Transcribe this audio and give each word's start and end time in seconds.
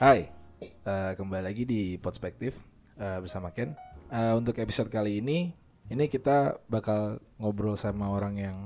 Hai, 0.00 0.32
eh, 0.64 1.12
kembali 1.12 1.44
lagi 1.44 1.68
di 1.68 2.00
Perspektif 2.00 2.56
eh, 2.96 3.20
bersama 3.20 3.52
Ken. 3.52 3.76
Eh, 4.08 4.32
untuk 4.32 4.56
episode 4.56 4.88
kali 4.88 5.20
ini, 5.20 5.52
ini 5.92 6.08
kita 6.08 6.56
bakal 6.72 7.20
ngobrol 7.36 7.76
sama 7.76 8.08
orang 8.08 8.40
yang 8.40 8.56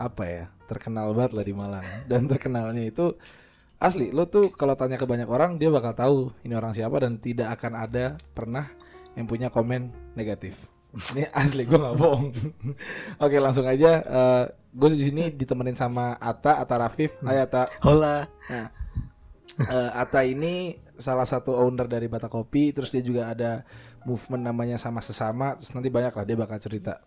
apa 0.00 0.24
ya, 0.24 0.44
terkenal 0.72 1.12
banget 1.12 1.36
lah 1.36 1.44
di 1.44 1.52
Malang. 1.52 1.84
Dan 2.08 2.32
terkenalnya 2.32 2.80
itu 2.88 3.12
asli, 3.76 4.08
lo 4.08 4.24
tuh 4.24 4.48
kalau 4.56 4.72
tanya 4.72 4.96
ke 4.96 5.04
banyak 5.04 5.28
orang 5.28 5.60
dia 5.60 5.68
bakal 5.68 5.92
tahu 5.92 6.16
ini 6.48 6.56
orang 6.56 6.72
siapa 6.72 6.96
dan 6.96 7.20
tidak 7.20 7.52
akan 7.60 7.76
ada 7.76 8.16
pernah 8.32 8.72
yang 9.20 9.28
punya 9.28 9.52
komen 9.52 9.92
negatif. 10.16 10.56
Ini 11.12 11.28
asli 11.28 11.68
gue 11.68 11.76
nggak 11.76 11.92
bohong. 11.92 12.32
Oke 13.24 13.36
langsung 13.36 13.68
aja. 13.68 14.00
eh 14.00 14.44
gue 14.72 14.88
di 14.96 15.12
sini 15.12 15.28
ditemenin 15.28 15.76
sama 15.76 16.16
Ata, 16.16 16.56
Ata 16.64 16.80
Rafif. 16.80 17.20
Hai 17.20 17.44
Ata. 17.44 17.68
Hola. 17.84 18.24
Nah, 18.48 18.85
eh, 19.58 19.90
Ata 19.92 20.20
ini 20.22 20.76
salah 20.96 21.24
satu 21.24 21.52
owner 21.52 21.84
dari 21.84 22.08
Bata 22.08 22.26
Kopi, 22.26 22.72
terus 22.72 22.88
dia 22.88 23.00
juga 23.00 23.28
ada 23.28 23.64
movement 24.06 24.38
namanya 24.40 24.78
sama 24.78 25.02
sesama, 25.02 25.58
terus 25.58 25.74
nanti 25.74 25.90
banyak 25.90 26.14
lah 26.14 26.24
dia 26.24 26.38
bakal 26.38 26.56
cerita. 26.56 27.02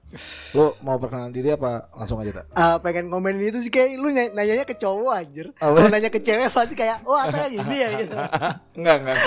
Lo 0.51 0.75
mau 0.83 0.99
perkenalan 0.99 1.31
diri 1.31 1.49
apa 1.49 1.87
langsung 1.95 2.19
aja 2.19 2.43
tak? 2.43 2.45
Ah, 2.51 2.75
pengen 2.77 3.07
komen 3.07 3.39
itu 3.39 3.63
sih 3.63 3.71
kayak 3.71 3.95
lu 3.95 4.11
ny- 4.11 4.35
nanyanya 4.35 4.67
ke 4.67 4.75
cowok 4.75 5.13
anjir. 5.15 5.47
Oh, 5.57 5.71
Kalau 5.71 5.87
nanya 5.87 6.11
ke 6.11 6.19
cewek 6.19 6.51
pasti 6.51 6.75
kayak, 6.75 7.01
"Oh, 7.07 7.15
atau 7.15 7.47
gini 7.47 7.77
ya?" 7.79 7.89
gitu. 7.97 8.13
enggak 8.77 8.95
enggak. 8.99 9.17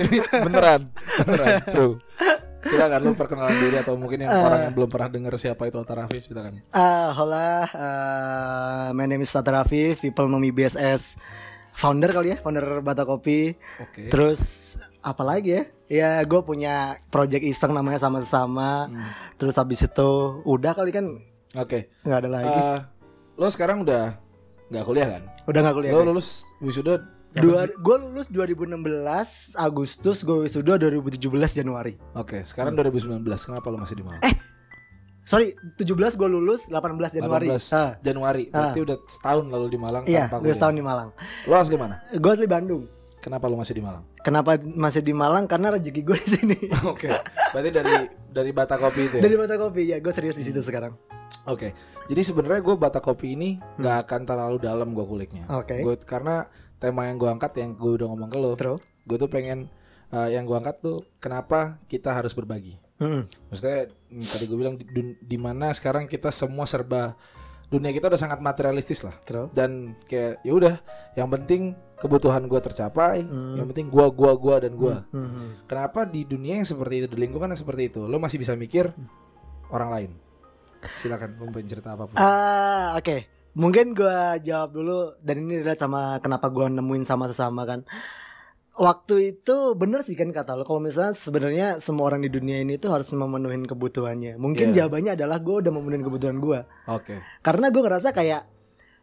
Ini 0.00 0.16
beneran, 0.40 0.80
beneran, 1.22 1.54
true. 1.68 1.94
Silakan 2.62 3.00
lu 3.02 3.12
perkenalan 3.12 3.58
diri 3.58 3.76
atau 3.76 3.98
mungkin 3.98 4.22
yang 4.22 4.32
orang 4.32 4.60
yang 4.64 4.74
belum 4.74 4.88
pernah 4.88 5.10
dengar 5.10 5.34
siapa 5.36 5.66
itu 5.66 5.76
Ata 5.76 5.94
Rafif 5.98 6.22
silakan. 6.24 6.54
Ah, 6.72 7.10
hola. 7.12 7.66
ah, 7.68 8.86
my 8.94 9.04
name 9.04 9.20
is 9.20 9.30
Tata 9.30 9.52
Rafif. 9.52 10.00
People 10.00 10.30
know 10.30 10.38
me 10.38 10.48
BSS 10.48 11.18
founder 11.82 12.10
kali 12.14 12.28
ya, 12.30 12.36
founder 12.38 12.78
Bata 12.78 13.02
Kopi. 13.02 13.58
Oke. 13.82 14.06
Terus 14.06 14.74
apa 15.02 15.26
lagi 15.26 15.58
ya? 15.58 15.62
Ya 15.90 16.10
gue 16.22 16.40
punya 16.46 17.02
project 17.10 17.42
iseng 17.42 17.74
namanya 17.74 17.98
sama-sama. 17.98 18.86
Hmm. 18.86 19.10
Terus 19.34 19.58
habis 19.58 19.82
itu 19.82 20.10
udah 20.46 20.78
kali 20.78 20.94
kan 20.94 21.18
Oke. 21.58 21.90
nggak 22.06 22.18
ada 22.22 22.30
lagi. 22.30 22.54
Eh, 22.54 22.78
lo 23.34 23.50
sekarang 23.50 23.82
udah 23.82 24.14
nggak 24.70 24.84
kuliah 24.86 25.08
kan? 25.18 25.22
udah 25.50 25.60
nggak 25.66 25.76
kuliah. 25.76 25.92
Lo 25.98 26.14
lulus 26.14 26.46
wisuda 26.62 27.02
Dua, 27.32 27.64
gue 27.64 27.96
lulus 27.96 28.28
2016 28.28 29.56
Agustus, 29.56 30.20
gue 30.20 30.36
wisuda 30.44 30.76
2017 30.76 31.64
Januari. 31.64 31.96
Oke, 32.12 32.44
sekarang 32.44 32.76
2019. 32.76 33.24
Kenapa 33.24 33.72
lo 33.72 33.80
masih 33.80 33.96
di 33.96 34.04
Malang? 34.04 34.20
Sorry, 35.22 35.54
17 35.78 35.86
gue 36.18 36.28
lulus, 36.28 36.66
18 36.66 37.14
Januari. 37.14 37.46
18 37.46 37.70
Ah, 37.70 37.94
Januari. 38.00 38.50
Berarti 38.50 38.80
udah 38.82 38.96
setahun 39.06 39.44
lalu 39.46 39.66
di 39.70 39.78
Malang 39.78 40.02
iya, 40.04 40.26
tanpa 40.26 40.36
gue 40.36 40.50
kuliah. 40.50 40.56
setahun 40.58 40.74
di 40.74 40.84
Malang. 40.84 41.08
Lo 41.46 41.54
asli 41.54 41.76
mana? 41.78 41.96
Gue 42.10 42.30
asli 42.30 42.46
Bandung. 42.46 42.84
Kenapa 43.22 43.46
lo 43.46 43.54
masih 43.54 43.78
di 43.78 43.82
Malang? 43.82 44.02
Kenapa 44.18 44.58
masih 44.58 44.98
di 44.98 45.14
Malang? 45.14 45.46
Karena 45.46 45.70
rezeki 45.70 46.02
gue 46.02 46.18
di 46.18 46.28
sini. 46.28 46.58
Oke. 46.90 47.06
Berarti 47.54 47.70
dari 47.70 47.94
dari 48.28 48.50
Bata 48.50 48.74
Kopi 48.74 49.00
itu 49.06 49.14
ya. 49.18 49.22
Dari 49.22 49.36
Bata 49.38 49.54
Kopi 49.54 49.82
ya, 49.86 50.02
gue 50.02 50.10
serius 50.10 50.34
di 50.34 50.42
situ 50.42 50.58
sekarang. 50.58 50.98
Oke. 51.46 51.70
Jadi 52.10 52.18
sebenarnya 52.20 52.58
gue 52.58 52.74
Bata 52.74 52.98
Kopi 52.98 53.38
ini 53.38 53.62
nggak 53.78 53.96
akan 54.04 54.20
terlalu 54.26 54.56
dalam 54.58 54.90
gue 54.90 55.06
kuliknya. 55.06 55.46
Hmm. 55.46 55.62
Oke. 55.62 55.86
Gua- 55.86 56.02
karena 56.02 56.50
tema 56.82 57.06
yang 57.06 57.14
gue 57.14 57.30
angkat 57.30 57.62
yang 57.62 57.78
gue 57.78 57.94
udah 57.94 58.10
ngomong 58.10 58.26
ke 58.26 58.38
lo. 58.42 58.58
Gue 59.06 59.16
tuh 59.16 59.30
pengen 59.30 59.70
eh, 60.10 60.28
yang 60.34 60.42
gue 60.42 60.58
angkat 60.58 60.82
tuh 60.82 61.06
kenapa 61.16 61.78
kita 61.86 62.10
harus 62.10 62.34
berbagi. 62.34 62.74
Hmm. 63.02 63.22
Maksudnya 63.50 63.78
hmm, 63.90 64.24
tadi 64.24 64.44
gue 64.46 64.54
bilang 64.56 64.74
di, 64.78 64.86
di 65.18 65.36
mana 65.36 65.74
sekarang 65.74 66.06
kita 66.06 66.30
semua 66.30 66.62
serba 66.64 67.18
dunia 67.66 67.88
kita 67.88 68.06
udah 68.06 68.20
sangat 68.20 68.38
materialistis 68.38 69.02
lah. 69.02 69.16
Terus? 69.24 69.48
dan 69.50 69.96
kayak 70.04 70.44
ya 70.44 70.52
udah 70.52 70.74
yang 71.16 71.26
penting 71.26 71.72
kebutuhan 71.96 72.44
gua 72.44 72.60
tercapai 72.60 73.24
Hmm. 73.24 73.56
yang 73.56 73.66
penting 73.66 73.88
gua 73.88 74.12
gua 74.12 74.36
gua 74.36 74.60
dan 74.60 74.76
gua 74.76 75.08
Hmm. 75.08 75.56
kenapa 75.64 76.04
di 76.04 76.22
dunia 76.22 76.60
yang 76.60 76.68
seperti 76.68 77.00
itu 77.00 77.08
di 77.08 77.16
lingkungan 77.16 77.48
yang 77.48 77.56
seperti 77.56 77.88
itu 77.88 78.04
lo 78.04 78.18
masih 78.18 78.36
bisa 78.36 78.52
mikir 78.52 78.92
orang 79.70 79.88
lain 79.88 80.10
silakan 80.98 81.32
pengen 81.38 81.64
cerita 81.64 81.94
apa 81.94 82.10
pun 82.10 82.16
Ah, 82.18 82.98
oke. 82.98 83.24
Mungkin 83.52 83.92
gue 83.92 84.18
jawab 84.42 84.72
dulu 84.72 84.98
dan 85.20 85.36
ini 85.38 85.60
relate 85.60 85.78
sama 85.78 86.18
kenapa 86.18 86.48
gue 86.48 86.66
nemuin 86.68 87.04
sama 87.04 87.28
sesama 87.28 87.62
kan. 87.62 87.84
Waktu 88.82 89.14
itu 89.30 89.78
bener 89.78 90.02
sih 90.02 90.18
kan 90.18 90.34
kata 90.34 90.58
lo 90.58 90.66
kalau 90.66 90.82
misalnya 90.82 91.14
sebenarnya 91.14 91.78
semua 91.78 92.10
orang 92.10 92.26
di 92.26 92.30
dunia 92.34 92.58
ini 92.58 92.82
tuh 92.82 92.90
harus 92.90 93.06
memenuhi 93.14 93.62
kebutuhannya. 93.70 94.34
Mungkin 94.42 94.74
Iya. 94.74 94.84
jawabannya 94.84 95.14
adalah 95.14 95.38
gue 95.38 95.56
udah 95.62 95.70
memenuhi 95.70 96.02
kebutuhan 96.02 96.42
gue. 96.42 96.60
oke 96.90 97.14
Karena 97.46 97.70
gue 97.70 97.78
ngerasa 97.78 98.10
kayak 98.10 98.42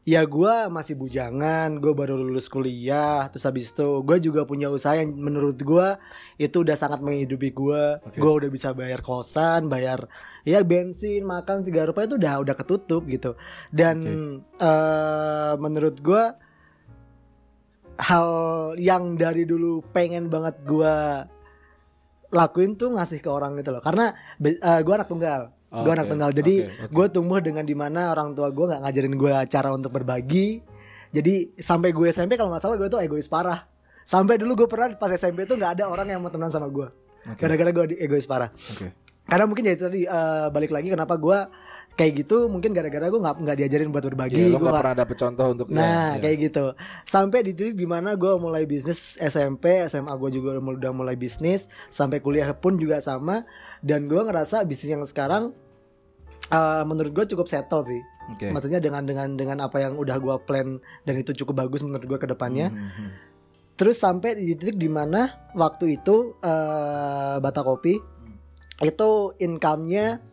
ya 0.03 0.25
gue 0.25 0.53
masih 0.67 0.97
bujangan, 0.97 1.79
gue 1.79 1.93
baru 1.93 2.17
lulus 2.17 2.49
kuliah, 2.49 3.29
terus 3.29 3.45
habis 3.45 3.69
itu 3.69 4.01
gue 4.01 4.17
juga 4.19 4.41
punya 4.43 4.67
usaha 4.67 4.97
yang 4.97 5.13
menurut 5.13 5.55
gue 5.55 5.87
itu 6.35 6.65
udah 6.65 6.73
sangat 6.73 6.99
menghidupi 6.99 7.53
gue. 7.53 7.83
Oke. 8.03 8.17
Gue 8.17 8.31
udah 8.35 8.49
bisa 8.49 8.73
bayar 8.75 8.99
kosan, 8.99 9.71
bayar 9.71 10.09
ya 10.43 10.59
bensin, 10.65 11.23
makan 11.23 11.63
segala 11.63 11.93
rupa 11.93 12.03
itu 12.03 12.19
udah 12.19 12.41
udah 12.41 12.55
ketutup 12.57 13.05
gitu. 13.07 13.37
Dan 13.71 13.95
eh, 14.57 15.53
menurut 15.55 16.03
gue 16.03 16.23
hal 17.99 18.27
yang 18.79 19.19
dari 19.19 19.43
dulu 19.43 19.83
pengen 19.91 20.31
banget 20.31 20.55
gue 20.63 20.95
lakuin 22.29 22.77
tuh 22.79 22.93
ngasih 22.95 23.19
ke 23.19 23.29
orang 23.29 23.57
gitu 23.59 23.75
loh. 23.75 23.83
Karena 23.83 24.13
gue 24.39 24.93
anak 24.95 25.09
tunggal. 25.09 25.51
Oh, 25.69 25.85
gue 25.85 25.91
anak 25.93 26.09
oke. 26.09 26.11
tunggal. 26.17 26.31
Jadi 26.33 26.55
Oke, 26.65 26.73
oke. 26.89 26.93
gue 26.95 27.05
tumbuh 27.13 27.39
dengan 27.43 27.61
di 27.61 27.75
mana 27.77 28.09
orang 28.09 28.33
tua 28.33 28.49
gue 28.49 28.65
nggak 28.65 28.81
ngajarin 28.81 29.15
gue 29.19 29.33
cara 29.51 29.69
untuk 29.69 29.91
berbagi. 29.93 30.63
Jadi 31.13 31.57
sampai 31.57 31.89
gue 31.93 32.09
SMP 32.09 32.37
kalau 32.37 32.49
nggak 32.53 32.63
salah 32.63 32.77
gue 32.79 32.89
tuh 32.89 33.01
egois 33.01 33.29
parah. 33.29 33.67
Sampai 34.01 34.41
dulu 34.41 34.65
gue 34.65 34.67
pernah 34.69 34.89
pas 34.97 35.13
SMP 35.13 35.45
tuh 35.45 35.59
nggak 35.61 35.77
ada 35.77 35.83
orang 35.85 36.09
yang 36.09 36.21
mau 36.21 36.33
temenan 36.33 36.49
sama 36.49 36.65
gue. 36.71 36.89
Oke. 37.29 37.37
Gara-gara 37.45 37.69
gue 37.69 37.99
egois 38.01 38.25
parah. 38.25 38.49
oke 38.49 38.89
Karena 39.29 39.45
mungkin 39.45 39.69
ya 39.69 39.73
itu 39.77 39.83
tadi 39.85 40.01
eh, 40.09 40.47
balik 40.49 40.73
lagi 40.73 40.89
kenapa 40.89 41.13
gue 41.13 41.37
kayak 41.93 42.23
gitu 42.23 42.47
mungkin 42.47 42.71
gara-gara 42.71 43.05
gue 43.05 43.17
nggak 43.17 43.35
nggak 43.39 43.57
diajarin 43.59 43.89
buat 43.89 44.05
berbagi. 44.05 44.39
Lo 44.39 44.55
Gue 44.55 44.55
nggak 44.55 44.61
nggak- 44.61 44.79
pernah 44.79 44.97
dapet 44.97 45.17
contoh 45.17 45.47
untuk 45.49 45.67
Nah 45.67 46.15
ya, 46.15 46.21
kayak 46.21 46.37
gitu. 46.41 46.65
Sampai 47.03 47.39
di 47.41 47.51
titik 47.51 47.75
di 47.75 47.83
mana 47.83 48.15
gue 48.15 48.33
mulai 48.35 48.63
bisnis 48.63 49.15
SMP 49.15 49.83
SMA 49.83 50.07
gue 50.15 50.29
juga 50.31 50.55
udah 50.55 50.91
mulai- 50.91 51.15
bisnis 51.15 51.67
Sampai 51.87 52.19
kuliah 52.19 52.47
pun 52.53 52.75
juga 52.75 52.99
sama 52.99 53.43
Dan 53.79 54.05
gue 54.05 54.15
ngerasa 54.17 54.63
bisnis 54.63 54.89
yang 54.89 55.03
sekarang 55.03 55.51
eh, 56.47 56.83
Menurut 56.83 57.11
gue 57.11 57.25
cukup 57.27 57.45
settle 57.45 57.83
sih. 57.83 57.99
Oke. 58.29 58.47
Maksudnya 58.47 58.77
dengan 58.77 59.03
dengan 59.03 59.33
dengan 59.33 59.57
apa 59.59 59.79
yang 59.79 59.93
udah 59.93 60.15
gue 60.17 60.35
plan 60.43 60.79
Dan 61.03 61.15
itu 61.15 61.35
cukup 61.35 61.63
bagus 61.63 61.81
menurut 61.81 62.05
gue 62.05 62.17
ke 62.17 62.27
depannya. 62.27 62.69
Hmm, 62.69 62.79
hmm, 62.79 62.93
hmm. 62.95 63.11
Terus 63.75 63.95
sampai 63.95 64.35
di 64.35 64.53
titik 64.53 64.75
di 64.75 64.87
mana 64.87 65.27
Waktu 65.51 65.99
itu 65.99 66.39
eh, 66.39 67.35
Bata 67.37 67.59
Kopi 67.59 67.99
Itu 68.79 69.35
income-nya 69.35 70.23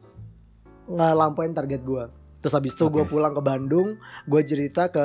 Ngelampain 0.86 1.50
target 1.50 1.82
gue 1.82 2.04
Terus 2.38 2.52
habis 2.52 2.72
itu 2.72 2.86
gue 2.86 3.02
Oke. 3.02 3.10
pulang 3.10 3.30
ke 3.30 3.40
Bandung 3.40 3.98
Gue 4.24 4.42
cerita 4.42 4.86
ke 4.86 5.02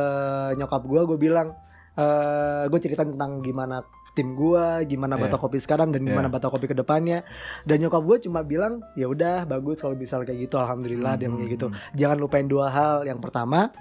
nyokap 0.55 0.83
gue 0.83 1.01
Gue 1.05 1.17
bilang 1.17 1.57
eh 1.93 2.63
Gue 2.65 2.79
cerita 2.79 3.01
tentang 3.01 3.39
gimana 3.39 3.81
tim 4.11 4.33
gue 4.33 4.85
Gimana 4.85 5.15
Iya. 5.15 5.23
Bata 5.25 5.37
Kopi 5.37 5.57
sekarang 5.57 5.89
Dan 5.89 6.03
gimana 6.03 6.27
Iya. 6.27 6.33
Bata 6.33 6.47
Kopi 6.47 6.65
ke 6.65 6.75
depannya 6.75 7.25
Dan 7.63 7.81
nyokap 7.81 8.03
gue 8.03 8.17
cuma 8.21 8.41
bilang 8.41 8.83
ya 8.93 9.07
udah 9.07 9.43
bagus 9.43 9.79
kalau 9.79 9.95
bisa 9.95 10.19
kayak 10.19 10.45
gitu 10.45 10.55
Alhamdulillah 10.55 11.15
dia 11.15 11.27
Hmm, 11.27 11.39
kayak 11.39 11.51
gitu 11.51 11.67
hmm, 11.67 11.77
Jangan 11.93 12.17
lupain 12.17 12.45
dua 12.45 12.69
hal 12.69 12.95
Yang 13.03 13.19
pertama 13.19 13.71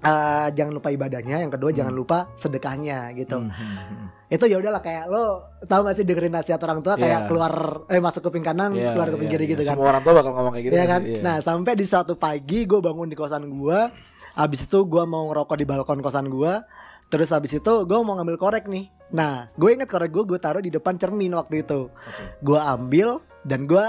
eh, 0.00 0.48
Jangan 0.52 0.72
lupa 0.72 0.88
ibadahnya 0.88 1.40
Yang 1.40 1.52
kedua 1.56 1.70
Hmm. 1.70 1.78
jangan 1.80 1.94
lupa 1.94 2.18
sedekahnya 2.34 2.98
gitu 3.14 3.38
hmm, 3.40 3.50
hmm, 3.50 3.76
hmm. 3.76 4.08
itu 4.28 4.44
ya 4.46 4.56
udahlah 4.58 4.82
kayak 4.82 5.04
lo 5.06 5.24
tahu 5.64 5.80
gak 5.86 5.94
sih 5.94 6.04
dengerin 6.04 6.34
nasihat 6.34 6.60
orang 6.62 6.80
tua 6.80 6.94
Iya. 6.94 7.02
kayak 7.02 7.20
keluar 7.30 7.52
eh 7.86 8.00
masuk 8.00 8.20
kuping 8.24 8.42
kanan 8.42 8.74
Iya, 8.74 8.92
keluar 8.92 9.08
kuping 9.10 9.28
iya, 9.28 9.34
kiri 9.38 9.44
iya. 9.46 9.52
gitu 9.54 9.62
kan 9.64 9.74
semua 9.78 9.88
orang 9.94 10.02
tua 10.02 10.12
bakal 10.14 10.32
ngomong 10.34 10.52
kayak 10.52 10.64
gitu 10.66 10.74
Iya 10.74 10.82
nggak 10.82 10.90
kan 10.90 11.00
sih? 11.02 11.12
Iya. 11.14 11.20
nah 11.22 11.36
sampai 11.38 11.72
di 11.74 11.84
suatu 11.86 12.14
pagi 12.14 12.58
gue 12.64 12.80
bangun 12.80 13.08
di 13.08 13.16
kosan 13.16 13.44
gue 13.46 13.78
abis 14.34 14.60
itu 14.66 14.78
gue 14.82 15.04
mau 15.06 15.30
ngerokok 15.30 15.56
di 15.56 15.64
balkon 15.64 16.00
kosan 16.00 16.26
gue 16.26 16.52
terus 17.06 17.30
abis 17.30 17.62
itu 17.62 17.74
gue 17.86 17.98
mau 18.02 18.18
ngambil 18.18 18.36
korek 18.36 18.66
nih 18.66 18.90
nah 19.08 19.46
gue 19.54 19.70
inget 19.70 19.86
korek 19.86 20.10
gue 20.10 20.24
gue 20.26 20.38
taruh 20.38 20.58
di 20.58 20.68
depan 20.68 20.98
cermin 20.98 21.30
waktu 21.32 21.62
itu 21.62 21.86
Oke. 21.86 22.22
gue 22.42 22.58
ambil 22.58 23.22
dan 23.46 23.70
gue 23.70 23.84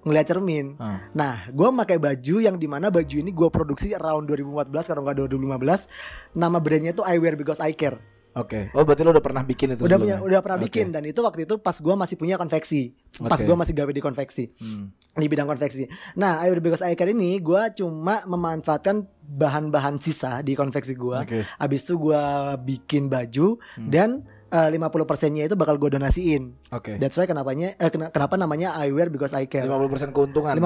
ngeliat 0.00 0.26
cermin 0.26 0.76
Ah, 0.76 1.04
Nah, 1.12 1.34
gue 1.46 1.68
pakai 1.76 1.96
baju 1.96 2.34
yang 2.38 2.56
di 2.56 2.64
mana 2.64 2.88
baju 2.88 3.16
ini 3.16 3.30
gue 3.30 3.48
produksi 3.48 3.92
around 3.92 4.24
2014 4.26 4.72
kalau 4.86 5.02
nggak 5.02 5.16
2015. 5.20 5.86
Nama 6.32 6.56
brandnya 6.56 6.92
tuh 6.92 7.04
I 7.04 7.16
Wear 7.16 7.34
Because 7.34 7.60
I 7.60 7.72
Care. 7.72 8.00
Oke. 8.30 8.70
Oh 8.72 8.86
berarti 8.86 9.02
lo 9.02 9.10
udah 9.10 9.20
pernah 9.20 9.42
bikin 9.42 9.74
itu 9.74 9.82
udah 9.82 9.98
punya 9.98 10.16
udah 10.16 10.38
pernah 10.38 10.54
Oke. 10.56 10.70
bikin 10.70 10.94
dan 10.94 11.02
itu 11.02 11.18
waktu 11.18 11.44
itu 11.44 11.58
pas 11.58 11.74
gua 11.76 11.98
masih 11.98 12.14
punya 12.14 12.38
konveksi 12.38 12.94
pas 13.18 13.34
Oke. 13.34 13.42
gua 13.42 13.58
masih 13.58 13.74
gawe 13.74 13.90
di 13.90 13.98
konveksi 13.98 14.54
Hmm. 14.54 14.94
di 15.12 15.26
bidang 15.26 15.50
konveksi 15.50 15.90
nah 16.14 16.38
Air 16.40 16.62
Because 16.62 16.78
I 16.80 16.94
Care 16.94 17.10
ini 17.10 17.42
gua 17.42 17.74
cuma 17.74 18.22
memanfaatkan 18.22 19.02
bahan-bahan 19.26 19.98
sisa 19.98 20.40
di 20.40 20.54
konveksi 20.54 20.94
gua 20.94 21.26
Oke. 21.26 21.42
habis 21.58 21.82
itu 21.82 21.98
gua 21.98 22.54
bikin 22.54 23.10
baju 23.10 23.58
Hmm. 23.74 23.90
dan 23.90 24.22
eh, 24.50 24.68
50 24.68 24.80
persennya 25.04 25.44
itu 25.44 25.54
bakal 25.54 25.74
gue 25.76 25.90
donasiin. 25.90 26.52
Oke. 26.68 26.96
That's 26.96 27.14
why 27.14 27.24
kenapanya 27.24 27.74
eh, 27.74 27.88
kena- 27.88 28.10
kenapa 28.10 28.34
namanya 28.34 28.74
I 28.74 28.90
wear 28.90 29.06
because 29.06 29.32
I 29.32 29.46
care. 29.46 29.64
50% 29.64 30.10
keuntungan. 30.10 30.52
50% 30.52 30.60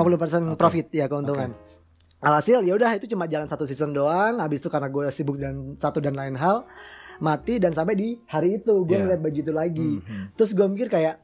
Oke. 0.51 0.57
profit 0.57 0.87
ya 0.91 1.07
keuntungan. 1.07 1.53
Alhasil 2.19 2.61
ya 2.61 2.73
udah 2.73 2.91
itu 2.95 3.05
cuma 3.07 3.25
jalan 3.25 3.45
satu 3.45 3.63
season 3.63 3.93
doang. 3.93 4.39
Habis 4.39 4.59
itu 4.59 4.69
karena 4.69 4.89
gue 4.89 5.05
sibuk 5.11 5.37
dan 5.37 5.77
satu 5.77 6.01
dan 6.01 6.13
lain 6.13 6.33
hal, 6.35 6.65
mati 7.17 7.57
dan 7.57 7.71
sampai 7.71 7.93
di 7.93 8.09
hari 8.25 8.59
itu 8.59 8.73
gue 8.83 8.91
Iya. 8.91 9.03
ngeliat 9.05 9.21
baju 9.21 9.39
itu 9.39 9.53
lagi 9.55 9.91
Mhm. 10.01 10.35
terus 10.35 10.51
gue 10.51 10.67
mikir 10.67 10.89
kayak 10.89 11.21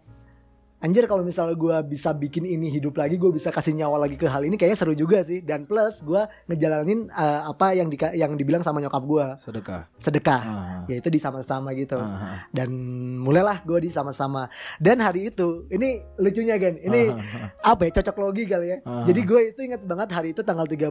anjir 0.80 1.04
kalau 1.04 1.20
misalnya 1.20 1.52
gue 1.54 1.76
bisa 1.86 2.10
bikin 2.10 2.42
ini 2.42 2.68
hidup 2.68 2.92
lagi 2.94 3.14
gue 3.14 3.30
bisa 3.30 3.48
kasih 3.48 3.72
nyawa 3.74 4.00
lagi 4.00 4.16
ke 4.16 4.24
hal 4.24 4.42
ini 4.42 4.54
kayaknya 4.54 4.76
seru 4.76 4.92
juga 4.92 5.20
sih 5.20 5.40
dan 5.40 5.62
plus 5.62 6.00
gue 6.00 6.18
ngejalanin 6.46 7.06
eh, 7.06 7.40
apa 7.46 7.72
yang 7.72 7.86
di 7.86 7.96
yang 8.12 8.32
dibilang 8.32 8.60
sama 8.60 8.78
nyokap 8.78 9.02
gue 9.02 9.26
Sedekah. 9.38 9.82
sedekah 9.96 10.40
Ah. 10.40 10.82
yaitu 10.86 11.06
di 11.06 11.16
sama-sama 11.16 11.70
gitu 11.72 11.94
Ah. 11.94 12.48
dan 12.48 12.72
mulailah 13.16 13.60
gue 13.62 13.78
di 13.78 13.90
sama-sama 13.90 14.48
dan 14.76 14.98
hari 14.98 15.28
itu 15.28 15.68
ini 15.68 16.00
lucunya 16.16 16.56
kan 16.56 16.74
ini 16.74 17.12
Ah. 17.12 17.70
apa 17.70 17.84
ya 17.84 18.00
cocok 18.00 18.16
logi 18.18 18.44
kali 18.44 18.66
ya 18.70 18.78
Ah. 18.82 19.04
jadi 19.04 19.20
gue 19.20 19.40
itu 19.48 19.60
ingat 19.62 19.84
banget 19.84 20.08
hari 20.10 20.28
itu 20.30 20.40
tanggal 20.40 20.64
13 20.64 20.90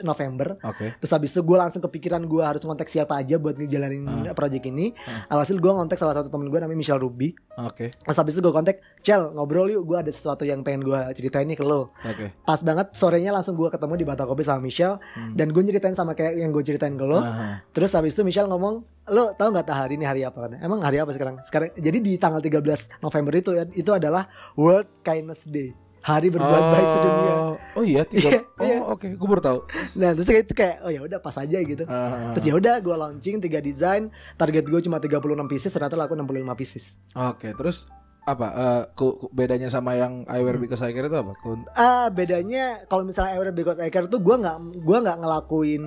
November 0.00 0.56
Oke. 0.62 0.92
Terus 0.94 1.10
habis 1.10 1.30
itu 1.30 1.40
gue 1.40 1.56
langsung 1.56 1.80
kepikiran 1.80 2.22
gue 2.22 2.40
harus 2.40 2.60
ngontek 2.60 2.86
siapa 2.86 3.16
aja 3.16 3.36
buat 3.36 3.54
ngejalanin 3.54 4.04
Ah. 4.28 4.34
project 4.34 4.64
ini. 4.64 4.92
Ah. 5.00 5.26
Alhasil 5.30 5.56
gue 5.56 5.68
ngontek 5.68 5.96
salah 5.96 6.12
satu 6.12 6.28
temen 6.28 6.46
gue 6.46 6.58
namanya 6.58 6.76
Michelle 6.76 6.98
Ruby. 6.98 7.32
Oke. 7.56 7.88
Terus 7.90 8.16
habis 8.16 8.34
itu 8.34 8.40
gue 8.40 8.50
kontak, 8.50 8.82
Cel 9.14 9.30
ngobrol 9.30 9.70
yuk, 9.70 9.86
gue 9.86 9.94
ada 10.02 10.10
sesuatu 10.10 10.42
yang 10.42 10.66
pengen 10.66 10.82
gue 10.82 10.98
ceritain 11.14 11.46
nih 11.46 11.54
ke 11.54 11.62
lo. 11.62 11.94
Oke. 12.02 12.34
Pas 12.42 12.58
banget 12.66 12.90
sorenya 12.98 13.30
langsung 13.30 13.54
gue 13.54 13.70
ketemu 13.70 13.94
di 13.94 14.02
Batakopi 14.02 14.42
sama 14.42 14.58
Michelle 14.58 14.98
Hmm. 15.14 15.38
dan 15.38 15.54
gue 15.54 15.62
ceritain 15.62 15.94
sama 15.94 16.18
kayak 16.18 16.34
yang 16.34 16.50
gue 16.50 16.66
ceritain 16.66 16.98
ke 16.98 17.06
lo. 17.06 17.22
Ah. 17.22 17.62
Terus 17.70 17.94
habis 17.94 18.18
itu 18.18 18.26
Michelle 18.26 18.50
ngomong, 18.50 18.82
lo 19.06 19.30
tau 19.38 19.54
nggak 19.54 19.70
hari 19.70 19.94
ini 19.94 20.02
hari 20.02 20.26
apa 20.26 20.34
katanya? 20.34 20.66
Emang 20.66 20.82
hari 20.82 20.98
apa 20.98 21.14
sekarang? 21.14 21.38
Sekarang 21.46 21.70
jadi 21.78 21.98
di 22.02 22.18
tanggal 22.18 22.42
13 22.42 22.58
November 22.98 23.32
itu 23.38 23.50
ya, 23.54 23.64
itu 23.70 23.90
adalah 23.94 24.26
World 24.58 24.90
Kindness 25.06 25.46
Day. 25.46 25.70
Hari 26.04 26.28
berbuat 26.28 26.64
baik 26.68 26.88
sedunia. 26.90 27.34
Oh 27.78 27.84
iya, 27.86 28.02
tiga. 28.04 28.28
Iya, 28.28 28.40
oh, 28.60 28.66
iya. 28.66 28.78
oke. 28.84 29.06
Gue 29.16 29.28
baru 29.30 29.40
tahu. 29.40 29.58
Nah, 29.96 30.12
terus 30.12 30.28
kayak 30.28 30.42
itu 30.44 30.52
kayak 30.52 30.76
oh 30.84 30.90
ya 30.92 31.00
udah 31.00 31.16
pas 31.16 31.32
aja 31.38 31.56
gitu. 31.62 31.86
Ah. 31.88 32.34
Terus 32.36 32.44
ya 32.50 32.54
udah 32.58 32.74
gue 32.82 32.92
launching 32.92 33.40
tiga 33.40 33.62
desain, 33.62 34.10
target 34.36 34.68
gue 34.68 34.80
cuma 34.84 34.98
36 35.00 35.22
pieces, 35.46 35.70
ternyata 35.70 35.94
laku 35.96 36.12
65 36.12 36.60
pieces. 36.60 36.84
Oke, 37.16 37.56
terus 37.56 37.88
apa 38.24 38.46
eh, 38.48 38.82
ku- 38.92 39.16
ku- 39.18 39.30
bedanya 39.30 39.68
sama 39.68 39.92
yang 39.92 40.24
I 40.24 40.40
wear 40.40 40.56
because 40.56 40.80
I 40.80 40.90
care 40.90 41.04
itu 41.04 41.14
apa? 41.14 41.36
Ku- 41.36 41.68
Ah 41.70 42.08
bedanya 42.08 42.82
kalau 42.84 43.02
misalnya 43.02 43.34
Ever 43.34 43.50
Because 43.50 43.76
I 43.76 43.88
Care 43.88 44.06
tuh 44.06 44.18
gue 44.18 44.32
nggak 44.34 44.56
gua 44.80 44.98
nggak 45.00 45.18
ngelakuin 45.18 45.84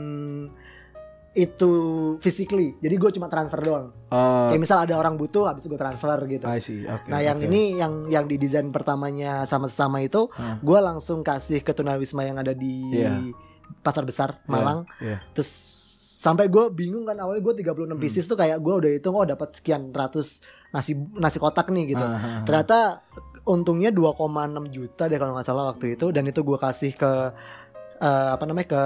itu 1.33 1.71
physically, 2.17 2.73
jadi 2.75 2.97
gue 2.97 3.11
cuma 3.11 3.25
transfer 3.27 3.61
doang. 3.61 3.93
Oh, 4.09 4.49
Kayak 4.49 4.57
misal 4.57 4.81
ada 4.81 4.97
orang 4.97 5.13
butuh, 5.15 5.45
habis 5.45 5.65
gue 5.65 5.77
transfer 5.77 6.17
gitu. 6.25 6.41
I 6.43 6.57
see. 6.57 6.81
Oke. 6.83 7.05
nah 7.05 7.21
yang 7.21 7.37
oke. 7.37 7.45
ini 7.45 7.77
yang 7.77 7.93
yang 8.07 8.25
di 8.25 8.35
desain 8.35 8.65
pertamanya 8.67 9.45
sama-sama 9.45 10.01
itu, 10.01 10.33
Ah. 10.33 10.57
gue 10.57 10.79
langsung 10.79 11.21
kasih 11.21 11.61
ke 11.61 11.71
tunawisma 11.71 12.25
yang 12.25 12.37
ada 12.37 12.57
di 12.57 12.89
Iya. 12.91 13.21
pasar 13.79 14.01
besar 14.01 14.29
Iya, 14.39 14.49
Malang. 14.49 14.79
Iya. 14.97 15.21
Terus 15.31 15.49
sampai 16.17 16.49
gue 16.49 16.73
bingung 16.73 17.05
kan 17.05 17.13
awalnya 17.15 17.41
gue 17.43 17.53
36 17.55 17.69
pieces 17.95 18.25
tuh 18.25 18.33
kayak 18.33 18.57
gue 18.57 18.73
udah 18.75 18.89
hitung 18.91 19.13
oh 19.13 19.21
dapat 19.23 19.53
sekian 19.53 19.93
ratus 19.93 20.41
nasi 20.71 20.93
nasi 21.15 21.37
kotak 21.39 21.71
nih 21.71 21.95
gitu. 21.95 22.05
Ah. 22.05 22.43
Ternyata 22.43 23.07
untungnya 23.47 23.89
2,6 23.95 24.75
juta 24.75 25.07
deh 25.07 25.17
kalau 25.17 25.33
nggak 25.35 25.47
salah 25.47 25.71
waktu 25.71 25.95
itu 25.95 26.11
dan 26.11 26.27
itu 26.27 26.43
gue 26.43 26.59
kasih 26.59 26.91
ke 26.93 27.11
eh, 28.03 28.29
apa 28.35 28.43
namanya 28.43 28.67
ke 28.67 28.83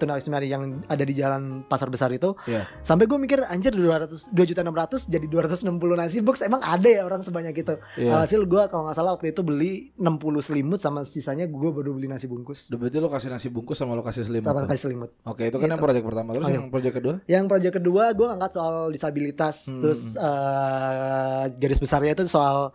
tunawisma 0.00 0.40
yang 0.40 0.80
ada 0.86 1.04
di 1.04 1.12
jalan 1.12 1.62
pasar 1.62 1.86
besar 1.86 2.08
itu 2.08 2.32
Iya. 2.42 2.64
sampai 2.80 3.04
gue 3.04 3.18
mikir 3.18 3.44
anjir 3.44 3.70
200 3.70 4.32
2 4.32 4.48
juta 4.48 4.60
600 4.60 5.06
jadi 5.06 5.26
260 5.26 5.68
nasi 5.94 6.18
box 6.18 6.40
emang 6.40 6.58
ada 6.58 6.88
ya 6.88 7.02
orang 7.02 7.20
sebanyak 7.20 7.52
itu 7.54 7.76
Iya. 7.94 8.24
hasil 8.24 8.42
gue 8.42 8.62
kalau 8.66 8.88
nggak 8.88 8.96
salah 8.96 9.12
waktu 9.12 9.30
itu 9.30 9.40
beli 9.40 9.92
60 9.94 10.16
selimut 10.40 10.78
sama 10.78 11.04
sisanya 11.04 11.44
gue 11.44 11.70
baru 11.70 11.92
beli 11.92 12.08
nasi 12.08 12.24
bungkus 12.24 12.72
berarti 12.72 12.96
lo 12.96 13.06
kasih 13.06 13.28
nasi 13.28 13.46
bungkus 13.46 13.76
sama 13.76 13.92
lo 13.92 14.00
kasih 14.00 14.24
selimut. 14.24 14.46
sama 14.46 14.64
tuh? 14.64 14.68
kasih 14.68 14.82
selimut 14.82 15.10
Oke, 15.22 15.44
itu 15.44 15.54
kan 15.54 15.62
Gitu. 15.62 15.72
yang 15.72 15.82
proyek 15.82 16.02
pertama. 16.02 16.30
Terus 16.30 16.40
Oh, 16.40 16.48
iya. 16.48 16.56
yang 16.56 16.70
proyek 16.70 16.92
kedua? 16.94 17.14
Yang 17.26 17.44
proyek 17.46 17.72
kedua 17.76 18.04
gue 18.10 18.26
ngangkat 18.26 18.52
soal 18.52 18.74
disabilitas, 18.88 19.56
Hmm. 19.66 19.80
terus 19.80 20.00
eh, 20.14 21.42
garis 21.52 21.76
besarnya 21.76 22.12
itu 22.14 22.24
soal 22.24 22.70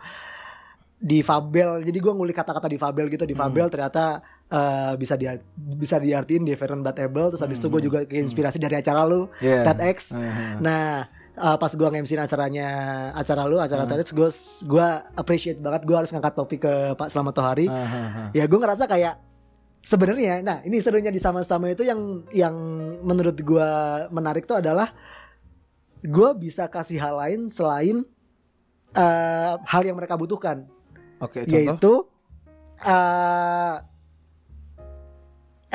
difabel. 0.98 1.82
Jadi 1.82 1.98
gue 1.98 2.12
ngulik 2.12 2.34
kata-kata 2.34 2.68
difabel 2.68 3.06
gitu, 3.08 3.24
Hmm. 3.24 3.32
difabel 3.32 3.68
ternyata 3.68 4.24
eh, 4.46 4.94
bisa 4.96 5.16
di 5.16 5.26
bisa 5.76 5.98
diartiin 5.98 6.44
different 6.44 6.82
but 6.82 6.98
able. 6.98 7.34
Terus 7.34 7.42
habis 7.42 7.58
itu 7.58 7.68
gue 7.68 7.82
juga 7.82 8.00
keinspirasi 8.06 8.58
dari 8.58 8.78
acara 8.78 9.04
lu 9.04 9.26
Hmm. 9.28 9.42
Iya. 9.42 9.62
TEDx. 9.66 9.98
Ah, 10.14 10.20
ah. 10.22 10.56
Nah 10.62 10.86
eh, 11.36 11.58
pas 11.60 11.72
gue 11.72 11.88
nge 11.88 12.16
acaranya 12.16 12.68
acara 13.12 13.44
lu 13.46 13.58
acara 13.60 13.84
Hmm. 13.84 13.92
TEDx 13.92 14.08
gue 14.14 14.30
gue 14.70 14.88
appreciate 15.16 15.60
banget 15.60 15.84
gue 15.84 15.96
harus 15.96 16.10
ngangkat 16.14 16.34
topik 16.34 16.60
ke 16.64 16.74
Pak 16.96 17.10
Selamat 17.12 17.34
Tohari 17.36 17.68
ah. 17.68 18.32
ya 18.32 18.46
gue 18.48 18.60
ngerasa 18.60 18.88
kayak 18.88 19.20
sebenarnya 19.86 20.42
nah 20.42 20.58
ini 20.66 20.82
serunya 20.82 21.14
di 21.14 21.22
sama-sama 21.22 21.70
itu 21.70 21.86
yang 21.86 22.26
yang 22.34 22.56
menurut 23.06 23.38
gue 23.38 23.70
menarik 24.10 24.50
tuh 24.50 24.58
adalah 24.58 24.90
gue 26.02 26.30
bisa 26.38 26.66
kasih 26.66 26.98
hal 26.98 27.22
lain 27.22 27.40
selain 27.54 28.02
eh, 28.96 29.54
hal 29.62 29.82
yang 29.86 29.94
mereka 29.94 30.18
butuhkan 30.18 30.66
Oke, 31.22 31.46
contoh. 31.46 31.54
yaitu 31.54 31.94
eh, 32.82 33.76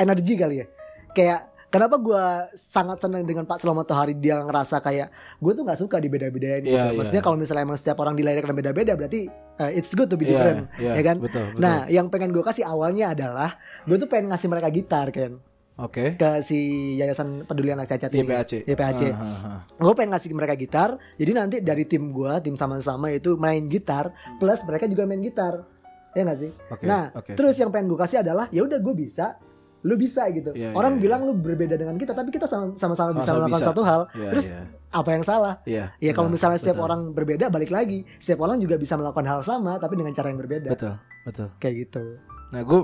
energi 0.01 0.33
kali 0.35 0.55
ya 0.59 0.67
kayak 1.13 1.41
Kenapa 1.71 1.95
gue 2.03 2.19
sangat 2.51 2.99
senang 2.99 3.23
dengan 3.23 3.47
Pak 3.47 3.63
Selamat 3.63 3.87
Tohari 3.87 4.11
dia 4.11 4.43
ngerasa 4.43 4.83
kayak 4.83 5.07
gue 5.39 5.51
tuh 5.55 5.63
nggak 5.63 5.79
suka 5.79 6.03
dibeda-bedain 6.03 6.67
gitu. 6.67 6.75
Iya, 6.75 6.91
iya. 6.91 6.99
Maksudnya 6.99 7.23
kalau 7.23 7.39
misalnya 7.39 7.63
emang 7.63 7.79
setiap 7.79 7.95
orang 8.03 8.19
dilahirkan 8.19 8.51
beda-beda 8.51 8.91
berarti 8.99 9.31
eh, 9.55 9.71
it's 9.79 9.95
good 9.95 10.11
to 10.11 10.19
be 10.19 10.27
Iya, 10.27 10.31
different, 10.35 10.67
iya, 10.75 10.99
ya 10.99 11.03
kan? 11.07 11.17
Betul, 11.23 11.43
betul. 11.47 11.63
Nah, 11.63 11.87
yang 11.87 12.11
pengen 12.11 12.35
gue 12.35 12.43
kasih 12.43 12.67
awalnya 12.67 13.15
adalah 13.15 13.55
gue 13.87 13.95
tuh 13.95 14.11
pengen 14.11 14.35
ngasih 14.35 14.51
mereka 14.51 14.67
gitar 14.67 15.07
kan 15.15 15.39
Oke. 15.79 16.19
ke 16.19 16.29
si 16.43 16.59
Yayasan 16.99 17.47
Peduli 17.47 17.71
Anak 17.71 17.87
Cacat 17.87 18.11
ini. 18.19 18.27
YPAC. 18.27 18.51
YPAC. 18.67 19.01
Ah, 19.07 19.23
ah, 19.23 19.39
ah. 19.55 19.59
Gue 19.79 19.93
pengen 19.95 20.11
ngasih 20.11 20.29
mereka 20.35 20.59
gitar. 20.59 20.99
Jadi 21.15 21.31
nanti 21.31 21.55
dari 21.63 21.87
tim 21.87 22.11
gue, 22.11 22.33
tim 22.43 22.59
sama-sama 22.59 23.15
itu 23.15 23.39
main 23.39 23.63
gitar, 23.71 24.11
plus 24.43 24.59
mereka 24.67 24.91
juga 24.91 25.07
main 25.07 25.23
gitar. 25.23 25.63
Ya 26.11 26.27
gak 26.27 26.35
sih? 26.35 26.51
Oke, 26.67 26.83
Nah, 26.83 27.15
oke. 27.15 27.31
terus 27.39 27.55
yang 27.55 27.71
pengen 27.71 27.87
gue 27.87 27.99
kasih 28.03 28.19
adalah 28.27 28.51
ya 28.51 28.67
udah 28.67 28.83
gue 28.83 28.91
bisa, 28.91 29.39
lu 29.81 29.93
bisa 29.95 30.29
gitu. 30.29 30.53
Iya, 30.53 30.71
Orang 30.71 30.97
iya, 30.97 31.01
bilang 31.01 31.21
lu 31.25 31.33
berbeda 31.33 31.73
dengan 31.73 31.97
kita, 31.97 32.13
tapi 32.13 32.29
kita 32.29 32.45
sama- 32.45 32.73
sama-sama 32.75 33.17
bisa 33.17 33.33
melakukan 33.33 33.57
bisa. 33.57 33.69
satu 33.69 33.81
hal. 33.81 34.01
Iya, 34.13 34.29
terus 34.29 34.45
iya. 34.45 34.61
apa 34.89 35.09
yang 35.09 35.23
salah? 35.23 35.53
Iya. 35.63 35.85
Ya 35.97 36.11
kalau 36.11 36.29
benar, 36.29 36.35
misalnya 36.37 36.59
setiap 36.59 36.77
betul. 36.77 36.87
orang 36.87 37.01
berbeda, 37.11 37.45
balik 37.47 37.69
lagi. 37.69 38.05
Setiap 38.17 38.39
orang 38.41 38.57
juga 38.57 38.77
bisa 38.77 38.93
melakukan 38.93 39.25
hal 39.25 39.39
sama, 39.41 39.75
tapi 39.75 39.93
dengan 39.95 40.13
cara 40.13 40.29
yang 40.29 40.37
berbeda. 40.37 40.69
betul, 40.69 40.93
betul. 41.23 41.47
Kayak 41.57 41.75
gitu. 41.81 42.03
Nah, 42.51 42.61
gue 42.61 42.79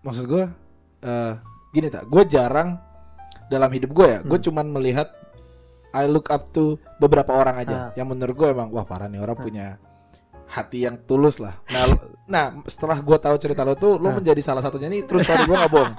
maksud 0.00 0.24
gue 0.24 0.44
eh 1.00 1.34
gini 1.70 1.88
tak, 1.88 2.06
gue 2.06 2.22
jarang 2.26 2.80
dalam 3.46 3.68
hidup 3.68 3.90
gue 3.90 4.06
ya, 4.08 4.20
gue 4.20 4.34
Hmm. 4.34 4.46
cuman 4.48 4.66
melihat 4.70 5.08
I 5.88 6.04
look 6.04 6.28
up 6.28 6.52
to 6.52 6.76
beberapa 6.96 7.32
orang 7.32 7.56
aja 7.58 7.76
Ah. 7.78 7.88
yang 7.94 8.06
menurut 8.06 8.34
gue 8.34 8.48
emang 8.48 8.68
wah 8.68 8.84
parah 8.84 9.06
nih 9.06 9.18
orang 9.18 9.36
punya 9.36 9.66
hati 10.48 10.84
yang 10.84 10.96
tulus 11.04 11.36
lah. 11.38 11.60
Nah, 11.68 11.84
nah 12.24 12.44
setelah 12.64 12.98
gue 12.98 13.16
tahu 13.16 13.36
cerita 13.36 13.62
lo 13.62 13.72
tuh, 13.72 13.96
lo 13.96 14.08
Ah. 14.08 14.14
menjadi 14.16 14.40
salah 14.40 14.60
satunya 14.60 14.88
nih. 14.88 15.04
Terus 15.04 15.24
tadi 15.24 15.44
gue 15.44 15.52
nggak 15.52 15.68
bohong, 15.68 15.92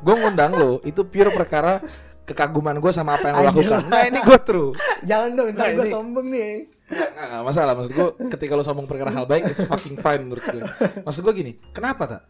gue 0.00 0.14
ngundang 0.16 0.52
lo 0.54 0.72
itu 0.82 1.02
pure 1.02 1.30
perkara 1.30 1.82
kekaguman 2.22 2.74
gue 2.76 2.90
sama 2.90 3.14
apa 3.14 3.30
yang 3.30 3.36
lo 3.38 3.44
lakukan. 3.46 3.82
Nah 3.86 4.02
ini 4.02 4.18
gue 4.18 4.38
true. 4.42 4.70
Jangan 5.06 5.30
dong, 5.32 5.48
ntar 5.52 5.62
Nah, 5.62 5.70
gue 5.74 5.86
ini- 5.86 5.94
sombong 5.94 6.26
nih. 6.26 6.50
Nggak, 6.86 7.10
nggak 7.12 7.42
masalah 7.44 7.72
maksud 7.74 7.92
gue 7.92 8.08
ketika 8.30 8.52
lo 8.52 8.62
sombong 8.62 8.86
perkara 8.86 9.10
hal 9.10 9.24
baik 9.24 9.42
it's 9.46 9.62
fucking 9.62 9.94
fine 9.96 10.22
menurut 10.22 10.42
gue 10.44 10.62
maksud 11.00 11.22
gue 11.22 11.34
gini 11.34 11.52
kenapa 11.70 12.02
tak 12.06 12.22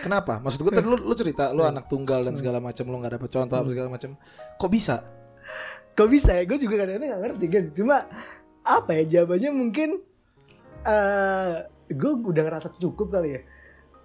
kenapa 0.00 0.36
maksud 0.36 0.60
gue 0.60 0.72
tadi 0.72 0.84
lo, 0.84 0.96
lo 0.96 1.14
cerita 1.14 1.48
lo 1.48 1.62
anak 1.62 1.86
tunggal 1.86 2.20
dan 2.22 2.34
segala 2.34 2.58
macam 2.58 2.84
lo 2.86 2.96
nggak 2.98 3.12
dapet 3.16 3.28
contoh 3.30 3.56
apa 3.56 3.68
segala 3.68 3.88
macam 3.88 4.10
kok 4.56 4.68
bisa 4.68 4.96
Kok 5.92 6.08
bisa 6.08 6.32
ya? 6.32 6.48
Gue 6.48 6.56
juga 6.56 6.80
kadang-kadang 6.80 7.04
gak 7.06 7.20
ngerti 7.20 7.46
kan. 7.46 7.64
Cuma 7.76 7.96
apa 8.64 8.90
ya 8.96 9.04
jawabannya 9.04 9.50
mungkin 9.52 10.00
eh 10.84 11.52
gue 11.88 12.10
udah 12.22 12.42
ngerasa 12.42 12.68
cukup 12.74 13.08
kali 13.10 13.30
ya. 13.30 13.42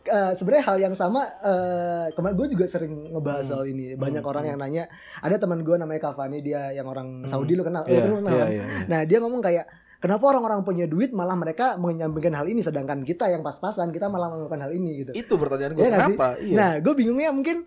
Eh, 0.07 0.31
Sebenarnya 0.33 0.63
hal 0.65 0.77
yang 0.81 0.93
sama 0.93 1.19
eh, 1.41 2.07
kemarin 2.11 2.35
gue 2.35 2.47
juga 2.53 2.65
sering 2.65 3.11
ngebahas 3.11 3.43
Hmm. 3.43 3.51
soal 3.53 3.65
ini. 3.67 3.91
Banyak 3.93 4.19
Hmm, 4.19 4.31
orang 4.31 4.45
yang 4.45 4.57
nanya. 4.57 4.83
Ada 5.19 5.35
teman 5.37 5.61
gue 5.61 5.75
namanya 5.75 6.01
Kavani 6.01 6.39
dia 6.39 6.71
yang 6.71 6.85
orang 6.85 7.21
Hmm. 7.21 7.27
Saudi 7.27 7.53
lo 7.53 7.61
kenal? 7.61 7.83
Lo 7.83 7.91
Iya, 7.91 8.01
kenal 8.07 8.31
iya, 8.31 8.39
kan? 8.39 8.49
iya, 8.49 8.63
iya. 8.63 8.85
Nah 8.87 8.99
dia 9.03 9.17
ngomong 9.17 9.41
kayak 9.41 9.65
kenapa 9.97 10.23
orang-orang 10.25 10.61
punya 10.61 10.85
duit 10.85 11.11
malah 11.11 11.33
mereka 11.33 11.75
menyampaikan 11.75 12.33
hal 12.33 12.45
ini 12.45 12.61
sedangkan 12.61 13.01
kita 13.01 13.27
yang 13.27 13.41
pas-pasan 13.41 13.89
kita 13.89 14.07
malah 14.07 14.29
melakukan 14.29 14.61
hal 14.61 14.71
ini 14.71 15.01
gitu. 15.01 15.11
itu 15.11 15.33
pertanyaan 15.35 15.73
gue 15.73 15.81
sih? 15.81 15.91
kenapa 15.91 16.27
iya 16.37 16.55
Nah, 16.55 16.71
gue 16.77 16.93
bingungnya 16.93 17.29
mungkin 17.29 17.65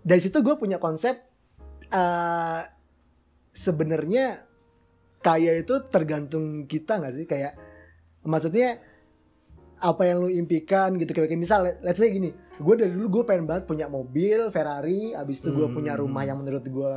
dari 0.00 0.20
situ 0.20 0.38
gue 0.38 0.54
punya 0.54 0.76
konsep 0.76 1.16
eh 1.86 2.60
sebenarnya 3.50 4.44
kaya 5.18 5.56
itu 5.56 5.74
tergantung 5.88 6.66
kita 6.66 6.98
nggak 6.98 7.14
sih? 7.14 7.24
Kayak 7.24 7.56
maksudnya 8.24 8.80
apa 9.76 10.02
yang 10.02 10.16
lu 10.18 10.30
impikan 10.30 10.96
gitu 10.96 11.12
kayak 11.12 11.34
misal 11.34 11.60
let's 11.80 11.96
say 11.96 12.08
gini 12.08 12.30
gue 12.54 12.74
dari 12.74 12.88
dulu 12.88 13.20
gue 13.20 13.24
pengen 13.26 13.44
banget 13.44 13.64
punya 13.64 13.84
mobil 13.86 14.48
Ferrari 14.48 15.12
abis 15.12 15.42
itu 15.42 15.52
gue 15.52 15.66
Hmm. 15.66 15.74
punya 15.74 15.92
rumah 15.92 16.22
yang 16.22 16.38
menurut 16.38 16.62
gue 16.62 16.92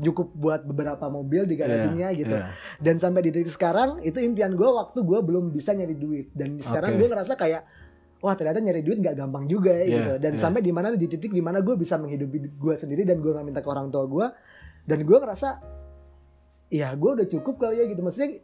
cukup 0.00 0.30
buat 0.32 0.60
beberapa 0.62 1.02
mobil 1.06 1.44
di 1.44 1.54
garasinya 1.54 2.08
Iya, 2.08 2.18
gitu 2.18 2.36
iya. 2.36 2.54
dan 2.78 2.94
sampai 2.96 3.20
di 3.20 3.30
titik 3.30 3.50
sekarang 3.50 3.98
itu 4.00 4.16
impian 4.16 4.54
gue 4.54 4.64
waktu 4.64 4.98
gue 4.98 5.18
belum 5.18 5.50
bisa 5.50 5.72
nyari 5.72 5.92
duit 5.92 6.30
dan 6.30 6.56
sekarang 6.56 6.94
Oke. 6.94 6.98
gue 6.98 7.08
ngerasa 7.10 7.32
kayak 7.34 7.62
wah 8.20 8.32
ternyata 8.32 8.60
nyari 8.60 8.80
duit 8.80 9.00
nggak 9.00 9.16
gampang 9.16 9.44
juga 9.44 9.72
ya 9.72 9.82
Iya, 9.82 9.90
gitu 9.90 10.12
dan 10.20 10.32
iya. 10.32 10.40
sampai 10.40 10.60
di 10.60 10.70
mana 10.70 10.92
di 10.92 11.08
titik 11.08 11.32
di 11.32 11.42
mana 11.42 11.58
gue 11.58 11.74
bisa 11.74 11.96
menghidupi 11.96 12.36
gue 12.52 12.74
sendiri 12.76 13.02
dan 13.02 13.18
gue 13.18 13.32
nggak 13.32 13.44
minta 13.44 13.60
ke 13.60 13.68
orang 13.68 13.88
tua 13.88 14.04
gue 14.06 14.26
dan 14.86 14.98
gue 15.02 15.18
ngerasa 15.18 15.48
ya 16.70 16.94
gue 16.94 17.10
udah 17.16 17.26
cukup 17.28 17.54
kali 17.58 17.82
ya 17.82 17.84
gitu 17.88 17.98
maksudnya 17.98 18.38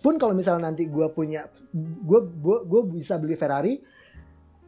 pun 0.00 0.16
kalau 0.16 0.32
misalnya 0.32 0.66
nanti 0.66 0.84
gue 0.86 1.06
punya 1.08 1.44
gue 1.72 2.20
gue 2.62 2.80
bisa 2.90 3.16
beli 3.16 3.34
Ferrari 3.34 3.78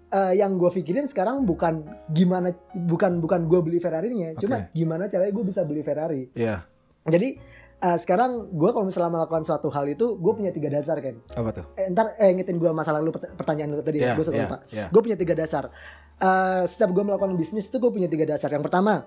eh, 0.09 0.33
yang 0.35 0.55
gue 0.55 0.71
pikirin 0.71 1.05
sekarang 1.05 1.43
bukan 1.43 1.81
gimana 2.07 2.53
bukan 2.75 3.19
bukan 3.19 3.41
gue 3.45 3.61
beli 3.61 3.79
Ferrarinya 3.79 4.37
cuma 4.37 4.57
Oke. 4.63 4.73
gimana 4.75 5.05
caranya 5.07 5.33
gue 5.33 5.45
bisa 5.45 5.61
beli 5.63 5.81
Ferrari 5.81 6.29
Iya. 6.33 6.63
jadi 7.03 7.41
eh, 7.81 7.99
sekarang 7.99 8.31
gue 8.51 8.71
kalau 8.71 8.85
misalnya 8.85 9.09
melakukan 9.11 9.43
suatu 9.43 9.67
hal 9.69 9.89
itu 9.89 10.15
gue 10.15 10.33
punya 10.33 10.51
tiga 10.51 10.69
dasar 10.71 11.01
kan 11.01 11.17
Apa 11.33 11.51
tuh? 11.53 11.65
eh, 11.75 11.89
ntar 11.89 12.13
eh 12.15 12.31
ngitin 12.31 12.57
gue 12.57 12.71
masalah 12.71 13.01
lu 13.01 13.09
pert- 13.09 13.33
pertanyaan 13.33 13.73
lu 13.73 13.81
tadi 13.81 13.99
Iya, 13.99 14.13
ya 14.13 14.15
gue 14.15 14.23
suka 14.23 14.37
iya, 14.37 14.45
lupa 14.45 14.57
iya. 14.69 14.87
gue 14.87 15.01
punya 15.01 15.17
tiga 15.17 15.35
dasar 15.35 15.73
Eh, 16.15 16.63
setiap 16.65 16.95
gue 16.95 17.03
melakukan 17.03 17.35
bisnis 17.35 17.67
itu 17.67 17.77
gue 17.77 17.91
punya 17.91 18.07
tiga 18.07 18.23
dasar 18.25 18.47
yang 18.47 18.63
pertama 18.63 19.03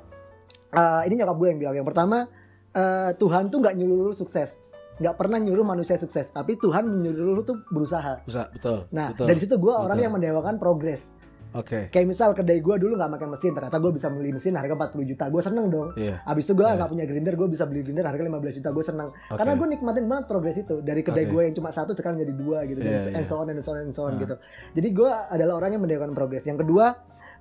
eh, 0.69 1.01
ini 1.05 1.15
nyokap 1.15 1.37
gue 1.37 1.47
yang 1.47 1.59
bilang 1.61 1.75
yang 1.77 1.87
pertama 1.87 2.27
eh, 2.71 3.15
Tuhan 3.15 3.47
tuh 3.47 3.61
nggak 3.61 3.71
nyuruh 3.73 3.97
lu 4.01 4.13
sukses 4.13 4.65
nggak 4.95 5.15
pernah 5.15 5.37
nyuruh 5.37 5.63
manusia 5.63 5.95
sukses 5.95 6.29
tapi 6.29 6.55
Tuhan 6.55 6.87
menyuruh 6.87 7.33
lu 7.33 7.43
tuh 7.43 7.59
berusaha 7.67 8.23
Bisa, 8.23 8.47
betul. 8.49 8.87
nah 8.89 9.11
betul. 9.11 9.27
dari 9.27 9.39
situ 9.39 9.55
gue 9.55 9.69
orang 9.69 9.91
Betul. 9.93 10.03
yang 10.03 10.13
mendewakan 10.13 10.55
progres 10.55 11.15
Oke. 11.51 11.87
kayak 11.87 12.03
misal 12.03 12.31
kedai 12.31 12.59
gue 12.59 12.75
dulu 12.75 12.95
nggak 12.95 13.11
pakai 13.11 13.27
mesin 13.27 13.51
ternyata 13.51 13.79
gue 13.79 13.91
bisa 13.91 14.07
beli 14.07 14.31
mesin 14.31 14.55
harga 14.55 14.75
40 14.75 15.07
juta 15.07 15.25
gue 15.27 15.39
seneng 15.39 15.65
dong 15.67 15.89
Iya. 15.95 16.19
Abis 16.23 16.43
itu 16.45 16.53
gue 16.53 16.63
Iya. 16.63 16.75
nggak 16.75 16.89
punya 16.89 17.05
grinder, 17.05 17.33
gue 17.33 17.47
bisa 17.47 17.63
beli 17.63 17.79
grinder 17.79 18.03
harga 18.03 18.19
15 18.19 18.59
juta, 18.59 18.69
gue 18.71 18.83
seneng. 18.83 19.07
Oke. 19.07 19.39
Karena 19.39 19.53
gue 19.55 19.67
nikmatin 19.71 20.05
banget 20.05 20.25
progres 20.27 20.57
itu. 20.59 20.75
Dari 20.79 20.99
kedai 20.99 21.23
Oke. 21.23 21.31
gue 21.31 21.41
yang 21.47 21.55
cuma 21.55 21.69
satu 21.71 21.95
sekarang 21.95 22.19
jadi 22.19 22.33
dua 22.35 22.67
gitu. 22.67 22.83
Iya, 22.83 23.07
dan 23.07 23.15
and 23.15 23.23
iya. 23.23 23.23
so 23.23 23.35
on 23.39 23.47
and 23.47 23.63
so 23.63 23.71
on 23.71 23.79
and 23.79 23.95
so 23.95 24.03
on 24.03 24.13
Ah. 24.15 24.19
gitu. 24.19 24.35
Jadi 24.75 24.87
gue 24.91 25.07
adalah 25.31 25.53
orang 25.55 25.71
yang 25.71 25.83
mendewakan 25.87 26.11
progres. 26.11 26.43
Yang 26.43 26.67
kedua, 26.67 26.85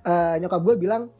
eh, 0.01 0.35
nyokap 0.39 0.61
gue 0.63 0.75
bilang 0.79 1.11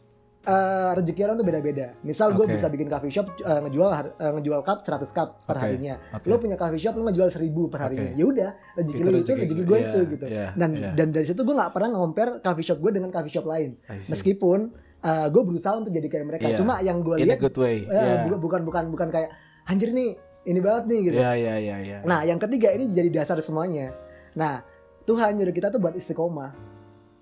eh, 0.45 0.89
rezeki 0.93 1.21
orang 1.25 1.35
tuh 1.41 1.47
beda-beda. 1.47 1.87
Misal 2.01 2.37
gue 2.37 2.45
Oke. 2.45 2.53
bisa 2.53 2.69
bikin 2.69 2.87
coffee 2.87 3.11
shop 3.11 3.27
eh, 3.41 3.59
ngejual 3.65 3.89
eh, 4.15 4.31
ngejual 4.39 4.61
cup 4.61 4.79
100 4.85 5.09
cup 5.11 5.29
per 5.43 5.57
harinya. 5.57 5.95
Oke. 6.13 6.25
Lo 6.29 6.37
punya 6.37 6.55
coffee 6.55 6.81
shop 6.81 6.93
lo 6.95 7.09
ngejual 7.09 7.29
1000 7.33 7.71
per 7.73 7.79
harinya. 7.81 8.11
Oke. 8.13 8.19
Ya 8.21 8.25
udah, 8.25 8.49
rezeki 8.77 9.01
lo 9.01 9.09
itu 9.17 9.31
rezeki 9.33 9.53
gue, 9.53 9.65
gue 9.65 9.79
iya, 9.81 9.89
itu 9.89 9.99
gitu. 10.13 10.25
iya, 10.29 10.47
Dan 10.53 10.69
iya. 10.77 10.89
dan 10.93 11.07
dari 11.09 11.25
situ 11.25 11.41
gue 11.41 11.55
nggak 11.57 11.71
pernah 11.73 11.89
compare 11.91 12.31
coffee 12.39 12.65
shop 12.65 12.79
gue 12.79 12.91
dengan 12.93 13.09
coffee 13.09 13.33
shop 13.33 13.45
lain. 13.49 13.69
Meskipun 14.07 14.59
eh, 15.01 15.27
gue 15.33 15.41
berusaha 15.41 15.73
untuk 15.75 15.91
jadi 15.91 16.07
kayak 16.07 16.25
mereka. 16.29 16.45
Iya. 16.47 16.57
Cuma 16.61 16.73
yang 16.85 17.01
gue 17.01 17.15
lihat. 17.25 17.41
Eh, 17.41 17.81
Iya. 17.89 18.37
bukan 18.37 18.61
bukan 18.63 18.83
bukan 18.93 19.07
kayak 19.09 19.29
anjir 19.65 19.89
nih 19.89 20.13
ini 20.45 20.59
banget 20.61 20.83
nih 20.85 20.99
gitu. 21.09 21.17
Iya, 21.17 21.31
iya, 21.33 21.55
iya, 21.57 21.75
iya. 21.81 21.97
Nah 22.05 22.21
yang 22.21 22.37
ketiga 22.37 22.69
ini 22.69 22.93
jadi 22.93 23.09
dasar 23.09 23.41
semuanya. 23.41 23.91
Nah 24.37 24.61
Tuhan 25.05 25.37
nyuruh 25.37 25.53
kita 25.53 25.69
tuh 25.69 25.77
buat 25.77 25.93
istiqomah, 25.93 26.53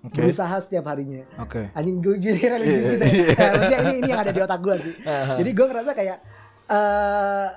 Oke. 0.04 0.20
berusaha 0.20 0.56
setiap 0.58 0.84
harinya. 0.86 1.24
Oke. 1.38 1.72
Anjing 1.72 1.98
gue 1.98 2.16
gini 2.18 2.42
religius 2.44 2.84
Iya, 2.84 2.92
gitu. 2.94 3.04
ya. 3.24 3.26
Nah, 3.34 3.50
maksudnya 3.50 3.78
ini 3.80 3.92
ini 3.96 4.08
yang 4.08 4.20
ada 4.20 4.30
di 4.30 4.40
otak 4.40 4.60
gue 4.60 4.76
sih. 4.78 4.94
Jadi 5.34 5.50
gue 5.50 5.66
ngerasa 5.66 5.90
kayak 5.92 6.18
eh 6.66 7.48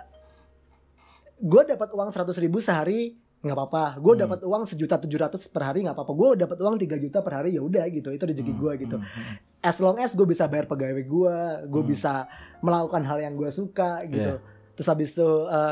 gue 1.37 1.61
dapat 1.67 1.89
uang 1.91 2.09
100 2.09 2.33
ribu 2.39 2.57
sehari 2.57 3.13
nggak 3.37 3.53
apa-apa. 3.53 3.83
Gue 3.97 4.13
Hmm. 4.13 4.21
dapat 4.23 4.39
uang 4.41 4.63
sejuta 4.63 4.97
tujuh 4.97 5.19
ratus 5.19 5.45
per 5.45 5.61
hari 5.63 5.83
nggak 5.83 5.93
apa-apa. 5.93 6.13
Gue 6.13 6.29
dapat 6.35 6.57
uang 6.57 6.75
3 6.75 6.97
juta 6.97 7.19
per 7.19 7.33
hari 7.35 7.53
ya 7.53 7.61
udah 7.61 7.85
gitu. 7.87 8.09
Itu 8.09 8.23
rezeki 8.23 8.53
gue 8.53 8.71
gitu. 8.79 8.97
Hmm, 8.97 9.05
hmm, 9.05 9.35
As 9.59 9.77
long 9.77 9.97
as 9.97 10.11
gue 10.11 10.23
bisa 10.23 10.45
bayar 10.45 10.65
pegawai 10.65 10.97
gue, 10.97 11.37
gue 11.67 11.81
Hmm. 11.81 11.89
bisa 11.89 12.25
melakukan 12.59 13.03
hal 13.03 13.19
yang 13.19 13.33
gue 13.33 13.49
suka 13.49 14.01
gitu. 14.05 14.37
Iya. 14.37 14.55
Terus 14.77 14.87
habis 14.93 15.09
itu 15.17 15.25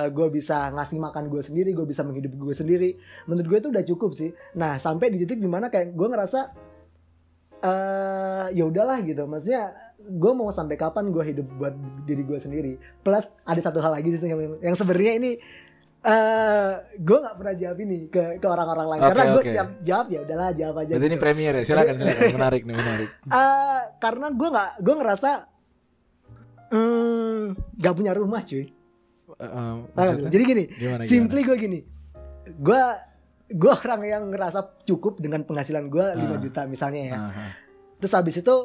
gue 0.10 0.28
bisa 0.34 0.74
ngasih 0.74 0.98
makan 0.98 1.30
gue 1.30 1.42
sendiri, 1.46 1.78
gue 1.78 1.86
bisa 1.86 2.02
menghidupi 2.02 2.42
gue 2.42 2.56
sendiri. 2.58 2.90
Menurut 3.30 3.46
gue 3.46 3.58
itu 3.62 3.70
udah 3.70 3.86
cukup 3.86 4.18
sih. 4.18 4.34
Nah 4.58 4.82
sampai 4.82 5.14
di 5.14 5.22
titik 5.22 5.38
di 5.38 5.46
mana 5.46 5.70
kayak 5.70 5.94
gue 5.94 6.08
ngerasa 6.10 6.40
eh 7.62 8.46
ya 8.58 8.66
udahlah 8.66 9.06
gitu. 9.06 9.30
Maksudnya 9.30 9.78
gue 10.02 10.32
mau 10.34 10.50
sampai 10.50 10.74
kapan 10.74 11.14
gue 11.14 11.22
hidup 11.22 11.48
buat 11.54 11.78
diri 12.10 12.26
gue 12.26 12.40
sendiri. 12.42 12.74
Plus 13.06 13.30
ada 13.46 13.62
satu 13.62 13.78
hal 13.78 13.94
lagi 13.94 14.10
sih 14.10 14.26
yang, 14.26 14.58
yang 14.58 14.74
sebenarnya 14.74 15.14
ini 15.22 15.32
eh 16.06 16.74
gue 17.02 17.18
nggak 17.18 17.36
pernah 17.42 17.56
jawab 17.58 17.78
ini 17.82 17.98
ke 18.14 18.38
ke 18.38 18.46
orang-orang 18.46 18.88
lain 18.94 19.02
Oke, 19.02 19.10
karena 19.10 19.24
gue 19.26 19.42
oke. 19.42 19.50
setiap 19.50 19.70
jawab 19.82 20.08
ya 20.14 20.20
udahlah 20.22 20.50
jawab 20.54 20.76
aja. 20.86 20.94
Ini 21.02 21.08
gitu. 21.10 21.18
premier 21.18 21.54
ya, 21.58 21.64
silakan 21.66 21.96
silakan. 21.98 22.26
Menarik 22.38 22.62
nih, 22.62 22.76
menarik. 22.78 23.10
Eh, 23.26 23.82
karena 23.98 24.28
gue 24.30 24.50
nggak 24.54 24.72
gue 24.86 24.96
ngerasa 25.02 25.32
hmm, 26.78 27.44
nggak 27.82 27.96
punya 27.98 28.14
rumah 28.14 28.42
cuy. 28.46 28.85
Maksudnya? 29.38 30.30
Jadi 30.30 30.44
gini, 30.44 30.64
Gimana, 30.70 31.02
simply 31.04 31.42
gue 31.42 31.58
gini, 31.58 31.80
gue 32.48 32.82
gue 33.48 33.74
orang 33.76 34.02
yang 34.04 34.24
ngerasa 34.28 34.60
cukup 34.84 35.18
dengan 35.18 35.44
penghasilan 35.44 35.86
gue 35.86 36.06
5 36.16 36.26
Ah. 36.26 36.40
juta 36.40 36.62
misalnya 36.66 37.02
ya. 37.04 37.14
gimana? 37.14 37.30
Aha, 37.30 37.46
Terus 37.96 38.14
habis 38.14 38.36
itu 38.36 38.56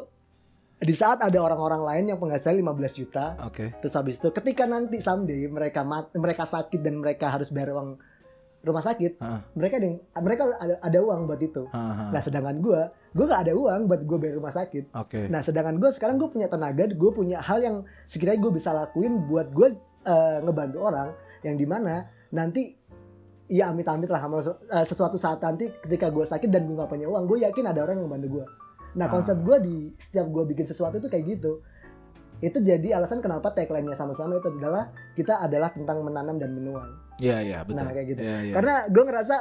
di 0.79 0.95
saat 0.95 1.21
ada 1.21 1.39
orang-orang 1.39 1.83
lain 1.83 2.05
yang 2.07 2.19
penghasilan 2.19 2.57
15 2.57 2.95
juta, 2.95 3.37
Oke. 3.43 3.77
terus 3.77 3.93
habis 3.93 4.17
itu 4.17 4.29
ketika 4.31 4.65
nanti 4.65 4.97
someday 4.99 5.45
mereka 5.47 5.83
mat, 5.83 6.09
mereka 6.15 6.43
sakit 6.43 6.81
dan 6.81 6.97
mereka 6.97 7.29
harus 7.29 7.50
bayar 7.50 7.75
uang 7.75 8.00
rumah 8.61 8.81
sakit, 8.81 9.17
Ah. 9.19 9.45
mereka 9.53 9.77
ada 9.77 9.87
yang- 9.87 10.00
mereka 10.19 10.43
ada, 10.55 10.75
ada 10.79 10.99
uang 10.99 11.21
buat 11.27 11.41
itu. 11.41 11.65
Aha, 11.67 12.09
Nah 12.09 12.21
sedangkan 12.21 12.57
gue, 12.59 12.81
gue 13.11 13.25
gak 13.27 13.41
ada 13.43 13.53
uang 13.53 13.81
buat 13.85 14.00
gue 14.03 14.17
bayar 14.19 14.35
rumah 14.37 14.53
sakit. 14.53 14.85
Oke. 14.95 15.29
Nah 15.29 15.41
sedangkan 15.41 15.77
gue 15.77 15.91
sekarang 15.91 16.17
gue 16.17 16.29
punya 16.29 16.45
tenaga, 16.47 16.85
gue 16.87 17.11
punya 17.11 17.39
hal 17.39 17.61
yang 17.61 17.77
sekiranya 18.05 18.41
gue 18.41 18.53
bisa 18.55 18.73
lakuin 18.73 19.25
buat 19.27 19.49
gue 19.50 19.77
eh, 20.07 20.38
ngebantu 20.45 20.78
orang 20.80 21.09
yang 21.45 21.57
di 21.57 21.66
mana 21.69 22.04
nanti 22.30 22.73
ya 23.50 23.75
amit-amit 23.75 24.07
lah 24.07 24.23
sama 24.23 24.38
eh, 24.45 24.87
sesuatu 24.87 25.19
saat 25.19 25.42
nanti 25.42 25.66
ketika 25.83 26.07
gue 26.09 26.23
sakit 26.23 26.49
dan 26.49 26.71
gue 26.71 26.78
gak 26.78 26.90
punya 26.90 27.11
uang, 27.11 27.26
gue 27.26 27.38
yakin 27.42 27.64
ada 27.66 27.83
orang 27.83 27.99
yang 27.99 28.07
ngebantu 28.07 28.28
gue. 28.40 28.47
Nah 28.99 29.07
Ah. 29.07 29.11
konsep 29.11 29.37
gue 29.42 29.57
di 29.62 29.76
setiap 29.99 30.26
gue 30.30 30.45
bikin 30.54 30.66
sesuatu 30.66 30.99
itu 31.02 31.11
kayak 31.11 31.25
gitu. 31.38 31.62
Itu 32.40 32.57
jadi 32.64 32.97
alasan 32.97 33.21
kenapa 33.21 33.52
tagline-nya 33.52 33.99
sama-sama 33.99 34.40
itu 34.40 34.49
adalah 34.49 34.88
kita 35.12 35.45
adalah 35.45 35.69
tentang 35.76 36.00
menanam 36.00 36.40
dan 36.40 36.57
menuai. 36.57 36.88
Iya, 37.21 37.37
iya, 37.45 37.59
betul. 37.61 37.76
Nah, 37.76 37.92
kayak 37.92 38.07
gitu. 38.16 38.21
Iya, 38.25 38.38
iya. 38.49 38.54
Karena 38.57 38.75
gue 38.88 39.04
ngerasa 39.04 39.37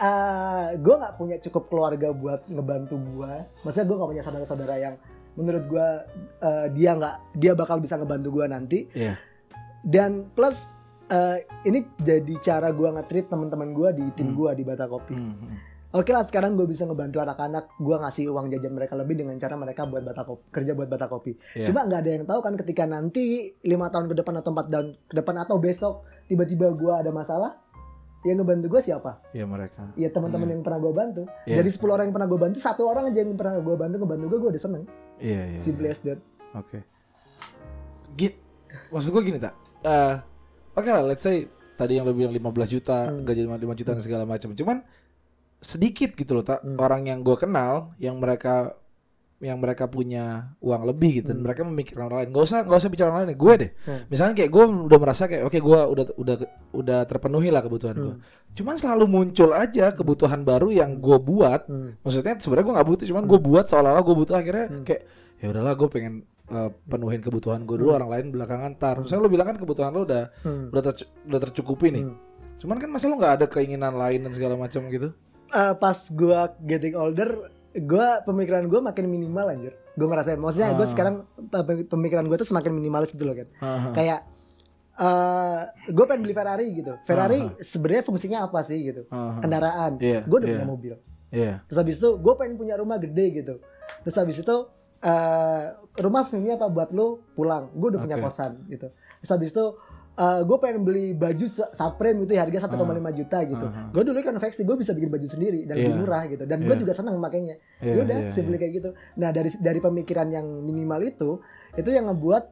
eh 0.00 0.68
gue 0.80 0.94
nggak 0.96 1.14
punya 1.20 1.36
cukup 1.44 1.68
keluarga 1.70 2.08
buat 2.10 2.48
ngebantu 2.50 2.96
gue. 2.98 3.32
Maksudnya 3.62 3.86
gue 3.86 3.96
nggak 4.00 4.10
punya 4.10 4.24
saudara-saudara 4.24 4.74
yang 4.80 4.94
menurut 5.38 5.64
gue 5.70 5.88
eh, 6.42 6.66
dia 6.74 6.90
nggak 6.98 7.16
dia 7.36 7.52
bakal 7.54 7.78
bisa 7.78 7.94
ngebantu 8.00 8.28
gue 8.42 8.46
nanti. 8.48 8.78
Iya. 8.90 9.14
Dan 9.84 10.32
plus 10.32 10.80
eh, 11.06 11.38
ini 11.62 11.84
jadi 11.94 12.34
cara 12.40 12.72
gue 12.72 12.88
nge-treat 12.90 13.28
teman-teman 13.28 13.70
gue 13.70 13.88
di 13.92 14.04
tim 14.14 14.32
Hmm. 14.32 14.36
gue 14.36 14.50
di 14.54 14.64
Bata 14.64 14.88
Kopi. 14.88 15.12
Hmm, 15.12 15.36
hmm. 15.36 15.56
Oke 15.94 16.10
lah 16.10 16.24
sekarang 16.24 16.56
gue 16.56 16.64
bisa 16.64 16.82
ngebantu 16.82 17.20
anak-anak 17.20 17.70
gue 17.76 17.94
ngasih 17.94 18.26
uang 18.26 18.50
jajan 18.50 18.72
mereka 18.72 18.96
lebih 18.96 19.14
dengan 19.14 19.36
cara 19.36 19.54
mereka 19.54 19.84
buat 19.84 20.02
Bata 20.02 20.24
Kopi 20.24 20.42
kerja 20.50 20.72
buat 20.72 20.88
Bata 20.88 21.06
Kopi. 21.06 21.36
Iya. 21.54 21.68
Cuma 21.68 21.84
nggak 21.84 22.00
ada 22.00 22.10
yang 22.10 22.24
tahu 22.24 22.40
kan 22.40 22.56
ketika 22.56 22.82
nanti 22.84 23.24
lima 23.60 23.86
tahun 23.88 24.08
ke 24.08 24.16
depan 24.16 24.34
atau 24.36 24.50
empat 24.50 24.66
tahun 24.66 24.86
ke 25.04 25.14
depan 25.14 25.34
atau 25.38 25.56
besok 25.56 25.94
tiba-tiba 26.24 26.72
gue 26.72 26.90
ada 26.90 27.12
masalah, 27.12 27.60
yang 28.24 28.40
ngebantu 28.40 28.66
gue 28.72 28.82
siapa? 28.82 29.20
Iya 29.30 29.44
mereka. 29.44 29.84
Ya 29.94 30.08
teman-teman 30.08 30.48
Iya. 30.48 30.54
yang 30.56 30.62
pernah 30.64 30.80
gue 30.80 30.92
bantu. 30.92 31.22
Iya. 31.44 31.56
Dari 31.60 31.70
10 31.70 31.92
orang 31.92 32.04
yang 32.08 32.14
pernah 32.16 32.26
gue 32.26 32.40
bantu, 32.40 32.56
satu 32.58 32.82
orang 32.88 33.04
aja 33.06 33.18
yang 33.20 33.36
pernah 33.36 33.54
gue 33.54 33.76
bantu 33.76 33.94
ngebantu 34.00 34.24
gue, 34.26 34.38
gue 34.40 34.50
udah 34.50 34.62
seneng. 34.64 34.84
Iya, 35.20 35.42
iya. 35.46 35.58
Simple 35.60 35.86
as 35.86 36.00
that. 36.00 36.18
Oke. 36.56 36.80
Git, 38.14 38.34
maksud 38.88 39.12
gue 39.12 39.22
gini 39.22 39.38
tak. 39.38 39.54
Eh, 39.84 40.14
Oke 40.74 40.90
lah, 40.90 41.06
let's 41.06 41.22
say 41.22 41.46
tadi 41.76 41.94
yang 41.94 42.02
lo 42.02 42.10
bilang 42.10 42.34
15 42.34 42.66
juta, 42.66 43.06
Hmm. 43.06 43.22
gaji 43.22 43.46
5 43.46 43.78
juta 43.78 43.94
dan 43.94 44.02
segala 44.02 44.24
macam. 44.26 44.50
Cuman 44.50 44.82
sedikit 45.60 46.12
gitu 46.12 46.34
loh 46.34 46.42
tak 46.42 46.60
Hmm. 46.60 46.76
orang 46.76 47.06
yang 47.06 47.20
gue 47.20 47.36
kenal 47.36 47.94
yang 47.96 48.18
mereka 48.18 48.74
yang 49.38 49.60
mereka 49.60 49.86
punya 49.86 50.56
uang 50.58 50.88
lebih 50.88 51.20
gitu 51.20 51.30
dan 51.30 51.40
Hmm. 51.40 51.44
mereka 51.44 51.60
memikirkan 51.62 52.04
orang 52.06 52.18
lain 52.24 52.30
gak 52.32 52.44
usah 52.44 52.60
gak 52.64 52.80
usah 52.80 52.88
bicara 52.88 53.08
orang 53.12 53.20
lain 53.24 53.36
gue 53.36 53.54
deh 53.60 53.70
Hmm. 53.84 54.00
misalnya 54.08 54.34
kayak 54.34 54.50
gue 54.50 54.64
udah 54.88 54.98
merasa 54.98 55.22
kayak 55.24 55.42
oke 55.42 55.58
gue 55.58 55.80
udah 55.84 56.04
udah 56.16 56.36
udah 56.72 56.98
terpenuhi 57.04 57.48
lah 57.48 57.60
kebutuhan 57.60 57.94
gue 57.94 58.14
Hmm. 58.14 58.22
cuman 58.50 58.76
selalu 58.76 59.04
muncul 59.04 59.50
aja 59.52 59.90
kebutuhan 59.90 60.42
baru 60.42 60.68
yang 60.70 60.96
gue 60.96 61.18
buat 61.18 61.64
Hmm. 61.66 61.96
maksudnya 62.00 62.34
sebenarnya 62.36 62.64
gue 62.64 62.74
nggak 62.74 62.88
butuh 62.88 63.04
cuman 63.04 63.24
gue 63.26 63.38
buat 63.38 63.64
seolah-olah 63.68 64.02
gue 64.02 64.16
butuh 64.16 64.34
akhirnya 64.34 64.66
Hmm. 64.70 64.84
kayak 64.84 65.02
ya 65.36 65.46
udahlah 65.50 65.74
gue 65.74 65.88
pengen 65.88 66.14
uh, 66.46 66.68
penuhin 66.84 67.20
kebutuhan 67.20 67.62
gue 67.62 67.76
dulu 67.76 67.90
Hmm. 67.90 67.98
orang 67.98 68.10
lain 68.10 68.26
belakangan 68.30 68.72
tar 68.74 68.96
misalnya 68.98 69.22
lo 69.22 69.30
bilang 69.30 69.46
kan 69.46 69.56
kebutuhan 69.56 69.90
lo 69.90 70.02
udah 70.02 70.24
Hmm. 70.40 70.68
udah, 70.68 70.82
tercu- 70.82 71.08
udah 71.24 71.40
tercukupi 71.40 71.88
nih 71.90 72.04
Hmm. 72.04 72.16
cuman 72.56 72.76
kan 72.76 72.88
masa 72.88 73.06
lo 73.06 73.14
nggak 73.14 73.34
ada 73.38 73.46
keinginan 73.46 73.94
lain 73.94 74.20
dan 74.20 74.32
segala 74.32 74.54
macam 74.54 74.84
gitu 74.88 75.12
Eh, 75.46 75.74
pas 75.76 75.94
gue 75.94 76.38
getting 76.64 76.98
older, 76.98 77.30
gue 77.70 78.06
pemikiran 78.26 78.66
gue 78.66 78.80
makin 78.80 79.06
minimal 79.06 79.46
anjir. 79.46 79.78
Gue 79.94 80.02
ngerasain, 80.04 80.34
maksudnya 80.34 80.74
gue 80.74 80.82
Ah. 80.82 80.90
sekarang 80.90 81.14
eh, 81.38 81.64
pemikiran 81.86 82.26
gue 82.26 82.34
tuh 82.36 82.48
semakin 82.48 82.74
minimalis 82.74 83.14
gitu 83.14 83.22
loh 83.22 83.38
kan. 83.38 83.46
Kayak 83.94 84.26
eh 84.94 85.60
gue 85.88 86.04
pengen 86.04 86.22
beli 86.22 86.34
Ferrari 86.34 86.66
gitu. 86.72 86.98
Ferrari 87.02 87.38
Ah. 87.44 87.54
sebenarnya 87.60 88.02
fungsinya 88.02 88.38
apa 88.42 88.62
sih 88.62 88.82
gitu? 88.84 89.06
Haha. 89.06 89.38
Kendaraan. 89.38 89.92
Iya, 89.98 90.20
gue 90.22 90.36
udah 90.36 90.48
iya. 90.48 90.56
punya 90.56 90.66
mobil. 90.68 90.94
Iya. 91.30 91.52
Terus 91.66 91.78
habis 91.78 91.96
itu 91.98 92.10
gue 92.14 92.34
pengen 92.34 92.54
punya 92.56 92.74
rumah 92.74 92.98
gede 92.98 93.26
gitu. 93.36 93.54
Terus 94.02 94.16
habis 94.16 94.36
itu 94.38 94.56
eh 95.04 95.62
rumah 95.96 96.24
fungsinya 96.24 96.56
apa 96.56 96.66
buat 96.66 96.90
lu 96.90 97.20
pulang. 97.32 97.68
Gue 97.72 97.92
udah 97.92 98.00
punya 98.00 98.16
Oke. 98.16 98.24
kosan 98.24 98.64
gitu. 98.66 98.88
Terus 99.20 99.30
habis 99.30 99.50
itu 99.52 99.66
gue 100.16 100.58
pengen 100.58 100.86
beli 100.86 101.10
baju 101.10 101.42
Supreme 101.50 102.22
gitu 102.22 102.38
harga 102.38 102.70
1,5 102.70 102.78
juta 103.12 103.38
gitu. 103.44 103.66
Aha. 103.66 103.90
Gue 103.90 104.02
dulu 104.02 104.22
konveksi, 104.22 104.62
gue 104.62 104.76
bisa 104.78 104.94
bikin 104.94 105.10
baju 105.10 105.26
sendiri 105.26 105.66
dan 105.66 105.74
Iya. 105.74 105.82
lebih 105.84 105.96
murah 106.00 106.22
gitu. 106.24 106.44
Dan 106.46 106.58
gue 106.62 106.70
Iya. 106.70 106.80
juga 106.80 106.92
senang 106.94 107.18
makainya. 107.18 107.58
Iya, 107.82 107.92
Ya 107.92 108.00
udah, 108.00 108.18
iya, 108.22 108.30
simply 108.30 108.56
iya. 108.56 108.60
kayak 108.62 108.72
gitu. 108.74 108.90
Nah 109.18 109.28
dari 109.30 109.50
dari 109.58 109.80
pemikiran 109.82 110.28
yang 110.30 110.46
minimal 110.62 111.00
itu, 111.02 111.30
itu 111.74 111.90
yang 111.90 112.06
ngebuat 112.08 112.44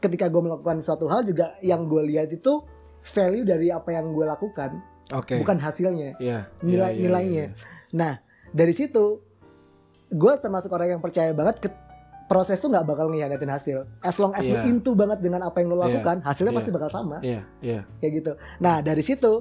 ketika 0.00 0.26
gue 0.26 0.42
melakukan 0.42 0.78
suatu 0.80 1.06
hal 1.06 1.22
juga 1.22 1.58
yang 1.60 1.84
gue 1.84 2.02
lihat 2.06 2.30
itu 2.30 2.62
value 3.02 3.42
dari 3.42 3.68
apa 3.68 3.90
yang 3.90 4.14
gue 4.14 4.22
lakukan 4.22 4.78
Oke. 5.10 5.42
bukan 5.42 5.58
hasilnya 5.58 6.14
Iya. 6.22 6.46
nilai 6.62 6.94
iya, 6.94 6.94
iya, 6.94 7.02
nilainya 7.02 7.44
iya. 7.50 7.56
nah 7.90 8.12
dari 8.54 8.70
situ 8.70 9.18
gue 10.06 10.32
termasuk 10.38 10.70
orang 10.70 10.94
yang 10.94 11.02
percaya 11.02 11.34
banget 11.34 11.58
ke 11.58 11.68
proses 12.24 12.56
tuh 12.56 12.68
nggak 12.68 12.84
bakal 12.84 13.06
ngianatin 13.06 13.48
hasil 13.48 13.78
as 13.98 14.16
long 14.16 14.32
as 14.32 14.42
Iya. 14.42 14.62
lu 14.62 14.72
into 14.72 14.92
banget 14.92 15.18
dengan 15.18 15.42
apa 15.42 15.58
yang 15.58 15.68
lo 15.68 15.76
Iya. 15.76 15.84
lakukan 15.88 16.16
hasilnya 16.22 16.50
Iya. 16.50 16.58
pasti 16.58 16.70
bakal 16.70 16.88
sama 16.88 17.16
Iya, 17.20 17.40
iya. 17.60 17.80
kayak 17.98 18.12
gitu 18.14 18.32
nah 18.58 18.78
dari 18.78 19.00
situ 19.00 19.40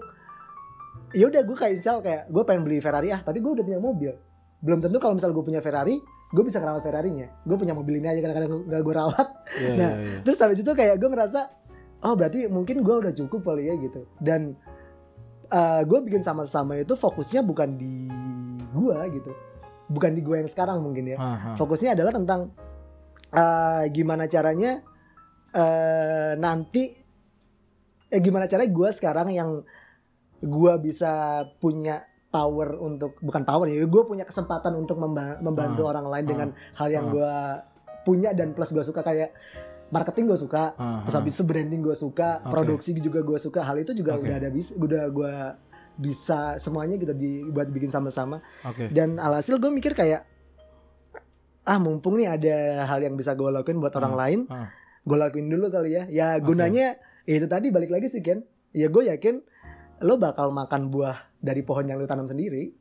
ya 1.12 1.26
udah 1.26 1.42
gue 1.42 1.56
kayak 1.56 1.74
misal 1.76 2.00
kayak 2.00 2.26
gue 2.26 2.44
pengen 2.44 2.62
beli 2.62 2.80
Ferrari 2.80 3.10
ah 3.10 3.20
tapi 3.20 3.38
gue 3.38 3.52
udah 3.52 3.64
punya 3.64 3.78
mobil 3.78 4.12
belum 4.60 4.80
tentu 4.80 4.98
kalau 4.98 5.14
misal 5.14 5.30
gue 5.30 5.42
punya 5.42 5.60
Ferrari 5.60 6.00
gue 6.32 6.44
bisa 6.44 6.58
ngerawat 6.58 6.82
Ferrarinya 6.82 7.28
gue 7.42 7.58
punya 7.58 7.74
mobil 7.74 7.98
ini 7.98 8.08
aja 8.08 8.20
kadang-kadang 8.22 8.64
nggak 8.66 8.82
gue 8.82 8.94
rawat 8.96 9.28
Iya, 9.54 9.72
Nah, 9.74 9.92
iya, 9.92 10.00
iya. 10.00 10.18
terus 10.22 10.38
habis 10.38 10.58
itu 10.58 10.72
kayak 10.72 10.96
gue 10.96 11.10
ngerasa 11.10 11.40
oh 12.02 12.14
berarti 12.14 12.48
mungkin 12.48 12.80
gue 12.80 12.96
udah 12.98 13.14
cukup 13.14 13.42
kali 13.46 13.68
ya 13.68 13.76
gitu 13.78 14.08
dan 14.18 14.56
gue 15.84 16.00
bikin 16.02 16.22
sama-sama 16.22 16.80
itu 16.80 16.96
fokusnya 16.96 17.44
bukan 17.44 17.76
di 17.76 18.08
gue 18.72 18.98
gitu 19.12 19.32
bukan 19.92 20.16
di 20.16 20.24
gue 20.24 20.36
yang 20.38 20.48
sekarang 20.48 20.80
mungkin 20.80 21.04
ya 21.06 21.18
Aha. 21.20 21.60
fokusnya 21.60 21.92
adalah 21.92 22.16
tentang 22.16 22.56
eh, 23.32 23.84
gimana 23.90 24.26
caranya 24.26 24.84
eh, 25.52 26.34
nanti 26.36 26.84
eh, 28.08 28.20
gimana 28.20 28.46
caranya 28.46 28.70
gue 28.70 28.90
sekarang 28.92 29.32
yang 29.32 29.64
gue 30.42 30.74
bisa 30.82 31.44
punya 31.58 32.02
power 32.28 32.80
untuk 32.80 33.20
bukan 33.20 33.44
power 33.44 33.68
ya 33.68 33.84
gue 33.84 34.04
punya 34.04 34.24
kesempatan 34.24 34.74
untuk 34.74 34.96
memba- 34.98 35.38
membantu 35.40 35.84
Ah, 35.84 35.90
orang 35.92 36.08
lain 36.08 36.26
dengan 36.26 36.50
hal 36.74 36.88
yang 36.88 37.06
ah. 37.08 37.12
gue 37.12 37.34
punya 38.02 38.32
dan 38.32 38.56
plus 38.56 38.72
gue 38.72 38.82
suka 38.82 39.04
kayak 39.04 39.36
marketing 39.92 40.32
gue 40.32 40.40
suka 40.40 40.72
Aha. 40.74 41.04
terus 41.04 41.16
habis 41.20 41.36
itu 41.36 41.44
branding 41.44 41.84
gue 41.84 41.94
suka 41.94 42.40
Oke. 42.40 42.48
produksi 42.50 42.96
juga 42.96 43.20
gue 43.20 43.36
suka 43.38 43.62
hal 43.62 43.78
itu 43.78 43.92
juga 43.92 44.16
Oke. 44.16 44.24
udah 44.26 44.36
ada 44.40 44.50
bisa 44.50 44.72
udah 44.74 45.04
gue 45.12 45.34
bisa 45.92 46.56
semuanya 46.58 46.96
gitu 46.96 47.12
dibuat 47.12 47.68
bikin 47.68 47.92
sama-sama 47.92 48.40
Oke. 48.64 48.88
dan 48.90 49.20
alhasil 49.20 49.60
gue 49.60 49.68
mikir 49.68 49.92
kayak 49.92 50.24
ah 51.64 51.78
mumpung 51.78 52.16
nih 52.16 52.28
ada 52.30 52.56
hal 52.86 53.00
yang 53.00 53.14
bisa 53.14 53.32
gue 53.32 53.48
lakuin 53.48 53.78
buat 53.78 53.94
orang 53.94 54.12
Hmm, 54.12 54.20
lain 54.20 54.40
hmm. 54.46 54.68
gue 55.04 55.18
lakuin 55.18 55.48
dulu 55.48 55.68
kali 55.68 55.90
ya 55.92 56.04
ya 56.08 56.28
gunanya 56.38 56.98
ya 57.24 57.36
itu 57.36 57.46
tadi 57.46 57.70
balik 57.70 57.90
lagi 57.90 58.08
sih 58.08 58.20
Ken 58.20 58.42
ya 58.72 58.88
gue 58.88 59.04
yakin 59.08 59.42
lo 60.02 60.16
bakal 60.16 60.50
makan 60.50 60.88
buah 60.88 61.14
dari 61.38 61.62
pohon 61.62 61.86
yang 61.86 61.98
lo 61.98 62.06
tanam 62.06 62.26
sendiri 62.26 62.74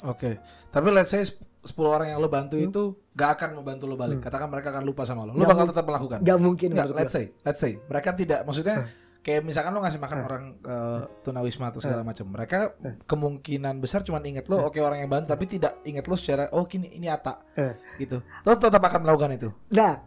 Oke. 0.00 0.38
Tapi 0.68 0.94
let's 0.94 1.10
say 1.10 1.26
10 1.26 1.34
orang 1.82 2.06
yang 2.08 2.18
lo 2.18 2.30
bantu 2.30 2.54
Hmm. 2.54 2.70
itu 2.70 2.82
gak 3.12 3.34
akan 3.34 3.58
membantu 3.58 3.84
lo 3.84 3.98
balik. 3.98 4.22
Katakan 4.22 4.46
mereka 4.46 4.70
akan 4.70 4.86
lupa 4.86 5.02
sama 5.02 5.26
lo. 5.26 5.34
Lo 5.34 5.42
Nggak 5.42 5.50
bakal 5.50 5.66
tetap 5.66 5.84
melakukan. 5.84 6.18
Gak 6.22 6.38
mungkin 6.38 6.68
menurut 6.70 6.94
let's 6.94 7.10
gue. 7.10 7.18
say, 7.18 7.24
let's 7.42 7.58
say 7.58 7.72
mereka 7.82 8.14
tidak 8.14 8.46
maksudnya 8.46 8.76
Hmm. 8.78 8.88
Kayak 9.28 9.44
misalkan 9.44 9.70
lo 9.70 9.84
ngasih 9.84 10.00
makan 10.00 10.18
orang 10.24 10.44
eh, 10.58 11.00
tunawisma 11.20 11.68
atau 11.68 11.84
segala 11.84 12.00
macam. 12.00 12.24
Mereka 12.24 12.58
kemungkinan 13.04 13.76
besar 13.76 14.00
cuma 14.00 14.24
inget 14.24 14.48
lo 14.48 14.64
oke 14.64 14.80
orang 14.80 15.04
yang 15.04 15.12
bantu 15.12 15.28
tapi 15.28 15.44
tidak 15.44 15.84
inget 15.84 16.08
lo 16.08 16.16
secara 16.16 16.48
oh 16.50 16.64
kini 16.64 16.88
ini 16.88 17.06
Ata 17.06 17.44
Eh. 17.52 17.76
gitu. 18.00 18.24
Lo 18.24 18.56
tetap 18.56 18.80
akan 18.80 19.04
melakukan 19.04 19.36
itu. 19.36 19.52
nah 19.68 20.00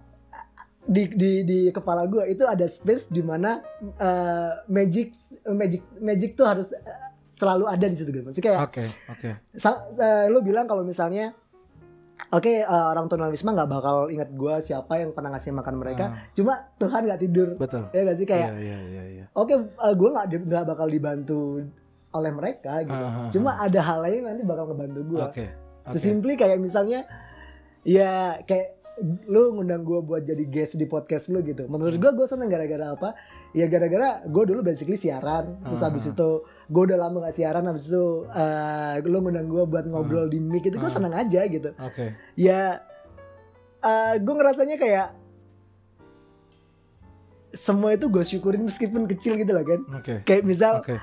di 0.81 1.05
di 1.13 1.45
di 1.45 1.59
kepala 1.69 2.09
gue 2.09 2.25
itu 2.25 2.41
ada 2.41 2.65
space 2.65 3.13
di 3.13 3.21
mana 3.21 3.61
eh, 4.01 4.51
magic 4.65 5.13
magic 5.45 5.85
magic 6.01 6.33
tuh 6.33 6.49
harus 6.49 6.73
eh, 6.73 6.81
selalu 7.37 7.69
ada 7.69 7.85
di 7.85 7.93
situ 7.93 8.09
gitu 8.09 8.25
maksudnya 8.25 8.45
kayak 8.49 8.61
Oke, 8.65 8.85
oke. 9.07 9.29
eh, 9.53 10.25
lu 10.25 10.41
bilang 10.41 10.65
kalau 10.65 10.81
misalnya 10.81 11.37
oke 12.29 12.51
eh, 12.51 12.65
orang 12.65 13.05
tunawisma 13.07 13.51
nggak 13.51 13.69
bakal 13.69 13.95
ingat 14.07 14.29
gua 14.31 14.59
siapa 14.59 14.97
yang 14.97 15.11
pernah 15.11 15.33
ngasih 15.33 15.51
makan 15.51 15.75
mereka 15.75 16.05
Ah. 16.07 16.29
cuma 16.31 16.53
Tuhan 16.75 17.01
nggak 17.03 17.21
tidur 17.21 17.49
Betul. 17.55 17.89
ya 17.89 18.01
gak 18.03 18.17
sih 18.17 18.25
kayak 18.25 18.49
Iya, 18.51 18.59
iya, 18.59 18.77
iya, 18.83 19.03
iya. 19.11 19.25
oke 19.31 19.53
eh, 19.55 19.93
gua 19.93 20.09
nggak 20.13 20.27
nggak 20.45 20.63
bakal 20.65 20.87
dibantu 20.87 21.65
oleh 22.11 22.31
mereka 22.31 22.83
gitu 22.83 22.91
ah, 22.99 23.11
ah. 23.17 23.29
cuma 23.29 23.51
ada 23.57 23.79
hal 23.79 23.99
lain 24.01 24.15
yang 24.19 24.27
nanti 24.29 24.43
bakal 24.43 24.65
ngebantu 24.65 24.99
gua 25.07 25.21
Oke. 25.27 25.47
oke. 25.81 25.91
sesimply 25.91 26.35
kayak 26.35 26.59
misalnya 26.59 27.07
ya 27.81 28.37
kayak 28.43 28.77
lu 29.25 29.55
ngundang 29.55 29.81
gua 29.81 29.99
buat 29.99 30.21
jadi 30.21 30.45
guest 30.45 30.75
di 30.75 30.85
podcast 30.85 31.27
lu 31.27 31.41
gitu 31.41 31.65
menurut 31.65 31.97
gua 31.97 32.11
gua 32.13 32.27
seneng 32.27 32.47
gara-gara 32.47 32.93
apa 32.93 33.17
ya 33.51 33.67
gara-gara 33.67 34.23
gua 34.25 34.43
dulu 34.45 34.61
basically 34.61 34.95
siaran 34.95 35.59
terus 35.61 35.79
Ah, 35.79 35.87
habis 35.87 36.05
itu 36.05 36.29
gua 36.65 36.83
udah 36.85 36.97
lama 36.97 37.17
gak 37.21 37.35
siaran 37.35 37.63
habis 37.63 37.85
itu 37.85 38.03
eh, 38.27 38.93
lu 39.03 39.19
ngundang 39.19 39.45
gua 39.45 39.63
buat 39.65 39.83
ngobrol 39.83 40.25
di 40.25 40.39
mic 40.39 40.63
itu 40.63 40.75
gua 40.75 40.87
Ah. 40.87 40.93
seneng 40.93 41.11
aja 41.11 41.41
gitu 41.45 41.75
Oke. 41.77 42.15
ya 42.33 42.79
eh 43.81 44.13
gue 44.15 44.29
ngerasanya 44.31 44.77
kayak 44.77 45.07
semua 47.51 47.91
itu 47.91 48.07
gue 48.07 48.21
syukurin 48.21 48.61
meskipun 48.61 49.03
kecil 49.07 49.35
gitu 49.35 49.51
loh 49.51 49.65
kan 49.65 49.81
Oke. 49.93 50.13
kayak 50.21 50.43
misal 50.43 50.79
Oke. 50.79 50.95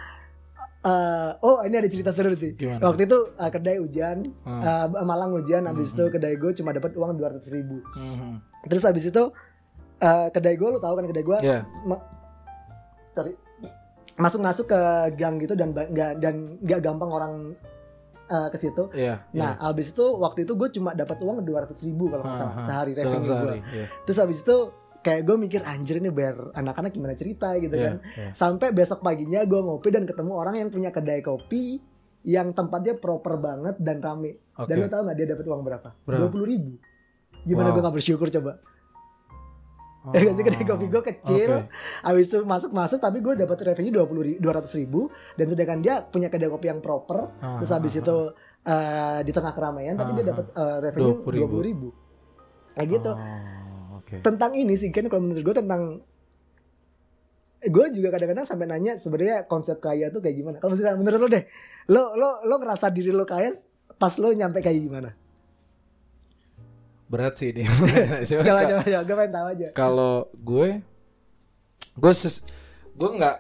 eh, 0.81 1.31
oh 1.39 1.61
ini 1.61 1.77
ada 1.77 1.85
cerita 1.87 2.09
seru 2.09 2.33
sih 2.33 2.55
Gimana? 2.55 2.81
waktu 2.81 3.05
itu 3.05 3.19
eh, 3.35 3.51
kedai 3.51 3.77
hujan 3.77 4.33
Hmm. 4.41 4.63
eh, 4.63 5.05
Malang 5.05 5.35
hujan 5.35 5.67
habis 5.67 5.91
Hmm, 5.91 5.97
itu 6.01 6.05
kedai 6.11 6.35
gue 6.35 6.51
cuma 6.55 6.71
dapat 6.71 6.95
uang 6.95 7.13
dua 7.15 7.29
ribu 7.35 7.85
Mhm. 7.85 8.33
terus 8.65 8.83
habis 8.83 9.05
itu 9.05 9.25
eh, 9.99 10.29
kedai 10.31 10.55
gue 10.55 10.69
lu 10.71 10.79
tahu 10.79 10.95
kan 10.95 11.05
kedai 11.05 11.25
gue 11.27 11.39
Iya. 11.43 11.59
Sorry 13.19 13.35
masuk-masuk 14.17 14.67
ke 14.67 14.81
gang 15.15 15.39
gitu 15.39 15.55
dan 15.55 15.71
nggak 15.71 16.19
dan 16.19 16.35
nggak 16.59 16.81
gampang 16.81 17.07
orang 17.09 17.33
eh, 18.27 18.49
ke 18.49 18.57
situ 18.57 18.91
Iya. 18.91 19.23
nah 19.31 19.55
habis 19.61 19.91
itu 19.91 20.05
waktu 20.17 20.43
itu 20.43 20.53
gue 20.53 20.69
cuma 20.73 20.91
dapat 20.93 21.19
uang 21.19 21.43
dua 21.43 21.63
ribu 21.65 22.05
kalau 22.09 22.23
nggak 22.23 22.37
salah 22.37 22.51
Ah, 22.51 22.59
ah. 22.59 22.67
sehari 22.67 22.93
revenue 22.93 23.27
gue. 23.27 23.57
Iya. 23.73 23.87
terus 24.03 24.19
habis 24.19 24.39
itu 24.41 24.57
kayak 24.99 25.23
gue 25.23 25.37
mikir 25.39 25.61
anjir 25.63 25.97
ini 25.97 26.11
bayar 26.11 26.51
anak-anak 26.53 26.91
gimana 26.91 27.15
cerita 27.15 27.55
gitu 27.57 27.71
Iya, 27.73 27.87
kan 27.87 27.97
iya. 28.17 28.31
sampai 28.35 28.69
besok 28.71 29.01
paginya 29.01 29.43
gue 29.43 29.61
ngopi 29.61 29.89
dan 29.89 30.03
ketemu 30.03 30.33
orang 30.33 30.55
yang 30.57 30.69
punya 30.69 30.91
kedai 30.91 31.23
kopi 31.23 31.79
yang 32.23 32.51
tempatnya 32.51 32.99
proper 32.99 33.39
banget 33.39 33.79
dan 33.79 33.99
rame 33.99 34.43
Oke. 34.53 34.67
dan 34.67 34.77
lo 34.77 34.87
tau 34.89 35.03
nggak 35.03 35.17
dia 35.17 35.27
dapat 35.31 35.45
uang 35.47 35.63
berapa 35.63 35.89
Berapa? 36.03 36.19
dua 36.19 36.29
puluh 36.29 36.47
ribu 36.49 36.73
gimana 37.41 37.71
Wow. 37.71 37.75
gue 37.75 37.83
gak 37.87 37.95
bersyukur 37.95 38.29
coba 38.29 38.59
ya 40.15 40.21
gak 40.25 40.35
sih 40.35 40.45
kedai 40.47 40.65
kopi 40.65 40.87
gue 40.87 41.03
kecil 41.03 41.51
Oke. 41.67 41.69
habis 42.01 42.27
itu 42.31 42.39
masuk-masuk 42.43 42.99
tapi 42.99 43.19
gue 43.19 43.35
dapat 43.35 43.57
revenue 43.67 43.93
dua 43.93 44.07
puluh 44.07 44.23
dua 44.39 44.53
ratus 44.57 44.73
ribu 44.75 45.11
dan 45.35 45.47
sedangkan 45.51 45.79
dia 45.83 45.95
punya 46.01 46.31
kedai 46.31 46.49
kopi 46.49 46.71
yang 46.71 46.79
proper 46.79 47.29
Ah, 47.39 47.59
terus 47.59 47.71
habis 47.71 47.93
ah, 47.95 48.01
itu 48.01 48.17
eh, 48.65 49.19
di 49.27 49.33
tengah 49.35 49.53
keramaian 49.53 49.95
tapi 49.95 50.17
dia 50.17 50.25
ah. 50.25 50.29
dapat 50.33 50.47
eh, 50.55 50.77
revenue 50.87 51.15
20.000. 51.21 51.35
dua 51.35 51.49
puluh 51.51 51.65
ribu 51.65 51.89
kayak 52.73 52.89
gitu 52.95 53.13
Oh, 53.13 53.99
Oke. 53.99 54.23
tentang 54.23 54.55
ini 54.55 54.75
sih 54.75 54.89
kan 54.89 55.05
kalau 55.11 55.27
menurut 55.27 55.43
gue 55.43 55.57
tentang 55.59 55.83
gue 57.59 57.87
juga 57.91 58.09
kadang-kadang 58.15 58.47
sampai 58.47 58.71
nanya 58.71 58.95
sebenarnya 58.95 59.43
konsep 59.45 59.83
kaya 59.83 60.15
tuh 60.15 60.23
kayak 60.23 60.37
gimana 60.39 60.57
kalau 60.63 60.79
misalnya 60.79 60.95
menurut 60.95 61.19
lo 61.19 61.29
deh 61.29 61.45
lo 61.91 62.15
lo 62.15 62.31
lo 62.47 62.55
ngerasa 62.63 62.87
diri 62.89 63.11
lo 63.11 63.27
kaya 63.27 63.51
pas 63.99 64.15
lo 64.17 64.31
nyampe 64.31 64.63
kayak 64.63 64.79
gimana 64.79 65.11
Berat 67.09 67.35
sih 67.35 67.51
ini. 67.51 67.65
Coba 68.29 68.45
coba 68.45 68.83
coba 68.85 69.01
gue 69.03 69.17
pengen 69.17 69.33
tahu 69.33 69.47
aja 69.49 69.67
Kalau 69.73 70.15
gue, 70.35 70.69
gue 71.95 72.13
ses, 72.13 72.45
gue 72.95 73.11
nggak 73.11 73.37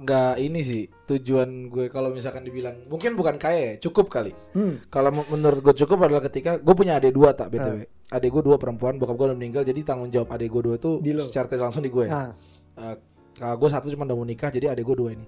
nggak 0.00 0.32
ini 0.40 0.60
sih 0.60 0.82
tujuan 1.04 1.68
gue 1.68 1.88
kalau 1.88 2.08
misalkan 2.08 2.40
dibilang 2.40 2.72
mungkin 2.88 3.12
bukan 3.12 3.36
kaya 3.36 3.76
ya, 3.76 3.84
cukup 3.84 4.08
kali. 4.08 4.32
hmm. 4.52 4.88
Kalau 4.88 5.12
men- 5.12 5.28
menurut 5.28 5.60
gue 5.60 5.74
cukup 5.76 6.08
adalah 6.08 6.24
ketika 6.24 6.56
gue 6.56 6.72
punya 6.72 6.96
adik 6.96 7.12
dua 7.12 7.32
tak 7.32 7.52
btw. 7.52 7.84
Adik 8.10 8.30
gue 8.30 8.42
dua 8.42 8.56
perempuan, 8.56 8.96
bokap 8.96 9.14
gue 9.14 9.26
udah 9.28 9.38
meninggal, 9.38 9.62
jadi 9.62 9.80
tanggung 9.84 10.08
jawab 10.08 10.32
adik 10.32 10.48
gue 10.48 10.62
dua 10.64 10.76
itu 10.76 10.98
Di 10.98 11.12
secara 11.20 11.46
tidak 11.46 11.68
langsung 11.68 11.84
di 11.84 11.88
gue. 11.88 12.08
Eh, 12.08 12.96
kalau 13.36 13.56
gue 13.56 13.68
satu 13.68 13.86
cuma 13.88 14.02
udah 14.02 14.16
mau 14.16 14.24
nikah, 14.24 14.48
jadi 14.48 14.72
adik 14.72 14.84
gue 14.84 14.96
dua 14.96 15.10
ini. 15.12 15.24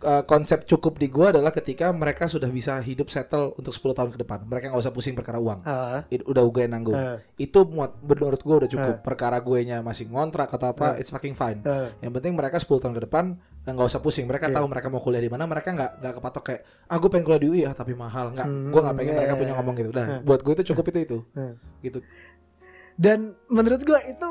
Eh, 0.00 0.24
konsep 0.24 0.64
cukup 0.64 0.96
di 0.96 1.06
gue 1.06 1.26
adalah 1.28 1.52
ketika 1.52 1.92
mereka 1.92 2.24
sudah 2.24 2.48
bisa 2.48 2.80
hidup 2.80 3.06
settle 3.06 3.52
untuk 3.54 3.68
10 3.68 3.92
tahun 3.92 4.10
ke 4.10 4.18
depan. 4.18 4.38
Mereka 4.42 4.72
nggak 4.72 4.80
usah 4.80 4.90
pusing 4.90 5.12
perkara 5.12 5.36
uang. 5.36 5.60
ah, 5.62 6.08
It- 6.08 6.24
udah 6.24 6.40
gue 6.42 6.64
nanggung. 6.64 6.96
ah, 6.96 7.20
Itu 7.36 7.64
muat 7.64 8.00
menurut 8.00 8.40
gue 8.40 8.56
udah 8.56 8.70
cukup. 8.70 8.94
Perkara 9.02 9.36
gue 9.38 9.60
nya 9.62 9.80
masih 9.80 10.08
ngontrak 10.08 10.48
atau 10.48 10.70
apa, 10.70 10.96
it's 10.96 11.08
fucking 11.08 11.34
fine. 11.34 11.60
ah. 11.62 11.92
Yang 11.98 12.12
penting 12.16 12.32
mereka 12.32 12.56
10 12.56 12.80
tahun 12.80 12.94
ke 12.94 13.02
depan 13.04 13.24
eh, 13.60 13.70
nggak 13.70 13.86
usah 13.86 14.00
pusing. 14.00 14.24
Mereka 14.24 14.48
Iya. 14.48 14.56
tahu 14.56 14.66
mereka 14.66 14.88
mau 14.88 14.98
kuliah 14.98 15.20
di 15.20 15.28
mana. 15.28 15.44
Mereka 15.44 15.68
nggak 15.70 15.90
nggak 16.00 16.14
kepatok 16.16 16.42
kayak 16.44 16.60
ah 16.86 16.96
gue 16.96 17.08
pengen 17.08 17.24
kuliah 17.26 17.42
di 17.42 17.48
UI 17.50 17.62
ah 17.62 17.74
tapi 17.74 17.92
mahal. 17.92 18.32
Nggak, 18.32 18.46
Hmm, 18.48 18.72
gue 18.72 18.80
nggak 18.80 18.96
pengen 18.96 19.12
mereka 19.14 19.28
iya. 19.28 19.38
punya 19.38 19.52
ngomong 19.54 19.74
gitu. 19.76 19.88
Udah, 19.90 20.06
Hmm. 20.06 20.20
buat 20.24 20.40
gue 20.40 20.52
itu 20.54 20.64
cukup 20.72 20.84
itu 20.86 20.98
itu. 21.02 21.18
Hmm. 21.34 21.54
Gitu. 21.78 22.00
dan 22.94 23.32
menurut 23.46 23.80
gue 23.80 24.00
itu 24.06 24.28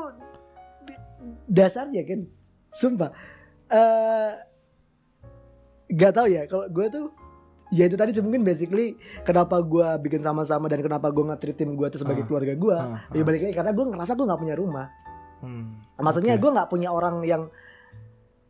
dasarnya 1.46 2.02
kan 2.04 2.20
sumpah 2.70 3.10
eh 3.66 4.32
gak 5.90 6.12
tau 6.12 6.26
ya 6.26 6.46
kalau 6.46 6.66
gue 6.66 6.86
tuh 6.88 7.06
ya 7.70 7.86
itu 7.86 7.94
tadi 7.94 8.10
mungkin 8.18 8.42
basically 8.42 8.94
kenapa 9.22 9.58
gue 9.60 9.86
bikin 10.02 10.18
sama-sama 10.18 10.66
dan 10.66 10.80
kenapa 10.80 11.06
gue 11.08 11.22
nge-treat 11.24 11.54
tim 11.54 11.74
gue 11.74 11.86
tuh 11.88 11.98
sebagai 11.98 12.22
Ah. 12.22 12.26
keluarga 12.26 12.52
gue 12.52 12.74
Ah, 12.74 13.06
ya 13.08 13.20
ah. 13.20 13.24
balik 13.24 13.40
lagi 13.40 13.54
karena 13.54 13.70
gue 13.70 13.84
ngerasa 13.86 14.12
gue 14.12 14.26
nggak 14.26 14.40
punya 14.40 14.56
rumah 14.56 14.86
Hmm. 15.40 15.72
maksudnya 15.96 16.36
Oke. 16.36 16.42
gue 16.42 16.50
nggak 16.52 16.68
punya 16.68 16.88
orang 16.90 17.24
yang 17.24 17.48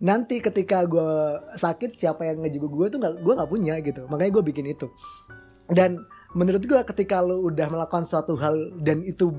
nanti 0.00 0.40
ketika 0.40 0.82
gue 0.82 1.08
sakit 1.54 1.94
siapa 1.94 2.24
yang 2.24 2.40
ngejaga 2.40 2.66
gue 2.66 2.86
tuh 2.88 2.98
nggak 2.98 3.14
gue 3.20 3.32
nggak 3.36 3.50
punya 3.50 3.74
gitu 3.78 4.02
makanya 4.08 4.32
gue 4.32 4.44
bikin 4.44 4.66
itu 4.66 4.88
dan 5.68 6.02
menurut 6.32 6.58
gue 6.58 6.80
ketika 6.82 7.20
lo 7.20 7.44
udah 7.44 7.68
melakukan 7.68 8.02
suatu 8.02 8.34
hal 8.34 8.56
dan 8.76 9.04
itu 9.04 9.30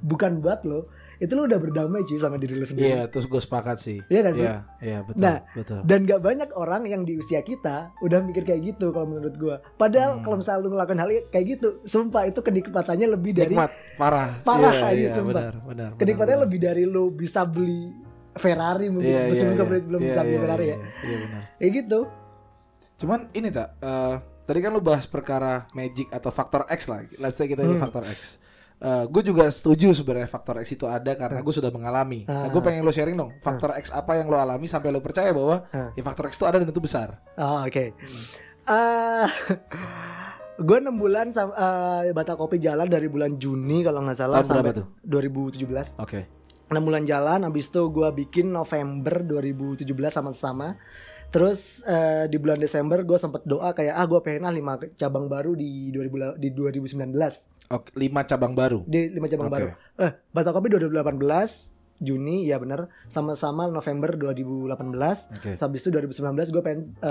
bukan 0.00 0.38
buat 0.38 0.62
lo 0.62 0.86
itu 1.16 1.32
lu 1.32 1.44
udah 1.44 1.56
berdamai 1.56 2.02
cuy 2.02 2.16
sama 2.16 2.36
diri 2.36 2.54
lu 2.54 2.62
sendiri. 2.62 2.88
Iya, 2.88 3.00
terus 3.06 3.24
gue 3.24 3.36
sepakat 3.36 3.76
sih. 3.76 3.98
Iya 4.06 4.20
gak 4.22 4.34
sih? 4.34 4.44
Iya, 4.44 4.56
iya 4.78 4.98
betul. 5.00 5.20
Nah, 5.20 5.36
betul. 5.52 5.78
Dan 5.82 5.98
gak 6.04 6.20
banyak 6.20 6.48
orang 6.52 6.82
yang 6.84 7.02
di 7.02 7.16
usia 7.16 7.40
kita 7.40 7.90
udah 7.98 8.20
mikir 8.20 8.42
kayak 8.42 8.74
gitu 8.74 8.90
kalau 8.90 9.08
menurut 9.08 9.34
gua. 9.34 9.56
Padahal 9.74 10.18
Hmm. 10.18 10.22
kalau 10.22 10.36
misalnya 10.36 10.60
lu 10.60 10.70
ngelakuin 10.70 10.98
hal 10.98 11.10
kayak 11.28 11.46
gitu, 11.52 11.68
sumpah 11.82 12.22
itu 12.24 12.40
kenikmatannya 12.40 13.06
lebih 13.08 13.32
dari 13.32 13.52
Nikmat, 13.52 13.70
parah. 13.94 14.30
Parah 14.40 14.72
Iya, 14.72 14.86
aja, 14.86 14.98
iya, 14.98 15.08
sumpah. 15.10 15.42
Benar, 15.42 15.54
benar. 15.64 15.90
kenikmatannya 15.96 16.38
benar, 16.38 16.46
lebih 16.48 16.58
dari 16.60 16.82
lu 16.84 17.04
bisa 17.10 17.40
beli 17.42 17.92
Ferrari 18.36 18.92
mungkin 18.92 19.08
Iya, 19.08 19.20
iya, 19.32 19.48
gua 19.56 19.66
iya. 19.66 19.80
belum 19.82 20.00
Iya, 20.00 20.08
bisa 20.08 20.20
beli 20.20 20.32
iya, 20.32 20.42
Ferrari 20.44 20.64
iya, 20.64 20.68
ya. 20.68 20.76
Iya, 20.76 20.86
iya 21.02 21.16
benar. 21.24 21.42
Kayak 21.56 21.72
gitu. 21.74 22.00
Cuman 22.96 23.20
ini 23.32 23.48
tak, 23.48 23.68
eh, 23.80 24.14
tadi 24.44 24.58
kan 24.60 24.70
lu 24.72 24.80
bahas 24.80 25.04
perkara 25.04 25.52
magic 25.72 26.08
atau 26.08 26.30
faktor 26.30 26.64
X 26.68 26.80
lah. 26.86 27.00
Let's 27.16 27.36
say 27.36 27.44
kita 27.44 27.60
ini 27.60 27.76
Hmm. 27.76 27.82
faktor 27.82 28.04
X. 28.04 28.40
gue 28.78 29.22
juga 29.24 29.48
setuju 29.48 29.90
sebenarnya 29.90 30.26
faktor 30.26 30.60
X 30.60 30.72
itu 30.72 30.84
ada 30.84 31.12
karena 31.12 31.40
gue 31.40 31.50
sudah 31.50 31.70
mengalami. 31.70 32.24
Nah, 32.24 32.46
gue 32.46 32.60
Ah. 32.60 32.64
pengen 32.64 32.82
lo 32.82 32.90
sharing 32.90 33.14
dong, 33.14 33.32
faktor 33.40 33.72
X 33.72 33.88
apa 33.88 34.16
yang 34.16 34.26
lo 34.26 34.36
alami 34.36 34.64
sampai 34.64 34.90
lo 34.90 35.00
percaya 35.00 35.32
bahwa 35.32 35.64
Ah. 35.70 35.90
ya 35.92 36.02
faktor 36.02 36.28
X 36.28 36.36
itu 36.36 36.44
ada 36.44 36.56
dan 36.56 36.68
itu 36.68 36.78
besar. 36.78 37.24
Oh, 37.34 37.64
oke. 37.64 37.96
Ah, 38.64 39.26
gue 40.58 40.78
6 40.78 40.92
bulan 40.92 41.30
sama 41.30 41.52
eh, 42.02 42.12
Bata 42.12 42.34
Kopi 42.34 42.56
jalan 42.56 42.84
dari 42.84 43.06
bulan 43.06 43.36
Juni 43.36 43.80
kalau 43.80 44.00
nggak 44.02 44.16
salah 44.16 44.40
Tahun 44.40 44.60
sampai 44.60 44.72
tuh? 44.74 44.86
2017. 45.02 45.96
Oke. 45.96 46.20
6 46.66 46.82
bulan 46.82 47.06
jalan 47.06 47.46
habis 47.46 47.68
itu 47.68 47.78
gue 47.86 48.08
bikin 48.18 48.50
November 48.50 49.22
2017 49.22 49.86
sama-sama 50.10 50.74
terus 51.26 51.82
eh, 51.82 52.26
di 52.26 52.36
bulan 52.36 52.56
Desember 52.56 53.02
gue 53.02 53.14
sempet 53.14 53.42
doa 53.42 53.70
kayak 53.70 53.94
ah 53.94 54.02
gue 54.02 54.18
pengen 54.20 54.50
5 54.50 54.94
cabang 54.94 55.26
baru 55.26 55.54
di 55.54 55.90
2000 55.90 56.34
di 56.36 56.50
2019 56.50 57.06
Oke, 57.68 57.90
lima 57.94 58.22
cabang 58.22 58.52
baru. 58.52 58.82
di 58.84 59.10
5 59.10 59.26
cabang 59.28 59.48
Oke. 59.48 59.54
baru 59.54 59.66
eh 59.98 60.12
Bata 60.28 60.50
Kopi 60.50 60.70
2018 60.70 61.18
Juni 61.96 62.44
ya 62.44 62.56
bener 62.56 62.86
sama-sama 63.06 63.66
November 63.66 64.12
2018 64.14 64.76
Oke. 65.32 65.50
Terus 65.50 65.60
habis 65.60 65.80
itu 65.80 65.88
2019 65.90 66.20
gue 66.46 66.62
pengen 66.62 66.80
5 66.94 67.02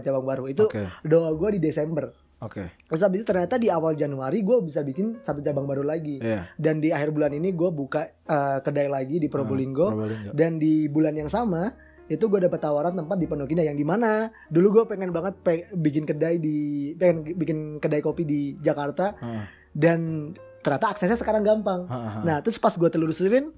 cabang 0.00 0.24
baru 0.24 0.44
itu 0.46 0.64
Oke. 0.64 0.88
doa 1.02 1.30
gue 1.30 1.48
di 1.54 1.60
Desember 1.62 2.08
Oke. 2.40 2.72
terus 2.82 3.04
habis 3.04 3.20
itu 3.20 3.28
ternyata 3.28 3.54
di 3.54 3.68
awal 3.68 3.92
Januari 3.92 4.40
gue 4.40 4.56
bisa 4.60 4.80
bikin 4.80 5.20
satu 5.20 5.38
cabang 5.40 5.64
baru 5.64 5.84
lagi 5.84 6.18
Iya. 6.18 6.48
dan 6.56 6.80
di 6.80 6.88
akhir 6.88 7.12
bulan 7.12 7.30
ini 7.30 7.52
gue 7.52 7.68
buka 7.70 8.00
eh, 8.08 8.58
kedai 8.60 8.88
lagi 8.88 9.16
di 9.16 9.28
Probolinggo 9.28 9.92
Probolinggo. 9.92 10.32
dan 10.32 10.56
di 10.56 10.88
bulan 10.88 11.14
yang 11.14 11.28
sama 11.28 11.68
itu 12.08 12.26
gue 12.26 12.40
dapat 12.40 12.58
tawaran 12.58 12.90
tempat 12.90 13.14
di 13.14 13.28
Pondok 13.28 13.46
Indah 13.46 13.62
yang 13.62 13.76
di 13.76 13.84
mana 13.84 14.26
dulu 14.48 14.72
gue 14.72 14.84
pengen 14.88 15.12
banget 15.12 15.36
pe- 15.38 15.68
bikin 15.70 16.02
kedai 16.02 16.40
di 16.40 16.56
pengen 16.92 17.22
bikin 17.30 17.58
kedai 17.76 18.00
kopi 18.00 18.24
di 18.24 18.40
Jakarta 18.56 19.14
Heeh. 19.14 19.59
Dan 19.72 20.32
ternyata 20.60 20.92
aksesnya 20.92 21.16
sekarang 21.16 21.40
gampang. 21.40 21.86
Heeh. 21.86 22.22
Nah 22.22 22.36
terus 22.40 22.56
pas 22.56 22.72
gue 22.72 22.86
telusurin 22.86 23.54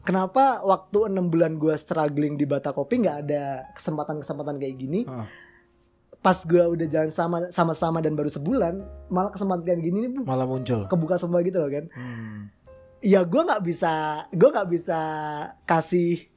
kenapa 0.00 0.58
waktu 0.60 1.06
enam 1.06 1.28
bulan 1.28 1.54
gue 1.54 1.72
struggling 1.74 2.34
di 2.34 2.44
Bata 2.44 2.70
Kopi 2.70 2.98
nggak 2.98 3.16
ada 3.20 3.44
kesempatan-kesempatan 3.72 4.56
kayak 4.56 4.74
gini 4.74 5.04
Heeh. 5.04 5.26
pas 6.18 6.36
gue 6.38 6.64
udah 6.66 6.86
jalan 6.86 7.08
sama 7.08 7.38
sama-sama 7.48 8.00
dan 8.00 8.12
baru 8.12 8.28
sebulan 8.28 8.80
malah 9.08 9.28
kesempatan 9.28 9.60
kayak 9.62 9.80
gini 9.80 9.98
nih 10.06 10.20
malah 10.20 10.44
muncul. 10.44 10.84
kebuka 10.84 11.16
semua 11.16 11.40
gitu 11.40 11.56
loh 11.56 11.68
kan 11.68 11.84
Hmm. 11.92 12.48
ya 12.98 13.20
gue 13.22 13.40
nggak 13.40 13.60
bisa 13.60 13.92
gue 14.28 14.48
nggak 14.48 14.68
bisa 14.68 15.00
kasih 15.64 16.28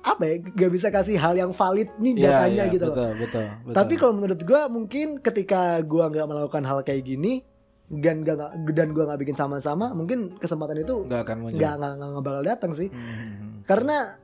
apa 0.00 0.22
ya 0.24 0.34
gak 0.40 0.72
bisa 0.72 0.88
kasih 0.88 1.18
hal 1.18 1.34
yang 1.34 1.50
valid 1.50 1.90
nih 1.98 2.14
Iya, 2.16 2.22
datanya 2.24 2.64
iya, 2.64 2.72
gitu 2.72 2.86
betul, 2.86 2.98
loh 2.98 3.12
Betul, 3.18 3.46
betul. 3.60 3.74
tapi 3.74 3.94
kalau 3.94 4.12
menurut 4.14 4.40
gue 4.40 4.60
mungkin 4.68 5.06
ketika 5.18 5.60
gue 5.82 6.04
nggak 6.08 6.24
melakukan 6.24 6.64
hal 6.64 6.78
kayak 6.80 7.02
gini 7.04 7.42
dan 7.88 8.20
gak, 8.20 8.36
dan 8.68 8.92
gue 8.92 9.00
nggak 9.00 9.16
bikin 9.18 9.32
sama-sama 9.32 9.90
mungkin 9.90 10.36
kesempatan 10.36 10.76
itu 10.78 11.04
nggak 11.04 11.22
akan 11.22 11.36
muncul. 11.40 11.56
nggak 11.56 11.72
nggak 11.74 11.92
nggak 11.96 12.22
bakal 12.22 12.42
datang 12.42 12.72
sih 12.72 12.88
Hmm. 12.88 13.64
karena 13.64 14.20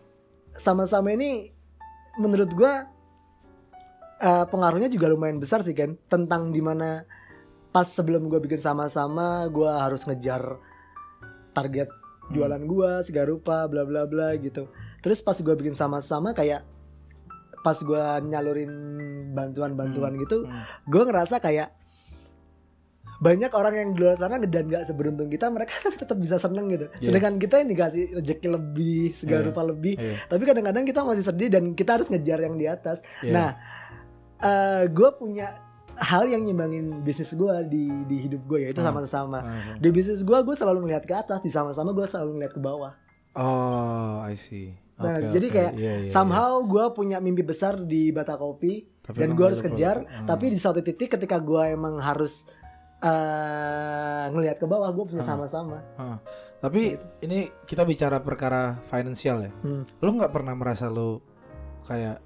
sama-sama 0.54 1.08
ini 1.10 1.48
menurut 2.14 2.50
gue 2.50 2.72
eh, 4.16 4.44
pengaruhnya 4.46 4.88
juga 4.88 5.08
lumayan 5.08 5.36
besar 5.36 5.60
sih 5.60 5.72
kan 5.72 5.96
tentang 6.04 6.48
di 6.48 6.60
mana 6.60 7.02
pas 7.70 7.84
sebelum 7.84 8.26
gue 8.26 8.38
bikin 8.38 8.56
sama-sama 8.58 9.48
gue 9.48 9.66
harus 9.68 10.04
ngejar 10.04 10.60
target 11.52 11.88
Hmm. 12.24 12.32
jualan 12.32 12.62
gue 12.62 12.90
segala 13.02 13.26
rupa 13.28 13.64
bla 13.64 13.82
bla 13.82 14.04
bla 14.04 14.32
gitu 14.34 14.68
terus 15.00 15.20
pas 15.20 15.36
gue 15.36 15.54
bikin 15.54 15.72
sama-sama 15.72 16.32
kayak 16.32 16.64
pas 17.60 17.76
gue 17.76 18.00
nyalurin 18.22 18.72
bantuan-bantuan 19.32 20.16
gitu 20.18 20.44
Hmm. 20.44 20.64
gue 20.84 21.02
ngerasa 21.02 21.36
kayak 21.38 21.72
banyak 23.16 23.50
orang 23.50 23.74
yang 23.74 23.88
di 23.90 23.98
luar 23.98 24.14
sana 24.14 24.36
dan 24.36 24.64
gak 24.66 24.82
seberuntung 24.82 25.26
kita 25.26 25.46
mereka 25.46 25.74
tetap 26.00 26.16
bisa 26.16 26.34
seneng 26.36 26.66
gitu 26.68 26.86
Iya. 26.92 27.04
sedangkan 27.04 27.34
kita 27.36 27.54
yang 27.58 27.70
dikasih 27.70 28.04
rezeki 28.14 28.48
lebih 28.50 29.00
segala 29.12 29.40
Iya. 29.40 29.48
rupa 29.48 29.62
lebih 29.64 29.94
Iya. 29.94 30.14
tapi 30.26 30.42
kadang-kadang 30.42 30.84
kita 30.84 31.00
masih 31.00 31.22
sedih 31.22 31.48
dan 31.48 31.64
kita 31.72 31.90
harus 31.92 32.08
ngejar 32.08 32.38
yang 32.38 32.54
di 32.54 32.66
atas 32.66 33.00
Iya. 33.20 33.32
nah 33.32 33.48
gue 34.84 35.10
punya 35.14 35.56
hal 35.94 36.26
yang 36.26 36.42
nyimbangin 36.42 37.00
bisnis 37.00 37.32
gue 37.32 37.54
di 37.64 37.86
di 38.04 38.16
hidup 38.20 38.42
gue 38.44 38.58
yaitu 38.62 38.78
Hmm. 38.78 38.90
sama-sama 38.92 39.40
Hmm. 39.40 39.78
di 39.78 39.88
bisnis 39.88 40.20
gue 40.20 40.34
gue 40.36 40.52
selalu 40.52 40.84
ngeliat 40.84 41.02
ke 41.02 41.14
atas 41.14 41.38
di 41.38 41.48
sama-sama 41.48 41.90
gue 41.90 42.04
selalu 42.04 42.30
ngeliat 42.36 42.52
ke 42.52 42.60
bawah 42.60 42.92
Oh, 43.34 44.22
I 44.22 44.38
see. 44.38 44.70
Nah, 44.94 45.18
Oke, 45.18 45.26
jadi 45.28 45.46
oke. 45.46 45.54
kayak 45.58 45.72
Iya, 45.74 45.94
iya, 45.96 46.08
somehow 46.08 46.62
gue 46.62 46.86
punya 46.94 47.18
mimpi 47.18 47.42
besar 47.42 47.82
di 47.82 48.08
Bata 48.08 48.38
Kopi 48.38 48.86
Tapi 49.02 49.18
dan 49.18 49.34
gue 49.34 49.42
harus 49.44 49.58
kejar. 49.58 49.96
Hmm. 50.00 50.22
Tapi 50.22 50.44
di 50.48 50.56
suatu 50.56 50.78
titik 50.78 51.10
ketika 51.10 51.36
gue 51.36 51.74
emang 51.74 51.98
harus 51.98 52.46
eh 53.04 54.24
ngelihat 54.26 54.56
ke 54.56 54.66
bawah, 54.66 54.88
gue 54.90 55.04
punya 55.06 55.22
Hmm. 55.22 55.32
sama-sama. 55.36 55.78
Heeh. 55.94 56.18
Tapi 56.58 56.82
ini 57.20 57.38
kita 57.62 57.84
bicara 57.84 58.18
perkara 58.18 58.80
finansial 58.84 59.44
ya. 59.44 59.52
Hmm. 59.60 59.84
Lo 59.98 60.10
nggak 60.10 60.32
pernah 60.32 60.54
merasa 60.54 60.88
lo 60.88 61.20
kayak 61.84 62.24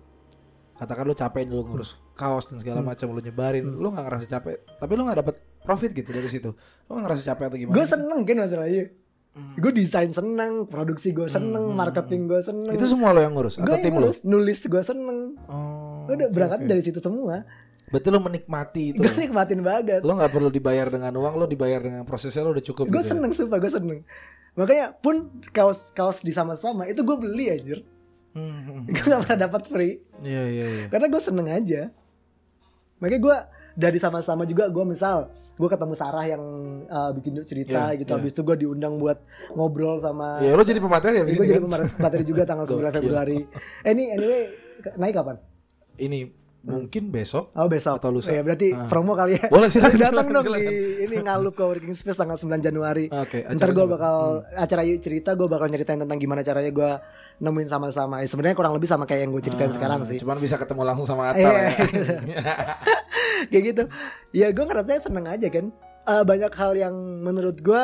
katakan 0.75 1.05
lo 1.05 1.13
capek 1.13 1.43
lo 1.45 1.67
ngurus 1.67 1.99
kaos 2.15 2.47
dan 2.47 2.59
segala 2.59 2.81
Hmm. 2.81 2.89
macam 2.89 3.11
lo 3.11 3.19
nyebarin, 3.19 3.67
Hmm. 3.67 3.79
lo 3.79 3.91
nggak 3.91 4.05
ngerasa 4.05 4.27
capek. 4.29 4.57
Tapi 4.79 4.93
lo 4.95 5.03
nggak 5.05 5.19
dapet 5.19 5.35
profit 5.61 5.91
gitu 5.93 6.11
dari 6.11 6.29
situ. 6.29 6.51
Lo 6.87 6.91
nggak 6.93 7.05
ngerasa 7.05 7.23
capek 7.27 7.45
atau 7.45 7.57
gimana? 7.57 7.75
Gue 7.75 7.85
seneng 7.85 8.21
kan 8.23 8.37
masalahnya. 8.39 8.85
Hmm. 9.29 9.55
Gue 9.55 9.71
desain 9.71 10.11
seneng, 10.11 10.67
produksi 10.67 11.11
gue 11.13 11.27
seneng, 11.27 11.63
Hmm, 11.65 11.71
hmm, 11.71 11.79
marketing 11.79 12.23
gue 12.27 12.41
seneng. 12.41 12.75
Itu 12.75 12.87
semua 12.89 13.11
lo 13.11 13.21
yang 13.21 13.35
ngurus 13.35 13.55
gue 13.55 13.63
atau 13.65 13.77
tim 13.77 13.93
lo? 13.93 14.07
nulis, 14.07 14.19
nulis 14.25 14.59
gue 14.65 14.83
seneng. 14.83 15.19
Oh. 15.47 16.07
Udah 16.07 16.27
oke, 16.27 16.33
berangkat 16.33 16.61
oke. 16.63 16.69
dari 16.69 16.83
situ 16.83 16.99
semua. 16.99 17.43
Berarti 17.89 18.09
lo 18.09 18.19
menikmati 18.19 18.83
itu. 18.91 18.99
Gue 18.99 19.15
nikmatin 19.19 19.61
banget. 19.61 20.01
lo 20.01 20.13
nggak 20.13 20.29
perlu 20.29 20.49
dibayar 20.49 20.87
dengan 20.87 21.13
uang, 21.15 21.35
lo 21.35 21.47
dibayar 21.47 21.81
dengan 21.81 22.03
prosesnya 22.03 22.43
lo 22.43 22.53
udah 22.53 22.63
cukup. 22.63 22.85
Gue 22.87 22.95
gitu 22.95 23.05
ya? 23.05 23.11
seneng, 23.13 23.31
sumpah 23.31 23.59
gue 23.59 23.71
seneng. 23.71 23.99
Makanya 24.55 24.93
pun 24.93 25.31
kaos 25.49 25.91
kaos 25.91 26.21
di 26.21 26.31
sama-sama 26.31 26.85
itu 26.85 27.01
gue 27.01 27.17
beli 27.17 27.47
anjir. 27.49 27.81
Hmm. 28.31 28.85
Gue 28.85 29.03
gak 29.03 29.25
pernah 29.25 29.39
dapat 29.41 29.63
free. 29.65 29.99
Iya 30.21 30.43
iya 30.47 30.67
iya. 30.69 30.85
karena 30.89 31.07
gue 31.07 31.19
seneng 31.19 31.49
aja 31.49 31.83
makanya 32.99 33.21
gue 33.23 33.37
dari 33.79 33.95
sama-sama 33.97 34.43
juga 34.43 34.67
gue 34.67 34.83
misal 34.83 35.31
gue 35.55 35.69
ketemu 35.69 35.95
Sarah 35.95 36.27
yang 36.27 36.43
uh, 36.85 37.15
bikin 37.15 37.39
cerita 37.47 37.95
Iya, 37.95 38.03
gitu 38.03 38.11
iya. 38.11 38.19
habis 38.19 38.35
itu 38.35 38.43
gue 38.43 38.57
diundang 38.59 38.99
buat 38.99 39.23
ngobrol 39.55 40.03
sama 40.03 40.43
Ya 40.43 40.51
lo 40.53 40.67
jadi 40.67 40.79
pemateri 40.79 41.23
ya 41.23 41.25
di 41.25 41.39
gue 41.39 41.47
jadi 41.47 41.57
kan? 41.57 41.65
pemateri 41.65 41.89
materi 41.97 42.23
juga 42.27 42.43
tanggal 42.43 42.67
9 42.69 42.75
Gokil. 42.75 42.91
Februari 42.93 43.39
eh 43.81 43.91
ini 43.95 44.05
anyway 44.11 44.43
naik 44.95 45.15
kapan 45.15 45.37
Ini 45.95 46.19
mungkin 46.61 47.09
besok. 47.09 47.51
oh 47.53 47.67
besok 47.67 47.97
Atau 47.97 48.11
lusa. 48.11 48.31
ya 48.31 48.43
berarti 48.43 48.71
Ah. 48.71 48.85
promo 48.85 49.15
kali 49.15 49.35
ya 49.35 49.47
Boleh, 49.55 49.69
silakan, 49.69 49.99
datang 50.05 50.27
dong 50.29 50.45
silakan. 50.45 50.65
di 50.65 50.77
ini 51.01 51.17
ngalup 51.19 51.55
co-working 51.55 51.93
space 51.93 52.17
tanggal 52.17 52.35
9 52.35 52.59
Januari 52.61 53.07
Oke. 53.09 53.47
ntar 53.49 53.71
gue 53.71 53.87
bakal 53.87 54.17
Hmm. 54.45 54.59
acara 54.59 54.83
yuk 54.83 54.99
cerita 54.99 55.33
gue 55.33 55.47
bakal 55.47 55.67
nyeritain 55.67 55.97
tentang 55.97 56.17
gimana 56.17 56.43
caranya 56.43 56.69
gue 56.69 56.91
nemuin 57.39 57.69
sama-sama 57.69 58.19
Eh, 58.19 58.27
sebenarnya 58.27 58.55
kurang 58.55 58.73
lebih 58.73 58.85
sama 58.85 59.05
kayak 59.05 59.23
yang 59.23 59.33
gue 59.33 59.41
ceritain 59.41 59.71
Ah, 59.71 59.75
sekarang 59.75 60.01
sih 60.03 60.19
Cuman 60.19 60.37
bisa 60.37 60.55
ketemu 60.55 60.83
langsung 60.85 61.07
sama 61.07 61.31
Atta 61.31 61.39
Iya. 61.39 61.53
ya. 61.55 61.71
kayak 63.51 63.65
gitu 63.67 63.83
ya 64.33 64.47
gue 64.49 64.65
ngerasanya 64.65 65.01
seneng 65.01 65.27
aja 65.27 65.49
kan 65.49 65.67
Eh, 66.05 66.25
banyak 66.25 66.51
hal 66.51 66.73
yang 66.75 66.95
menurut 67.21 67.57
gue 67.59 67.83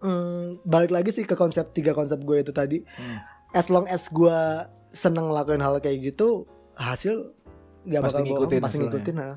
hmm, 0.00 0.62
balik 0.62 0.90
lagi 0.90 1.10
sih 1.10 1.22
ke 1.22 1.32
konsep 1.32 1.70
tiga 1.70 1.90
konsep 1.90 2.18
gue 2.18 2.36
itu 2.38 2.50
tadi 2.50 2.84
Hmm. 2.84 3.18
as 3.52 3.66
long 3.68 3.86
as 3.86 4.06
gue 4.06 4.38
seneng 4.90 5.26
ngelakuin 5.26 5.58
hal 5.58 5.78
kayak 5.78 6.04
gitu 6.04 6.44
hasil 6.74 7.32
gak 7.86 8.00
Pasti 8.00 8.10
bakal 8.10 8.20
ngikutin 8.22 8.50
bohong, 8.50 8.64
pasti 8.64 8.78
ngikutin 8.78 9.16
ha. 9.16 9.28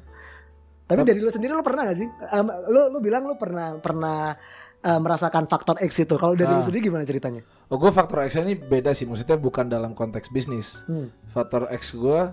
tapi 0.84 1.00
dari 1.04 1.20
lu 1.20 1.28
sendiri 1.28 1.52
lu 1.52 1.62
pernah 1.62 1.84
gak 1.84 1.98
sih 1.98 2.08
Em, 2.08 2.46
lu 2.66 2.82
lu 2.90 3.00
bilang 3.00 3.24
lu 3.24 3.36
pernah 3.36 3.76
pernah 3.78 4.34
eh, 4.80 4.98
merasakan 4.98 5.46
faktor 5.46 5.76
X 5.80 5.92
itu 6.00 6.16
kalau 6.16 6.34
dari 6.34 6.48
lu 6.48 6.58
Ah. 6.58 6.64
sendiri 6.64 6.86
gimana 6.86 7.04
ceritanya 7.04 7.44
Oh 7.68 7.76
gue 7.76 7.90
faktor 7.90 8.24
X 8.24 8.38
ini 8.38 8.56
beda 8.56 8.92
sih, 8.92 9.04
maksudnya 9.04 9.36
bukan 9.36 9.68
dalam 9.68 9.92
konteks 9.92 10.30
bisnis. 10.30 10.80
hmm. 10.84 11.28
Faktor 11.28 11.68
X 11.70 11.92
gue 11.94 12.32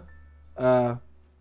eh, 0.55 0.93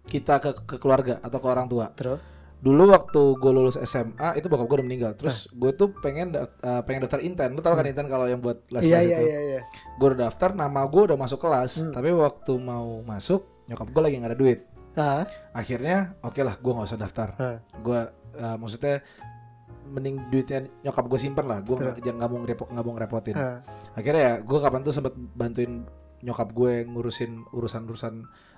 kita 0.04 0.36
ke, 0.38 0.52
ke 0.66 0.76
keluarga 0.78 1.20
atau 1.20 1.38
ke 1.38 1.48
orang 1.48 1.66
tua. 1.66 1.88
terus 1.92 2.18
Dulu 2.58 2.90
waktu 2.90 3.22
gue 3.38 3.52
lulus 3.52 3.76
SMA 3.78 4.34
itu 4.34 4.48
bokap 4.48 4.66
gue 4.66 4.78
udah 4.80 4.88
meninggal. 4.88 5.12
Terus 5.14 5.52
gue 5.52 5.72
tuh 5.74 5.92
pengen 5.94 6.32
da- 6.32 6.48
eh, 6.48 6.82
pengen 6.82 7.04
daftar 7.04 7.20
Inten. 7.20 7.52
Lu 7.52 7.60
tau 7.60 7.76
kan 7.76 7.84
Inten 7.84 8.08
kalau 8.08 8.24
yang 8.24 8.40
buat 8.40 8.64
les 8.72 8.82
iya 8.82 8.98
les 8.98 9.06
iya 9.06 9.18
itu. 9.20 9.28
iya 9.28 9.40
iya 9.44 9.62
Gue 9.94 10.08
udah 10.10 10.26
daftar, 10.26 10.50
nama 10.54 10.80
gue 10.82 11.02
udah 11.04 11.20
masuk 11.20 11.38
kelas. 11.38 11.72
Hmm. 11.78 11.92
Tapi 11.92 12.10
waktu 12.10 12.54
mau 12.56 13.04
masuk 13.04 13.44
nyokap 13.74 13.88
gue 13.90 14.02
lagi 14.02 14.16
nggak 14.16 14.30
ada 14.30 14.40
duit. 14.40 14.60
Akhirnya 15.52 15.98
oke 16.20 16.40
lah 16.40 16.56
gue 16.56 16.72
nggak 16.72 16.88
usah 16.88 17.00
daftar. 17.00 17.30
Gue 17.76 18.00
eh, 18.36 18.56
maksudnya 18.56 19.02
mending 19.84 20.30
duitnya 20.30 20.60
nyokap 20.82 21.06
gue 21.06 21.20
simpen 21.20 21.44
lah 21.44 21.60
gue 21.60 21.76
nggak 21.76 22.00
jangan 22.00 22.18
nggak 22.18 22.30
mau 22.30 22.40
ngerepo, 22.40 22.64
nggak 22.66 22.84
mau 22.84 22.94
ngerepotin 22.96 23.36
Ah. 23.36 23.60
akhirnya 23.92 24.22
ya 24.24 24.34
gue 24.40 24.58
kapan 24.58 24.80
tuh 24.82 24.94
sempat 24.96 25.12
bantuin 25.14 25.84
nyokap 26.24 26.50
gue 26.50 26.88
ngurusin 26.88 27.44
urusan 27.52 27.84
urusan 27.84 28.14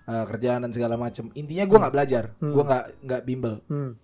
kerjaan 0.05 0.61
dan 0.61 0.71
segala 0.71 0.95
macem 0.95 1.33
intinya 1.33 1.65
gue 1.65 1.77
nggak 1.81 1.91
belajar 1.91 2.23
Hmm. 2.37 2.53
gue 2.53 2.63
nggak 2.63 2.85
nggak 3.01 3.21
bimbel 3.25 3.55
Hmm. 3.65 3.97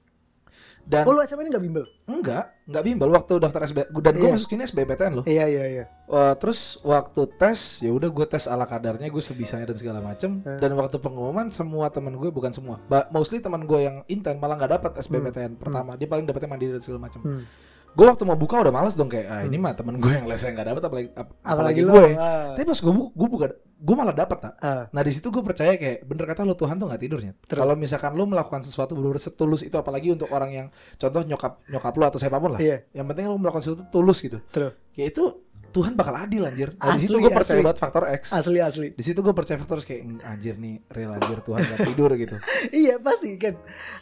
Dan 0.84 1.04
Oh 1.04 1.12
lu 1.12 1.22
SMA 1.22 1.42
ini 1.42 1.50
gak 1.50 1.62
bimbel? 1.62 1.86
enggak 2.06 2.46
nggak 2.64 2.84
bimbel 2.84 3.10
waktu 3.10 3.34
daftar 3.38 3.62
SB 3.64 3.78
dan 3.96 4.14
gue 4.14 4.24
Iya. 4.24 4.34
masuk 4.34 4.48
sini 4.48 4.64
SBMPTN 4.64 5.14
loh 5.14 5.26
Iya 5.26 5.46
iya 5.46 5.64
iya. 5.66 5.84
Wah, 6.06 6.34
terus 6.34 6.60
waktu 6.82 7.22
tes 7.34 7.80
ya 7.80 7.90
udah 7.90 8.08
gue 8.08 8.26
tes 8.26 8.46
ala 8.46 8.64
kadarnya 8.64 9.06
gue 9.06 9.20
sebisanya 9.20 9.66
dan 9.66 9.76
segala 9.76 10.00
macem 10.00 10.40
Hmm. 10.40 10.58
dan 10.58 10.72
waktu 10.74 10.98
pengumuman 10.98 11.48
semua 11.50 11.88
teman 11.88 12.14
gue 12.14 12.28
bukan 12.28 12.50
semua 12.50 12.80
mostly 13.10 13.38
teman 13.38 13.62
gue 13.62 13.80
yang 13.82 14.04
intent 14.06 14.38
malah 14.38 14.56
nggak 14.56 14.72
dapat 14.74 14.92
SBMPTN 14.98 15.56
pertama 15.56 15.94
dia 15.94 16.06
paling 16.06 16.24
dapetnya 16.24 16.50
mandiri 16.50 16.72
dan 16.72 16.82
segala 16.82 17.02
macem 17.02 17.20
Hmm. 17.20 17.44
Gue 17.92 18.06
waktu 18.06 18.24
mau 18.24 18.34
buka 18.34 18.56
udah 18.58 18.72
males 18.72 18.94
dong 18.94 19.06
kayak 19.06 19.28
ah 19.28 19.42
ini 19.42 19.56
mah 19.56 19.74
temen 19.74 19.96
gue 19.96 20.08
yang 20.10 20.24
lesnya 20.24 20.52
nggak 20.52 20.68
dapat 20.70 20.84
apalagi 20.84 21.08
ap- 21.12 21.36
apalagi, 21.38 21.44
Apalagi, 21.44 21.82
lu. 21.82 21.92
gue 21.92 22.06
ah. 22.16 22.52
tapi 22.52 22.66
pas 22.66 22.80
gue 22.80 22.94
bu- 22.94 23.12
gue 23.12 23.28
buka 23.30 23.48
gue 23.78 23.96
malah 23.98 24.14
dapat 24.14 24.38
tak 24.40 24.54
Ah. 24.58 24.84
nah 24.88 25.02
di 25.02 25.12
situ 25.12 25.28
gue 25.28 25.42
percaya 25.42 25.74
kayak 25.74 26.04
bener 26.04 26.24
kata 26.26 26.42
lo 26.42 26.54
Tuhan 26.54 26.76
tuh 26.76 26.86
nggak 26.86 27.02
tidurnya 27.02 27.32
kalau 27.50 27.74
misalkan 27.74 28.14
lo 28.14 28.24
melakukan 28.24 28.62
sesuatu 28.62 28.94
benar 28.94 29.18
setulus 29.18 29.62
itu 29.62 29.74
apalagi 29.74 30.08
untuk 30.10 30.30
orang 30.30 30.52
yang 30.52 30.68
contoh 30.96 31.22
nyokap 31.22 31.60
nyokap 31.68 31.94
lo 31.94 32.06
atau 32.06 32.18
siapa 32.18 32.38
pun 32.38 32.52
lah 32.52 32.60
Iya. 32.60 32.88
yang 32.94 33.06
penting 33.06 33.26
lo 33.26 33.36
melakukan 33.36 33.62
sesuatu 33.62 33.84
tulus 33.90 34.20
gitu 34.20 34.40
True. 34.48 34.72
kayak 34.92 35.12
itu 35.12 35.24
Tuhan 35.72 35.96
bakal 35.96 36.16
adil 36.18 36.44
anjir 36.44 36.76
nah, 36.76 36.94
di 36.94 37.00
situ 37.02 37.16
gue 37.18 37.28
percaya 37.30 37.56
asli. 37.56 37.64
banget 37.64 37.80
faktor 37.80 38.04
X 38.10 38.22
Asli 38.30 38.60
asli. 38.60 38.88
di 38.92 39.02
situ 39.02 39.20
gue 39.20 39.32
percaya 39.32 39.56
faktor 39.58 39.80
X 39.80 39.84
kayak 39.86 40.02
"Hmm, 40.02 40.20
anjir 40.22 40.56
nih 40.56 40.84
real 40.90 41.12
anjir 41.12 41.40
Tuhan 41.40 41.60
gak 41.62 41.80
tidur 41.86 42.12
gitu 42.14 42.36
iya 42.78 42.96
pasti 42.98 43.36
kan. 43.36 43.56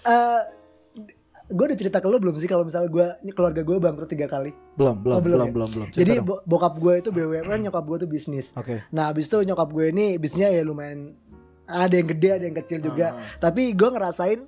Eh 0.04 0.42
gue 1.50 1.66
udah 1.66 1.76
cerita 1.76 1.98
ke 1.98 2.06
lo 2.06 2.18
belum 2.18 2.36
sih 2.36 2.46
kalau 2.46 2.62
misalnya 2.62 2.88
gue 2.88 3.06
keluarga 3.32 3.62
gue 3.62 3.76
bangkrut 3.76 4.06
tiga 4.08 4.26
kali. 4.26 4.54
belum 4.76 4.96
belum 5.00 5.16
Oh, 5.16 5.20
belum 5.20 5.36
belum 5.36 5.48
ya? 5.48 5.52
belum 5.52 5.70
belum 5.72 5.88
Cerita 5.90 6.00
Jadi 6.00 6.14
bo- 6.22 6.42
bokap 6.44 6.74
gue 6.76 6.94
itu 6.96 7.10
BUMN, 7.10 7.60
nyokap 7.60 7.84
gue 7.84 7.98
tuh 8.00 8.08
bisnis. 8.08 8.54
oke 8.54 8.86
Nah 8.90 9.10
abis 9.10 9.26
itu 9.26 9.42
nyokap 9.42 9.68
gue 9.68 9.86
ini 9.88 10.16
bisnisnya 10.16 10.50
ya 10.50 10.62
lumayan 10.62 11.18
ada 11.66 11.90
yang 11.92 12.08
gede 12.08 12.30
ada 12.32 12.44
yang 12.44 12.54
kecil 12.56 12.80
juga. 12.80 13.08
Ah. 13.12 13.38
Tapi 13.40 13.74
gue 13.74 13.90
ngerasain 13.90 14.40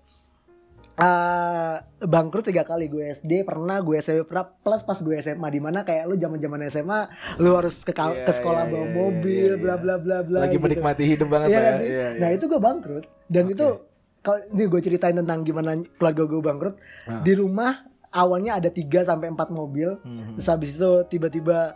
eh 0.93 1.75
bangkrut 1.99 2.45
tiga 2.45 2.61
kali 2.61 2.85
gue 2.85 3.01
SD 3.11 3.41
pernah 3.41 3.79
gue 3.79 3.97
SMP 3.97 4.21
pernah 4.21 4.45
plus 4.45 4.83
pas 4.83 4.97
gue 4.97 5.15
SMA 5.17 5.47
di 5.49 5.57
mana 5.57 5.81
kayak 5.81 6.05
lu 6.05 6.15
zaman 6.15 6.37
zaman 6.37 6.59
SMA 6.67 6.99
lu 7.37 7.55
harus 7.55 7.81
ke, 7.81 7.89
Iya, 7.89 8.21
ke 8.21 8.31
sekolah 8.31 8.63
iya, 8.63 8.71
bawa 8.71 8.85
iya, 8.85 8.93
mobil 8.93 9.49
iya, 9.49 9.57
bla 9.57 9.71
iya. 9.71 9.81
bla 9.81 9.95
bla 9.97 10.17
bla 10.21 10.39
lagi 10.41 10.53
gitu. 10.53 10.61
menikmati 10.61 11.03
hidup 11.07 11.27
banget 11.27 11.47
Iya 11.47 11.55
lah 11.55 11.61
nggak 11.63 11.73
ya 11.73 11.79
sih? 11.79 11.87
Iya, 11.87 12.05
iya. 12.07 12.19
Nah 12.19 12.29
itu 12.29 12.43
gue 12.45 12.59
bangkrut 12.59 13.05
dan 13.25 13.43
Oke. 13.43 13.53
itu 13.55 13.67
kalau 14.21 14.39
ini 14.53 14.63
gue 14.69 14.81
ceritain 14.81 15.17
tentang 15.17 15.41
gimana 15.41 15.77
keluarga 15.97 16.23
gue 16.29 16.41
bangkrut. 16.41 16.75
Ah. 17.09 17.21
di 17.25 17.33
rumah 17.33 17.85
awalnya 18.13 18.61
ada 18.61 18.69
3 18.69 18.85
sampai 19.05 19.33
4 19.33 19.49
mobil. 19.49 19.97
Mhm. 20.05 20.37
terus 20.37 20.47
habis 20.49 20.77
itu 20.77 20.91
tiba-tiba 21.09 21.73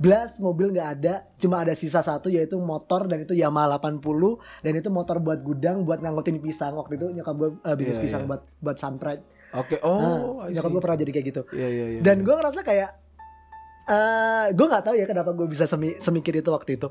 belas 0.00 0.40
mobil 0.40 0.72
nggak 0.72 0.88
ada. 0.96 1.14
Cuma 1.36 1.60
ada 1.60 1.74
sisa 1.76 2.00
satu 2.00 2.32
yaitu 2.32 2.56
motor 2.56 3.04
dan 3.04 3.26
itu 3.26 3.36
Yamaha 3.36 3.76
80 3.76 4.00
dan 4.64 4.72
itu 4.72 4.88
motor 4.88 5.20
buat 5.20 5.44
gudang 5.44 5.84
buat 5.84 6.00
ngangkutin 6.00 6.40
pisang. 6.40 6.78
Waktu 6.78 6.96
itu 6.96 7.06
nyokap 7.20 7.34
gue 7.36 7.50
eh, 7.66 7.76
bisnis 7.76 7.98
Iya, 7.98 8.04
pisang 8.06 8.22
iya. 8.24 8.28
buat 8.30 8.42
buat 8.62 8.76
sunpride 8.80 9.22
oke 9.50 9.76
nah, 9.82 9.86
oh 9.90 10.46
I 10.46 10.54
nyokap 10.54 10.70
gue 10.70 10.82
pernah 10.82 10.98
jadi 10.98 11.10
kayak 11.10 11.26
gitu. 11.26 11.42
Iya 11.54 11.68
iya 11.68 11.86
iya. 11.98 12.00
dan 12.06 12.22
gue 12.22 12.34
ngerasa 12.34 12.60
kayak 12.62 12.90
eh 13.90 14.46
gue 14.54 14.66
nggak 14.70 14.84
tahu 14.86 14.94
ya 14.94 15.06
kenapa 15.10 15.30
gue 15.34 15.46
bisa 15.50 15.66
semi 15.66 15.98
semikir 15.98 16.38
itu 16.38 16.50
waktu 16.54 16.78
itu 16.78 16.88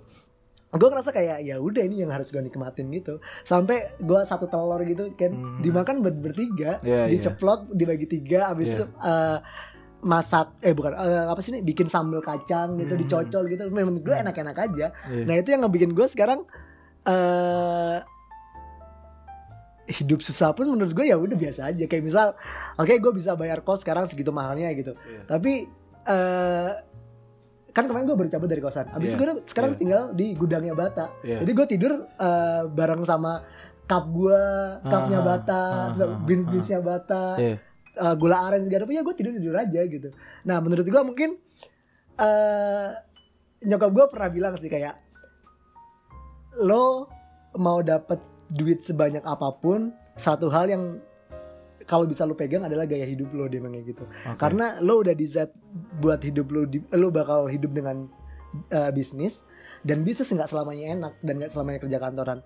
gue 0.72 0.86
ngerasa 0.86 1.10
kayak 1.10 1.38
ya 1.42 1.58
udah 1.58 1.82
ini 1.82 2.02
yang 2.02 2.10
harus 2.10 2.30
gue 2.30 2.38
nikmatin 2.40 2.92
gitu 2.92 3.18
sampai 3.42 3.98
gue 3.98 4.22
satu 4.22 4.46
telur 4.46 4.78
gitu 4.84 5.10
kan 5.14 5.32
Hmm. 5.32 5.58
dimakan 5.60 6.00
ber 6.00 6.14
bertiga 6.14 6.78
Iya, 6.80 7.06
iya. 7.06 7.12
diceplok 7.12 7.70
dibagi 7.70 8.06
tiga 8.06 8.50
habis 8.50 8.70
Iya. 8.70 8.76
itu 8.76 8.86
eh, 8.86 9.38
masak 10.00 10.56
eh 10.60 10.72
bukan 10.72 10.94
eh, 10.94 11.26
apa 11.26 11.40
sih 11.40 11.52
ini 11.52 11.62
bikin 11.62 11.88
sambal 11.88 12.22
kacang 12.22 12.78
gitu 12.78 12.94
Hmm. 12.94 13.02
dicocol 13.02 13.44
gitu 13.48 13.66
menurut 13.68 14.00
gue 14.00 14.16
enak-enak 14.16 14.58
aja 14.62 14.94
Iya. 15.06 15.24
nah 15.26 15.34
itu 15.36 15.50
yang 15.50 15.62
ngebikin 15.62 15.92
gue 15.92 16.06
sekarang 16.06 16.46
eh 17.04 17.98
hidup 19.90 20.22
susah 20.22 20.54
pun 20.54 20.70
menurut 20.70 20.94
gue 20.94 21.02
ya 21.04 21.18
udah 21.18 21.34
biasa 21.34 21.66
aja 21.68 21.84
kayak 21.84 22.06
misal 22.06 22.38
oke 22.78 22.94
gue 22.94 23.12
bisa 23.12 23.34
bayar 23.34 23.60
kos 23.60 23.82
sekarang 23.82 24.06
segitu 24.06 24.30
mahalnya 24.30 24.70
gitu 24.72 24.94
Iya. 24.94 25.22
tapi 25.26 25.66
eh 26.06 26.70
kan 27.70 27.86
kemarin 27.86 28.06
gue 28.10 28.18
baru 28.18 28.30
cabut 28.30 28.50
dari 28.50 28.62
kosan 28.62 28.88
abis 28.92 29.14
Iya, 29.14 29.16
itu 29.16 29.20
gue 29.22 29.28
sekarang 29.46 29.72
iya. 29.76 29.80
tinggal 29.80 30.04
di 30.18 30.26
gudangnya 30.34 30.74
Bata 30.74 31.06
Iya. 31.22 31.46
jadi 31.46 31.52
gue 31.54 31.66
tidur 31.70 31.94
eh, 32.06 32.64
bareng 32.68 33.02
sama 33.06 33.44
cup 33.86 34.06
gue 34.10 34.42
cupnya 34.86 35.20
Ah, 35.22 35.26
Bata 35.26 35.62
ah, 35.62 35.94
ah, 35.94 36.18
beans 36.26 36.46
ah. 36.46 36.50
beansnya 36.50 36.80
Bata 36.82 37.24
Iya. 37.38 37.56
eh, 37.94 38.16
gula 38.18 38.38
aren 38.46 38.62
segala 38.66 38.84
punya 38.86 39.02
gue 39.02 39.16
tidur 39.16 39.34
tidur 39.38 39.56
aja 39.56 39.82
gitu 39.86 40.10
nah 40.46 40.58
menurut 40.62 40.86
gue 40.86 41.02
mungkin 41.04 41.30
eh 42.20 42.90
nyokap 43.60 43.90
gue 43.92 44.06
pernah 44.12 44.30
bilang 44.32 44.54
sih 44.56 44.72
kayak 44.72 44.96
lo 46.60 47.08
mau 47.56 47.80
dapat 47.82 48.20
duit 48.50 48.84
sebanyak 48.84 49.24
apa 49.24 49.54
pun 49.58 49.94
satu 50.20 50.52
hal 50.52 50.68
yang 50.68 50.84
kalau 51.90 52.06
bisa 52.06 52.22
lo 52.24 52.38
pegang 52.38 52.62
adalah 52.62 52.86
gaya 52.86 53.04
hidup 53.04 53.34
lo 53.34 53.50
dia 53.50 53.58
kayak 53.58 53.82
gitu 53.84 54.06
Oke. 54.06 54.38
karena 54.38 54.78
lo 54.78 55.02
udah 55.02 55.12
di 55.12 55.26
set 55.26 55.50
buat 55.98 56.22
hidup 56.22 56.48
lo 56.48 56.62
di- 56.64 56.86
lo 56.92 57.10
bakal 57.10 57.50
hidup 57.50 57.74
dengan 57.74 58.06
eh, 58.70 58.92
bisnis 58.94 59.42
dan 59.82 60.06
bisnis 60.06 60.30
nggak 60.30 60.46
selamanya 60.46 60.86
enak 60.94 61.14
dan 61.20 61.34
nggak 61.36 61.50
selamanya 61.50 61.80
kerja 61.82 61.98
kantoran 61.98 62.40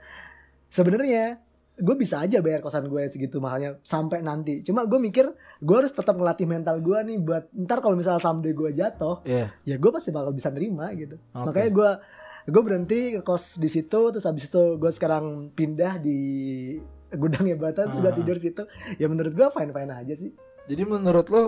sebenarnya 0.67 1.43
gue 1.73 1.95
bisa 1.97 2.21
aja 2.21 2.37
bayar 2.37 2.61
kosan 2.61 2.85
gue 2.85 3.09
segitu 3.09 3.41
mahalnya 3.41 3.81
sampai 3.81 4.21
nanti 4.21 4.61
cuma 4.61 4.85
gue 4.85 4.99
mikir 5.01 5.25
gue 5.57 5.75
harus 5.75 5.89
tetap 5.89 6.13
ngelatih 6.13 6.45
mental 6.45 6.77
gue 6.79 6.97
nih 7.03 7.17
buat 7.17 7.49
ntar 7.51 7.81
kalau 7.81 7.97
misalnya 7.97 8.21
someday 8.21 8.53
gue 8.53 8.69
jatuh 8.71 9.25
Iya. 9.25 9.49
ya 9.65 9.75
gue 9.75 9.91
pasti 9.91 10.13
bakal 10.13 10.31
bisa 10.31 10.53
nerima 10.53 10.93
gitu 10.93 11.17
Oke. 11.33 11.49
makanya 11.49 11.69
gue 11.73 11.91
gue 12.45 12.61
berhenti 12.61 12.99
kos 13.19 13.57
di 13.57 13.65
situ 13.65 14.13
terus 14.13 14.21
habis 14.21 14.45
itu 14.45 14.77
gue 14.77 14.91
sekarang 14.91 15.49
pindah 15.49 15.97
di 15.97 16.19
gudangnya 17.15 17.55
Bata 17.55 17.85
terus 17.85 17.97
udah 17.97 18.09
Ah. 18.09 18.17
tidur 18.17 18.37
situ 18.37 18.63
ya 18.95 19.05
menurut 19.05 19.31
gue 19.31 19.47
fine 19.49 19.69
fine 19.69 19.91
aja 19.91 20.13
sih 20.13 20.31
Jadi 20.63 20.81
menurut 20.83 21.27
lo 21.27 21.43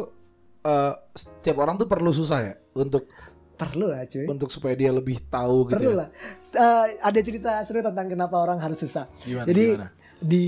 eh, 0.62 0.94
setiap 1.12 1.58
orang 1.58 1.76
tuh 1.76 1.86
perlu 1.86 2.10
susah 2.10 2.40
ya 2.42 2.54
untuk 2.74 3.08
perlu 3.56 3.88
lah 3.88 4.04
cuy 4.04 4.28
untuk 4.28 4.50
supaya 4.50 4.74
dia 4.74 4.92
lebih 4.92 5.24
tahu 5.26 5.68
gitu. 5.68 5.80
perlu 5.80 5.92
ya? 5.92 6.00
lah 6.02 6.10
Eh, 6.52 6.86
ada 7.00 7.20
cerita 7.20 7.52
seru 7.62 7.80
tentang 7.80 8.08
kenapa 8.08 8.36
orang 8.36 8.60
harus 8.60 8.80
susah 8.80 9.08
Gimana? 9.22 9.44
Jadi, 9.46 9.66
gimana? 9.74 9.90
di 10.18 10.48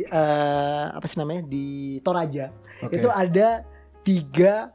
eh, 0.00 0.86
apa 0.90 1.04
sih 1.04 1.16
namanya 1.16 1.42
di 1.42 1.66
Toraja 2.00 2.52
Oke. 2.80 2.96
itu 2.96 3.08
ada 3.08 3.64
tiga 4.00 4.72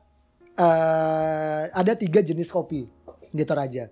eh, 0.52 1.63
ada 1.67 1.93
tiga 1.93 2.21
jenis 2.21 2.48
kopi 2.48 2.86
di 3.30 3.43
Toraja 3.43 3.89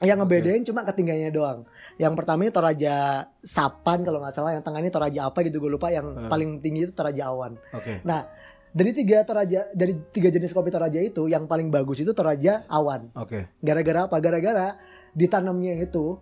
yang 0.00 0.16
ngebedain 0.16 0.64
cuma 0.64 0.80
ketinggiannya 0.82 1.28
doang 1.28 1.68
yang 1.96 2.12
pertama 2.12 2.42
ini 2.42 2.50
Toraja 2.50 2.94
Sapan 3.38 4.00
kalau 4.00 4.18
nggak 4.18 4.32
salah 4.32 4.52
yang 4.52 4.60
tengah 4.60 4.80
ini 4.80 4.88
Toraja 4.88 5.28
apa 5.28 5.40
gitu 5.40 5.58
gue 5.58 5.68
lupa 5.70 5.88
yang 5.88 6.16
Eh. 6.16 6.26
paling 6.26 6.58
tinggi 6.58 6.86
itu 6.86 6.92
Toraja 6.92 7.28
Awan 7.28 7.60
Oke. 7.70 8.00
nah 8.00 8.24
dari 8.70 8.90
tiga 8.90 9.20
Toraja 9.22 9.68
dari 9.70 9.92
tiga 10.08 10.28
jenis 10.28 10.50
kopi 10.50 10.68
Toraja 10.68 10.96
itu 10.96 11.26
yang 11.26 11.44
paling 11.44 11.68
bagus 11.68 11.98
itu 11.98 12.10
Toraja 12.10 12.64
Awan 12.66 13.12
Oke. 13.12 13.52
Gara-gara 13.58 14.06
apa? 14.06 14.16
Gara-gara 14.18 14.80
ditanamnya 15.12 15.76
itu 15.76 16.16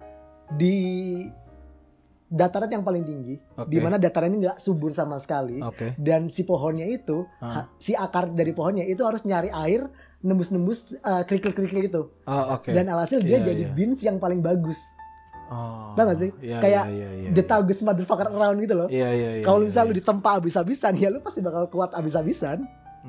di 0.51 0.75
dataran 2.27 2.69
yang 2.69 2.83
paling 2.83 3.05
tinggi, 3.05 3.41
Oke. 3.55 3.69
di 3.69 3.79
mana 3.79 3.97
dataran 3.97 4.29
ini 4.29 4.45
nggak 4.45 4.59
subur 4.59 4.93
sama 4.93 5.17
sekali, 5.17 5.61
Oke. 5.61 5.97
dan 5.97 6.29
si 6.29 6.45
pohonnya 6.45 6.85
itu, 6.85 7.25
ha- 7.41 7.73
si 7.79 7.97
akar 7.97 8.29
dari 8.29 8.53
pohonnya 8.53 8.85
itu 8.85 9.01
harus 9.01 9.25
nyari 9.25 9.49
air 9.49 9.89
nembus-nembus 10.21 10.99
uh, 10.99 11.23
kerikil-kerikil 11.23 11.83
itu, 11.85 12.03
Oh, 12.25 12.45
oke. 12.55 12.71
dan 12.71 12.87
alhasil 12.87 13.23
dia 13.23 13.39
Iya, 13.39 13.47
jadi 13.49 13.63
iya. 13.65 13.73
beans 13.73 14.01
yang 14.03 14.19
paling 14.19 14.39
bagus. 14.39 14.79
Oh. 15.49 15.97
Tau 15.97 16.05
gak 16.05 16.19
sih? 16.19 16.31
Iya, 16.39 16.61
Kayak 16.61 16.85
iya, 16.93 17.09
iya, 17.09 17.29
The 17.33 17.41
iya. 17.41 17.49
toughest 17.49 17.81
motherfucker 17.81 18.29
around 18.29 18.59
gitu 18.61 18.75
loh. 18.77 18.89
Iya, 18.91 19.09
iya, 19.11 19.31
iya. 19.41 19.45
Kalau 19.47 19.63
iya, 19.63 19.67
misalnya 19.67 19.87
iya. 19.87 19.95
lu 19.95 20.01
ditempa 20.03 20.31
abis-abisan, 20.37 20.93
ya 20.95 21.09
lu 21.09 21.19
pasti 21.23 21.41
bakal 21.41 21.65
kuat 21.69 21.95
abis-abisan. 21.95 22.67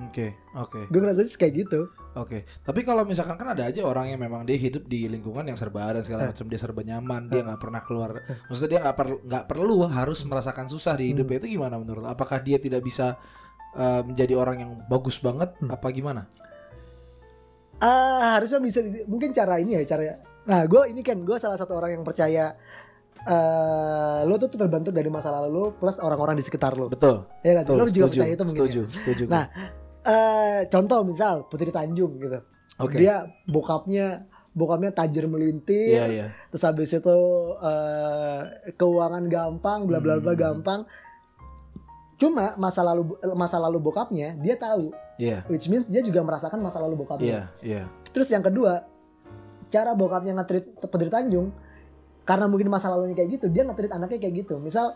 Oke, 0.07 0.31
oke. 0.55 0.87
Gue 0.87 0.99
ngerasa 1.01 1.25
sih 1.25 1.35
kayak 1.35 1.65
gitu. 1.65 1.89
Oke, 2.15 2.47
tapi 2.63 2.81
kalau 2.81 3.03
misalkan 3.03 3.35
kan 3.35 3.51
ada 3.51 3.67
aja 3.67 3.83
orang 3.83 4.07
yang 4.07 4.21
memang 4.21 4.45
dia 4.45 4.55
hidup 4.55 4.85
di 4.85 5.09
lingkungan 5.09 5.43
yang 5.43 5.57
serba 5.59 5.91
Eh. 5.91 6.05
segala 6.05 6.29
macam 6.31 6.45
dia 6.45 6.59
serba 6.61 6.81
nyaman, 6.85 7.27
dia 7.27 7.41
nggak 7.43 7.59
pernah 7.59 7.81
keluar. 7.83 8.21
Maksudnya 8.47 8.69
dia 8.69 8.79
nggak 8.85 8.95
perlu 8.95 9.15
nggak 9.25 9.45
perlu 9.45 9.75
harus 9.89 10.19
merasakan 10.23 10.69
susah 10.69 10.93
di 10.95 11.09
Hmm. 11.09 11.11
hidupnya 11.17 11.37
itu 11.43 11.59
gimana 11.59 11.75
menurut? 11.75 12.05
lo? 12.05 12.09
Apakah 12.09 12.39
dia 12.39 12.61
tidak 12.61 12.85
bisa 12.85 13.17
eh, 13.69 14.01
menjadi 14.01 14.33
orang 14.33 14.57
yang 14.63 14.71
bagus 14.87 15.19
banget? 15.19 15.53
Hmm. 15.59 15.69
Apa 15.69 15.91
gimana? 15.91 16.25
Ah 17.79 18.35
harusnya 18.35 18.59
bisa 18.59 18.79
mungkin 19.07 19.31
cara 19.31 19.55
ini 19.57 19.79
ya 19.79 19.83
cara 19.87 20.19
nah 20.43 20.65
gue 20.65 20.81
ini 20.89 20.99
kan 20.99 21.21
gue 21.23 21.37
salah 21.37 21.55
satu 21.55 21.77
orang 21.77 21.99
yang 21.99 22.03
percaya 22.03 22.55
eh 23.19 24.19
lo 24.23 24.35
tuh 24.35 24.47
terbentuk 24.47 24.95
dari 24.95 25.07
masa 25.07 25.29
lalu 25.29 25.47
lo 25.51 25.63
plus 25.75 25.99
orang-orang 25.99 26.39
di 26.39 26.43
sekitar 26.43 26.73
lo 26.73 26.87
Betul. 26.87 27.27
ya 27.43 27.61
Betul. 27.61 27.75
lo 27.75 27.83
juga 27.85 27.91
setuju, 27.91 28.03
percaya 28.15 28.31
itu 28.31 28.43
mungkin 28.43 28.59
setuju, 28.63 28.81
ya? 28.81 28.93
setuju. 28.95 29.23
Nah, 29.27 29.43
eh 30.01 30.59
contoh 30.67 30.99
misal 31.03 31.33
Putri 31.45 31.69
Tanjung 31.69 32.15
gitu 32.17 32.39
Oke. 32.79 32.95
dia 32.95 33.27
bokapnya 33.45 34.23
bokapnya 34.49 34.91
tajir 34.91 35.27
melintir 35.27 35.99
Iya, 35.99 36.05
iya. 36.07 36.25
terus 36.49 36.63
habis 36.63 36.89
itu 36.89 37.17
eh, 37.59 38.41
keuangan 38.73 39.27
gampang 39.27 39.83
bla 39.85 39.99
bla 39.99 40.17
bla 40.17 40.31
Hmm. 40.33 40.39
gampang 40.39 40.79
cuma 42.19 42.53
masa 42.53 42.83
lalu 42.83 43.15
masa 43.31 43.55
lalu 43.57 43.79
bokapnya 43.79 44.35
dia 44.37 44.53
tahu 44.53 44.91
Iya. 45.15 45.43
which 45.47 45.67
means 45.67 45.87
dia 45.87 45.99
juga 45.99 46.19
merasakan 46.19 46.59
masa 46.59 46.77
lalu 46.77 46.93
Iya, 46.93 47.01
bokapnya 47.01 47.39
iya. 47.63 47.83
terus 48.11 48.27
yang 48.27 48.43
kedua 48.43 48.83
cara 49.69 49.91
bokapnya 49.93 50.35
nge-treat 50.35 50.65
Putri 50.77 51.07
Tanjung 51.07 51.55
karena 52.23 52.45
mungkin 52.45 52.67
masa 52.67 52.91
lalunya 52.91 53.15
kayak 53.15 53.39
gitu 53.39 53.45
dia 53.47 53.63
nge-treat 53.63 53.89
anaknya 53.89 54.19
kayak 54.19 54.35
gitu 54.43 54.59
misal 54.59 54.93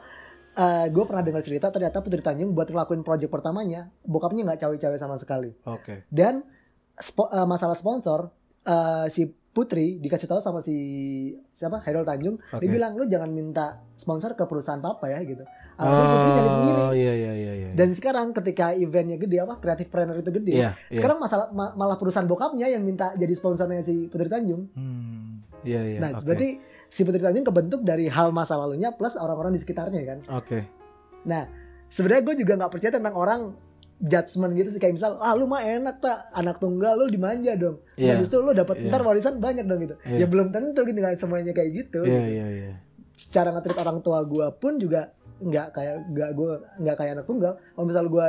gue 0.86 1.04
pernah 1.10 1.26
dengar 1.26 1.42
cerita 1.42 1.74
ternyata 1.74 1.98
Putri 2.00 2.22
Tanjung 2.22 2.54
buat 2.54 2.70
ngelakuin 2.70 3.02
project 3.02 3.32
pertamanya 3.32 3.90
bokapnya 4.04 4.46
nggak 4.46 4.60
cawe-cawe 4.62 4.98
sama 4.98 5.18
sekali 5.18 5.50
Oke. 5.66 6.06
dan 6.14 6.46
spo- 6.94 7.32
eh, 7.32 7.48
masalah 7.48 7.74
sponsor 7.74 8.30
eh, 8.62 9.08
si 9.10 9.26
Putri 9.54 9.96
dikasih 9.96 10.26
tahu 10.26 10.40
sama 10.40 10.60
si 10.60 10.74
siapa 11.52 11.78
Hairul 11.80 12.02
Tanjung 12.02 12.42
Oke. 12.50 12.58
dia 12.58 12.70
bilang 12.72 12.94
lu 12.94 13.06
jangan 13.06 13.30
minta 13.30 13.66
sponsor 13.94 14.34
ke 14.34 14.44
perusahaan 14.44 14.80
papa 14.80 15.06
ya 15.08 15.22
gitu 15.22 15.46
Alhasil 15.74 16.06
Putri 16.08 16.30
nyari 16.32 16.50
sendiri 16.52 16.82
Oh, 16.82 16.92
iya 16.92 17.14
iya 17.14 17.32
iya 17.34 17.54
iya. 17.56 17.70
dan 17.72 17.90
sekarang 17.92 18.34
ketika 18.34 18.74
eventnya 18.74 19.16
gede 19.16 19.38
apa 19.40 19.56
kreatif 19.56 19.88
planner 19.88 20.18
itu 20.18 20.34
gede 20.34 20.54
Iya, 20.56 20.70
iya. 20.84 20.96
sekarang 20.96 21.18
masalah 21.18 21.50
ma- 21.50 21.72
malah 21.72 21.96
perusahaan 21.96 22.26
bokapnya 22.26 22.66
yang 22.68 22.82
minta 22.82 23.14
jadi 23.14 23.30
sponsornya 23.32 23.80
si 23.80 24.06
Putri 24.08 24.26
Tanjung 24.26 24.74
Hmm. 24.74 25.46
Iya 25.62 25.82
iya. 25.88 26.00
nah 26.00 26.10
oke. 26.14 26.26
berarti 26.26 26.58
si 26.86 27.02
Putri 27.02 27.20
Tanjung 27.20 27.42
kebentuk 27.44 27.82
dari 27.82 28.06
hal 28.06 28.30
masa 28.30 28.54
lalunya 28.56 28.90
plus 28.90 29.14
orang-orang 29.16 29.52
di 29.52 29.60
sekitarnya 29.60 30.02
kan 30.04 30.20
Oke. 30.34 30.66
Nah, 31.24 31.48
sebenarnya 31.88 32.26
gue 32.26 32.36
juga 32.38 32.54
nggak 32.56 32.68
percaya 32.70 32.92
tentang 32.92 33.14
orang 33.14 33.42
judgement 34.00 34.52
gitu 34.52 34.70
sih 34.70 34.80
kayak 34.80 34.94
misal 34.94 35.16
ah 35.18 35.32
lu 35.32 35.46
mah 35.46 35.62
enak 35.62 35.98
tak 35.98 36.28
anak 36.32 36.58
tunggal 36.58 36.96
lu 36.96 37.08
dimanja 37.08 37.54
dong. 37.54 37.80
Iya. 37.94 38.16
habis 38.16 38.28
itu 38.28 38.38
lu 38.38 38.52
dapat 38.52 38.76
Iya. 38.78 38.90
ntar 38.90 39.02
warisan 39.02 39.38
banyak 39.38 39.64
dong 39.64 39.80
gitu. 39.82 39.96
Iya. 40.04 40.18
Ya 40.18 40.28
belum 40.28 40.48
tentu 40.50 40.82
gitu 40.82 40.96
nggak 40.96 41.16
semuanya 41.16 41.52
kayak 41.52 41.72
gitu. 41.74 42.02
Iya 42.02 42.24
iya 42.26 42.46
iya. 42.50 42.72
Cara 43.30 43.50
ngetrit 43.50 43.76
orang 43.76 44.00
tua 44.00 44.24
gue 44.24 44.48
pun 44.54 44.76
juga 44.76 45.14
nggak 45.36 45.68
kayak 45.72 45.96
nggak 46.10 46.30
gue 46.34 46.52
nggak 46.80 46.96
kayak 46.96 47.12
anak 47.14 47.26
tunggal. 47.26 47.54
Kalau 47.56 47.86
misal 47.86 48.06
gue 48.08 48.28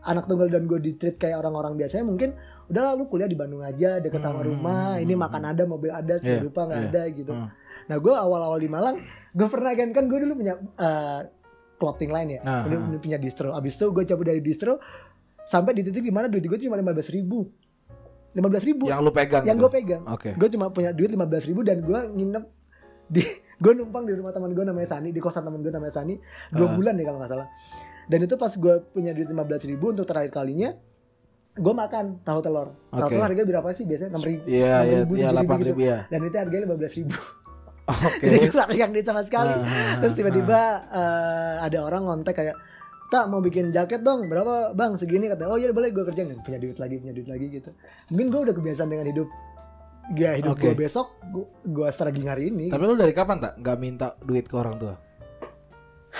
anak 0.00 0.24
tunggal 0.24 0.48
dan 0.48 0.64
gue 0.64 0.78
ditreat 0.78 1.16
kayak 1.16 1.36
orang-orang 1.38 1.74
biasanya 1.74 2.04
mungkin 2.04 2.30
udah 2.68 2.94
lu 2.94 3.04
kuliah 3.06 3.26
di 3.26 3.34
Bandung 3.34 3.60
aja 3.60 3.96
deket 3.96 4.20
sama 4.20 4.40
Hmm. 4.40 4.48
rumah 4.50 5.00
ini 5.00 5.14
makan 5.14 5.42
ada 5.46 5.64
mobil 5.64 5.88
ada 5.88 6.16
Iya, 6.16 6.38
lupa 6.38 6.64
nggak 6.64 6.78
iya. 6.78 6.88
ada 6.90 7.02
gitu 7.10 7.32
Hmm. 7.32 7.48
nah 7.84 7.96
gue 7.96 8.12
awal-awal 8.12 8.56
di 8.56 8.68
Malang 8.68 9.00
gue 9.30 9.48
pernah 9.48 9.72
kan 9.72 9.88
kan 9.90 10.04
gue 10.04 10.18
dulu 10.20 10.36
punya 10.36 10.54
eh, 10.76 11.20
clothing 11.78 12.10
line 12.10 12.30
ya 12.34 12.40
Ah, 12.42 12.62
Dulu- 12.62 12.76
ah. 12.76 12.86
dulu 12.86 12.98
punya 13.00 13.16
distro 13.16 13.48
abis 13.50 13.74
itu 13.74 13.86
gue 13.88 14.04
cabut 14.04 14.26
dari 14.26 14.40
distro 14.40 14.76
sampai 15.40 15.72
di 15.72 15.80
titik 15.80 16.02
di 16.02 16.10
mana 16.10 16.26
duit 16.26 16.42
gue 16.42 16.58
cuma 16.58 16.74
lima 16.74 16.90
belas 16.90 17.08
ribu 17.08 17.48
lima 18.30 18.46
belas 18.46 18.62
ribu 18.62 18.84
Yang 18.84 19.00
lu 19.00 19.10
pegang. 19.10 19.42
yang 19.42 19.56
gitu? 19.56 19.64
gue 19.64 19.70
pegang 19.72 20.02
Oke. 20.06 20.30
gue 20.32 20.48
cuma 20.50 20.68
punya 20.68 20.90
duit 20.90 21.08
lima 21.08 21.24
belas 21.24 21.42
ribu 21.42 21.62
dan 21.62 21.80
gue 21.80 21.96
nginep 22.12 22.44
di 23.08 23.22
gue 23.62 23.72
numpang 23.72 24.04
di 24.04 24.12
rumah 24.12 24.30
teman 24.30 24.52
gue 24.52 24.62
namanya 24.62 24.88
Sani 24.90 25.08
di 25.08 25.18
kosan 25.18 25.42
teman 25.42 25.58
gue 25.58 25.70
namanya 25.70 25.94
Sani 25.94 26.14
dua 26.50 26.68
Ah. 26.68 26.74
bulan 26.74 26.92
deh 26.92 27.02
kalau 27.02 27.18
nggak 27.18 27.30
salah 27.30 27.48
dan 28.04 28.18
itu 28.20 28.34
pas 28.34 28.50
gue 28.50 28.74
punya 28.88 29.10
duit 29.10 29.26
lima 29.26 29.42
belas 29.42 29.62
ribu 29.62 29.88
untuk 29.88 30.04
terakhir 30.04 30.30
kalinya 30.30 30.76
gue 31.54 31.74
makan 31.74 32.22
tahu 32.22 32.38
telur 32.38 32.70
tahu 32.86 33.00
Oke. 33.00 33.10
telur 33.10 33.24
harga 33.24 33.42
berapa 33.44 33.68
sih 33.72 33.84
biasanya 33.84 34.10
enam 34.12 34.22
ribu 34.22 34.44
Iya 34.46 34.76
iya 34.84 34.98
ribu, 35.00 35.12
iya 35.14 35.26
tujuh 35.26 35.32
ribu 35.32 35.32
delapan 35.32 35.56
gitu. 35.56 35.66
ribu 35.66 35.80
ya. 35.82 35.98
dan 36.06 36.20
itu 36.22 36.36
harganya 36.36 36.62
lima 36.64 36.76
belas 36.76 36.92
ribu 36.94 37.16
Oke. 37.88 38.20
jadi 38.20 38.36
gue 38.44 38.52
gak 38.52 38.68
pegang 38.68 38.92
duit 38.92 39.06
sama 39.06 39.24
sekali 39.24 39.52
ah, 39.52 39.96
terus 39.96 40.12
tiba-tiba 40.12 40.60
eh, 40.92 41.54
ada 41.64 41.78
orang 41.80 42.04
ngontek 42.04 42.36
kayak 42.36 42.56
tak 43.08 43.24
mau 43.32 43.40
bikin 43.40 43.72
jaket 43.72 44.04
dong 44.04 44.28
berapa 44.28 44.76
bang 44.76 44.92
segini 44.92 45.32
kata 45.32 45.48
oh 45.48 45.56
iya 45.56 45.72
boleh 45.72 45.88
gue 45.88 46.04
kerjain 46.04 46.36
punya 46.44 46.60
duit 46.60 46.76
lagi 46.76 47.00
punya 47.00 47.16
duit 47.16 47.24
lagi 47.24 47.46
gitu 47.48 47.72
mungkin 48.12 48.26
gue 48.28 48.40
udah 48.44 48.54
kebiasaan 48.54 48.88
dengan 48.92 49.08
hidup 49.08 49.28
ya 50.12 50.36
hidup 50.36 50.56
Oke. 50.56 50.68
gue 50.68 50.74
besok 50.76 51.16
gue, 51.64 51.88
struggling 51.88 52.28
hari 52.28 52.52
ini 52.52 52.68
Tapi 52.68 52.82
lu 52.84 52.96
dari 52.96 53.12
kapan 53.12 53.40
tak 53.40 53.52
nggak 53.60 53.76
minta 53.80 54.12
duit 54.20 54.44
ke 54.44 54.56
orang 54.56 54.76
tua? 54.76 54.94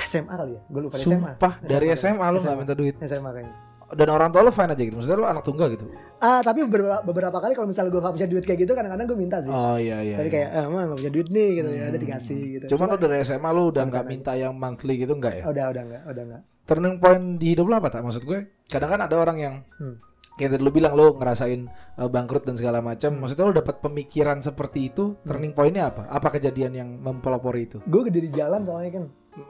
SMA 0.04 0.32
kali 0.32 0.52
ya 0.56 0.62
gue 0.64 0.80
lupa 0.80 0.96
SMA 0.96 1.04
Sumpah 1.04 1.52
dari 1.60 1.86
SMA 1.92 2.26
lu 2.28 2.38
nggak 2.38 2.52
SMA. 2.52 2.60
minta 2.60 2.74
duit. 2.76 2.94
SMA 3.00 3.30
kayaknya 3.32 3.56
Dan 3.88 4.08
orang 4.08 4.28
tua 4.28 4.42
lu 4.42 4.50
fine 4.50 4.68
aja 4.68 4.82
gitu. 4.82 4.94
Maksudnya 4.94 5.16
lu 5.16 5.24
anak 5.24 5.42
tunggal 5.42 5.72
gitu. 5.72 5.88
ah 6.18 6.42
tapi 6.42 6.60
beberapa, 6.62 6.98
beberapa 7.00 7.38
kali 7.38 7.54
kalau 7.54 7.64
misalnya 7.66 7.88
gue 7.88 8.00
gak 8.00 8.10
punya 8.12 8.26
duit 8.26 8.42
kayak 8.42 8.60
gitu 8.60 8.72
kadang-kadang 8.72 9.06
gue 9.06 9.14
minta 9.16 9.38
sih 9.38 9.48
Oh 9.48 9.78
iya 9.78 10.02
iya. 10.02 10.18
tapi 10.18 10.28
iya. 10.28 10.34
kayak 10.34 10.48
eh 10.50 10.62
emang 10.62 10.80
gak 10.84 10.98
punya 10.98 11.12
duit 11.14 11.28
nih 11.30 11.48
gitu 11.54 11.68
ya 11.70 11.84
ada 11.84 11.90
Hmm. 11.90 12.04
dikasih 12.04 12.38
gitu 12.50 12.64
Cuman 12.68 12.86
lu 12.88 12.96
dari 12.98 13.16
SMA 13.22 13.50
lu 13.50 13.62
udah 13.70 13.82
nggak 13.84 14.04
minta 14.04 14.32
yang 14.34 14.52
monthly 14.52 14.94
gitu 14.96 15.14
nggak 15.14 15.34
ya? 15.38 15.44
udah 15.46 15.64
udah 15.70 15.82
enggak 15.84 16.02
udah 16.04 16.22
enggak 16.24 16.42
Turning 16.64 16.96
point 16.98 17.24
di 17.36 17.46
hidup 17.48 17.64
lu 17.64 17.74
apa 17.74 17.88
tak? 17.88 18.02
Maksud 18.02 18.22
gue 18.22 18.38
kadang 18.66 18.90
kan 18.90 19.00
ada 19.00 19.16
orang 19.16 19.36
yang 19.38 19.54
Hmm. 19.78 19.96
kayak 20.34 20.50
tadi 20.52 20.60
lu 20.60 20.68
bilang 20.68 20.92
lu 20.92 21.14
ngerasain 21.14 21.60
uh, 21.96 22.06
bangkrut 22.06 22.44
dan 22.44 22.54
segala 22.54 22.78
macam. 22.80 23.08
Hmm. 23.08 23.20
Maksudnya 23.22 23.44
lu 23.44 23.54
dapat 23.54 23.78
pemikiran 23.78 24.38
seperti 24.38 24.90
itu. 24.90 25.16
Turning 25.22 25.50
pointnya 25.50 25.88
apa? 25.88 26.06
Apa 26.08 26.28
kejadian 26.30 26.72
yang 26.74 26.88
mempelopori 26.94 27.64
itu? 27.64 27.78
gue 27.80 28.02
gede 28.04 28.20
di 28.20 28.30
jalan 28.32 28.60
soalnya 28.60 28.90
kan 28.92 29.04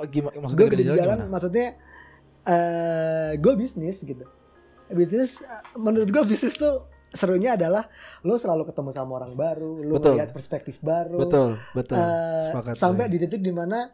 Gimana? 0.06 0.36
Maksudnya 0.38 0.60
gue 0.60 0.68
gede 0.68 0.78
di 0.78 0.88
jalan 0.90 1.00
gimana? 1.16 1.24
maksudnya 1.26 1.66
eh 2.48 3.30
gue 3.36 3.54
bisnis 3.54 4.00
gitu 4.00 4.24
bisnis 4.88 5.44
eh, 5.44 5.62
menurut 5.76 6.08
gue 6.08 6.22
bisnis 6.24 6.56
tuh 6.56 6.88
serunya 7.08 7.56
adalah 7.56 7.88
lo 8.20 8.36
selalu 8.36 8.68
ketemu 8.68 8.90
sama 8.92 9.20
orang 9.20 9.32
baru 9.32 9.84
lo 9.84 10.00
Betul. 10.00 10.16
melihat 10.16 10.32
perspektif 10.32 10.76
baru 10.80 11.20
Betul 11.20 11.50
betul. 11.72 11.96
Sepakat. 12.48 12.74
sampai 12.76 13.04
gue. 13.08 13.12
di 13.16 13.18
titik 13.24 13.40
di 13.40 13.52
mana 13.52 13.88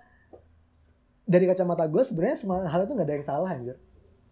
dari 1.25 1.45
kacamata 1.47 1.87
gue 1.87 2.03
sebenarnya 2.03 2.37
semua 2.37 2.67
hal 2.67 2.85
itu 2.85 2.93
nggak 2.95 3.07
ada 3.07 3.15
yang 3.15 3.27
salah 3.27 3.51
anjir 3.51 3.77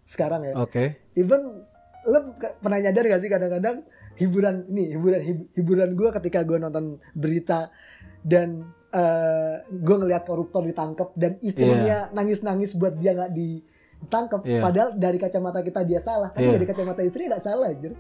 sekarang 0.05 0.43
ya 0.45 0.55
Oke. 0.59 0.99
even 1.15 1.63
lo 2.03 2.19
pernah 2.59 2.83
nyadar 2.83 3.07
gak 3.07 3.23
sih 3.23 3.31
kadang-kadang 3.31 3.87
hiburan 4.19 4.67
ini 4.69 4.99
hiburan 4.99 5.21
hib- 5.23 5.49
hiburan 5.55 5.91
gue 5.95 6.09
ketika 6.19 6.43
gue 6.43 6.59
nonton 6.59 6.99
berita 7.15 7.71
dan 8.27 8.67
eh 8.93 9.63
gue 9.71 9.97
ngelihat 9.97 10.27
koruptor 10.27 10.67
ditangkap 10.67 11.15
dan 11.17 11.39
istrinya 11.41 12.11
nangis-nangis 12.11 12.75
buat 12.77 12.99
dia 12.99 13.15
nggak 13.15 13.33
ditangkap 14.03 14.41
Iya. 14.43 14.61
padahal 14.61 14.89
dari 14.95 15.17
kacamata 15.17 15.61
kita 15.61 15.81
dia 15.83 15.99
salah 15.99 16.29
tapi 16.29 16.45
Iya. 16.45 16.55
dari 16.55 16.67
kacamata 16.67 17.01
istri 17.01 17.25
nggak 17.25 17.41
salah 17.41 17.71
gitu 17.73 17.95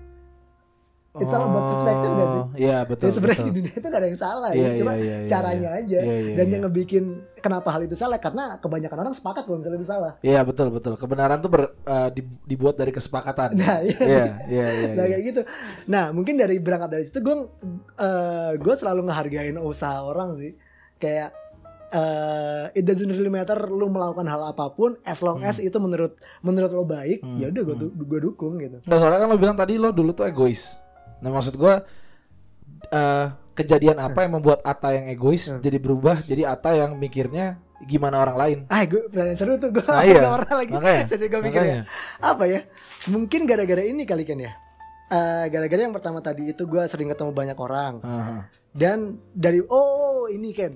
It's 1.12 1.28
all 1.28 1.44
about 1.44 1.76
perspective 1.76 2.08
gak 2.10 2.24
sih? 2.26 2.40
Oh, 2.40 2.48
Iya 2.56 2.78
betul. 2.88 3.04
ya 3.04 3.12
sebenarnya 3.12 3.44
di 3.44 3.52
dunia 3.52 3.74
itu 3.76 3.84
gak 3.84 4.00
ada 4.00 4.08
yang 4.08 4.16
salah 4.16 4.50
Iya, 4.50 4.64
ya 4.64 4.70
cuma 4.80 4.92
iya, 4.96 5.04
iya, 5.04 5.28
caranya 5.28 5.70
iya. 5.76 5.80
aja 5.84 5.98
Iya, 6.00 6.16
iya, 6.16 6.32
dan 6.32 6.44
iya. 6.48 6.52
yang 6.56 6.62
ngebikin 6.64 7.04
kenapa 7.36 7.68
hal 7.68 7.80
itu 7.84 7.92
salah 7.92 8.16
karena 8.16 8.44
kebanyakan 8.56 8.98
orang 8.98 9.12
sepakat 9.12 9.44
kalau 9.44 9.60
misalnya 9.60 9.76
itu 9.76 9.90
salah 9.92 10.12
Iya 10.24 10.40
betul 10.40 10.72
betul. 10.72 10.96
Kebenaran 10.96 11.36
tuh 11.38 11.50
ber- 11.52 11.76
uh, 11.84 12.08
di- 12.08 12.24
dibuat 12.48 12.74
dari 12.74 12.90
kesepakatan. 12.90 13.52
nah 13.54 13.84
iya 13.84 14.00
Iya 14.00 14.24
iya 14.48 14.66
iya. 14.72 14.88
Nah 14.88 15.04
iya. 15.04 15.12
kayak 15.12 15.22
gitu. 15.26 15.40
Nah 15.84 16.04
mungkin 16.10 16.34
dari 16.34 16.56
berangkat 16.56 16.88
dari 16.90 17.04
situ 17.04 17.20
gue 17.20 17.36
gue 18.56 18.74
selalu 18.74 19.00
ngehargain 19.04 19.56
usaha 19.60 20.00
orang 20.00 20.32
sih. 20.34 20.56
Kayak 20.96 21.36
eh 21.92 22.72
it 22.72 22.82
doesn't 22.82 23.06
really 23.06 23.28
matter 23.28 23.54
lu 23.62 23.86
melakukan 23.86 24.24
hal 24.24 24.48
apa 24.48 24.68
pun 24.68 24.96
as 25.02 25.20
long 25.20 25.40
as 25.42 25.56
itu 25.58 25.76
menurut 25.76 26.12
menurut 26.40 26.72
lo 26.72 26.84
baik 26.84 27.20
Hmm, 27.20 27.36
ya 27.36 27.48
udah 27.48 27.62
gue 27.62 27.76
gue 27.92 28.20
dukung 28.22 28.56
gitu. 28.56 28.80
Nggak 28.82 28.98
soalnya 28.98 29.20
kan 29.20 29.28
lo 29.28 29.36
bilang 29.36 29.54
tadi 29.54 29.76
lo 29.76 29.92
dulu 29.92 30.10
tuh 30.10 30.24
egois. 30.24 30.80
Nah 31.20 31.28
maksud 31.28 31.54
gua 31.54 31.84
eh, 32.88 33.26
kejadian 33.52 34.00
apa 34.00 34.24
yang 34.24 34.32
membuat 34.34 34.64
Ata 34.64 34.90
yang 34.90 35.06
egois 35.06 35.46
Hmm. 35.46 35.60
jadi 35.60 35.76
berubah 35.76 36.24
jadi 36.24 36.48
Ata 36.48 36.72
yang 36.74 36.96
mikirnya 36.96 37.60
gimana 37.82 38.18
orang 38.18 38.36
lain. 38.38 38.58
Ah 38.66 38.82
gue 38.82 39.04
pertanyaan 39.04 39.36
seru 39.36 39.58
tuh 39.58 39.68
gue 39.68 39.82
Nah, 39.82 40.06
iya. 40.08 40.22
pernah 40.22 40.54
lagi 40.56 40.72
Makanya, 40.72 41.04
sesi 41.10 41.26
gue 41.26 41.40
mikir 41.40 41.60
ya. 41.60 41.76
Apa 42.18 42.44
ya? 42.46 42.60
Mungkin 43.06 43.44
gara-gara 43.44 43.82
ini 43.82 44.02
kali 44.02 44.22
kan 44.22 44.38
ya. 44.38 44.52
Eh, 45.12 45.44
gara-gara 45.46 45.76
yang 45.78 45.92
pertama 45.92 46.24
tadi 46.24 46.48
itu 46.48 46.64
gue 46.64 46.80
sering 46.88 47.12
ketemu 47.12 47.36
banyak 47.36 47.58
orang 47.58 48.00
Aha. 48.00 48.48
dan 48.72 49.20
dari 49.28 49.60
oh 49.60 50.24
ini 50.24 50.56
Ken 50.56 50.72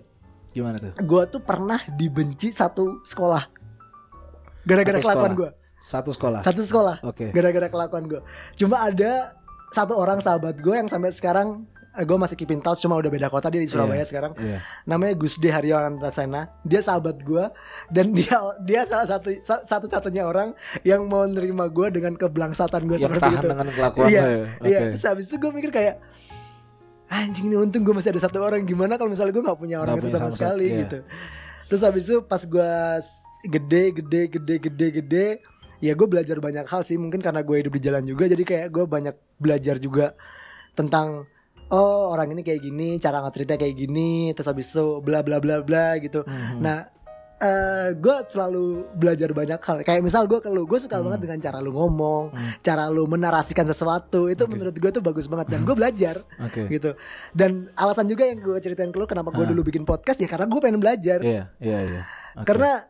Gimana 0.57 0.77
tuh? 0.77 0.93
gue 0.97 1.23
tuh 1.29 1.41
pernah 1.41 1.77
dibenci 1.91 2.49
satu 2.49 3.05
sekolah 3.05 3.45
gara-gara 4.63 4.97
Satu 4.97 5.05
kelakuan 5.05 5.33
gue 5.35 5.51
Satu 5.79 6.11
sekolah. 6.11 6.41
satu 6.41 6.61
sekolah 6.61 6.97
Oke. 7.05 7.31
gara-gara 7.31 7.69
kelakuan 7.69 8.05
gue 8.07 8.21
cuma 8.55 8.83
ada 8.83 9.37
satu 9.69 9.95
orang 9.95 10.19
sahabat 10.19 10.57
gue 10.57 10.75
yang 10.75 10.89
sampai 10.89 11.11
sekarang 11.11 11.69
gue 11.97 12.13
masih 12.15 12.35
keep 12.35 12.51
in 12.51 12.59
touch 12.59 12.77
cuma 12.79 12.93
udah 12.95 13.09
beda 13.09 13.29
kota 13.29 13.49
dia 13.49 13.57
di 13.57 13.67
Surabaya 13.67 14.01
Iya. 14.01 14.07
sekarang 14.07 14.33
Iya. 14.35 14.59
namanya 14.85 15.15
Gusde 15.15 15.47
Haryawan 15.47 15.97
Antasena 15.97 16.53
dia 16.63 16.81
sahabat 16.81 17.21
gue 17.21 17.45
dan 17.89 18.13
dia 18.19 18.37
dia 18.61 18.81
salah 18.85 19.07
satu 19.07 19.33
sa- 19.41 19.63
satu-satunya 19.63 20.23
orang 20.23 20.53
yang 20.83 21.05
mau 21.05 21.25
nerima 21.25 21.69
gue 21.69 21.89
dengan 21.91 22.13
keblangsatan 22.15 22.85
gue 22.85 22.99
seperti 22.99 23.23
tahan 23.23 23.35
itu 23.35 23.47
dengan 23.47 23.69
kelakuan 23.71 24.09
iya 24.09 24.23
ya. 24.25 24.45
iya 24.63 24.79
terus 24.91 25.05
habis 25.05 25.25
itu 25.27 25.37
gue 25.37 25.51
mikir 25.51 25.71
kayak 25.71 25.97
anjing 27.07 27.47
ini 27.47 27.57
untung 27.57 27.83
gue 27.83 27.95
masih 27.95 28.11
ada 28.11 28.23
satu 28.23 28.43
orang 28.43 28.67
gimana 28.67 28.99
kalau 28.99 29.11
misalnya 29.11 29.33
gue 29.33 29.45
nggak 29.45 29.59
punya 29.59 29.77
orang 29.79 29.95
Nggak 29.97 30.03
itu 30.03 30.09
punya 30.11 30.19
sama 30.19 30.31
sama 30.31 30.37
sekali 30.37 30.47
sekali, 30.47 30.67
iya. 30.67 30.81
gitu 30.85 30.99
terus 31.67 31.83
habis 31.83 32.03
itu 32.07 32.17
pas 32.23 32.43
gue 32.43 32.73
gede 33.47 33.83
gede 34.03 34.23
gede 34.31 34.55
gede 34.59 34.87
gede 35.03 35.27
ya 35.79 35.93
gue 35.93 36.07
belajar 36.09 36.37
banyak 36.41 36.67
hal 36.67 36.83
sih 36.83 36.97
mungkin 36.97 37.21
karena 37.21 37.45
gue 37.45 37.57
hidup 37.63 37.73
di 37.75 37.83
jalan 37.83 38.03
juga 38.03 38.25
jadi 38.27 38.43
kayak 38.43 38.67
gue 38.73 38.85
banyak 38.87 39.15
belajar 39.37 39.77
juga 39.77 40.17
tentang 40.73 41.29
oh 41.71 42.11
orang 42.11 42.33
ini 42.33 42.43
kayak 42.43 42.63
gini 42.63 42.89
cara 42.97 43.23
ngetritnya 43.23 43.59
kayak 43.59 43.77
gini 43.77 44.31
terus 44.33 44.47
habis 44.47 44.71
itu 44.71 45.03
bla 45.03 45.21
bla 45.23 45.39
bla 45.39 45.63
bla 45.63 45.99
gitu 45.99 46.23
Mhm. 46.25 46.59
nah 46.63 46.87
eh 47.37 47.93
gue 47.93 48.17
selalu 48.27 48.65
belajar 48.93 49.29
banyak 49.31 49.59
hal 49.59 49.77
kayak 49.83 50.01
misal 50.01 50.25
gue 50.25 50.39
ke 50.39 50.49
lu 50.49 50.65
gue 50.65 50.77
suka 50.77 50.99
banget 50.99 51.21
dengan 51.21 51.37
cara 51.39 51.59
lu 51.59 51.69
ngomong 51.71 52.33
Hmm. 52.33 52.57
cara 52.61 52.89
lu 52.89 53.05
menarasikan 53.05 53.63
sesuatu 53.63 54.27
itu 54.27 54.45
menurut 54.47 54.73
gue 54.73 54.91
tuh 54.91 55.01
bagus 55.01 55.27
banget 55.27 55.51
dan 55.51 55.61
gue 55.63 55.77
belajar 55.77 56.25
Oke. 56.39 56.65
gitu 56.67 56.97
dan 57.31 57.69
alasan 57.75 58.07
juga 58.07 58.25
yang 58.25 58.41
gue 58.41 58.57
ceritain 58.57 58.89
ke 58.89 58.97
lu 58.97 59.05
kenapa 59.05 59.29
gue 59.31 59.43
Ah. 59.43 59.51
dulu 59.51 59.65
bikin 59.65 59.83
podcast 59.83 60.17
ya 60.17 60.27
karena 60.27 60.45
gue 60.45 60.57
pengen 60.59 60.79
belajar 60.79 61.21
Iya 61.21 61.53
iya 61.59 61.79
iya. 61.83 62.03
Oke. 62.35 62.47
karena 62.47 62.89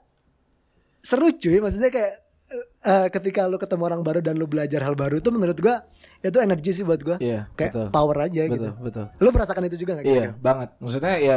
seru 1.01 1.27
cuy 1.29 1.59
maksudnya 1.59 1.89
kayak 1.89 2.26
eh, 2.87 2.91
eh, 2.91 3.07
ketika 3.11 3.51
lu 3.51 3.59
ketemu 3.59 3.83
orang 3.83 4.01
baru 4.07 4.21
dan 4.23 4.39
lu 4.39 4.47
belajar 4.47 4.81
hal 4.87 4.95
baru 4.95 5.19
itu 5.19 5.29
menurut 5.35 5.59
gua 5.59 5.83
itu 6.23 6.39
energi 6.39 6.71
sih 6.73 6.85
buat 6.87 7.03
gua. 7.03 7.17
Iya, 7.19 7.51
Kayak 7.59 7.73
betul. 7.75 7.89
power 7.91 8.17
aja 8.23 8.41
betul 8.47 8.55
gitu. 8.55 8.69
betul 8.81 9.05
Lu 9.19 9.29
merasakan 9.35 9.63
itu 9.67 9.77
juga 9.83 9.93
gak 9.99 10.05
Iya 10.07 10.31
banget. 10.39 10.69
Maksudnya 10.79 11.15
ya 11.19 11.37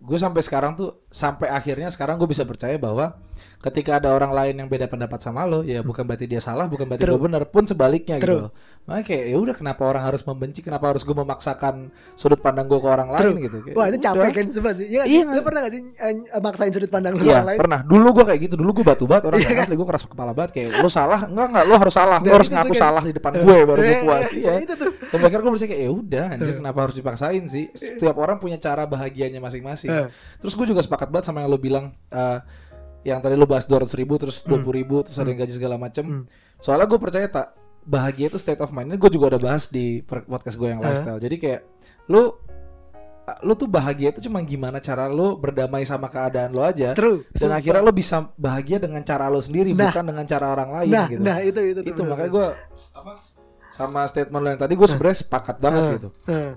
gue 0.00 0.18
sampai 0.18 0.42
sekarang 0.42 0.72
tuh 0.74 1.04
sampai 1.12 1.48
akhirnya 1.52 1.88
sekarang 1.92 2.16
gue 2.16 2.28
bisa 2.28 2.48
percaya 2.48 2.80
bahwa 2.80 3.16
ketika 3.60 4.00
ada 4.00 4.12
orang 4.16 4.32
lain 4.32 4.54
yang 4.64 4.68
beda 4.68 4.88
pendapat 4.88 5.20
sama 5.20 5.44
lo 5.44 5.60
ya 5.60 5.84
bukan 5.84 6.04
berarti 6.08 6.24
dia 6.24 6.40
salah 6.40 6.64
bukan 6.68 6.88
berarti 6.88 7.04
True. 7.04 7.16
gue 7.18 7.22
benar 7.28 7.44
pun 7.48 7.64
sebaliknya 7.68 8.16
True. 8.16 8.48
gitu. 8.48 8.48
Makanya 8.86 9.02
kayak 9.04 9.24
ya 9.26 9.36
udah 9.36 9.54
kenapa 9.54 9.82
orang 9.82 10.02
harus 10.04 10.22
membenci 10.22 10.62
kenapa 10.62 10.86
harus 10.88 11.02
gue 11.02 11.10
memaksakan 11.12 11.90
sudut 12.14 12.38
pandang 12.38 12.64
gue 12.64 12.78
ke 12.78 12.86
orang 12.86 13.10
lain 13.10 13.22
True. 13.26 13.36
gitu. 13.42 13.56
Kayak, 13.66 13.74
Wah 13.74 13.86
itu 13.90 13.98
capek 13.98 14.30
kan 14.30 14.46
sih. 14.46 14.86
Iya, 14.86 15.02
Iya, 15.02 15.02
iya 15.04 15.22
Lu 15.26 15.42
pernah 15.42 15.60
gak 15.60 15.72
sih 15.74 15.82
eh, 15.90 16.12
maksain 16.38 16.70
sudut 16.70 16.86
pandang 16.86 17.12
lu 17.14 17.26
Iya 17.26 17.34
orang 17.36 17.48
lain? 17.50 17.58
pernah. 17.58 17.80
Dulu 17.82 18.08
gue 18.14 18.24
kayak 18.30 18.40
gitu. 18.46 18.54
Dulu 18.54 18.70
gue 18.72 18.84
batu 18.86 19.04
banget 19.04 19.24
orang 19.26 19.38
Iya 19.42 19.58
asli 19.60 19.74
gue 19.74 19.88
keras 19.90 20.02
kepala 20.06 20.30
banget 20.30 20.50
kayak 20.54 20.68
lo 20.78 20.86
salah 20.86 21.20
enggak 21.26 21.46
enggak 21.50 21.64
lo 21.66 21.74
harus 21.76 21.94
salah. 21.94 22.18
Lo 22.22 22.30
harus 22.32 22.46
ngaku 22.48 22.74
salah 22.74 23.02
di 23.02 23.12
depan 23.12 23.32
gue 23.36 23.56
baru 23.66 23.80
gue 23.80 23.90
Eh, 23.90 24.00
puas. 24.06 24.22
eh, 24.24 24.38
Iya. 24.38 24.52
Itu 24.62 24.74
tuh. 24.78 24.90
Gue 25.36 25.50
bersih 25.50 25.66
kayak 25.66 25.82
ya 25.82 25.90
udah 25.90 26.24
anjir 26.32 26.54
kenapa 26.56 26.78
harus 26.86 26.94
dipaksain 26.94 27.42
sih? 27.46 27.64
Setiap 27.74 28.16
orang 28.16 28.38
punya 28.38 28.56
cara 28.56 28.86
bahagianya 28.86 29.42
masing-masing. 29.42 29.90
Eh. 29.90 30.06
Terus 30.38 30.54
gue 30.54 30.66
juga 30.70 30.80
sepakat 30.80 31.10
banget 31.10 31.26
sama 31.26 31.42
yang 31.42 31.50
lo 31.50 31.58
bilang 31.58 31.90
eh, 32.08 32.38
yang 33.02 33.18
tadi 33.18 33.34
lo 33.34 33.46
bahas 33.46 33.66
200 33.66 33.82
ribu 33.94 34.14
terus 34.14 34.42
Hmm. 34.42 34.62
20 34.62 34.70
ribu 34.72 35.02
terus 35.02 35.14
ada 35.16 35.26
yang 35.26 35.38
gaji 35.38 35.54
segala 35.54 35.74
macem. 35.74 36.22
Soalnya 36.58 36.86
gue 36.86 36.98
percaya 36.98 37.26
tak 37.26 37.65
bahagia 37.86 38.26
itu 38.26 38.36
state 38.36 38.58
of 38.58 38.70
mind. 38.70 38.90
Ini 38.90 38.98
gue 38.98 39.10
juga 39.10 39.30
udah 39.30 39.40
bahas 39.40 39.70
di 39.70 40.02
podcast 40.02 40.54
gue 40.54 40.68
yang 40.68 40.82
lifestyle. 40.82 41.16
Jadi 41.16 41.36
kayak 41.36 41.62
lo 42.06 42.42
lo 43.42 43.54
tuh 43.54 43.66
bahagia 43.66 44.10
itu 44.10 44.22
cuma 44.22 44.38
gimana 44.38 44.78
cara 44.78 45.06
lo 45.06 45.34
berdamai 45.34 45.82
sama 45.82 46.06
keadaan 46.06 46.50
lo 46.50 46.62
aja. 46.62 46.94
True. 46.94 47.26
Dan 47.26 47.50
sumpah. 47.50 47.58
akhirnya 47.58 47.82
lo 47.82 47.90
bisa 47.90 48.16
bahagia 48.34 48.78
dengan 48.78 49.02
cara 49.02 49.26
lo 49.26 49.38
sendiri 49.38 49.70
Nah. 49.70 49.90
bukan 49.90 50.04
dengan 50.04 50.24
cara 50.24 50.46
orang 50.48 50.70
lain 50.72 50.90
Nah, 50.90 51.06
gitu. 51.08 51.22
nah 51.22 51.38
itu 51.40 51.58
itu 51.60 51.80
tuh 51.80 51.84
itu 51.84 52.00
bener. 52.00 52.10
makanya 52.12 52.30
gue 52.30 52.46
sama 53.72 54.00
statement 54.06 54.40
lo 54.40 54.48
yang 54.48 54.60
tadi 54.60 54.72
gue 54.72 54.88
sebenarnya 54.88 55.18
sepakat 55.20 55.56
banget 55.58 55.82
Eh, 55.82 55.92
gitu. 55.94 56.08
eh. 56.26 56.52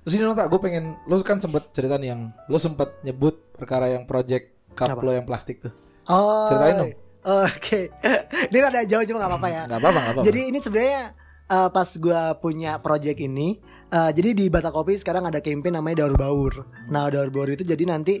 Terus 0.00 0.12
ini 0.14 0.22
lo 0.22 0.32
tak 0.32 0.48
gue 0.48 0.60
pengen 0.60 0.84
lo 1.04 1.20
kan 1.20 1.38
sempet 1.38 1.68
cerita 1.70 1.96
nih 1.96 2.08
yang 2.10 2.20
lo 2.44 2.56
sempet 2.56 3.00
nyebut 3.00 3.52
perkara 3.52 3.88
yang 3.88 4.04
project 4.04 4.52
cup 4.72 4.88
Apa? 4.90 5.00
lo 5.00 5.12
yang 5.12 5.24
plastik 5.24 5.60
tuh. 5.60 5.72
Oh. 6.06 6.48
Ceritain 6.48 6.76
dong. 6.80 6.92
Oke. 7.24 7.88
Ini 8.52 8.58
rada 8.60 8.84
jauh 8.84 9.04
cuma 9.08 9.24
gak 9.24 9.30
apa-apa 9.32 9.48
ya. 9.48 9.62
Gak 9.64 9.80
apa-apa, 9.80 10.00
apa-apa. 10.04 10.22
Jadi 10.28 10.40
ini 10.52 10.58
sebenarnya 10.60 11.02
eh, 11.48 11.68
pas 11.72 11.88
gua 11.96 12.36
punya 12.36 12.76
project 12.84 13.16
ini, 13.16 13.56
eh, 13.88 14.10
jadi 14.12 14.36
di 14.36 14.52
Bata 14.52 14.68
Kopi 14.68 14.92
sekarang 15.00 15.24
ada 15.24 15.40
campaign 15.40 15.80
namanya 15.80 16.04
Daur 16.04 16.20
Baur. 16.20 16.52
Nah 16.92 17.08
Daur 17.08 17.32
Baur 17.32 17.48
itu 17.48 17.64
jadi 17.64 17.84
nanti 17.88 18.20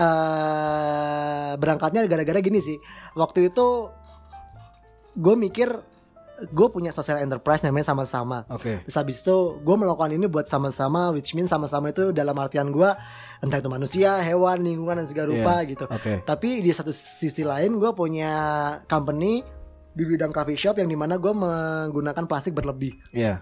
eh 0.00 1.52
berangkatnya 1.60 2.08
gara-gara 2.08 2.40
gini 2.40 2.64
sih. 2.64 2.80
Waktu 3.12 3.52
itu 3.52 3.92
gue 5.20 5.34
mikir 5.36 5.68
gue 6.42 6.68
punya 6.68 6.88
social 6.90 7.20
enterprise 7.20 7.60
namanya 7.60 7.92
sama-sama. 7.92 8.48
Oke. 8.48 8.80
Terus 8.82 8.96
habis 8.96 9.20
itu 9.20 9.36
gue 9.60 9.76
melakukan 9.76 10.10
ini 10.10 10.24
buat 10.24 10.48
sama-sama, 10.48 11.12
which 11.12 11.36
means 11.36 11.48
sama-sama 11.48 11.92
itu 11.92 12.10
dalam 12.10 12.32
artian 12.36 12.72
gue 12.72 12.90
entah 13.40 13.56
itu 13.56 13.68
manusia, 13.68 14.20
hewan, 14.20 14.60
lingkungan 14.60 15.00
dan 15.00 15.06
segala 15.08 15.32
rupa 15.32 15.60
Iya. 15.60 15.70
gitu. 15.72 15.84
Oke. 15.88 16.12
Tapi 16.24 16.60
di 16.60 16.70
satu 16.72 16.90
sisi 16.90 17.44
lain 17.44 17.76
gue 17.76 17.90
punya 17.92 18.32
company 18.84 19.40
di 19.90 20.04
bidang 20.06 20.30
coffee 20.30 20.56
shop 20.56 20.78
yang 20.78 20.88
di 20.88 20.96
mana 20.96 21.16
gue 21.16 21.32
menggunakan 21.32 22.24
plastik 22.24 22.52
berlebih. 22.52 22.96
Iya. 23.12 23.40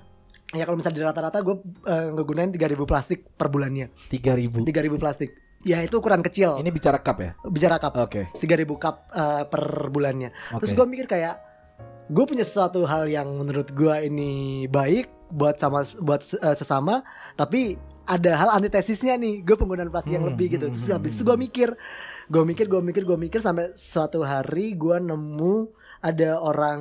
Ya 0.56 0.64
kalau 0.64 0.80
misalnya 0.80 0.96
di 0.96 1.04
rata-rata 1.04 1.44
gue 1.44 1.56
uh, 1.84 2.08
ngegunain 2.16 2.48
3000 2.48 2.78
plastik 2.82 3.28
per 3.36 3.52
bulannya. 3.52 3.92
3000. 4.08 4.64
3000 4.64 4.96
plastik. 4.96 5.30
Ya 5.66 5.82
itu 5.82 5.98
ukuran 5.98 6.22
kecil. 6.22 6.56
Ini 6.62 6.70
bicara 6.70 7.02
cup 7.02 7.18
ya? 7.18 7.34
Bicara 7.42 7.76
cup. 7.82 7.98
Oke. 7.98 8.30
3000 8.38 8.64
cup 8.78 9.10
uh, 9.10 9.42
per 9.44 9.90
bulannya. 9.90 10.30
Terus 10.56 10.72
Oke. 10.72 10.78
gue 10.78 10.86
mikir 10.88 11.06
kayak 11.10 11.47
gue 12.08 12.24
punya 12.24 12.44
sesuatu 12.44 12.84
hal 12.88 13.04
yang 13.08 13.28
menurut 13.36 13.72
gue 13.72 13.94
ini 14.08 14.64
baik 14.68 15.08
buat 15.28 15.60
sama 15.60 15.84
buat 16.00 16.24
uh, 16.40 16.56
sesama, 16.56 17.04
tapi 17.36 17.76
ada 18.08 18.32
hal 18.40 18.48
antitesisnya 18.56 19.20
nih. 19.20 19.44
Gue 19.44 19.56
penggunaan 19.60 19.92
plastik 19.92 20.16
yang 20.16 20.24
Hmm, 20.24 20.32
lebih 20.32 20.56
gitu. 20.56 20.68
hmm, 20.68 20.72
Terus 20.72 20.88
hmm, 20.88 20.96
habis 20.96 21.12
itu 21.16 21.22
gue 21.28 21.36
mikir, 21.36 21.68
gue 22.32 22.42
mikir, 22.44 22.64
gue 22.66 22.80
mikir, 22.80 23.02
gue 23.04 23.18
mikir 23.20 23.40
sampai 23.44 23.76
suatu 23.76 24.24
hari 24.24 24.72
gue 24.72 24.96
nemu 24.96 25.68
ada 25.98 26.38
orang 26.38 26.80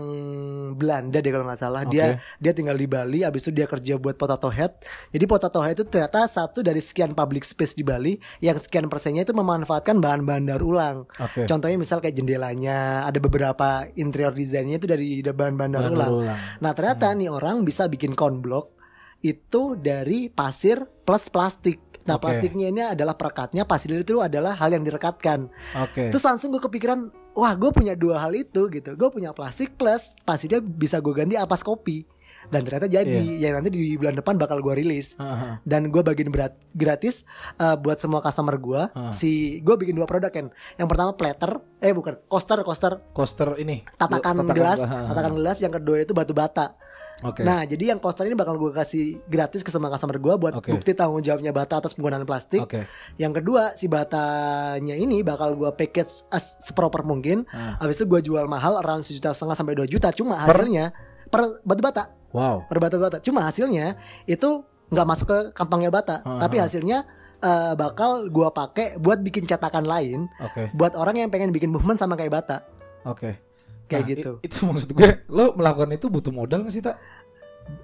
Belanda 0.77 1.19
deh 1.19 1.31
kalau 1.33 1.45
nggak 1.49 1.61
salah 1.61 1.83
dia 1.89 2.21
dia 2.37 2.51
tinggal 2.53 2.77
di 2.77 2.85
Bali 2.85 3.25
habis 3.25 3.47
itu 3.47 3.51
dia 3.55 3.65
kerja 3.65 3.97
buat 3.97 4.15
Potato 4.15 4.47
Head 4.49 4.85
jadi 5.13 5.25
Potato 5.25 5.59
Head 5.61 5.81
itu 5.81 5.85
ternyata 5.89 6.25
satu 6.29 6.61
dari 6.61 6.79
sekian 6.79 7.17
public 7.17 7.41
space 7.43 7.73
di 7.73 7.81
Bali 7.81 8.17
yang 8.41 8.57
sekian 8.57 8.87
persennya 8.87 9.25
itu 9.25 9.33
memanfaatkan 9.33 9.97
bahan-bahan 9.97 10.45
daur 10.47 10.63
ulang 10.63 10.97
Oke. 11.17 11.49
Contohnya 11.49 11.77
misal 11.79 11.97
kayak 11.99 12.15
jendelanya, 12.15 13.07
ada 13.09 13.17
beberapa 13.17 13.89
interior 13.97 14.31
desainnya 14.31 14.77
itu 14.77 14.87
dari 14.87 15.21
bahan-bahan 15.21 15.71
daur 15.73 15.91
ulang. 15.93 16.11
ulang. 16.23 16.39
Nah 16.61 16.71
ternyata 16.77 17.11
nih 17.13 17.29
orang 17.29 17.65
bisa 17.65 17.89
bikin 17.89 18.13
corn 18.13 18.39
block 18.39 18.77
itu 19.25 19.73
dari 19.75 20.29
pasir 20.29 20.85
plus 21.03 21.27
plastik. 21.33 21.81
Nah 22.07 22.15
Oke. 22.15 22.23
plastiknya 22.23 22.67
ini 22.67 22.81
adalah 22.81 23.13
perekatnya, 23.13 23.63
pasir 23.63 23.91
itu 23.93 24.17
adalah 24.17 24.55
hal 24.55 24.71
yang 24.71 24.81
direkatkan. 24.81 25.51
Oke. 25.77 26.07
Terus 26.07 26.23
langsung 26.23 26.49
gue 26.49 26.59
kepikiran, 26.59 26.99
wah 27.33 27.53
gue 27.53 27.69
punya 27.69 27.93
dua 27.93 28.17
hal 28.17 28.31
itu 28.31 28.65
gitu. 28.67 28.95
Gue 28.95 29.09
punya 29.09 29.29
plastik 29.29 29.75
plus 29.75 30.15
pasirnya 30.23 30.57
bisa 30.57 30.97
gue 30.97 31.13
ganti 31.13 31.35
apas 31.35 31.61
kopi. 31.61 32.07
Dan 32.47 32.63
ternyata 32.63 32.87
jadi, 32.87 33.11
Iya. 33.35 33.51
yang 33.51 33.59
nanti 33.59 33.67
di 33.69 33.99
bulan 33.99 34.15
depan 34.15 34.39
bakal 34.39 34.63
gue 34.63 34.71
rilis 34.73 35.19
Aha. 35.19 35.59
dan 35.61 35.91
gue 35.91 35.99
bagiin 35.99 36.31
berat 36.31 36.55
gratis 36.71 37.27
uh, 37.57 37.75
buat 37.75 37.99
semua 37.99 38.23
customer 38.23 38.55
gue. 38.55 38.81
Ah. 38.87 39.11
Si 39.11 39.59
gue 39.59 39.75
bikin 39.75 39.91
dua 39.91 40.07
produk 40.07 40.31
kan. 40.31 40.47
Yang 40.75 40.87
pertama 40.87 41.11
platter, 41.11 41.59
eh 41.77 41.91
bukan 41.91 42.15
coaster 42.25 42.63
coaster 42.63 43.03
Coaster 43.11 43.51
ini. 43.57 43.83
tatakan, 43.93 44.31
Tatakan 44.37 44.55
gelas, 44.55 44.79
gelas. 44.79 45.07
tatakan 45.11 45.33
gelas. 45.35 45.57
Yang 45.59 45.73
kedua 45.75 45.95
itu 45.99 46.13
batu 46.15 46.31
bata. 46.31 46.79
Oke. 47.25 47.41
Nah 47.41 47.65
jadi 47.65 47.91
yang 47.91 47.97
coaster 47.97 48.23
ini 48.23 48.37
bakal 48.37 48.55
gue 48.55 48.69
kasih 48.69 49.17
gratis 49.25 49.65
ke 49.65 49.69
semua 49.69 49.89
customer 49.89 50.17
gue 50.17 50.33
buat 50.37 50.53
Oke. 50.53 50.69
bukti 50.69 50.93
tanggung 50.93 51.19
jawabnya 51.19 51.49
bata 51.49 51.81
atas 51.81 51.97
penggunaan 51.97 52.21
plastik. 52.23 52.61
Oke. 52.61 52.85
Yang 53.17 53.41
kedua 53.41 53.73
si 53.73 53.89
batanya 53.89 54.93
ini 54.93 55.25
bakal 55.25 55.53
gue 55.53 55.69
package 55.71 56.29
as 56.29 56.57
seproper 56.59 57.01
mungkin. 57.01 57.49
Ah. 57.49 57.81
Habis 57.81 57.97
itu 57.97 58.05
gue 58.05 58.21
jual 58.23 58.45
mahal 58.45 58.77
around 58.77 59.01
sejuta 59.01 59.33
setengah 59.33 59.57
sampai 59.57 59.73
2 59.73 59.89
juta. 59.89 60.13
Cuma 60.13 60.37
Per? 60.39 60.61
hasilnya 60.61 60.93
per 61.27 61.41
batu 61.61 61.81
bata 61.81 62.03
Wow. 62.29 62.69
per 62.69 62.77
batu 62.77 62.97
bata. 62.97 63.17
Cuma 63.17 63.41
hasilnya 63.43 63.97
itu 64.25 64.61
nggak 64.87 65.07
masuk 65.07 65.27
ke 65.27 65.39
kantongnya 65.51 65.89
bata, 65.89 66.21
Ah, 66.21 66.37
tapi 66.37 66.59
ah. 66.59 66.69
hasilnya 66.69 67.03
eh, 67.37 67.73
bakal 67.73 68.29
gua 68.29 68.49
pakai 68.49 68.97
buat 68.97 69.21
bikin 69.21 69.45
cetakan 69.45 69.85
lain 69.85 70.25
Oke. 70.39 70.69
buat 70.73 70.93
orang 70.93 71.21
yang 71.21 71.29
pengen 71.29 71.49
bikin 71.49 71.69
movement 71.69 71.97
sama 71.97 72.13
kayak 72.13 72.33
bata. 72.33 72.65
Oke. 73.03 73.46
Kayak 73.87 74.03
Nah, 74.03 74.11
gitu. 74.11 74.31
itu 74.43 74.57
maksud 74.61 74.89
gue, 74.91 75.09
lo 75.27 75.51
melakukan 75.53 75.89
itu 75.91 76.07
butuh 76.07 76.29
modal 76.29 76.61
nggak 76.61 76.73
sih 76.73 76.83
tak? 76.83 76.99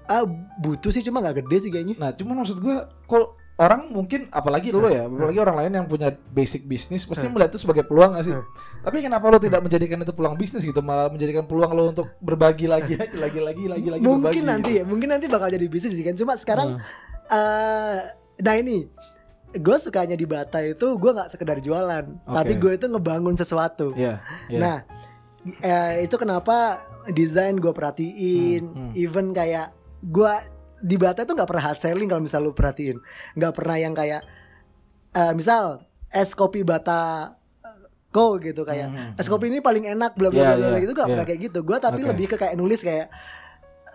Ah 0.04 0.24
butuh 0.56 0.88
sih 0.88 1.00
cuma 1.00 1.18
nggak 1.18 1.44
gede 1.44 1.56
sih 1.58 1.70
kayaknya. 1.70 1.96
Nah, 1.96 2.10
cuman 2.12 2.40
maksud 2.40 2.56
gue, 2.56 2.76
kalau 3.04 3.32
orang 3.54 3.86
mungkin 3.88 4.26
apalagi 4.28 4.68
lo 4.68 4.84
ya, 4.86 5.06
apalagi 5.06 5.38
orang 5.38 5.56
lain 5.60 5.72
yang 5.74 5.86
punya 5.86 6.10
basic 6.28 6.64
bisnis, 6.64 7.04
pasti 7.04 7.24
Hmm. 7.24 7.32
melihat 7.32 7.54
itu 7.54 7.62
sebagai 7.62 7.84
peluang 7.84 8.12
gak 8.12 8.24
sih? 8.24 8.34
Hmm. 8.34 8.42
Tapi 8.80 8.96
kenapa 9.00 9.24
lo 9.26 9.38
tidak 9.38 9.60
menjadikan 9.60 9.96
itu 9.98 10.10
peluang 10.10 10.34
bisnis 10.34 10.60
gitu, 10.60 10.80
malah 10.80 11.06
menjadikan 11.06 11.44
peluang 11.44 11.70
lo 11.70 11.82
untuk 11.88 12.10
berbagi 12.18 12.66
lagi 12.66 12.96
aja, 12.98 13.14
lagi 13.14 13.38
lagi 13.38 13.64
lagi 13.64 13.88
lagi 13.90 14.02
mungkin 14.02 14.26
berbagi, 14.26 14.42
nanti 14.42 14.70
gitu. 14.72 14.78
ya, 14.78 14.84
mungkin 14.84 15.08
nanti 15.08 15.26
bakal 15.26 15.48
jadi 15.48 15.66
bisnis 15.66 15.92
sih 15.92 16.02
kan. 16.02 16.12
Cuma 16.12 16.34
sekarang 16.34 16.76
Hmm. 16.76 17.30
eh 17.30 17.98
nah 18.36 18.54
ini 18.54 18.90
gue 19.54 19.76
sukanya 19.78 20.12
di 20.12 20.26
bata 20.26 20.58
itu 20.58 20.98
gue 20.98 21.10
nggak 21.14 21.30
sekedar 21.30 21.58
jualan, 21.58 22.04
tapi 22.26 22.52
gue 22.54 22.72
itu 22.74 22.84
ngebangun 22.84 23.32
sesuatu. 23.34 23.94
Iya, 23.94 24.18
iya. 24.48 24.58
Nah, 24.58 24.76
eh, 25.60 26.02
itu 26.02 26.14
kenapa 26.14 26.80
desain 27.06 27.54
gue 27.54 27.70
perhatiin, 27.70 28.62
Hmm, 28.64 28.76
hmm. 28.86 28.92
even 28.94 29.30
kayak 29.30 29.70
gue 30.00 30.32
di 30.80 30.96
Bata 30.96 31.22
itu 31.22 31.32
nggak 31.32 31.46
pernah 31.46 31.64
hard 31.66 31.78
selling 31.78 32.06
kalau 32.06 32.20
misal 32.20 32.40
lu 32.40 32.52
perhatiin, 32.52 32.96
nggak 33.34 33.52
pernah 33.52 33.76
yang 33.76 33.92
kayak 33.92 34.24
eh, 35.12 35.32
misal 35.32 35.84
es 36.08 36.32
kopi 36.32 36.62
Bata 36.62 37.32
Ko 38.10 38.38
gitu 38.38 38.62
kayak 38.62 38.88
Hmm, 38.88 38.98
hmm, 39.10 39.18
es 39.18 39.26
kopi 39.26 39.48
ini 39.48 39.58
paling 39.58 39.84
enak 39.88 40.14
bla 40.14 40.28
bla 40.28 40.38
Iya, 40.38 40.50
bla 40.52 40.64
bla 40.64 40.68
iya, 40.70 40.78
gitu 40.80 40.92
gak 40.92 41.08
pernah 41.08 41.18
iya. 41.20 41.30
kayak 41.30 41.40
gitu. 41.44 41.58
Gue 41.60 41.76
tapi 41.78 42.00
Oke. 42.00 42.08
lebih 42.08 42.26
ke 42.28 42.36
kayak 42.36 42.54
nulis 42.54 42.78
kayak 42.78 43.10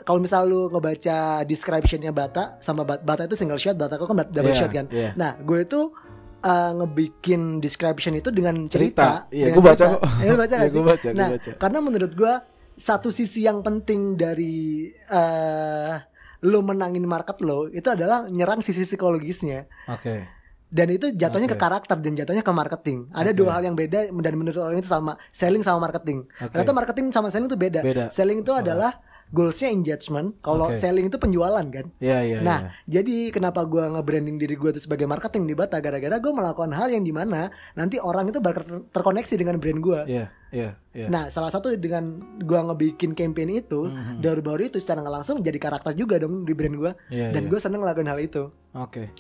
kalau 0.02 0.20
misal 0.20 0.44
lu 0.44 0.68
ngebaca 0.68 1.18
descriptionnya 1.44 2.12
Bata 2.12 2.60
sama 2.60 2.84
Bat- 2.84 3.00
Bata 3.02 3.24
itu 3.24 3.36
single 3.36 3.56
shot, 3.56 3.76
Bata 3.76 3.96
Ko 3.96 4.04
kan 4.06 4.20
double 4.26 4.52
Iya, 4.52 4.60
shot 4.60 4.72
kan. 4.72 4.92
iya. 4.92 5.16
Nah, 5.16 5.38
gue 5.38 5.60
itu 5.62 5.96
uh, 6.44 6.72
ngebikin 6.84 7.60
description 7.60 8.16
itu 8.16 8.30
dengan 8.32 8.68
cerita. 8.68 9.28
Cerita. 9.28 9.36
Iya, 9.36 9.46
gua 9.56 9.64
baca 9.74 9.84
kok. 9.98 10.02
Lu 10.24 10.36
baca 10.36 10.56
sih? 10.56 10.72
gua 10.76 10.86
baca, 10.96 11.08
nah, 11.20 11.30
baca. 11.36 11.52
karena 11.58 11.80
menurut 11.84 12.12
gua 12.16 12.34
satu 12.80 13.12
sisi 13.12 13.44
yang 13.44 13.60
penting 13.60 14.16
dari 14.16 14.88
eh 14.88 15.96
lo 16.40 16.64
menangin 16.64 17.04
market 17.04 17.44
lo 17.44 17.68
itu 17.68 17.92
adalah 17.92 18.24
nyerang 18.32 18.64
sisi 18.64 18.88
psikologisnya 18.88 19.68
Oke. 19.92 20.24
dan 20.72 20.88
itu 20.88 21.12
jatuhnya 21.12 21.52
Oke. 21.52 21.60
ke 21.60 21.64
karakter 21.68 22.00
dan 22.00 22.16
jatuhnya 22.16 22.44
ke 22.48 22.54
marketing. 22.56 23.12
Ada 23.12 23.36
Oke. 23.36 23.38
dua 23.44 23.60
hal 23.60 23.68
yang 23.68 23.76
beda 23.76 24.08
dan 24.08 24.34
menurut 24.40 24.56
orang 24.64 24.80
itu 24.80 24.88
sama 24.88 25.20
selling 25.36 25.60
sama 25.60 25.84
marketing. 25.84 26.24
Oke. 26.40 26.56
Ternyata 26.56 26.72
marketing 26.72 27.12
sama 27.12 27.28
selling 27.28 27.52
itu 27.52 27.60
beda. 27.60 27.84
Beda. 27.84 28.06
Selling 28.08 28.40
itu 28.40 28.56
adalah 28.56 29.04
goalsnya 29.30 29.70
engagement 29.70 30.34
kalau 30.40 30.68
Oke. 30.68 30.76
selling 30.76 31.06
itu 31.06 31.16
penjualan 31.16 31.62
kan 31.64 31.86
Iya 31.98 32.18
iya. 32.20 32.38
nah 32.40 32.60
iya. 32.66 33.00
jadi 33.00 33.30
kenapa 33.30 33.62
gua 33.64 33.86
nge-branding 33.92 34.36
diri 34.36 34.54
gua 34.54 34.70
itu 34.70 34.82
sebagai 34.82 35.06
marketing 35.06 35.46
di 35.46 35.54
Bata 35.54 35.78
gara-gara 35.78 36.18
gue 36.18 36.30
melakukan 36.30 36.72
hal 36.72 36.90
yang 36.90 37.02
di 37.02 37.12
mana 37.12 37.48
nanti 37.74 37.98
orang 37.98 38.28
itu 38.28 38.38
bakal 38.38 38.62
ter- 38.62 38.86
terkoneksi 38.92 39.36
dengan 39.36 39.56
brand 39.56 39.80
gua 39.80 40.02
Iya 40.04 40.34
iya 40.50 40.70
iya. 40.92 41.08
Nah, 41.08 41.30
salah 41.30 41.48
satu 41.48 41.70
dengan 41.72 42.10
gua 42.40 42.66
ngebikin 42.66 43.14
campaign 43.14 43.62
itu, 43.62 43.86
Mhm. 43.86 44.18
baru-baru 44.20 44.66
itu 44.66 44.78
secara 44.78 45.00
nggak 45.00 45.16
langsung 45.16 45.38
jadi 45.40 45.56
karakter 45.56 45.94
juga 45.94 46.18
dong 46.18 46.42
di 46.42 46.52
brand 46.52 46.74
gua. 46.74 46.92
Iya, 47.08 47.30
Dan 47.30 47.46
iya. 47.46 47.50
gue 47.50 47.60
seneng 47.60 47.80
ngelakuin 47.80 48.10
hal 48.10 48.18
itu. 48.18 48.50
Oke. 48.74 49.14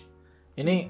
Ini 0.55 0.89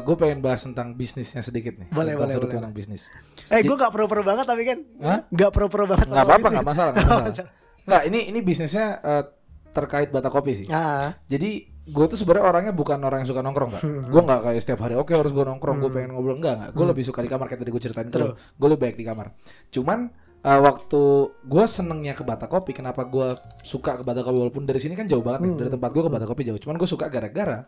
gue 0.00 0.16
pengen 0.16 0.40
bahas 0.40 0.64
tentang 0.64 0.96
bisnisnya 0.96 1.44
sedikit 1.44 1.76
nih. 1.76 1.92
Boleh, 1.92 2.16
Tentang 2.16 2.24
boleh, 2.24 2.36
boleh. 2.40 2.54
pandang 2.56 2.72
bisnis. 2.72 3.12
Eh, 3.46 3.60
gue 3.60 3.76
gak 3.76 3.92
pro-pro 3.92 4.24
banget 4.24 4.48
tapi 4.48 4.62
kan, 4.64 4.78
Hah? 4.98 5.20
nggak 5.28 5.50
pro-pro 5.52 5.84
banget. 5.84 6.08
Sama 6.08 6.24
apa-apa, 6.24 6.46
nggak 6.56 6.64
masalah, 6.64 6.90
nggak 6.90 7.04
masalah. 7.28 7.50
Nggak, 7.84 8.02
ini 8.06 8.18
ini 8.28 8.38
bisnisnya 8.40 8.86
eh, 9.00 9.24
terkait 9.70 10.10
bata 10.10 10.28
kopi 10.28 10.52
sih. 10.54 10.66
Ah, 10.68 11.14
Jadi 11.26 11.68
gue 11.90 12.06
tuh 12.06 12.14
sebenarnya 12.14 12.46
orangnya 12.46 12.72
bukan 12.72 12.98
orang 13.02 13.22
yang 13.22 13.30
suka 13.30 13.42
nongkrong 13.42 13.70
pak. 13.72 13.82
Hmm. 13.82 14.02
Gue 14.06 14.22
nggak 14.22 14.40
kayak 14.42 14.60
setiap 14.60 14.80
hari 14.82 14.94
oke 14.94 15.10
harus 15.10 15.30
gue 15.30 15.42
nongkrong, 15.42 15.76
gue 15.78 15.90
pengen 15.90 16.10
ngobrol 16.14 16.38
enggak 16.38 16.54
enggak. 16.58 16.70
Gue 16.72 16.86
lebih 16.86 17.02
suka 17.02 17.20
di 17.20 17.30
kamar 17.30 17.46
kayak 17.46 17.60
tadi 17.62 17.70
gue 17.70 17.82
ceritain 17.82 18.08
True. 18.08 18.22
itu. 18.22 18.28
Gue 18.54 18.68
lebih 18.70 18.82
baik 18.86 18.96
di 18.96 19.04
kamar. 19.04 19.26
Cuman 19.70 19.98
eh, 20.40 20.60
waktu 20.60 21.02
gue 21.44 21.64
senengnya 21.66 22.14
ke 22.14 22.22
Bata 22.22 22.46
Kopi, 22.46 22.72
kenapa 22.72 23.04
gue 23.04 23.34
suka 23.60 23.98
ke 23.98 24.02
Bata 24.02 24.22
Kopi 24.22 24.38
walaupun 24.38 24.64
dari 24.64 24.78
sini 24.78 24.94
kan 24.94 25.04
jauh 25.04 25.20
banget 25.20 25.44
nih, 25.44 25.50
Hmm. 25.50 25.60
dari 25.60 25.70
tempat 25.70 25.90
gue 25.90 26.02
ke 26.02 26.10
Bata 26.10 26.26
Kopi 26.26 26.42
jauh. 26.44 26.58
Cuman 26.58 26.76
gue 26.76 26.88
suka 26.88 27.06
gara-gara 27.06 27.66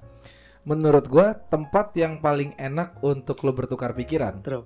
menurut 0.62 1.04
gue 1.04 1.26
tempat 1.48 1.90
yang 1.94 2.18
paling 2.18 2.54
enak 2.54 3.02
untuk 3.02 3.42
lo 3.42 3.50
bertukar 3.50 3.92
pikiran 3.92 4.38
true. 4.40 4.62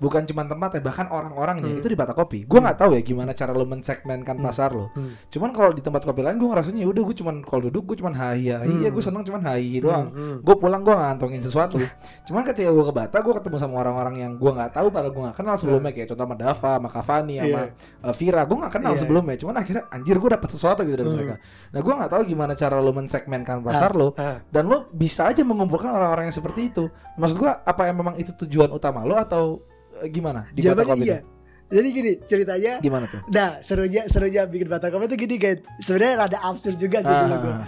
Bukan 0.00 0.24
cuma 0.24 0.42
tempatnya 0.42 0.80
bahkan 0.80 1.06
orang-orangnya 1.06 1.68
Hmm. 1.68 1.78
itu 1.78 1.86
di 1.86 1.94
Bata 1.94 2.10
Kopi. 2.10 2.42
Gue 2.42 2.56
nggak 2.56 2.76
tahu 2.76 2.96
ya 2.96 3.02
gimana 3.02 3.30
cara 3.30 3.52
lo 3.52 3.62
mensegmenkan 3.62 4.34
Hmm. 4.34 4.44
pasar 4.44 4.72
lo. 4.72 4.88
Hmm. 4.92 5.12
Cuman 5.28 5.52
kalau 5.52 5.70
di 5.70 5.80
tempat 5.80 6.02
kopi 6.02 6.20
lain 6.20 6.34
gue 6.34 6.48
ngerasanya 6.48 6.82
udah 6.82 7.02
gue 7.04 7.14
cuman 7.14 7.34
kalau 7.42 7.68
duduk 7.68 7.84
gue 7.86 7.96
cuman 8.00 8.14
hai 8.14 8.48
hai 8.48 8.64
Hmm. 8.64 8.80
ya 8.80 8.88
gue 8.88 9.00
seneng 9.00 9.22
cuman 9.22 9.44
hai 9.44 9.76
doang. 9.78 10.08
Hmm, 10.08 10.16
hmm. 10.16 10.36
Gue 10.40 10.54
pulang 10.56 10.80
gue 10.80 10.90
ngantongin 10.90 11.38
sesuatu. 11.38 11.76
cuman 12.26 12.42
ketika 12.42 12.70
gue 12.70 12.82
ke 12.82 12.94
Bata 12.96 13.16
gue 13.20 13.34
ketemu 13.36 13.56
sama 13.56 13.74
orang-orang 13.78 14.14
yang 14.18 14.32
gue 14.34 14.50
nggak 14.50 14.72
tahu 14.72 14.88
padahal 14.88 15.12
gue 15.12 15.22
nggak 15.22 15.36
kenal 15.36 15.54
sebelumnya 15.54 15.92
kayak 15.92 16.08
contoh 16.08 16.24
sama 16.24 16.34
Dava, 16.34 16.72
sama 16.74 16.88
Cavani, 16.88 17.34
sama 17.36 17.46
Iya. 17.46 17.62
uh, 18.00 18.14
Vira 18.16 18.42
gue 18.42 18.56
nggak 18.56 18.72
kenal 18.72 18.92
Iya. 18.94 19.00
sebelumnya. 19.04 19.36
Cuman 19.36 19.54
akhirnya 19.54 19.84
anjir 19.90 20.16
gue 20.16 20.30
dapet 20.30 20.48
sesuatu 20.48 20.80
gitu 20.80 20.96
dari 20.96 21.04
Hmm. 21.04 21.14
mereka. 21.14 21.34
Nah 21.70 21.80
gue 21.80 21.92
nggak 21.94 22.10
tahu 22.10 22.22
gimana 22.24 22.52
cara 22.54 22.80
lo 22.80 22.90
mensegmenkan 22.90 23.60
pasar 23.60 23.92
lo 23.92 24.16
Ah, 24.16 24.40
dan 24.48 24.64
lo 24.64 24.88
bisa 24.90 25.28
aja 25.28 25.44
mengumpulkan 25.44 25.90
orang-orang 25.90 26.24
yang 26.26 26.34
seperti 26.34 26.60
itu. 26.66 26.88
Maksud 27.14 27.36
gue 27.36 27.50
apa 27.50 27.82
yang 27.84 27.96
memang 27.96 28.16
itu 28.16 28.32
tujuan 28.34 28.70
utama 28.70 29.04
lo 29.04 29.12
atau 29.14 29.60
eh, 29.60 29.69
gimana 30.08 30.48
di 30.54 30.60
Jawabannya 30.64 31.04
iya. 31.04 31.18
ini? 31.20 31.38
Jadi 31.70 31.88
gini 31.94 32.12
ceritanya. 32.26 32.72
Gimana 32.82 33.06
tuh? 33.06 33.22
Nah, 33.30 33.62
serunya 33.62 34.02
serunya 34.10 34.42
bikin 34.50 34.66
Bata 34.66 34.90
Kopi 34.90 35.06
itu 35.06 35.16
gini 35.16 35.36
kan. 35.38 35.56
Sebenarnya 35.78 36.14
rada 36.26 36.38
absurd 36.42 36.74
juga 36.74 36.98
sih 36.98 37.14
dulu 37.14 37.36
gue. 37.46 37.54
Ah, 37.54 37.66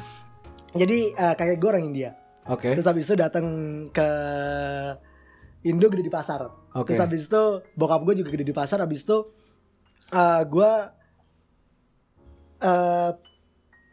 Jadi 0.75 0.99
eh, 1.15 1.35
kakek 1.39 1.59
gue 1.63 1.71
orang 1.71 1.87
India. 1.87 2.11
Oke. 2.51 2.75
Terus 2.75 2.87
habis 2.91 3.07
itu 3.07 3.15
datang 3.15 3.47
ke 3.95 4.09
Indo 5.63 5.87
gede 5.87 6.03
di 6.03 6.11
pasar. 6.11 6.51
Oke. 6.75 6.91
Terus 6.91 6.99
habis 6.99 7.31
itu 7.31 7.43
bokap 7.79 8.03
gue 8.03 8.27
juga 8.27 8.35
gede 8.35 8.51
di 8.51 8.55
pasar. 8.57 8.83
Habis 8.83 9.07
itu 9.07 9.19
eh, 10.11 10.43
gue 10.51 10.73
eh, 12.59 13.11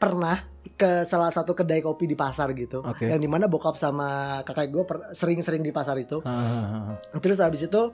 pernah 0.01 0.37
ke 0.79 1.03
salah 1.05 1.29
satu 1.29 1.53
kedai 1.53 1.85
kopi 1.85 2.09
di 2.09 2.17
pasar 2.17 2.49
gitu. 2.57 2.81
Oke. 2.81 3.05
Yang 3.05 3.21
di 3.21 3.29
mana 3.29 3.45
bokap 3.45 3.77
sama 3.77 4.41
kakek 4.41 4.73
gue 4.73 4.83
sering-sering 5.13 5.61
di 5.61 5.69
pasar 5.69 6.01
itu. 6.01 6.17
Ah, 6.25 6.33
ah, 6.33 6.97
ah. 6.97 7.19
Terus 7.21 7.37
habis 7.37 7.61
itu 7.61 7.93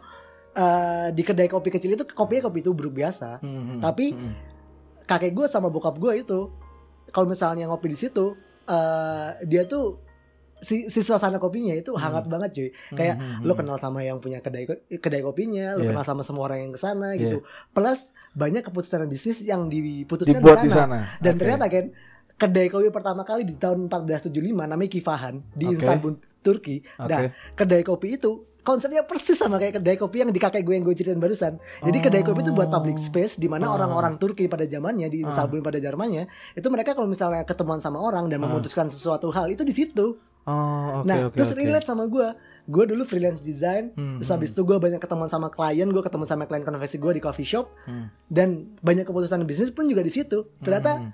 eh, 0.56 1.08
di 1.12 1.22
kedai 1.22 1.45
kopi 1.45 1.70
kecil 1.70 1.93
itu 1.93 2.08
kopinya 2.08 2.47
kopi 2.47 2.64
tubruk 2.64 2.95
biasa. 2.95 3.43
Hmm, 3.43 3.64
hmm, 3.78 3.80
Tapi 3.84 4.06
hmm. 4.16 4.34
kakek 5.03 5.36
gue 5.36 5.45
sama 5.45 5.68
bokap 5.70 5.99
gue 5.99 6.24
itu 6.24 6.39
kalau 7.12 7.28
misalnya 7.30 7.68
ngopi 7.68 7.91
di 7.91 7.97
situ 7.99 8.34
eh, 8.66 9.28
dia 9.45 9.68
tuh 9.68 10.01
si, 10.58 10.89
si 10.89 10.99
suasana 11.03 11.38
kopinya 11.38 11.76
itu 11.76 11.93
hangat 11.93 12.26
banget 12.26 12.49
cuy 12.56 12.70
kayak 12.95 13.16
Hmm, 13.20 13.28
hmm, 13.38 13.41
lo 13.45 13.53
hmm. 13.53 13.60
kenal 13.62 13.78
sama 13.78 13.99
yang 14.01 14.18
punya 14.18 14.39
kedai 14.41 14.66
kedai 14.97 15.22
kopinya 15.22 15.76
lo 15.78 15.86
Iya. 15.86 15.93
kenal 15.93 16.06
sama 16.08 16.22
semua 16.26 16.49
orang 16.49 16.66
yang 16.66 16.72
ke 16.74 16.80
sana 16.80 17.14
gitu 17.14 17.43
plus 17.76 18.16
banyak 18.34 18.64
keputusan 18.66 19.06
bisnis 19.06 19.45
yang 19.45 19.68
diputuskan 19.70 20.41
dibuat 20.41 20.64
di 20.66 20.72
di 20.72 20.72
sana 20.74 21.06
dan 21.22 21.38
Oke. 21.38 21.39
ternyata 21.43 21.66
kan 21.70 21.86
kedai 22.36 22.68
kopi 22.68 22.88
pertama 22.89 23.22
kali 23.24 23.47
di 23.47 23.56
tahun 23.56 23.88
1475 23.88 24.32
namanya 24.66 24.89
Kifahan 24.89 25.36
di 25.53 25.66
Oke. 25.70 25.76
Istanbul 25.78 26.14
Turki 26.41 26.82
Oke. 26.97 27.08
nah 27.08 27.20
kedai 27.53 27.82
kopi 27.86 28.08
itu 28.18 28.32
konsepnya 28.66 29.05
persis 29.05 29.38
sama 29.38 29.55
kayak 29.55 29.78
kedai 29.78 29.93
kopi 29.93 30.20
yang 30.20 30.30
di 30.30 30.38
kakek 30.38 30.66
gue 30.66 30.74
yang 30.74 30.82
gue 30.82 30.91
ceritain 30.91 31.16
barusan. 31.16 31.55
Jadi 31.80 31.97
kedai 32.01 32.20
kopi 32.20 32.41
itu 32.41 32.51
buat 32.51 32.68
public 32.68 32.97
space 32.97 33.38
di 33.38 33.45
mana 33.45 33.70
Oh. 33.70 33.78
orang-orang 33.78 34.18
Turki 34.18 34.49
pada 34.49 34.66
zamannya 34.66 35.05
di 35.05 35.22
Ah. 35.22 35.30
Istanbul 35.30 35.61
pada 35.61 35.78
zamannya 35.78 36.26
itu 36.51 36.68
mereka 36.68 36.91
kalau 36.91 37.05
misalnya 37.05 37.45
ketemuan 37.45 37.78
sama 37.78 38.01
orang 38.01 38.26
dan 38.26 38.41
Ah. 38.41 38.49
memutuskan 38.49 38.89
sesuatu 38.89 39.30
hal 39.30 39.47
itu 39.47 39.61
di 39.61 39.72
situ. 39.72 40.18
Oh, 40.45 41.01
oke 41.01 41.05
nah, 41.05 41.26
oke. 41.26 41.34
terus 41.34 41.53
oke. 41.53 41.57
relate 41.57 41.86
sama 41.86 42.05
gue. 42.05 42.28
Gue 42.66 42.86
dulu 42.86 43.01
freelance 43.01 43.41
design, 43.41 43.93
Hmm, 43.93 44.18
terus 44.18 44.30
habis 44.30 44.49
itu 44.49 44.61
gue 44.61 44.74
banyak 44.76 44.97
ketemuan 44.97 45.26
sama 45.26 45.49
klien, 45.49 45.86
gue 45.86 46.01
ketemu 46.01 46.26
sama 46.26 46.45
klien 46.45 46.61
konversi 46.61 46.97
gue 46.97 47.13
di 47.13 47.22
coffee 47.22 47.45
shop 47.45 47.70
Hmm. 47.86 48.09
dan 48.26 48.49
banyak 48.80 49.05
keputusan 49.05 49.41
bisnis 49.43 49.70
pun 49.70 49.86
juga 49.86 50.01
di 50.01 50.09
situ. 50.09 50.49
Ternyata 50.59 50.97
Hmm. 50.99 51.09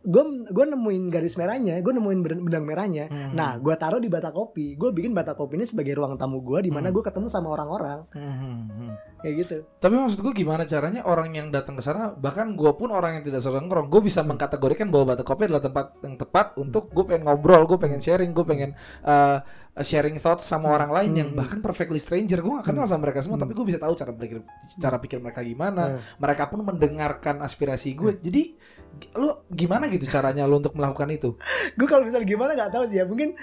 Gue 0.00 0.22
gue 0.46 0.64
nemuin 0.64 1.04
garis 1.08 1.34
merahnya, 1.34 1.74
gue 1.76 1.90
nemuin 1.90 2.20
ben- 2.20 2.44
benang 2.44 2.64
merahnya. 2.64 3.04
Hmm. 3.06 3.34
Nah, 3.34 3.56
gue 3.56 3.74
taruh 3.74 3.98
di 3.98 4.06
bata 4.06 4.30
kopi. 4.30 4.72
Gue 4.72 4.90
bikin 4.90 5.10
bata 5.10 5.32
kopi 5.32 5.54
ini 5.54 5.64
sebagai 5.64 5.92
ruang 5.92 6.14
tamu 6.14 6.38
gue 6.40 6.62
di 6.62 6.70
mana 6.70 6.88
Hmm. 6.88 6.94
gue 6.94 7.04
ketemu 7.04 7.26
sama 7.26 7.50
orang-orang 7.50 8.06
Hmm, 8.08 8.22
hmm, 8.32 8.58
hmm. 8.68 8.92
kayak 9.18 9.34
gitu. 9.36 9.56
Tapi 9.76 9.94
maksud 9.94 10.20
gue 10.20 10.32
gimana 10.32 10.62
caranya 10.64 11.02
orang 11.02 11.28
yang 11.32 11.48
datang 11.48 11.74
ke 11.74 11.82
sana 11.82 12.10
bahkan 12.10 12.54
gue 12.54 12.70
pun 12.72 12.88
orang 12.88 13.18
yang 13.18 13.24
tidak 13.24 13.40
sering 13.40 13.58
nongkrong 13.60 13.88
gue 13.88 14.00
bisa 14.00 14.22
mengkategorikan 14.22 14.86
bahwa 14.86 15.12
Bata 15.12 15.22
Kopi 15.22 15.44
adalah 15.44 15.60
tempat 15.60 15.86
yang 16.00 16.14
tepat 16.16 16.46
untuk 16.56 16.88
gue 16.88 17.04
pengen 17.04 17.24
ngobrol 17.24 17.66
gue 17.66 17.76
pengen 17.76 17.98
sharing 17.98 18.30
gue 18.30 18.44
pengen 18.44 18.70
uh, 19.02 19.42
sharing 19.76 20.16
thoughts 20.16 20.42
sama 20.42 20.72
orang 20.72 20.90
lain 20.90 21.10
yang 21.16 21.28
Hmm. 21.28 21.38
bahkan 21.38 21.58
perfectly 21.58 21.98
stranger 21.98 22.38
gue 22.38 22.52
gak 22.52 22.66
kenal 22.66 22.86
sama 22.86 23.04
mereka 23.04 23.20
semua 23.20 23.34
Hmm. 23.34 23.44
tapi 23.44 23.52
gue 23.52 23.66
bisa 23.66 23.78
tahu 23.78 23.92
cara 23.92 24.10
pikir 24.12 24.38
cara 24.74 24.96
pikir 24.96 25.18
mereka 25.18 25.40
gimana 25.40 25.82
Hmm. 25.90 26.00
mereka 26.16 26.46
pun 26.46 26.62
mendengarkan 26.62 27.38
aspirasi 27.40 27.92
gue 27.92 28.14
jadi 28.16 28.42
g- 28.48 28.77
lu 29.14 29.28
gimana 29.48 29.86
gitu 29.86 30.04
caranya 30.04 30.44
lu 30.44 30.58
untuk 30.58 30.72
melakukan 30.72 31.08
itu 31.08 31.30
Gue 31.74 31.86
kalau 31.86 32.02
misalnya 32.02 32.26
gimana 32.26 32.50
nggak 32.52 32.70
tahu 32.70 32.84
sih 32.84 32.98
ya. 32.98 33.04
Mungkin 33.04 33.34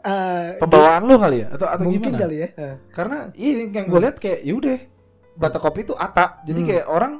eh, 0.00 0.48
pembawaan 0.58 1.02
lu 1.02 1.16
kali 1.16 1.36
ya 1.40 1.48
atau 1.50 1.66
atau 1.66 1.84
mungkin 1.84 2.02
gimana 2.08 2.18
kali 2.20 2.36
ya. 2.36 2.48
Eh. 2.54 2.74
karena 2.90 3.16
iya 3.34 3.50
yang 3.66 3.86
gue 3.86 4.00
lihat 4.00 4.16
kayak 4.18 4.40
yaudah 4.42 4.78
bata 5.34 5.58
kopi 5.58 5.82
itu 5.82 5.94
ata 5.94 6.42
jadi 6.42 6.60
Hmm. 6.60 6.68
kayak 6.68 6.86
orang 6.86 7.12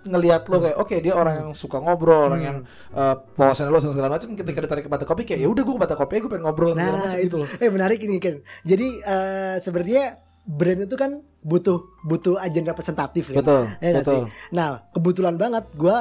ngelihat 0.00 0.48
lo 0.48 0.56
kayak 0.58 0.78
oke 0.78 0.94
dia 0.96 1.12
orang 1.12 1.34
yang 1.36 1.50
suka 1.52 1.76
ngobrol 1.76 2.24
orang 2.24 2.40
Hmm. 2.40 2.48
yang 2.48 2.58
uh, 2.94 3.20
wawasannya 3.34 3.68
lo 3.68 3.78
dan 3.78 3.92
segala 3.92 4.08
macam 4.10 4.32
ketika 4.32 4.58
ditarik 4.60 4.84
ke 4.84 4.90
bata 4.90 5.04
kopi 5.04 5.22
kayak 5.24 5.40
ya 5.40 5.48
udah 5.48 5.60
gue 5.60 5.74
ke 5.74 5.82
bata 5.82 5.92
kopi 5.94 6.14
gue 6.18 6.30
pengen 6.30 6.44
ngobrol 6.46 6.72
segala 6.72 6.88
Nah, 6.88 7.04
macam 7.04 7.18
itu. 7.18 7.26
gitu 7.26 7.36
loh 7.36 7.48
Eh 7.58 7.68
menarik 7.68 8.00
ini 8.00 8.16
kan. 8.16 8.34
Jadi 8.62 8.86
eh, 8.96 9.56
sebenarnya 9.58 10.04
brand 10.42 10.80
itu 10.82 10.96
kan 10.96 11.20
butuh 11.40 11.84
butuh 12.02 12.36
agen 12.36 12.64
representatif 12.64 13.30
kan. 13.30 13.40
betul 13.40 13.62
Ya 13.78 14.00
betul 14.00 14.28
Nah, 14.50 14.84
kebetulan 14.90 15.36
banget 15.36 15.64
gue 15.74 15.98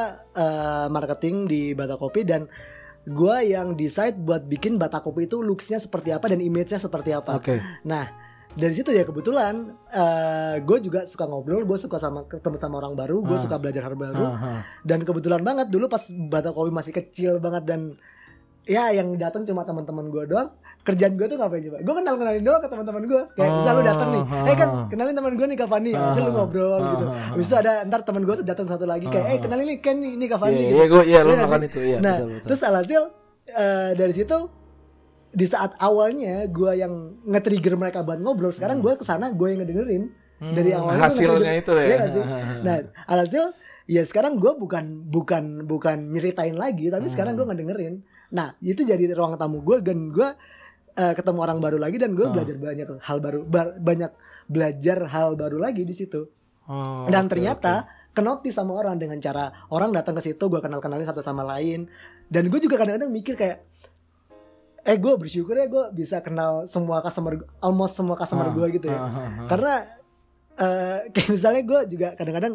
marketing 0.87 1.45
di 1.45 1.61
Bata 1.71 1.95
Kopi 1.95 2.23
dan 2.23 2.47
gue 3.03 3.35
yang 3.45 3.73
decide 3.73 4.15
buat 4.15 4.45
bikin 4.45 4.75
Bata 4.75 4.99
Kopi 4.99 5.25
itu 5.25 5.39
looksnya 5.39 5.77
seperti 5.77 6.11
apa 6.11 6.27
dan 6.27 6.39
image-nya 6.39 6.77
seperti 6.77 7.11
apa. 7.11 7.37
oke 7.37 7.55
Nah, 7.83 8.05
dari 8.51 8.73
situ 8.73 8.91
ya 8.91 9.03
kebetulan 9.03 9.71
gue 10.59 10.77
juga 10.79 11.05
suka 11.05 11.23
ngobrol, 11.23 11.63
gue 11.63 11.77
suka 11.77 11.97
sama 11.97 12.25
ketemu 12.25 12.57
sama 12.57 12.75
orang 12.77 12.93
baru, 12.93 13.21
gue 13.21 13.37
Ah. 13.37 13.41
suka 13.41 13.55
belajar 13.55 13.85
hal 13.85 13.95
baru. 13.95 14.25
Aha. 14.25 14.51
Dan 14.81 15.03
kebetulan 15.03 15.39
banget 15.39 15.69
dulu 15.69 15.87
pas 15.87 16.03
Bata 16.11 16.51
Kopi 16.51 16.69
masih 16.69 16.91
kecil 16.91 17.37
banget 17.37 17.63
dan 17.63 17.95
ya 18.65 18.91
yang 18.91 19.15
datang 19.15 19.45
cuma 19.45 19.63
teman-teman 19.63 20.09
gue 20.09 20.23
doang. 20.25 20.49
Kerjaan 20.79 21.13
gue 21.13 21.27
tuh 21.27 21.35
ngapain 21.35 21.61
coba? 21.61 21.77
Gue 21.79 21.93
kenal 21.93 22.15
kenalin 22.15 22.41
doang 22.41 22.61
ke 22.61 22.67
teman-teman 22.67 23.03
gue. 23.03 23.21
Kayak 23.35 23.51
misal 23.53 23.73
lu 23.73 23.83
datang 23.83 24.09
nih, 24.09 24.23
Oh, 24.23 24.47
eh 24.47 24.55
kan 24.55 24.69
ah. 24.69 24.85
kenalin 24.87 25.13
teman 25.13 25.33
gue 25.33 25.45
nih 25.45 25.57
Kavani, 25.57 25.91
Ah, 25.91 26.01
misal 26.07 26.21
lu 26.23 26.31
ngobrol 26.31 26.77
gitu. 26.87 27.05
ah, 27.05 27.11
ah, 27.11 27.27
Habis 27.31 27.45
itu 27.45 27.55
ada 27.57 27.71
ntar 27.83 28.01
teman 28.01 28.21
gue 28.23 28.35
datang 28.41 28.65
satu 28.65 28.85
lagi 28.85 29.05
kayak, 29.05 29.21
Ah, 29.23 29.33
eh 29.33 29.39
kenalin 29.39 29.65
nih 29.67 29.79
Ken 29.79 29.97
nih, 29.97 30.11
ini 30.13 30.25
Kavani. 30.25 30.51
Iya, 30.51 30.63
gitu. 30.63 30.73
iya, 30.73 30.85
gue, 30.85 31.01
iya, 31.03 31.11
Iya 31.11 31.19
nggak 31.19 31.35
melakukan 31.35 31.59
sih? 31.59 31.69
itu, 31.69 31.79
iya, 31.83 31.97
nah, 31.99 32.15
betul, 32.15 32.27
betul. 32.31 32.45
terus 32.47 32.61
alhasil 32.63 33.01
eh, 33.49 33.91
dari 33.93 34.13
situ 34.13 34.37
di 35.29 35.45
saat 35.45 35.71
awalnya 35.77 36.35
gue 36.47 36.71
yang 36.75 36.93
nge-trigger 37.23 37.75
mereka 37.75 37.99
buat 38.01 38.17
ngobrol, 38.17 38.49
sekarang 38.49 38.79
gue 38.79 38.93
ke 38.93 39.03
sana 39.03 39.29
gue 39.29 39.47
yang 39.47 39.61
ngedengerin 39.61 40.03
Hmm, 40.39 40.55
dari 40.55 40.71
awalnya 40.71 40.95
gua 40.95 41.05
hasilnya 41.05 41.51
itu 41.53 41.71
ya. 41.73 41.83
Iya 41.85 42.07
sih? 42.09 42.23
Nah, 42.65 42.75
alhasil 43.05 43.43
ya 43.85 44.01
sekarang 44.01 44.39
gue 44.39 44.55
bukan 44.55 44.85
bukan 45.05 45.43
bukan 45.65 45.97
nyeritain 46.09 46.55
lagi, 46.55 46.87
tapi 46.87 47.05
sekarang 47.05 47.35
Hmm. 47.35 47.43
gue 47.43 47.51
ngedengerin. 47.51 47.93
Nah, 48.31 48.55
itu 48.59 48.81
jadi 48.81 49.03
ruang 49.11 49.35
tamu 49.35 49.59
gue 49.59 49.83
dan 49.83 50.07
gue 50.07 50.29
eh, 50.91 51.13
ketemu 51.13 51.39
orang 51.39 51.57
baru 51.57 51.77
lagi 51.77 51.97
dan 51.97 52.11
gue 52.11 52.23
Ah. 52.23 52.31
belajar 52.31 52.55
banyak 52.55 52.87
hal 52.99 53.17
baru, 53.19 53.39
ba- 53.43 53.75
banyak 53.75 54.11
belajar 54.45 54.97
hal 55.05 55.33
baru 55.33 55.57
lagi 55.57 55.81
di 55.81 55.91
situ. 55.91 56.25
Oh, 56.65 57.05
Dan 57.05 57.25
oke, 57.25 57.31
ternyata 57.31 57.85
kenotis 58.11 58.53
sama 58.53 58.73
orang 58.73 58.95
dengan 58.95 59.17
cara 59.17 59.49
orang 59.67 59.89
datang 59.89 60.13
ke 60.13 60.23
situ 60.23 60.43
gue 60.43 60.59
kenal 60.59 60.77
kenalin 60.77 61.03
satu 61.03 61.19
sama 61.19 61.41
lain 61.43 61.87
dan 62.25 62.45
gue 62.45 62.59
juga 62.59 62.75
kadang-kadang 62.75 63.07
mikir 63.07 63.33
kayak 63.33 63.63
eh 64.81 64.95
gue 64.95 65.13
bersyukur 65.15 65.53
ya 65.53 65.65
gue 65.65 65.83
bisa 65.93 66.19
kenal 66.19 66.65
semua 66.65 66.99
customer 66.99 67.35
almost 67.59 67.93
semua 67.93 68.15
customer 68.15 68.47
Ah, 68.47 68.53
gue 68.53 68.67
gitu 68.71 68.87
ya 68.87 68.97
ah, 68.97 69.09
karena 69.45 69.73
eh, 70.57 70.99
kayak 71.13 71.29
misalnya 71.29 71.61
gue 71.63 71.79
juga 71.89 72.07
kadang-kadang 72.13 72.53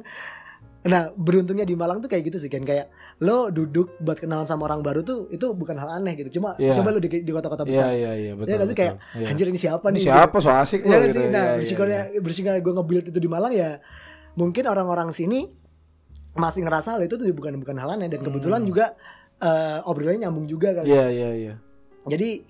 Nah 0.85 1.09
beruntungnya 1.11 1.64
di 1.64 1.72
Malang 1.72 1.99
tuh 1.99 2.07
kayak 2.07 2.28
gitu 2.28 2.37
sih 2.37 2.47
kan 2.47 2.61
kayak 2.61 2.93
lo 3.18 3.49
duduk 3.49 3.97
buat 3.99 4.20
kenalan 4.20 4.45
sama 4.45 4.68
orang 4.68 4.85
baru 4.85 5.01
tuh 5.01 5.26
itu 5.28 5.49
bukan 5.51 5.74
hal 5.74 5.97
aneh 5.97 6.12
gitu. 6.14 6.37
Cuma 6.37 6.53
Iya. 6.57 6.76
coba 6.76 6.93
lo 6.93 7.01
di, 7.01 7.09
di 7.09 7.32
kota-kota 7.32 7.64
Iya 7.64 7.70
besar. 7.70 7.89
iya 7.91 8.12
iya 8.14 8.32
betul. 8.35 8.53
Ya 8.53 8.57
sih 8.62 8.76
kayak 8.76 8.95
betul. 8.95 9.16
Iya. 9.16 9.26
anjir 9.28 9.47
ini 9.49 9.59
siapa 9.59 9.87
Ini 9.87 9.95
nih? 9.95 10.05
siapa 10.05 10.37
so 10.39 10.51
asik 10.51 10.80
Gitu. 10.80 10.89
lo 10.89 10.93
Ya 10.93 11.01
gitu. 11.03 11.16
sih? 11.16 11.24
Nah 11.24 11.30
Iya, 11.32 11.41
iya, 11.41 11.57
bersyukurnya 11.57 12.01
iya. 12.07 12.20
bersyukurnya 12.20 12.61
gue 12.61 12.72
nge-build 12.74 13.05
itu 13.09 13.18
di 13.18 13.28
Malang 13.28 13.53
ya 13.53 13.70
mungkin 14.35 14.64
orang-orang 14.66 15.09
sini 15.09 15.49
masih 16.35 16.61
ngerasa 16.62 16.89
hal 16.93 17.03
itu 17.03 17.14
tuh 17.14 17.24
bukan 17.28 17.57
bukan 17.57 17.76
hal 17.78 17.91
aneh 17.91 18.07
dan 18.07 18.20
kebetulan 18.20 18.61
juga 18.62 18.93
eh, 19.37 19.78
obrolannya 19.82 20.20
nyambung 20.22 20.45
juga 20.45 20.68
kan. 20.72 20.85
Iya 20.85 21.05
iya 21.09 21.30
iya. 21.35 21.55
Jadi 22.05 22.45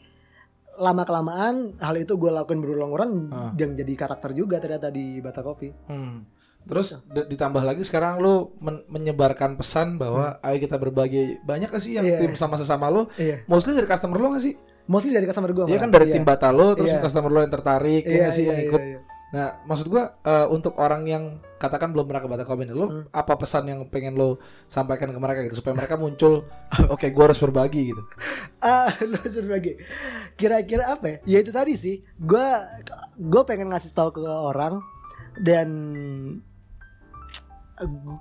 lama 0.75 1.03
kelamaan 1.03 1.79
hal 1.79 1.95
itu 1.97 2.13
gue 2.13 2.31
lakuin 2.31 2.59
berulang-ulang 2.59 3.13
Ah. 3.31 3.51
yang 3.55 3.73
jadi 3.73 3.95
karakter 3.95 4.35
juga 4.35 4.59
ternyata 4.59 4.91
di 4.91 5.23
Bata 5.23 5.39
Kopi. 5.39 5.71
Hmm. 5.87 6.27
Terus 6.65 6.97
d- 7.05 7.29
ditambah 7.29 7.61
lagi 7.61 7.83
sekarang 7.83 8.19
lu 8.19 8.53
men- 8.57 8.85
menyebarkan 8.87 9.55
pesan 9.55 9.95
bahwa 9.95 10.41
ayo 10.41 10.57
kita 10.57 10.75
berbagi 10.75 11.37
banyak 11.41 11.69
gak 11.69 11.79
sih 11.79 11.95
yang 11.95 12.03
Hmm. 12.03 12.17
Iya. 12.17 12.21
tim 12.25 12.33
sama 12.35 12.57
sesama 12.57 12.89
lu? 12.89 13.05
Iya. 13.15 13.45
Mostly 13.45 13.75
dari 13.75 13.85
customer 13.85 14.17
lu 14.17 14.33
gak 14.33 14.43
sih? 14.43 14.55
Mostly 14.85 15.13
dari 15.13 15.25
customer 15.25 15.51
gue. 15.51 15.65
Iya 15.67 15.79
kan 15.79 15.89
dari 15.89 16.09
tim 16.09 16.23
bata 16.23 16.49
lu 16.49 16.73
terus 16.73 16.89
Iya. 16.89 17.01
customer 17.01 17.29
lu 17.29 17.41
yang 17.41 17.51
tertarik 17.51 18.03
ya 18.03 18.17
Iya, 18.17 18.29
sih 18.31 18.43
iya, 18.43 18.51
yang 18.51 18.59
iya, 18.59 18.69
ikut. 18.69 18.83
iya. 18.83 19.01
Nah, 19.35 19.51
maksud 19.67 19.91
gua 19.91 20.15
eh, 20.23 20.47
untuk 20.47 20.79
orang 20.79 21.03
yang 21.05 21.25
katakan 21.59 21.91
belum 21.91 22.07
pernah 22.07 22.23
ke 22.23 22.29
Bata 22.31 22.45
Kopi 22.45 22.71
lu 22.71 22.87
Hmm. 22.87 23.05
apa 23.11 23.35
pesan 23.35 23.67
yang 23.67 23.83
pengen 23.85 24.15
lu 24.15 24.39
sampaikan 24.67 25.11
ke 25.11 25.19
mereka 25.19 25.43
gitu 25.43 25.59
supaya 25.59 25.75
mereka 25.75 25.99
muncul 25.99 26.47
oke 26.95 27.03
gua 27.11 27.25
harus 27.27 27.37
berbagi 27.37 27.91
gitu. 27.91 28.03
Ah, 28.63 28.89
lu 29.03 29.19
suruh 29.21 29.53
lagi. 29.53 29.75
Kira-kira 30.33 30.89
apa 30.89 31.05
ya? 31.05 31.17
Ya 31.27 31.39
itu 31.41 31.51
tadi 31.51 31.75
sih. 31.75 32.01
Gua 32.17 32.63
gue 33.13 33.43
pengen 33.43 33.69
ngasih 33.69 33.91
tahu 33.91 34.15
ke 34.15 34.23
orang 34.23 34.79
dan 35.37 35.69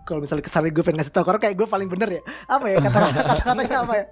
kalau 0.01 0.19
misalnya 0.19 0.41
kesannya 0.41 0.69
gue 0.69 0.81
pengen 0.81 0.97
ngasih 0.97 1.13
tahu 1.13 1.23
ke 1.23 1.29
orang 1.29 1.43
kayak 1.43 1.57
gue 1.57 1.67
paling 1.67 1.85
bener 1.85 2.09
ya. 2.09 2.21
Apa 2.45 2.65
ya 2.67 2.77
kata 2.81 2.97
kata-katanya 3.29 3.77
apa 3.81 3.93
ya? 3.93 4.05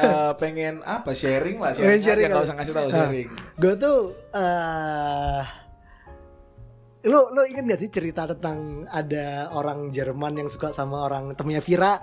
Eh, 0.00 0.32
pengen 0.36 0.74
apa 0.82 1.10
sharing 1.12 1.56
lah 1.56 1.70
Pengen 1.72 2.00
sharing, 2.00 2.02
sharing 2.02 2.24
aja 2.24 2.28
nggak 2.28 2.36
kali. 2.36 2.46
usah 2.46 2.56
ngasih 2.58 2.74
tahu 2.74 2.88
Ah. 2.88 2.94
sharing. 2.96 3.28
Gue 3.56 3.74
tuh 3.76 3.98
eh 4.32 5.42
lu 7.00 7.32
lu 7.32 7.42
inget 7.44 7.64
gak 7.64 7.80
sih 7.80 7.88
cerita 7.88 8.28
tentang 8.28 8.84
ada 8.86 9.48
orang 9.50 9.88
Jerman 9.88 10.36
yang 10.36 10.48
suka 10.48 10.68
sama 10.68 11.00
orang 11.00 11.32
temennya 11.32 11.64
Vira 11.64 11.96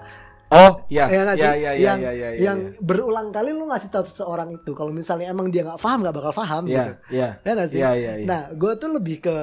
Oh, 0.47 0.79
iya. 0.87 1.11
ya 1.11 1.27
nggak 1.27 1.37
Iya 1.37 1.43
sih? 1.43 1.59
iya 1.59 1.71
iya 1.75 1.85
yang 1.85 1.99
iya 1.99 2.11
iya. 2.15 2.29
yang 2.39 2.59
berulang 2.79 3.35
kali 3.35 3.51
lu 3.51 3.67
ngasih 3.67 3.91
tahu 3.91 4.01
seseorang 4.01 4.55
itu 4.55 4.71
kalau 4.71 4.89
misalnya 4.89 5.27
emang 5.27 5.51
dia 5.51 5.67
nggak 5.67 5.75
paham 5.75 5.99
nggak 6.01 6.15
bakal 6.15 6.31
paham 6.33 6.63
Iya, 6.63 6.71
gitu 6.71 6.91
iya. 7.11 7.29
ya 7.43 7.65
sih 7.67 7.79
Iya, 7.83 7.91
iya, 7.93 8.11
iya. 8.15 8.25
nah 8.25 8.41
gue 8.49 8.73
tuh 8.73 8.89
lebih 8.95 9.17
ke 9.21 9.35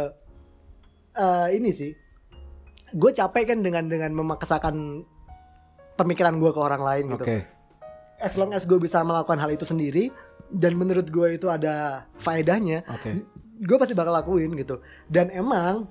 eh, 1.15 1.49
ini 1.55 1.71
sih 1.71 1.93
gue 2.95 3.11
capek 3.11 3.45
kan 3.51 3.59
dengan 3.61 3.85
dengan 3.87 4.15
memaksakan 4.15 5.03
pemikiran 5.95 6.39
gue 6.39 6.51
ke 6.51 6.61
orang 6.61 6.83
lain 6.83 7.05
gitu 7.13 7.25
Oke. 7.27 7.39
as 8.19 8.35
long 8.35 8.51
as 8.51 8.65
gue 8.65 8.79
bisa 8.79 9.03
melakukan 9.03 9.37
hal 9.37 9.51
itu 9.51 9.63
sendiri 9.63 10.15
dan 10.49 10.75
menurut 10.75 11.11
gue 11.11 11.35
itu 11.35 11.51
ada 11.51 12.07
faedahnya 12.19 12.87
Oke. 12.87 13.27
gue 13.59 13.77
pasti 13.77 13.95
bakal 13.95 14.15
lakuin 14.15 14.55
gitu 14.55 14.79
dan 15.07 15.31
emang 15.31 15.91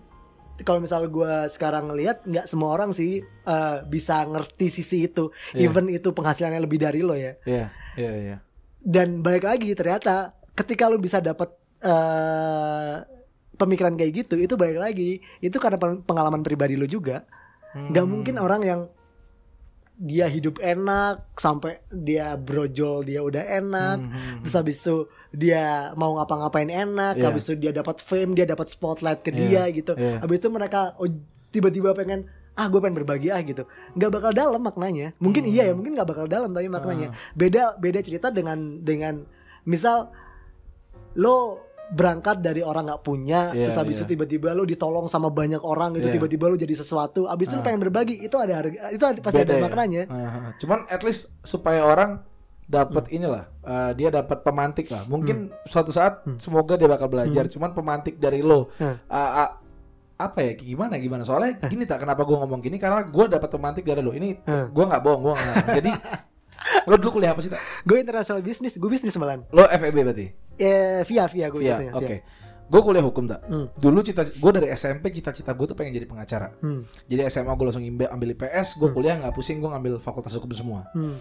kalau 0.62 0.80
misal 0.80 1.04
gue 1.08 1.34
sekarang 1.50 1.90
ngelihat 1.90 2.24
nggak 2.24 2.46
semua 2.46 2.72
orang 2.72 2.94
sih 2.94 3.20
eh, 3.24 3.78
bisa 3.84 4.24
ngerti 4.24 4.68
sisi 4.70 5.08
itu 5.08 5.28
Iya. 5.52 5.68
even 5.68 5.90
itu 5.90 6.08
penghasilannya 6.10 6.62
lebih 6.62 6.80
dari 6.80 7.02
lo 7.02 7.18
ya 7.18 7.36
Iya, 7.44 7.68
iya 7.98 8.12
iya. 8.14 8.38
dan 8.80 9.20
balik 9.20 9.44
lagi 9.44 9.74
ternyata 9.74 10.32
ketika 10.54 10.88
lo 10.88 11.02
bisa 11.02 11.20
dapat 11.20 11.52
eh, 11.82 12.96
pemikiran 13.54 13.94
kayak 13.94 14.26
gitu 14.26 14.36
itu 14.38 14.54
balik 14.54 14.78
lagi. 14.78 15.12
Itu 15.40 15.58
karena 15.58 15.78
pen- 15.78 16.02
pengalaman 16.02 16.42
pribadi 16.42 16.74
lo 16.74 16.86
juga. 16.86 17.24
Nggak 17.74 18.02
Hmm. 18.02 18.12
mungkin 18.12 18.36
orang 18.38 18.62
yang 18.62 18.82
dia 19.94 20.26
hidup 20.26 20.58
enak 20.58 21.38
sampai 21.38 21.78
dia 21.88 22.34
brojol 22.34 23.06
dia 23.06 23.22
udah 23.22 23.46
enak 23.46 23.98
Hmm, 24.00 24.10
hmm, 24.10 24.38
terus 24.42 24.56
habis 24.56 24.78
itu 24.80 25.06
dia 25.32 25.94
mau 25.94 26.18
ngapa-ngapain 26.18 26.66
enak 26.66 27.14
Iya. 27.16 27.26
habis 27.30 27.46
itu 27.46 27.56
dia 27.60 27.70
dapat 27.72 28.02
fame 28.02 28.34
dia 28.34 28.42
dapat 28.44 28.68
spotlight 28.68 29.22
ke 29.22 29.30
Iya, 29.30 29.38
dia 29.38 29.64
gitu. 29.72 29.94
iya. 29.94 30.18
habis 30.18 30.42
itu 30.42 30.50
mereka 30.50 30.98
oh, 30.98 31.06
tiba-tiba 31.50 31.94
pengen 31.94 32.26
ah 32.54 32.66
gue 32.68 32.78
pengen 32.78 32.98
berbagi 33.00 33.30
ah 33.30 33.42
gitu. 33.42 33.70
Nggak 33.94 34.12
bakal 34.12 34.32
dalam 34.32 34.62
maknanya. 34.62 35.14
Mungkin 35.18 35.46
iya 35.46 35.70
ya 35.70 35.74
mungkin 35.74 35.94
nggak 35.94 36.06
bakal 36.08 36.26
dalam 36.26 36.50
tapi 36.50 36.70
maknanya. 36.70 37.14
Beda 37.34 37.74
beda 37.76 38.02
cerita 38.02 38.30
dengan 38.30 38.82
dengan 38.82 39.26
misal 39.64 40.10
lo 41.14 41.62
berangkat 41.94 42.42
dari 42.42 42.60
orang 42.60 42.84
nggak 42.86 43.02
punya 43.02 43.50
Iya, 43.50 43.70
terus 43.70 43.78
habis 43.78 43.96
iya. 43.96 44.02
itu 44.02 44.10
tiba-tiba 44.10 44.50
lo 44.52 44.64
ditolong 44.64 45.06
sama 45.06 45.30
banyak 45.30 45.62
orang 45.62 45.94
gitu 45.94 46.10
Iya. 46.10 46.16
tiba-tiba 46.18 46.46
lo 46.48 46.56
jadi 46.56 46.74
sesuatu 46.74 47.26
habis 47.26 47.48
itu 47.48 47.56
Ah. 47.56 47.64
pengen 47.64 47.80
berbagi 47.80 48.18
itu 48.18 48.34
ada 48.36 48.54
harga 48.56 48.90
itu 48.90 49.04
ada, 49.04 49.20
pasti 49.20 49.40
Beda 49.40 49.46
ada 49.46 49.56
ya? 49.56 49.64
maknanya 49.64 50.02
Ah, 50.06 50.52
cuman 50.56 50.80
at 50.88 51.02
least 51.02 51.38
supaya 51.42 51.82
orang 51.82 52.20
dapat 52.64 53.08
inilah 53.10 53.46
eh, 53.62 53.92
dia 53.94 54.10
dapat 54.10 54.40
pemantik 54.40 54.88
lah. 54.88 55.04
Mungkin 55.04 55.52
suatu 55.64 55.92
saat 55.92 56.24
semoga 56.38 56.74
dia 56.74 56.88
bakal 56.88 57.08
belajar. 57.08 57.46
Cuman 57.46 57.72
pemantik 57.72 58.18
dari 58.18 58.40
lo 58.40 58.72
Hmm. 58.74 58.98
Ah, 59.06 59.32
ah, 59.40 59.50
apa 60.16 60.40
ya 60.42 60.54
gimana 60.54 60.96
gimana 60.96 61.22
soalnya 61.22 61.60
gini 61.64 61.84
tak 61.84 62.00
kenapa 62.00 62.22
gue 62.22 62.34
ngomong 62.34 62.60
gini 62.60 62.78
karena 62.78 63.04
gue 63.04 63.26
dapat 63.28 63.50
pemantik 63.50 63.84
dari 63.84 64.00
lo 64.00 64.12
ini 64.12 64.40
Hmm. 64.40 64.70
gue 64.70 64.84
nggak 64.86 65.02
bohong 65.02 65.22
gue 65.24 65.36
jadi 65.76 65.92
lo 66.84 66.96
dulu 66.96 67.12
kuliah 67.14 67.32
apa 67.32 67.40
sih 67.40 67.48
tak 67.48 67.60
gue 67.84 67.98
international 67.98 68.40
bisnis 68.40 68.76
gue 68.76 68.88
bisnis 68.88 69.16
malahan 69.16 69.44
lo 69.50 69.64
FEB 69.66 69.96
berarti? 70.02 70.28
Eh 70.56 71.02
via 71.04 71.26
via 71.26 71.48
gue 71.48 71.60
Iya, 71.60 71.70
jatuhnya, 71.76 71.94
oke. 71.94 72.18
Gue 72.64 72.82
kuliah 72.82 73.02
hukum 73.02 73.26
tak 73.26 73.44
Hmm. 73.44 73.68
dulu 73.76 74.00
cita 74.00 74.24
gue 74.24 74.52
dari 74.52 74.68
SMP 74.70 75.10
cita-cita 75.10 75.52
gue 75.52 75.66
tuh 75.66 75.74
pengen 75.74 75.94
jadi 75.94 76.06
pengacara. 76.06 76.56
Hmm. 76.58 76.88
jadi 77.06 77.28
SMA 77.28 77.52
gue 77.52 77.66
langsung 77.66 77.84
ambil, 77.84 78.30
IPS 78.32 78.78
gue 78.78 78.90
kuliah 78.90 79.16
nggak 79.18 79.32
pusing 79.32 79.58
gue 79.58 79.68
ngambil 79.68 80.00
fakultas 80.00 80.34
hukum 80.34 80.50
semua. 80.52 80.88
Hmm. 80.92 81.20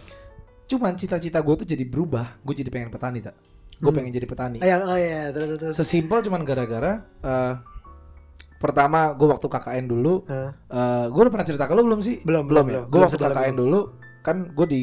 cuman 0.63 0.95
cita-cita 0.95 1.37
gue 1.39 1.55
tuh 1.55 1.67
jadi 1.67 1.83
berubah 1.83 2.39
gue 2.41 2.55
jadi 2.55 2.71
pengen 2.71 2.89
petani 2.89 3.21
tak 3.21 3.35
gue 3.75 3.85
Hmm. 3.85 3.97
pengen 3.99 4.13
jadi 4.13 4.25
petani. 4.25 4.59
Oh, 4.59 4.65
ya, 4.65 4.77
oh 4.81 4.97
ya, 4.97 5.23
terus 5.29 5.49
terus. 5.59 5.75
sesimpel 5.77 6.23
cuman 6.23 6.41
gara-gara 6.43 6.93
eh, 7.19 7.55
pertama 8.57 9.11
gue 9.13 9.27
waktu 9.27 9.47
KKN 9.49 9.87
dulu 9.87 10.23
Hah? 10.25 10.55
gue 11.09 11.21
udah 11.21 11.33
pernah 11.33 11.47
cerita 11.47 11.67
ke 11.67 11.75
lo 11.75 11.83
belum 11.83 11.99
sih? 11.99 12.23
Belum, 12.23 12.47
belum 12.47 12.65
belum, 12.65 12.67
ya? 12.71 12.83
gue 12.87 12.99
waktu 13.01 13.19
KKN 13.19 13.55
dulu 13.59 13.81
kan 14.23 14.37
gue 14.49 14.67
di 14.67 14.81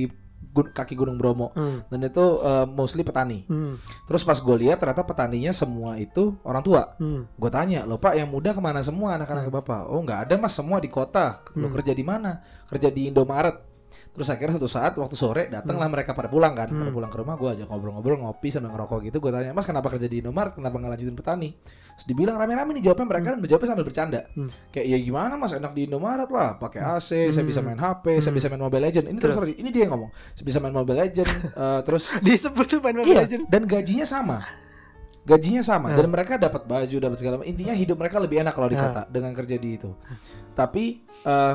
gun- 0.49 0.69
kaki 0.69 0.93
Gunung 0.93 1.15
Bromo. 1.15 1.53
Hmm. 1.53 1.85
dan 1.85 1.99
itu 2.01 2.25
eh, 2.39 2.65
mostly 2.65 3.01
petani. 3.01 3.45
Hmm. 3.45 3.77
terus 4.03 4.21
pas 4.21 4.35
gue 4.35 4.55
lihat 4.59 4.77
ternyata 4.77 5.01
petaninya 5.01 5.51
semua 5.51 5.95
itu 5.95 6.33
orang 6.41 6.61
tua. 6.61 6.81
Hmm. 6.97 7.29
gue 7.29 7.49
tanya 7.49 7.85
lo 7.85 7.95
pak 7.95 8.13
yang 8.13 8.27
muda 8.27 8.51
ke 8.51 8.59
mana 8.59 8.81
semua? 8.81 9.13
Anak-anak 9.13 9.53
bapak? 9.53 9.81
Oh 9.85 10.01
nggak 10.01 10.19
ada 10.25 10.35
mas. 10.35 10.51
Semua 10.51 10.77
di 10.77 10.89
kota. 10.89 11.45
Lo 11.53 11.69
Hmm. 11.69 11.73
kerja 11.73 11.93
di 11.93 12.01
mana? 12.01 12.41
Kerja 12.65 12.89
di 12.89 13.07
Indomaret 13.07 13.68
terus 14.09 14.27
akhirnya 14.27 14.55
satu 14.55 14.65
saat 14.65 14.93
waktu 14.93 15.13
sore 15.13 15.47
datanglah 15.47 15.87
mereka 15.87 16.11
pada 16.11 16.27
pulang 16.27 16.51
kan 16.51 16.67
pada 16.67 16.79
Hmm. 16.81 16.91
pulang 16.91 17.07
ke 17.07 17.17
rumah 17.17 17.35
gue 17.35 17.49
ajak 17.51 17.67
ngobrol-ngobrol 17.67 18.17
ngopi 18.19 18.47
sambil 18.47 18.71
ngerokok 18.71 18.99
gitu 19.05 19.17
gue 19.17 19.29
tanya 19.29 19.51
mas 19.51 19.63
kenapa 19.63 19.87
kerja 19.89 20.05
di 20.05 20.19
Indomaret 20.19 20.51
kenapa 20.51 20.75
nggak 20.75 20.91
lanjutin 20.93 21.13
petani 21.13 21.49
terus 21.91 22.05
dibilang 22.05 22.35
rame-rame 22.35 22.71
nih 22.73 22.83
jawabnya 22.83 23.07
mereka 23.07 23.25
kan 23.27 23.37
menjawabnya 23.37 23.67
sambil 23.67 23.85
bercanda 23.85 24.19
Hmm. 24.31 24.49
kayak 24.69 24.85
ya 24.85 24.97
gimana 24.97 25.33
mas 25.35 25.51
enak 25.51 25.71
di 25.71 25.81
Indomaret 25.85 26.27
lah 26.27 26.55
pakai 26.55 26.79
AC 26.81 27.09
saya 27.27 27.31
Hmm. 27.35 27.45
bisa 27.45 27.59
main 27.59 27.77
HP 27.77 28.05
saya 28.17 28.25
Hmm. 28.25 28.35
bisa 28.35 28.47
main 28.47 28.61
Mobile 28.61 28.83
Legend 28.83 29.05
ini 29.07 29.17
terus 29.17 29.35
sorry, 29.35 29.53
ini 29.53 29.69
dia 29.69 29.81
yang 29.83 29.93
ngomong 29.93 30.11
saya 30.33 30.43
bisa 30.43 30.57
main 30.57 30.71
Mobile 30.71 30.99
Legend 30.99 31.29
eh, 31.63 31.79
terus 31.81 32.03
Disebut 32.25 32.65
tuh 32.65 32.79
main 32.79 32.95
Mobile 32.95 33.11
Iya, 33.11 33.21
Legends. 33.23 33.45
dan 33.47 33.61
gajinya 33.63 34.05
sama. 34.05 34.37
Gajinya 35.21 35.61
sama 35.61 35.91
Hmm. 35.91 35.97
dan 35.97 36.07
mereka 36.07 36.33
dapat 36.35 36.65
baju, 36.65 36.95
dapat 36.97 37.17
segala 37.17 37.37
macam. 37.37 37.47
Intinya 37.47 37.71
hidup 37.71 37.95
mereka 37.95 38.17
lebih 38.17 38.39
enak 38.39 38.51
kalau 38.51 38.65
di 38.65 38.73
Hmm. 38.73 38.85
kota 38.87 39.01
dengan 39.07 39.31
kerja 39.31 39.55
di 39.55 39.69
itu. 39.71 39.91
Tapi 40.51 40.83
eh 41.21 41.53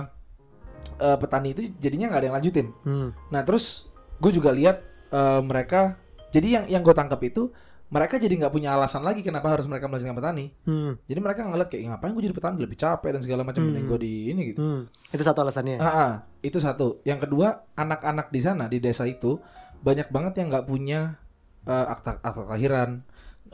eh, 0.98 1.16
petani 1.18 1.52
itu 1.52 1.72
jadinya 1.78 2.12
nggak 2.12 2.20
ada 2.20 2.26
yang 2.30 2.36
lanjutin. 2.36 2.66
Hmm. 2.84 3.08
Nah, 3.30 3.42
terus 3.42 3.88
gue 4.18 4.30
juga 4.30 4.50
lihat 4.54 4.82
eh, 5.10 5.40
mereka 5.42 5.98
jadi 6.30 6.48
yang 6.60 6.64
yang 6.66 6.82
gue 6.82 6.94
tangkap 6.94 7.20
itu 7.22 7.50
mereka 7.92 8.18
jadi 8.18 8.34
nggak 8.34 8.50
punya 8.50 8.74
alasan 8.74 9.06
lagi 9.06 9.22
kenapa 9.22 9.54
harus 9.54 9.70
mereka 9.70 9.86
melanjutkan 9.86 10.18
petani. 10.18 10.50
Hmm. 10.66 10.98
Jadi 11.06 11.20
mereka 11.22 11.46
ngeliat 11.46 11.68
kayak 11.70 11.94
ngapain 11.94 12.10
gue 12.10 12.24
jadi 12.26 12.34
petani 12.34 12.56
lebih 12.58 12.78
capek 12.80 13.10
dan 13.14 13.20
segala 13.22 13.42
macam 13.46 13.62
Hmm. 13.62 13.86
gue 13.86 13.98
di 14.02 14.12
ini 14.34 14.40
gitu. 14.50 14.58
Hmm. 14.58 14.82
Itu 15.14 15.22
satu 15.22 15.46
alasannya. 15.46 15.78
Ah, 15.78 15.86
ah, 15.86 16.12
itu 16.42 16.58
satu. 16.58 16.98
Yang 17.06 17.28
kedua, 17.28 17.62
anak-anak 17.78 18.34
di 18.34 18.40
sana 18.42 18.66
di 18.66 18.82
desa 18.82 19.06
itu 19.06 19.38
banyak 19.84 20.10
banget 20.10 20.42
yang 20.42 20.48
nggak 20.50 20.66
punya 20.66 21.22
eh, 21.64 21.86
akta 21.86 22.18
akta 22.18 22.44
kelahiran. 22.50 23.04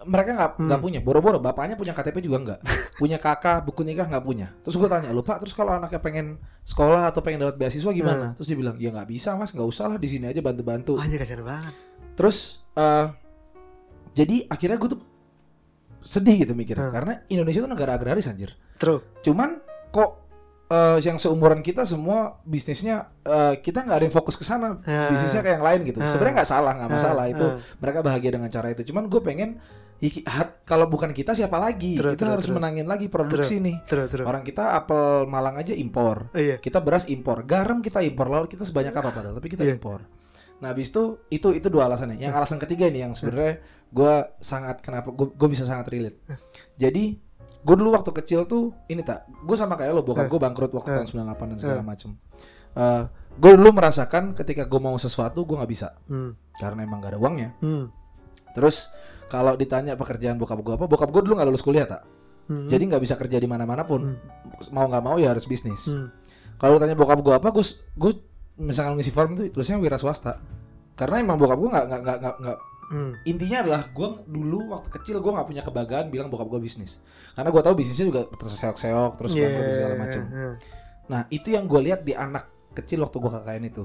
Mereka 0.01 0.31
nggak 0.33 0.51
Hmm. 0.57 0.67
nggak 0.69 0.81
punya. 0.81 1.01
Boro-boro 1.01 1.39
bapaknya 1.39 1.77
punya 1.77 1.93
KTP 1.93 2.25
juga 2.25 2.39
nggak. 2.41 2.61
punya 3.01 3.17
kakak, 3.17 3.65
buku 3.65 3.85
nikah 3.85 4.07
nggak 4.07 4.25
punya. 4.25 4.49
Terus 4.61 4.77
gue 4.77 4.89
tanya, 4.89 5.13
lu 5.13 5.21
pak, 5.21 5.41
terus 5.41 5.53
kalau 5.53 5.73
anaknya 5.73 6.01
pengen 6.01 6.27
sekolah 6.63 7.09
atau 7.09 7.21
pengen 7.21 7.45
dapat 7.45 7.57
beasiswa 7.57 7.91
gimana? 7.91 8.33
Terus 8.37 8.49
dia 8.49 8.59
bilang, 8.59 8.77
ya 8.77 8.89
nggak 8.91 9.09
bisa 9.09 9.37
mas, 9.37 9.53
nggak 9.53 9.65
usah 9.65 9.89
lah 9.89 9.99
di 9.99 10.09
sini 10.09 10.29
aja 10.29 10.41
bantu-bantu. 10.41 10.97
Anjir 10.97 11.17
kasihan 11.17 11.41
banget. 11.41 11.73
Terus 12.15 12.61
eh 12.75 13.07
jadi 14.13 14.45
akhirnya 14.47 14.77
gue 14.77 14.91
tuh 14.91 15.01
sedih 16.01 16.45
gitu 16.45 16.53
mikirnya 16.53 16.89
Hmm. 16.89 16.97
karena 16.97 17.13
Indonesia 17.29 17.61
tuh 17.61 17.71
negara 17.71 17.93
agraris 17.95 18.25
anjir. 18.25 18.57
True. 18.77 19.01
Cuman 19.21 19.61
kok 19.89 20.20
eh, 20.71 20.99
yang 21.03 21.19
seumuran 21.19 21.61
kita 21.61 21.83
semua 21.83 22.39
bisnisnya 22.47 23.11
eh, 23.21 23.59
kita 23.59 23.83
nggak 23.83 23.97
ada 23.99 24.05
yang 24.07 24.15
fokus 24.15 24.39
ke 24.39 24.47
sana. 24.47 24.79
Ya. 24.87 25.11
bisnisnya 25.11 25.43
kayak 25.43 25.57
yang 25.59 25.67
lain 25.67 25.81
gitu. 25.85 25.99
Ya. 25.99 26.09
sebenarnya 26.09 26.35
nggak 26.41 26.51
salah 26.51 26.73
nggak 26.79 26.91
Ya, 26.91 26.95
masalah. 26.95 27.25
Itu 27.27 27.47
ya. 27.47 27.55
mereka 27.77 27.99
bahagia 28.01 28.31
dengan 28.31 28.49
cara 28.49 28.71
itu. 28.71 28.83
Cuman 28.89 29.11
gue 29.11 29.21
pengen 29.21 29.51
kalau 30.65 30.89
bukan 30.89 31.13
kita 31.13 31.37
siapa 31.37 31.61
lagi? 31.61 32.01
True, 32.01 32.17
kita 32.17 32.25
true, 32.25 32.33
harus 32.33 32.47
true. 32.49 32.57
menangin 32.57 32.89
lagi 32.89 33.13
produksi 33.13 33.61
nih. 33.61 33.85
Terus 33.85 34.09
terus. 34.09 34.25
orang 34.25 34.41
kita 34.41 34.73
apel 34.73 35.29
Malang 35.29 35.61
aja 35.61 35.77
impor. 35.77 36.33
Iya. 36.33 36.57
kita 36.57 36.81
beras 36.81 37.05
impor. 37.05 37.45
Garam 37.45 37.85
kita 37.85 38.01
impor. 38.01 38.33
Laut 38.33 38.49
kita 38.49 38.65
sebanyak 38.65 38.97
apa 38.97 39.13
padahal? 39.13 39.37
Tapi 39.37 39.49
kita 39.53 39.69
Iya. 39.69 39.77
impor. 39.77 40.01
Nah 40.65 40.73
habis 40.73 40.89
itu 40.89 41.21
itu 41.29 41.53
itu 41.53 41.69
dua 41.69 41.85
alasannya. 41.85 42.17
Yang 42.17 42.33
alasan 42.33 42.57
ketiga 42.57 42.89
ini 42.89 43.05
yang 43.05 43.13
sebenarnya 43.13 43.61
gue 43.93 44.15
sangat 44.41 44.81
kenapa? 44.81 45.13
Gue 45.13 45.49
bisa 45.53 45.69
sangat 45.69 45.93
relate. 45.93 46.17
Jadi 46.81 47.21
gue 47.61 47.75
dulu 47.77 47.93
waktu 47.93 48.11
kecil 48.17 48.49
tuh 48.49 48.73
ini 48.89 49.05
tak 49.05 49.29
gue 49.29 49.57
sama 49.57 49.77
kayak 49.77 49.93
lo 49.93 50.01
bokap 50.01 50.33
gue 50.33 50.41
bangkrut 50.41 50.73
waktu 50.73 51.05
tahun 51.05 51.09
98 51.09 51.51
dan 51.53 51.59
segala 51.61 51.83
macem. 51.85 52.11
Eh 52.77 53.03
gue 53.41 53.51
dulu 53.57 53.71
merasakan 53.77 54.33
ketika 54.33 54.65
gue 54.65 54.81
mau 54.81 54.97
sesuatu 54.97 55.45
gue 55.45 55.57
nggak 55.57 55.71
bisa. 55.71 55.97
Hmm. 56.09 56.37
karena 56.61 56.85
emang 56.85 57.01
gak 57.01 57.17
ada 57.17 57.21
uangnya. 57.21 57.57
Hmm. 57.61 57.89
terus 58.51 58.91
kalau 59.31 59.55
ditanya 59.55 59.95
pekerjaan 59.95 60.35
bokap 60.37 60.59
gue 60.59 60.75
apa 60.75 60.85
bokap 60.91 61.09
gue 61.15 61.23
dulu 61.23 61.39
nggak 61.39 61.49
lulus 61.49 61.65
kuliah 61.65 61.87
tak. 61.87 62.03
Hmm. 62.51 62.67
jadi 62.67 62.83
nggak 62.83 63.03
bisa 63.05 63.15
kerja 63.21 63.37
di 63.37 63.49
mana-mana 63.49 63.85
pun. 63.85 64.17
Mau 64.73 64.87
nggak 64.89 65.05
mau 65.05 65.17
ya 65.21 65.37
harus 65.37 65.45
bisnis. 65.45 65.85
Hmm. 65.85 66.09
kalau 66.57 66.81
ditanya 66.81 66.97
bokap 66.97 67.21
gue 67.21 67.35
apa 67.37 67.49
gue 67.53 67.65
gue 67.97 68.13
misalkan 68.61 68.97
ngisi 69.01 69.13
form 69.13 69.37
itu 69.37 69.53
tulisnya 69.53 69.77
wira 69.77 70.01
swasta. 70.01 70.41
Karena 70.97 71.21
emang 71.21 71.37
bokap 71.37 71.57
gue 71.61 71.71
nggak 71.73 71.85
nggak 71.89 72.01
nggak 72.21 72.35
nggak 72.41 72.59
Hmm. 72.91 73.15
intinya 73.23 73.63
adalah 73.63 73.83
gue 73.87 74.09
dulu 74.27 74.75
waktu 74.75 74.91
kecil 74.91 75.17
gue 75.17 75.31
nggak 75.31 75.47
punya 75.47 75.63
kebanggaan 75.63 76.11
bilang 76.11 76.27
bokap 76.27 76.51
gue 76.51 76.59
bisnis 76.61 76.99
karena 77.33 77.49
gue 77.49 77.63
tahu 77.63 77.75
bisnisnya 77.75 78.07
juga 78.07 78.27
terseok-seok 78.29 79.13
terus 79.15 79.31
Iya, 79.31 79.47
bangkrut 79.47 79.71
segala 79.71 79.95
macam 79.97 80.23
iya. 80.27 80.51
nah 81.07 81.21
itu 81.29 81.49
yang 81.49 81.65
gue 81.65 81.81
lihat 81.81 82.03
di 82.03 82.13
anak 82.13 82.45
kecil 82.73 83.01
waktu 83.01 83.17
gue 83.17 83.31
KKN 83.33 83.65
itu 83.65 83.85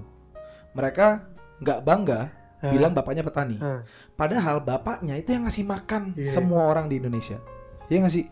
mereka 0.71 1.29
nggak 1.57 1.79
bangga 1.81 2.21
Ah. 2.57 2.71
bilang 2.71 2.91
bapaknya 2.91 3.21
petani 3.21 3.59
Ah. 3.59 3.85
padahal 4.11 4.57
bapaknya 4.59 5.13
itu 5.15 5.29
yang 5.29 5.45
ngasih 5.45 5.63
makan 5.63 6.15
Iya. 6.15 6.31
semua 6.31 6.65
orang 6.65 6.87
di 6.87 6.97
Indonesia 6.97 7.37
ya 7.85 7.99
nggak 7.99 8.09
sih 8.09 8.25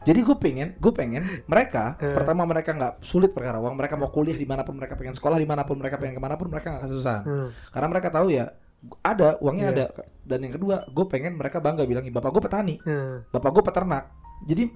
jadi 0.00 0.20
gue 0.20 0.36
pengen 0.36 0.68
gue 0.76 0.92
pengen 0.92 1.24
mereka 1.46 1.96
Eh. 1.96 2.12
pertama 2.12 2.44
mereka 2.44 2.70
nggak 2.70 3.00
sulit 3.00 3.32
perkara 3.32 3.56
uang 3.56 3.72
mereka 3.74 3.96
mau 3.96 4.10
kuliah 4.10 4.34
di 4.34 4.44
mana 4.44 4.60
pun 4.60 4.76
mereka 4.76 4.92
pengen 4.92 5.16
sekolah 5.16 5.34
di 5.34 5.46
mana 5.46 5.62
pun 5.62 5.74
mereka 5.74 5.96
pengen 5.96 6.12
ke 6.12 6.20
mana 6.20 6.36
pun 6.36 6.46
mereka 6.46 6.68
nggak 6.70 6.84
kesusahan 6.84 7.24
Hmm. 7.24 7.48
karena 7.70 7.86
mereka 7.88 8.08
tahu 8.10 8.28
ya 8.28 8.52
ada 9.00 9.36
uangnya 9.38 9.66
Iya. 9.66 9.74
ada 9.74 9.84
dan 10.22 10.38
yang 10.40 10.54
kedua 10.54 10.86
gue 10.86 11.04
pengen 11.04 11.34
mereka 11.34 11.58
bangga 11.58 11.82
bilang 11.82 12.06
bapak 12.06 12.30
gue 12.30 12.42
petani 12.42 12.74
Hmm. 12.80 13.26
bapak 13.28 13.50
gue 13.50 13.62
peternak 13.64 14.04
jadi 14.44 14.70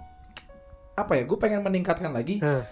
apa 0.93 1.13
ya 1.15 1.23
gue 1.25 1.39
pengen 1.39 1.61
meningkatkan 1.61 2.11
lagi 2.11 2.39
Hmm. 2.39 2.67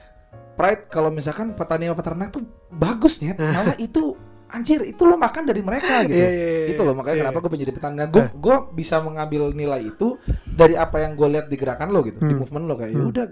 pride 0.55 0.87
kalau 0.87 1.09
misalkan 1.09 1.55
petani 1.55 1.87
sama 1.87 1.97
peternak 1.97 2.29
tuh 2.31 2.43
bagus 2.69 3.19
nih 3.19 3.35
malah 3.35 3.75
itu 3.77 4.15
anjir 4.49 4.83
itu 4.83 4.99
lo 5.01 5.15
makan 5.15 5.47
dari 5.47 5.63
mereka 5.63 6.03
gitu 6.03 6.19
Iya, 6.19 6.27
iya, 6.29 6.47
iya. 6.61 6.69
itu 6.69 6.83
loh 6.83 6.93
makanya 6.93 7.15
Iya. 7.15 7.23
kenapa 7.25 7.39
gue 7.39 7.53
menjadi 7.53 7.73
petani 7.73 7.95
nah, 7.95 8.09
gue 8.09 8.25
gue 8.29 8.57
bisa 8.75 8.97
mengambil 8.99 9.43
nilai 9.53 9.81
itu 9.87 10.19
dari 10.45 10.75
apa 10.75 10.99
yang 10.99 11.15
gue 11.15 11.29
lihat 11.31 11.47
di 11.47 11.55
gerakan 11.55 11.89
lo 11.89 12.03
gitu 12.03 12.19
di 12.19 12.27
Hmm. 12.29 12.43
movement 12.43 12.67
lo 12.67 12.75
kayak 12.75 12.91
ya 12.91 12.99
Hmm. 12.99 13.11
udah 13.15 13.27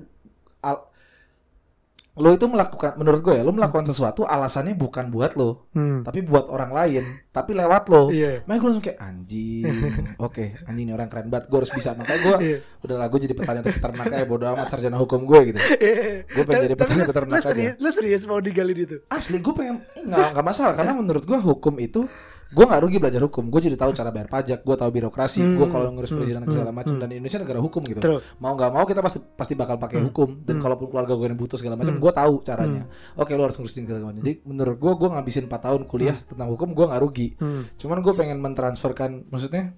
lo 2.18 2.30
itu 2.30 2.44
melakukan 2.44 2.94
menurut 2.94 3.20
gue 3.20 3.32
ya 3.32 3.40
lo 3.40 3.50
melakukan 3.50 3.82
sesuatu 3.84 4.22
alasannya 4.22 4.74
bukan 4.74 5.08
buat 5.08 5.32
lo 5.32 5.70
Hmm. 5.70 6.02
tapi 6.02 6.20
buat 6.20 6.46
orang 6.46 6.70
lain 6.70 7.04
tapi 7.28 7.52
lewat 7.52 7.86
lo 7.86 8.10
Iya. 8.10 8.42
makanya 8.42 8.58
gue 8.58 8.68
langsung 8.68 8.84
kayak 8.84 8.98
anjing 8.98 9.64
oke 10.20 10.44
anjing 10.64 10.84
ini 10.84 10.92
orang 10.92 11.06
keren 11.06 11.28
banget 11.28 11.46
gue 11.46 11.56
harus 11.56 11.70
bisa 11.70 11.94
makanya 11.94 12.20
gue 12.20 12.36
Iya. 12.40 12.58
udah 12.80 12.96
lah 12.96 13.06
gue 13.06 13.20
jadi 13.20 13.34
petani 13.34 13.58
atau 13.60 13.72
peternak 13.72 14.06
kayak 14.08 14.26
bodo 14.26 14.44
amat 14.48 14.66
sarjana 14.68 14.96
hukum 14.96 15.22
gue 15.24 15.40
gitu 15.48 15.58
Gua 16.34 16.42
pengen 16.44 16.62
jadi 16.64 16.76
petani 16.76 17.02
peternak 17.04 17.30
lu 17.30 17.36
aja. 17.36 17.48
serius, 17.48 17.74
lu 17.76 17.88
serius 17.90 18.22
mau 18.24 18.38
digali 18.38 18.74
itu? 18.74 18.96
asli 19.08 19.38
gue 19.38 19.52
pengen 19.52 19.78
nggak 19.96 20.28
nggak 20.34 20.44
masalah 20.44 20.74
karena 20.74 20.92
menurut 20.92 21.22
gue 21.22 21.38
hukum 21.38 21.74
itu 21.78 22.04
gue 22.48 22.64
nggak 22.64 22.80
rugi 22.80 22.96
belajar 22.96 23.20
hukum. 23.20 23.52
Gue 23.52 23.60
jadi 23.60 23.76
tahu 23.76 23.92
cara 23.92 24.08
bayar 24.08 24.24
pajak 24.26 24.64
gue 24.64 24.72
tahu 24.72 24.88
birokrasi 24.88 25.40
Hmm, 25.40 25.60
gue 25.60 25.66
kalau 25.68 25.92
ngurus 25.92 26.08
hmm, 26.08 26.16
perizinan 26.16 26.42
hmm, 26.42 26.52
segala 26.52 26.70
macam 26.72 26.94
hmm. 26.96 27.02
dan 27.04 27.08
Indonesia 27.12 27.38
negara 27.38 27.60
hukum 27.60 27.82
gitu. 27.84 28.00
True. 28.00 28.20
mau 28.40 28.56
nggak 28.56 28.70
mau 28.72 28.84
kita 28.84 29.00
pasti 29.00 29.18
pasti 29.20 29.52
bakal 29.52 29.76
pakai 29.76 30.00
Hmm, 30.00 30.08
hukum. 30.08 30.28
Dan 30.40 30.56
hmm. 30.56 30.64
kalaupun 30.64 30.86
keluarga 30.88 31.12
gue 31.12 31.26
yang 31.28 31.36
butuh 31.36 31.58
segala 31.60 31.76
macam 31.76 31.92
Hmm. 31.92 32.02
gue 32.02 32.12
tahu 32.14 32.34
caranya. 32.40 32.82
Oke 33.14 33.36
lo 33.36 33.44
harus 33.44 33.56
ngurusin 33.56 33.84
segala 33.84 34.00
macam. 34.02 34.20
Jadi 34.20 34.32
menurut 34.42 34.76
gue 34.76 34.92
gue 34.96 35.08
ngabisin 35.12 35.44
4 35.44 35.60
tahun 35.60 35.80
kuliah 35.84 36.16
tentang 36.24 36.48
hukum 36.48 36.72
gue 36.72 36.84
nggak 36.88 37.02
rugi. 37.04 37.28
Hmm. 37.36 37.68
cuman 37.76 38.00
gue 38.00 38.14
pengen 38.16 38.38
mentransferkan 38.40 39.28
maksudnya 39.28 39.76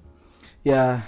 ya 0.62 1.02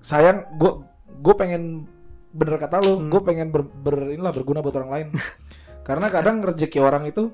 sayang 0.00 0.58
gue 0.58 0.72
gue 1.16 1.34
pengen 1.34 1.86
bener 2.32 2.56
kata 2.56 2.76
lo 2.80 3.00
Hmm. 3.00 3.08
gue 3.08 3.20
pengen 3.22 3.48
ber, 3.48 3.64
ber- 3.64 4.12
inilah 4.12 4.32
berguna 4.32 4.60
buat 4.60 4.76
orang 4.76 4.90
lain. 4.90 5.06
Karena 5.88 6.06
kadang 6.08 6.38
rezeki 6.40 6.78
orang 6.78 7.06
itu 7.06 7.32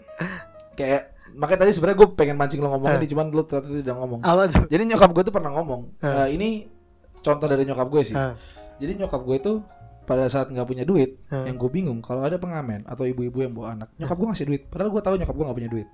kayak 0.74 1.17
makanya 1.38 1.60
tadi 1.62 1.72
sebenarnya 1.72 1.96
gue 1.96 2.08
pengen 2.12 2.34
mancing 2.34 2.58
lo 2.58 2.68
ngomong 2.68 2.90
Eh. 2.90 2.98
ini 2.98 3.06
cuman 3.06 3.26
lo 3.30 3.42
ternyata 3.42 3.70
tidak 3.70 3.96
ngomong 3.96 4.20
Apa 4.20 4.42
tuh? 4.44 4.64
jadi 4.66 4.82
nyokap 4.84 5.10
gue 5.12 5.22
tuh 5.22 5.32
pernah 5.32 5.50
ngomong 5.54 5.80
Eh. 5.96 6.06
eh, 6.08 6.28
ini 6.34 6.48
contoh 7.16 7.46
dari 7.46 7.62
nyokap 7.62 7.86
gue 7.86 8.02
sih 8.04 8.12
Ah. 8.12 8.34
jadi 8.76 8.92
nyokap 8.96 9.22
gue 9.22 9.36
itu 9.36 9.52
pada 10.02 10.24
saat 10.26 10.48
nggak 10.48 10.66
punya 10.66 10.82
duit 10.82 11.14
Eh. 11.24 11.44
yang 11.46 11.54
gue 11.54 11.68
bingung 11.68 12.00
kalau 12.00 12.22
ada 12.22 12.36
pengamen 12.36 12.82
atau 12.84 13.04
ibu-ibu 13.04 13.38
yang 13.38 13.52
bawa 13.52 13.74
anak 13.74 13.88
nyokap 13.94 14.16
gue 14.16 14.28
ngasih 14.28 14.46
duit 14.46 14.62
padahal 14.66 14.90
gue 14.90 15.00
tahu 15.00 15.14
nyokap 15.16 15.32
gue 15.32 15.44
nggak 15.46 15.58
punya 15.58 15.70
duit 15.70 15.88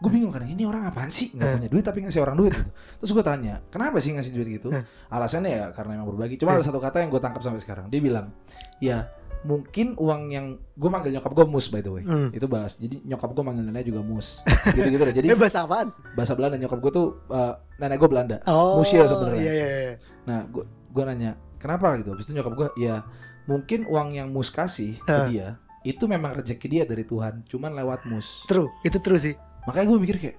gue 0.00 0.08
bingung 0.08 0.32
kan 0.32 0.40
ini 0.42 0.64
orang 0.64 0.82
apaan 0.86 1.10
sih 1.10 1.28
nggak 1.30 1.44
Eh. 1.44 1.54
punya 1.58 1.68
duit 1.68 1.84
tapi 1.84 1.98
ngasih 2.00 2.20
orang 2.22 2.32
duit 2.34 2.52
gitu 2.54 2.70
terus 2.96 3.10
gue 3.12 3.20
tanya 3.22 3.60
kenapa 3.68 4.00
sih 4.00 4.10
ngasih 4.10 4.32
duit 4.32 4.48
gitu 4.50 4.68
Eh. 4.70 4.80
alasannya 5.08 5.50
ya 5.50 5.64
karena 5.70 6.00
emang 6.00 6.08
berbagi 6.08 6.40
cuma 6.40 6.52
Eh. 6.52 6.56
ada 6.56 6.64
satu 6.64 6.80
kata 6.80 7.04
yang 7.04 7.10
gue 7.10 7.20
tangkap 7.20 7.42
sampai 7.42 7.60
sekarang 7.60 7.86
dia 7.86 8.00
bilang 8.00 8.32
ya 8.78 9.12
mungkin 9.42 9.96
uang 9.96 10.22
yang 10.28 10.46
gue 10.70 10.86
manggil 10.86 11.10
nyokap 11.10 11.32
gue 11.32 11.46
mus 11.46 11.66
by 11.66 11.80
the 11.80 11.88
way 11.88 12.02
Hmm. 12.02 12.28
itu 12.28 12.44
bahas 12.44 12.76
jadi 12.76 13.00
nyokap 13.02 13.30
gue 13.30 13.40
manggil 13.40 13.64
nenek 13.64 13.88
juga 13.88 14.00
mus 14.00 14.44
gitu 14.68 14.84
gitu 14.86 15.00
deh 15.00 15.14
jadi 15.14 15.26
Eh 15.26 15.38
bahasa 15.38 15.64
apaan? 15.64 15.88
bahasa 16.12 16.32
Belanda 16.34 16.56
nyokap 16.56 16.78
gue 16.78 16.92
tuh 16.92 17.06
eh, 17.26 17.52
nenek 17.76 17.96
gue 17.96 18.08
Belanda 18.08 18.36
Oh, 18.44 18.78
Musia 18.78 19.04
sebenarnya. 19.04 19.40
Iya 19.40 19.52
iya 19.54 19.66
iya. 19.66 19.94
Nah, 20.22 20.44
gua 20.46 20.64
gua 20.90 21.04
nanya, 21.06 21.30
"Kenapa 21.56 21.96
gitu?" 21.96 22.10
Habis 22.10 22.26
itu 22.26 22.34
nyokap 22.34 22.52
gua, 22.52 22.68
"Ya, 22.74 23.06
mungkin 23.44 23.86
uang 23.86 24.12
yang 24.12 24.28
Mus 24.28 24.48
kasih 24.48 24.98
ke 24.98 25.16
dia 25.26 25.56
itu 25.80 26.04
memang 26.04 26.34
rezeki 26.34 26.66
dia 26.68 26.84
dari 26.84 27.02
Tuhan, 27.02 27.40
cuman 27.44 27.72
lewat 27.74 28.04
Mus." 28.04 28.44
True, 28.44 28.68
itu 28.82 28.98
true 28.98 29.16
sih. 29.16 29.34
Makanya 29.62 29.86
gue 29.86 29.98
mikir 29.98 30.16
kayak, 30.18 30.36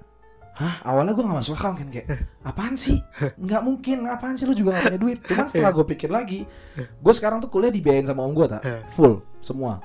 "Hah, 0.51 0.83
awalnya 0.83 1.13
gua 1.13 1.23
gak 1.27 1.39
masuk 1.39 1.55
akal 1.55 1.73
kan 1.73 1.87
kayak, 1.87 2.07
apaan 2.41 2.75
sih? 2.75 2.99
Nggak 3.37 3.61
mungkin, 3.61 4.03
apaan 4.05 4.35
sih 4.35 4.43
lu 4.43 4.51
juga 4.51 4.75
gak 4.75 4.91
punya 4.91 4.99
duit?" 4.99 5.19
Cuman 5.29 5.45
setelah 5.45 5.71
gue 5.71 5.85
pikir 5.87 6.09
lagi, 6.09 6.43
gue 6.75 7.13
sekarang 7.13 7.39
tuh 7.39 7.47
kuliah 7.47 7.69
dibiayain 7.69 8.03
sama 8.03 8.23
om 8.23 8.31
gua 8.31 8.59
tak? 8.59 8.61
Eh. 8.63 8.81
Full, 8.91 9.19
semua. 9.39 9.79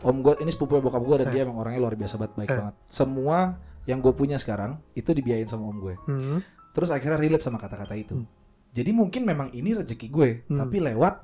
Om 0.00 0.16
gue 0.20 0.34
ini 0.40 0.50
sepupu 0.50 0.76
bokap 0.78 1.00
gue 1.00 1.16
dan 1.24 1.28
Eh. 1.28 1.32
dia 1.32 1.40
emang 1.42 1.56
orangnya 1.56 1.80
luar 1.80 1.94
biasa 1.94 2.14
banget, 2.16 2.32
baik 2.36 2.50
Eh. 2.50 2.56
banget. 2.58 2.74
Semua 2.86 3.38
yang 3.84 3.98
gue 3.98 4.12
punya 4.12 4.36
sekarang 4.36 4.76
itu 4.92 5.10
dibiayain 5.10 5.48
sama 5.48 5.64
om 5.66 5.78
gue. 5.78 5.94
Hmm. 6.04 6.38
Terus 6.70 6.88
akhirnya 6.88 7.16
relate 7.16 7.42
sama 7.42 7.56
kata-kata 7.56 7.96
itu. 7.96 8.14
Hmm. 8.14 8.28
Jadi 8.70 8.90
mungkin 8.92 9.26
memang 9.26 9.50
ini 9.50 9.74
rezeki 9.74 10.08
gue, 10.08 10.28
Hmm. 10.46 10.60
tapi 10.60 10.78
lewat 10.78 11.14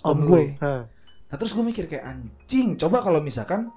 Om 0.00 0.12
om 0.12 0.18
gue. 0.24 0.44
Nah 1.26 1.34
terus 1.34 1.50
gue 1.50 1.60
mikir 1.60 1.90
kayak 1.90 2.04
anjing, 2.04 2.76
coba 2.76 3.02
kalau 3.02 3.18
misalkan 3.18 3.68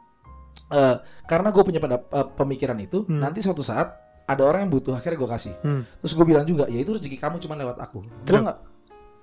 eh 0.69 0.95
karena 1.25 1.49
gue 1.49 1.63
punya 1.65 1.81
pendap- 1.81 2.07
eh, 2.07 2.27
pemikiran 2.29 2.77
itu, 2.77 3.01
Hmm. 3.03 3.17
nanti 3.17 3.41
suatu 3.41 3.59
saat 3.59 4.08
ada 4.29 4.41
orang 4.45 4.61
yang 4.63 4.71
butuh 4.71 4.93
akhirnya 4.93 5.17
gue 5.17 5.29
kasih. 5.29 5.53
Hmm. 5.65 5.81
Terus 5.99 6.13
gue 6.13 6.25
bilang 6.25 6.45
juga, 6.45 6.69
ya 6.69 6.77
itu 6.77 6.93
rezeki 6.93 7.17
kamu 7.17 7.41
cuma 7.41 7.57
lewat 7.57 7.81
aku. 7.81 8.05
Gue 8.23 8.39
nggak, 8.39 8.57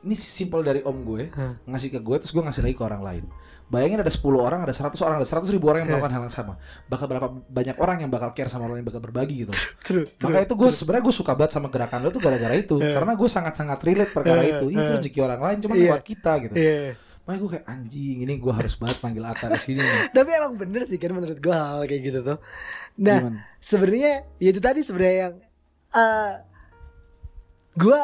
ini 0.03 0.15
simple 0.15 0.61
dari 0.61 0.83
om 0.83 0.99
gue 1.01 1.31
Hah. 1.31 1.55
ngasih 1.65 1.95
ke 1.95 2.01
gue, 2.03 2.17
terus 2.19 2.35
gue 2.35 2.43
ngasih 2.43 2.63
lagi 2.63 2.75
ke 2.75 2.83
orang 2.83 3.03
lain. 3.03 3.25
Bayangin 3.67 3.99
ada 3.99 4.07
10 4.07 4.23
orang, 4.39 4.63
ada 4.63 4.71
100 4.71 4.95
orang, 5.03 5.19
ada 5.19 5.27
100 5.27 5.51
ribu 5.51 5.67
orang 5.67 5.83
yang 5.83 5.91
Eh. 5.91 5.93
melakukan 5.99 6.13
hal 6.15 6.23
yang 6.27 6.35
sama. 6.35 6.55
Bakal 6.87 7.07
berapa 7.07 7.27
banyak 7.51 7.77
orang 7.79 7.99
yang 7.99 8.11
bakal 8.11 8.31
care 8.31 8.47
sama 8.47 8.67
orang 8.67 8.79
yang 8.79 8.87
bakal 8.87 9.03
berbagi 9.03 9.43
gitu. 9.43 9.51
True, 9.87 10.07
true. 10.07 10.27
Maka 10.31 10.47
itu 10.47 10.55
gue 10.55 10.71
sebenarnya 10.71 11.03
gue 11.03 11.15
suka 11.15 11.33
banget 11.35 11.53
sama 11.55 11.67
gerakan 11.67 11.99
lo 12.03 12.11
tuh 12.11 12.23
gara-gara 12.23 12.55
itu, 12.55 12.79
Eh. 12.79 12.95
karena 12.95 13.15
gue 13.15 13.27
sangat-sangat 13.27 13.79
relate 13.83 14.13
perkara 14.15 14.43
Eh, 14.43 14.51
itu. 14.55 14.67
Itu 14.71 14.83
eh. 14.83 14.93
rezeki 14.99 15.19
orang 15.19 15.41
lain, 15.43 15.59
cuma 15.59 15.75
Iya. 15.75 15.83
lewat 15.91 16.03
kita 16.03 16.33
gitu. 16.47 16.55
Iya. 16.55 16.95
Makanya 17.27 17.41
gue 17.43 17.51
kayak 17.59 17.67
anjing, 17.67 18.17
ini 18.23 18.35
gue 18.39 18.53
harus 18.55 18.79
banget 18.79 19.03
panggil 19.03 19.27
Atta 19.27 19.51
di 19.51 19.59
sini. 19.59 19.83
Tapi 20.17 20.31
emang 20.31 20.55
bener 20.55 20.87
sih 20.87 20.95
kan 20.95 21.11
menurut 21.11 21.43
gua 21.43 21.59
hal 21.59 21.91
kayak 21.91 22.03
gitu 22.07 22.19
tuh. 22.23 22.39
Nah, 23.03 23.43
sebenarnya 23.59 24.23
ya 24.39 24.49
itu 24.55 24.63
tadi 24.63 24.87
sebenarnya 24.87 25.17
yang 25.27 25.35
eh 25.91 26.33
gua 27.75 28.01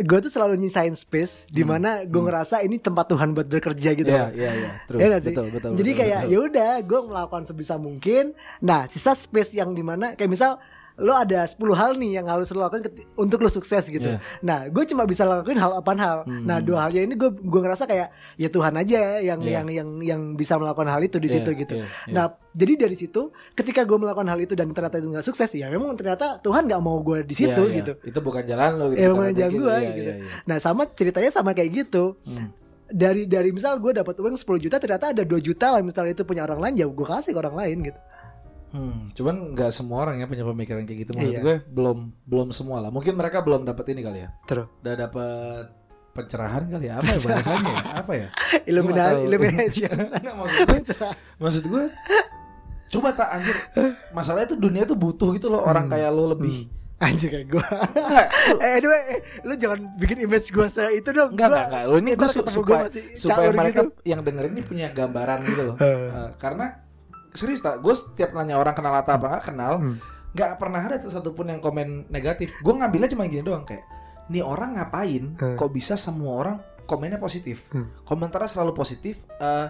gua 0.00 0.18
tuh 0.24 0.32
selalu 0.32 0.56
nyisain 0.64 0.96
space 0.96 1.44
di 1.52 1.60
Hmm, 1.60 1.76
mana 1.76 1.90
gua 2.08 2.24
hmm. 2.24 2.28
ngerasa 2.32 2.56
ini 2.64 2.80
tempat 2.80 3.12
Tuhan 3.12 3.36
buat 3.36 3.52
bekerja 3.52 3.90
gitu 4.00 4.08
Iya, 4.08 4.32
iya, 4.32 4.50
iya. 4.56 4.70
Iya 4.88 5.06
nggak 5.12 5.22
sih? 5.28 5.34
Betul, 5.36 5.48
betul. 5.52 5.70
Jadi 5.76 5.90
betul, 5.92 6.00
kayak 6.00 6.20
ya 6.32 6.38
udah, 6.40 6.72
gue 6.80 7.00
melakukan 7.04 7.44
sebisa 7.44 7.76
mungkin. 7.76 8.32
Nah, 8.64 8.88
sisa 8.88 9.12
space 9.12 9.60
yang 9.60 9.76
di 9.76 9.84
mana 9.84 10.16
kayak 10.16 10.32
misal 10.32 10.56
lo 10.98 11.12
ada 11.12 11.42
10 11.42 11.56
hal 11.72 11.96
nih 11.96 12.20
yang 12.20 12.26
harus 12.26 12.52
lo 12.52 12.60
lakukan 12.60 12.84
untuk 13.14 13.40
lo 13.40 13.48
sukses 13.48 13.86
gitu. 13.86 14.04
Iya. 14.04 14.20
Nah, 14.40 14.68
gue 14.68 14.84
cuma 14.84 15.04
bisa 15.04 15.24
lakuin 15.24 15.56
hal 15.56 15.72
apa 15.74 15.92
hal. 15.94 16.18
Hmm. 16.24 16.44
Nah, 16.44 16.58
dua 16.58 16.84
halnya 16.84 17.02
ini 17.02 17.14
gue 17.14 17.32
gue 17.32 17.60
ngerasa 17.60 17.84
kayak 17.84 18.08
ya 18.36 18.48
Tuhan 18.48 18.74
aja 18.74 19.00
yang 19.18 19.40
Iya. 19.40 19.52
yang 19.58 19.66
yang 19.68 19.88
yang 20.00 20.20
bisa 20.32 20.56
melakukan 20.56 20.88
hal 20.88 21.00
itu 21.00 21.16
di 21.16 21.26
Iya, 21.26 21.34
situ 21.38 21.50
gitu. 21.56 21.74
iya, 21.74 21.86
iya. 22.04 22.12
Nah, 22.12 22.26
jadi 22.50 22.72
dari 22.76 22.92
situ 22.92 23.32
ketika 23.52 23.82
gue 23.82 23.96
melakukan 23.96 24.28
hal 24.28 24.38
itu 24.38 24.52
dan 24.52 24.68
ternyata 24.68 24.96
itu 24.96 25.08
nggak 25.08 25.24
sukses 25.24 25.48
ya 25.50 25.68
memang 25.68 25.96
ternyata 25.96 26.36
Tuhan 26.38 26.68
nggak 26.68 26.80
mau 26.80 27.00
gue 27.00 27.24
di 27.24 27.32
situ 27.32 27.48
Iya, 27.48 27.72
iya. 27.72 27.78
gitu. 27.80 27.92
Itu 28.04 28.18
bukan 28.20 28.44
jalan 28.44 28.70
lo 28.76 28.92
gitu. 28.92 29.00
Cara 29.00 29.12
bukan 29.12 29.32
jalan 29.32 29.50
pikir. 29.50 29.62
gua, 29.64 29.74
Iya, 29.74 29.90
gitu. 29.90 30.10
iya, 30.12 30.14
iya. 30.20 30.42
Nah, 30.44 30.56
sama 30.58 30.82
ceritanya 30.88 31.30
sama 31.30 31.52
kayak 31.52 31.70
gitu. 31.72 32.16
Hmm. 32.24 32.52
dari 32.92 33.24
dari 33.24 33.56
misal 33.56 33.80
gue 33.80 33.88
dapat 33.96 34.12
uang 34.20 34.36
10 34.36 34.60
juta 34.60 34.76
ternyata 34.76 35.16
ada 35.16 35.24
2 35.24 35.40
juta 35.40 35.72
lah 35.72 35.80
misalnya 35.80 36.12
itu 36.12 36.28
punya 36.28 36.44
orang 36.44 36.60
lain 36.60 36.74
ya 36.76 36.84
gue 36.84 37.06
kasih 37.08 37.32
ke 37.32 37.40
orang 37.40 37.56
lain 37.56 37.88
gitu 37.88 37.96
Hmm, 38.72 39.12
cuman 39.12 39.52
nggak 39.52 39.70
semua 39.70 40.02
orang 40.02 40.16
ya 40.16 40.26
punya 40.26 40.42
pemikiran 40.42 40.82
kayak 40.82 40.98
gitu. 40.98 41.10
Maksud 41.12 41.28
Iya. 41.30 41.40
gue 41.40 41.54
belum 41.68 41.98
belum 42.24 42.48
semua 42.50 42.80
lah. 42.80 42.88
Mungkin 42.88 43.12
mereka 43.12 43.40
belum 43.40 43.62
dapat 43.62 43.84
ini 43.88 44.00
kali 44.00 44.18
ya. 44.20 44.32
terus 44.42 44.64
Udah 44.80 44.94
dapat 44.98 45.64
pencerahan 46.10 46.64
kali 46.66 46.86
ya. 46.86 46.94
Apa 46.94 47.04
ya 47.06 47.18
bahasanya? 47.22 47.68
ya? 47.68 47.80
Apa 47.94 48.12
ya? 48.14 48.28
Illuminati 48.70 49.12
tahu. 49.14 49.26
Illumination 49.26 49.96
maksud 50.40 50.64
gue, 50.66 50.80
maksud 51.38 51.64
gue 51.66 51.84
coba 52.90 53.08
tak 53.10 53.28
anjir. 53.30 53.56
Masalahnya 54.10 54.48
tuh 54.48 54.58
dunia 54.58 54.82
tuh 54.82 54.96
butuh 54.96 55.32
gitu 55.32 55.48
loh 55.48 55.60
orang 55.60 55.86
Hmm. 55.86 55.92
kayak 55.92 56.10
lo 56.10 56.28
lebih. 56.28 56.68
anjir 56.98 57.28
kayak 57.28 57.50
gue 57.50 57.66
eh 58.62 58.78
anyway 58.78 59.00
eh, 59.10 59.20
lu 59.42 59.58
jangan 59.58 59.90
bikin 59.98 60.22
image 60.22 60.48
gue 60.48 60.62
se 60.64 60.86
itu 60.94 61.10
dong 61.10 61.34
enggak, 61.34 61.50
Gua- 61.50 61.58
enggak, 61.58 61.66
enggak. 61.66 61.82
Lo 61.84 61.94
ini 61.98 62.10
gue 62.10 62.22
gua 62.22 62.46
supaya, 62.46 62.82
masih 62.86 63.04
supaya 63.18 63.48
mereka 63.50 63.80
gitu. 63.82 63.92
yang 64.06 64.20
dengerin 64.22 64.52
ini 64.52 64.62
punya 64.62 64.86
gambaran 64.88 65.38
gitu 65.42 65.62
loh. 65.64 65.76
Eh, 65.76 66.30
karena 66.38 66.78
serius 67.32 67.60
tak, 67.60 67.78
gue 67.78 67.92
setiap 67.92 68.32
nanya 68.32 68.56
orang 68.56 68.72
kenal 68.72 68.94
atau 68.94 69.12
apa 69.12 69.26
nggak 69.30 69.44
kenal, 69.44 69.72
Hmm. 69.76 69.96
nggak 70.32 70.50
pernah 70.56 70.80
ada 70.80 70.96
satupun 71.02 71.48
yang 71.48 71.58
komen 71.58 72.08
negatif. 72.08 72.52
Gue 72.58 72.72
ngambilnya 72.72 73.08
cuma 73.08 73.24
gini 73.24 73.40
doang 73.40 73.62
kayak, 73.62 73.84
nih 74.28 74.40
orang 74.40 74.76
ngapain? 74.76 75.34
Hmm. 75.34 75.56
Kok 75.56 75.70
bisa 75.70 75.94
semua 75.94 76.32
orang 76.38 76.56
komennya 76.84 77.16
positif? 77.16 77.64
Hmm. 77.68 77.88
Komentarnya 78.02 78.48
selalu 78.48 78.72
positif. 78.72 79.24
eh 79.34 79.68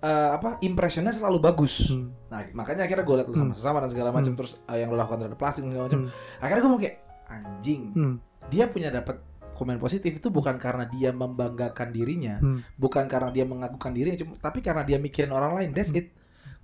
eh, 0.00 0.30
apa 0.30 0.60
impressionnya 0.60 1.10
selalu 1.10 1.40
bagus. 1.40 1.88
Hmm. 1.88 2.12
Nah 2.28 2.44
makanya 2.52 2.84
akhirnya 2.84 3.02
gue 3.02 3.16
liat 3.16 3.26
lu 3.26 3.34
sama 3.34 3.54
sama 3.54 3.78
dan 3.80 3.88
segala 3.88 4.12
macam 4.12 4.32
Hmm. 4.32 4.38
terus 4.38 4.60
eh, 4.62 4.78
yang 4.78 4.92
lo 4.92 4.96
lakukan 4.96 5.16
terhadap 5.18 5.40
plastik 5.40 5.64
dan 5.64 5.72
segala 5.72 5.86
macam. 5.88 6.00
Hmm. 6.04 6.10
Akhirnya 6.40 6.60
gue 6.60 6.70
mau 6.70 6.80
kayak 6.80 6.96
anjing. 7.24 7.82
Hmm. 7.92 8.14
Dia 8.48 8.64
punya 8.68 8.92
dapat 8.92 9.16
komen 9.54 9.78
positif 9.78 10.12
itu 10.12 10.28
bukan 10.28 10.58
karena 10.58 10.84
dia 10.84 11.08
membanggakan 11.08 11.88
dirinya, 11.88 12.36
Hmm. 12.36 12.60
bukan 12.74 13.06
karena 13.06 13.30
dia 13.30 13.46
mengagukan 13.46 13.94
dirinya, 13.94 14.18
cuma 14.18 14.34
tapi 14.36 14.60
karena 14.60 14.82
dia 14.82 14.98
mikirin 14.98 15.30
orang 15.30 15.56
lain. 15.56 15.70
That's 15.72 15.94
it. 15.94 16.10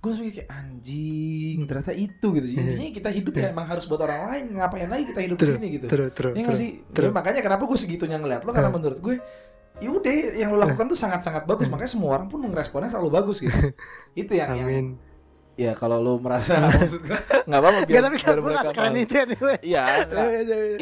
Gue 0.01 0.11
kayak 0.17 0.49
anjing, 0.49 1.69
ternyata 1.69 1.93
itu 1.93 2.27
gitu. 2.33 2.47
Jadi 2.57 2.89
kita 2.89 3.09
hidup 3.13 3.33
ya 3.37 3.53
emang 3.53 3.69
harus 3.69 3.85
buat 3.85 4.01
orang 4.01 4.21
lain. 4.33 4.45
Ngapain 4.57 4.89
lagi 4.89 5.05
kita 5.13 5.21
hidup 5.21 5.37
di 5.37 5.45
sini 5.45 5.67
gitu? 5.77 5.85
terus 5.85 6.09
terus 6.17 6.33
Ya 6.33 6.45
terus. 6.49 6.57
sih? 6.57 6.71
terus. 6.89 7.09
Ya, 7.09 7.13
makanya 7.13 7.41
kenapa 7.45 7.63
gue 7.69 7.77
segitunya 7.77 8.17
ngeliat 8.17 8.41
lo 8.41 8.51
karena 8.51 8.73
menurut 8.73 8.97
gue 8.97 9.21
ya 9.81 9.89
udah 9.89 10.13
yang 10.37 10.49
lo 10.53 10.61
lakukan 10.61 10.85
tuh 10.91 10.99
sangat-sangat 10.99 11.49
bagus 11.49 11.65
makanya 11.65 11.91
semua 11.95 12.09
orang 12.19 12.27
pun 12.29 12.37
meresponnya 12.43 12.91
selalu 12.93 13.09
bagus 13.17 13.41
gitu 13.41 13.55
itu 14.21 14.33
yang, 14.37 14.53
yang 14.53 14.67
amin 14.69 14.85
ya 15.57 15.73
kalau 15.73 15.97
lo 15.97 16.21
merasa 16.21 16.61
maksud 16.69 17.01
gue 17.01 17.17
nggak 17.49 17.59
apa-apa 17.59 17.79
biar, 17.89 17.97
Gak 17.97 18.03
tapi 18.05 18.17
kan 18.21 18.27
biar 18.29 18.39
gue 18.39 18.51
gak 18.51 18.65
sekeren 18.69 18.95
itu 18.99 19.13
anyway 19.17 19.57
iya 19.65 19.83
nggak. 20.05 20.27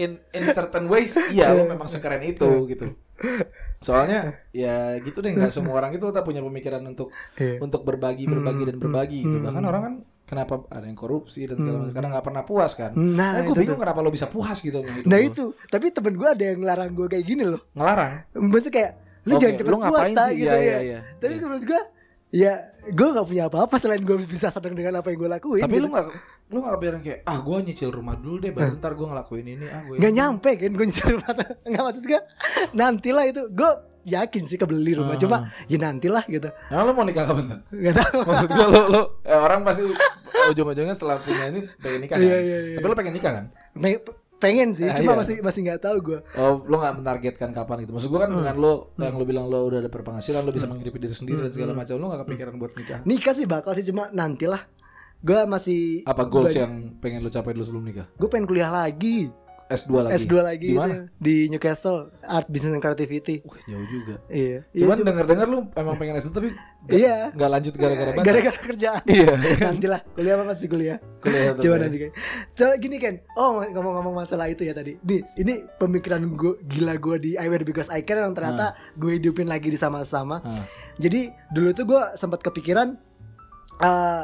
in 0.04 0.12
in 0.36 0.44
certain 0.52 0.86
ways 0.92 1.16
iya 1.32 1.56
lo 1.56 1.64
memang 1.70 1.88
sekeren 1.88 2.22
itu 2.28 2.50
gitu 2.68 2.92
soalnya 3.80 4.20
ya 4.52 4.76
gitu 4.98 5.20
deh 5.20 5.32
nggak 5.32 5.50
semua 5.50 5.78
orang 5.78 5.92
itu 5.94 6.04
tak 6.10 6.22
punya 6.22 6.40
pemikiran 6.40 6.84
untuk 6.84 7.16
Iya. 7.34 7.60
untuk 7.60 7.82
berbagi 7.82 8.26
berbagi 8.26 8.64
dan 8.66 8.76
Hmm, 8.76 8.84
berbagi 8.84 9.20
gitu 9.22 9.38
hmm. 9.38 9.46
bahkan 9.46 9.64
orang 9.64 9.82
kan 9.82 9.94
kenapa 10.26 10.54
ada 10.70 10.84
yang 10.84 10.94
korupsi 10.94 11.44
dan 11.44 11.56
segala 11.56 11.72
Hmm. 11.72 11.82
macam 11.82 11.96
karena 11.96 12.10
nggak 12.12 12.26
pernah 12.26 12.44
puas 12.44 12.72
kan 12.74 12.92
Nah, 12.92 13.30
nah, 13.32 13.42
gue 13.42 13.56
bingung 13.56 13.76
tuh. 13.76 13.82
kenapa 13.82 14.00
lo 14.00 14.10
bisa 14.10 14.28
puas 14.28 14.58
gitu 14.58 14.84
Nah 14.84 15.18
lo. 15.18 15.26
itu, 15.26 15.44
tapi 15.66 15.90
temen 15.90 16.14
gue 16.14 16.28
ada 16.28 16.44
yang 16.46 16.60
ngelarang 16.60 16.92
gue 16.92 17.08
kayak 17.08 17.26
gini 17.26 17.44
loh. 17.44 17.62
ngelarang 17.72 18.12
Maksudnya 18.36 18.74
kayak 18.74 18.92
lu 19.22 19.32
Oke, 19.32 19.42
jangan 19.42 19.56
cepet 19.58 19.74
puas 19.82 20.08
ta, 20.12 20.26
gitu 20.30 20.44
Iya, 20.44 20.54
ya. 20.54 20.60
iya, 20.60 20.78
iya. 20.82 21.00
Tapi 21.16 21.34
Iya. 21.34 21.42
menurut 21.42 21.64
gue, 21.66 21.82
ya 22.30 22.54
gue 22.86 23.08
gak 23.10 23.26
punya 23.26 23.44
apa-apa 23.46 23.76
selain 23.76 24.02
gue 24.02 24.18
bisa 24.22 24.50
senang 24.50 24.74
dengan 24.74 25.02
apa 25.02 25.10
yang 25.10 25.20
gue 25.20 25.32
lakuin. 25.32 25.62
Tapi 25.62 25.76
gitu. 25.76 25.86
lu 25.86 25.90
gak 25.90 26.06
lu 26.50 26.58
gak 26.60 26.74
kepikiran 26.76 27.00
kayak 27.00 27.20
ah 27.24 27.38
gue 27.38 27.58
nyicil 27.64 27.90
rumah 27.90 28.16
dulu 28.16 28.38
deh 28.40 28.50
baru 28.50 28.74
ntar 28.76 28.94
gue 28.94 29.06
ngelakuin 29.06 29.46
ini 29.48 29.66
ah 29.66 29.82
gue 29.84 29.96
nggak 29.98 30.14
nyampe 30.16 30.50
kan 30.56 30.72
gue 30.72 30.86
nyicil 30.88 31.08
rumah 31.14 31.32
nggak 31.70 31.84
maksud 31.84 32.04
gue 32.04 32.20
nantilah 32.72 33.26
itu 33.26 33.42
gue 33.50 33.72
yakin 34.06 34.44
sih 34.44 34.58
kebeli 34.58 34.98
rumah 34.98 35.14
Ah. 35.14 35.20
cuma 35.20 35.38
ya 35.66 35.78
nantilah 35.78 36.26
gitu 36.26 36.50
Nah, 36.50 36.82
lu 36.82 36.92
mau 36.92 37.06
nikah 37.06 37.24
kapan? 37.24 37.46
Tan? 37.48 37.60
nggak 37.70 37.96
tahu 37.96 38.18
Maksud 38.26 38.50
gue 38.50 38.66
lu, 38.68 38.82
lu 38.88 39.02
eh, 39.22 39.38
orang 39.38 39.62
pasti 39.62 39.82
ujung-ujungnya 40.50 40.96
setelah 40.96 41.18
punya 41.20 41.44
ini 41.48 41.62
pengen 41.78 42.00
nikah 42.02 42.18
kan? 42.18 42.26
Iya, 42.26 42.38
iya, 42.40 42.58
iya. 42.64 42.78
Tapi 42.82 42.86
lu 42.88 42.96
pengen 42.98 43.14
nikah 43.14 43.32
kan? 43.38 43.46
Pe- 44.40 44.42
pengen 44.42 44.72
sih 44.72 44.88
Ah, 44.88 44.96
cuma 44.96 45.12
iya. 45.12 45.20
masih 45.20 45.36
masih 45.40 45.60
nggak 45.62 45.82
tahu 45.82 45.98
gue 46.02 46.20
Oh, 46.34 46.64
lu 46.64 46.76
gak 46.76 46.96
menargetkan 46.96 47.52
kapan 47.52 47.84
gitu. 47.84 47.92
Maksud 47.92 48.08
gue 48.08 48.18
kan 48.18 48.30
dengan 48.30 48.56
lu 48.56 48.74
yang 48.96 49.14
lu 49.14 49.24
bilang 49.24 49.46
lu 49.46 49.60
udah 49.66 49.80
ada 49.80 49.88
berpenghasilan, 49.88 50.42
lu 50.42 50.50
bisa 50.50 50.64
menghidupi 50.66 50.96
diri 50.98 51.12
sendiri 51.12 51.40
dan 51.42 51.52
segala 51.52 51.72
macam. 51.74 51.94
Lu 51.94 52.08
gak 52.08 52.24
kepikiran 52.24 52.54
buat 52.56 52.72
nikah? 52.74 53.00
nikah 53.04 53.34
sih 53.34 53.44
bakal 53.44 53.72
sih 53.74 53.84
cuma 53.84 54.08
nantilah 54.10 54.64
gue 55.20 55.40
masih 55.46 55.82
Apa 56.04 56.24
goals 56.24 56.56
yang 56.56 56.96
pengen 56.98 57.20
lu 57.20 57.28
capai 57.28 57.52
dulu 57.52 57.62
sebelum 57.62 57.84
nikah? 57.84 58.08
gue 58.10 58.28
pengen 58.28 58.48
kuliah 58.48 58.72
lagi 58.72 59.28
S2 59.70 59.92
lagi. 60.02 60.14
S2 60.20 60.34
lagi 60.40 60.58
Di 60.60 60.72
gitu 60.72 60.82
mana? 60.82 60.90
ya. 60.92 61.02
di 61.16 61.36
Newcastle 61.48 61.98
Art 62.22 62.48
Business 62.48 62.74
and 62.74 62.82
Creativity 62.82 63.40
Wah, 63.42 63.62
jauh 63.62 63.86
juga. 63.86 64.16
iya 64.28 64.66
Cuman 64.72 64.96
Iya, 64.96 65.06
denger-denger 65.06 65.48
lu 65.48 65.60
emang 65.72 65.96
pengen 65.96 66.18
S2 66.18 66.30
tapi 66.32 66.50
gak, 66.82 66.90
Iya. 66.92 67.18
gak 67.32 67.50
lanjut 67.50 67.74
gara-gara 67.76 68.10
batal. 68.12 68.26
gara-gara 68.26 68.58
kerjaan 68.60 69.04
Iya. 69.06 69.30
nantilah 69.70 70.02
kuliah 70.12 70.34
apa 70.34 70.44
masih 70.44 70.68
kuliah 70.68 70.98
Kuliah 71.20 71.54
Coba 71.62 71.76
nanti 71.78 71.98
kan. 72.00 72.12
Coba 72.52 72.74
gini 72.76 72.98
kan. 72.98 73.14
Oh 73.34 73.62
ngomong-ngomong 73.62 74.16
masalah 74.18 74.48
itu 74.48 74.64
ya 74.64 74.72
tadi. 74.72 74.98
Nih, 75.00 75.22
ini 75.36 75.54
pemikiran 75.76 76.24
gue 76.32 76.64
gila 76.66 76.96
gue 76.96 77.16
di 77.20 77.32
I 77.36 77.46
Wear 77.46 77.62
Because 77.62 77.88
I 77.88 78.02
Can 78.02 78.18
yang 78.18 78.34
ternyata 78.34 78.72
gue 78.96 79.16
hidupin 79.16 79.46
lagi 79.46 79.68
di 79.68 79.76
sama-sama. 79.76 80.40
Ah. 80.40 80.64
Jadi 80.96 81.28
dulu 81.50 81.70
tuh 81.72 81.86
gue 81.86 82.02
sempat 82.14 82.42
kepikiran 82.42 82.96
eh 83.80 84.24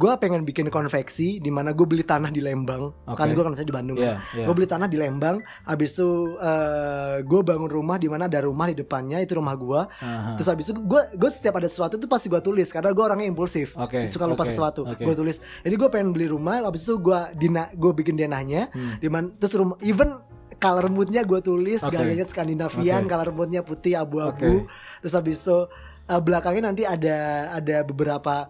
gue 0.00 0.12
pengen 0.16 0.48
bikin 0.48 0.72
konveksi 0.72 1.44
di 1.44 1.52
mana 1.52 1.76
gue 1.76 1.84
beli 1.84 2.00
tanah 2.00 2.32
di 2.32 2.40
Lembang. 2.40 2.88
Oke. 3.04 3.20
Kan 3.20 3.36
gue 3.36 3.42
kan 3.44 3.52
di 3.52 3.74
Bandung. 3.74 4.00
Iya, 4.00 4.16
iya. 4.32 4.48
Gue 4.48 4.54
beli 4.56 4.64
tanah 4.64 4.88
di 4.88 4.96
Lembang. 4.96 5.44
Habis 5.68 5.92
itu 5.92 6.08
eh 6.40 7.20
gue 7.20 7.40
bangun 7.44 7.68
rumah 7.68 8.00
di 8.00 8.08
mana 8.08 8.24
ada 8.24 8.40
rumah 8.40 8.72
di 8.72 8.80
depannya 8.80 9.20
itu 9.20 9.36
rumah 9.36 9.52
gue. 9.60 9.80
Aha. 10.00 10.40
Terus 10.40 10.48
habis 10.48 10.66
itu 10.72 10.80
gue 10.80 11.02
gue 11.20 11.30
setiap 11.30 11.60
ada 11.60 11.68
sesuatu 11.68 12.00
itu 12.00 12.08
pasti 12.08 12.32
gue 12.32 12.40
tulis 12.40 12.72
karena 12.72 12.96
gue 12.96 13.04
orangnya 13.04 13.28
impulsif. 13.28 13.76
Oke, 13.76 14.08
Suka 14.08 14.24
lupa 14.24 14.48
oke, 14.48 14.50
sesuatu. 14.50 14.88
oke. 14.88 15.04
Gue 15.04 15.12
tulis. 15.12 15.36
Jadi 15.60 15.74
gue 15.76 15.88
pengen 15.92 16.16
beli 16.16 16.32
rumah. 16.32 16.64
Habis 16.64 16.88
itu 16.88 16.96
gue 16.96 17.20
dina 17.36 17.68
gue 17.76 17.92
bikin 17.92 18.16
denahnya. 18.16 18.72
Hmm. 18.72 18.96
Di 18.96 19.08
mana 19.12 19.28
terus 19.36 19.52
rumah 19.52 19.76
even 19.84 20.16
color 20.56 20.88
moodnya 20.88 21.24
gue 21.28 21.40
tulis 21.44 21.80
Oke. 21.80 21.96
gayanya 21.96 22.24
Skandinavian, 22.28 23.04
Oke. 23.04 23.10
color 23.12 23.30
moodnya 23.36 23.60
putih 23.60 24.00
abu-abu. 24.00 24.64
Terus 25.04 25.12
habis 25.12 25.44
itu 25.44 25.68
eh, 26.08 26.20
belakangnya 26.20 26.72
nanti 26.72 26.88
ada 26.88 27.48
ada 27.52 27.76
beberapa 27.84 28.48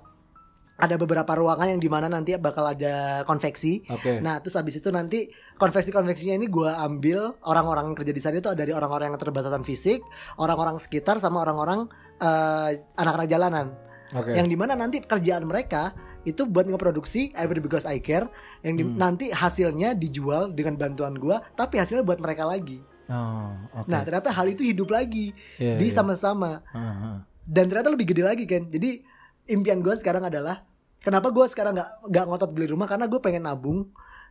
ada 0.80 0.96
beberapa 0.96 1.28
ruangan 1.36 1.68
yang 1.68 1.78
di 1.78 1.86
mana 1.86 2.08
nanti 2.08 2.32
bakal 2.34 2.64
ada 2.64 3.20
konveksi. 3.22 3.84
Oke. 3.86 4.18
Nah, 4.18 4.40
terus 4.40 4.56
habis 4.56 4.76
itu 4.76 4.88
nanti 4.88 5.28
konveksi-konveksinya 5.56 6.34
ini 6.34 6.48
gue 6.48 6.66
ambil 6.66 7.36
orang-orang 7.44 7.92
yang 7.92 7.96
kerja 7.96 8.12
di 8.12 8.18
sana 8.18 8.40
itu 8.40 8.48
dari 8.52 8.72
orang-orang 8.72 9.12
yang 9.12 9.16
keterbatasan 9.20 9.62
fisik, 9.62 10.00
orang-orang 10.36 10.80
sekitar 10.80 11.20
sama 11.20 11.44
orang-orang 11.44 11.84
eh, 12.18 12.80
anak-anak 12.96 13.28
jalanan. 13.28 13.66
Oke. 14.10 14.34
Yang 14.34 14.48
di 14.48 14.56
mana 14.56 14.74
nanti 14.74 14.98
pekerjaan 14.98 15.44
mereka 15.44 15.92
itu 16.20 16.44
buat 16.44 16.66
ngeproduksi 16.66 17.32
Every 17.32 17.60
Because 17.60 17.84
I 17.84 18.00
Care 18.00 18.28
yang 18.60 18.76
di- 18.76 18.84
Hmm. 18.84 18.98
nanti 18.98 19.32
hasilnya 19.32 19.94
dijual 19.94 20.52
dengan 20.52 20.76
bantuan 20.76 21.16
gua 21.16 21.40
tapi 21.54 21.80
hasilnya 21.80 22.04
buat 22.04 22.20
mereka 22.20 22.44
lagi. 22.44 22.80
Oh, 23.08 23.50
oke. 23.74 23.88
Nah, 23.88 24.04
ternyata 24.04 24.30
hal 24.30 24.46
itu 24.46 24.62
hidup 24.62 24.92
lagi 24.92 25.32
Iya, 25.56 25.80
di 25.80 25.88
iya. 25.88 25.94
sama-sama 25.94 26.62
Aha. 26.70 27.24
dan 27.42 27.64
ternyata 27.66 27.90
lebih 27.90 28.06
gede 28.06 28.22
lagi 28.22 28.44
kan. 28.44 28.68
Jadi 28.68 29.00
impian 29.48 29.80
gua 29.80 29.96
sekarang 29.96 30.22
adalah 30.22 30.62
kenapa 31.00 31.32
gua 31.32 31.48
sekarang 31.48 31.76
nggak 31.76 31.90
nggak 32.08 32.24
ngotot 32.28 32.50
beli 32.52 32.66
rumah 32.70 32.86
karena 32.86 33.08
gue 33.08 33.20
pengen 33.20 33.44
nabung. 33.44 33.88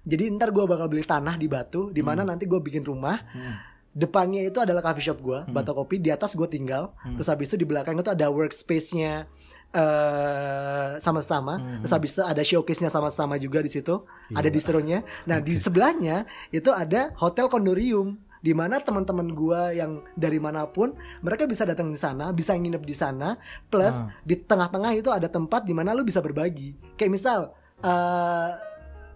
Jadi 0.07 0.31
ntar 0.39 0.55
gua 0.55 0.63
bakal 0.63 0.87
beli 0.87 1.03
tanah 1.03 1.35
di 1.35 1.51
Batu 1.51 1.91
di 1.91 1.99
mana 1.99 2.23
nanti 2.23 2.47
gue 2.47 2.57
bikin 2.57 2.87
rumah. 2.87 3.19
Hmm. 3.35 3.57
Depannya 3.89 4.45
itu 4.45 4.61
adalah 4.61 4.85
coffee 4.85 5.11
shop 5.11 5.19
gua, 5.19 5.43
Batu 5.49 5.73
Kopi. 5.73 5.99
Di 5.99 6.13
atas 6.13 6.37
gue 6.37 6.47
tinggal. 6.47 6.93
Hmm. 7.03 7.17
Terus 7.19 7.27
habis 7.27 7.51
itu 7.51 7.57
di 7.59 7.67
belakang 7.67 7.97
itu 7.97 8.07
ada 8.07 8.29
workspace-nya 8.31 9.27
eh 9.69 10.91
sama-sama. 11.03 11.59
Hmm. 11.59 11.81
Terus 11.83 11.93
habis 11.93 12.11
itu 12.15 12.23
ada 12.23 12.41
showcase-nya 12.45 12.89
sama-sama 12.93 13.35
juga 13.41 13.59
di 13.59 13.69
situ. 13.73 14.05
Iya. 14.31 14.39
Ada 14.39 14.49
distronya. 14.53 14.99
Nah, 15.27 15.41
di 15.41 15.57
sebelahnya 15.57 16.29
itu 16.53 16.69
ada 16.71 17.11
hotel 17.17 17.51
kondorium 17.51 18.21
di 18.39 18.55
mana 18.55 18.79
teman-teman 18.79 19.27
gua 19.31 19.69
yang 19.69 19.99
dari 20.15 20.39
mana 20.39 20.63
pun 20.65 20.95
mereka 21.19 21.43
bisa 21.43 21.67
datang 21.67 21.91
di 21.91 21.99
sana, 21.99 22.31
bisa 22.31 22.55
nginep 22.55 22.83
di 22.83 22.95
sana, 22.95 23.35
plus 23.67 23.99
Ah. 23.99 24.15
di 24.23 24.39
tengah-tengah 24.39 24.95
itu 24.95 25.11
ada 25.11 25.27
tempat 25.27 25.63
di 25.63 25.75
mana 25.75 25.91
lu 25.91 26.03
bisa 26.03 26.23
berbagi. 26.23 26.75
Kayak 26.95 27.11
misal 27.11 27.39
eh 27.79 28.51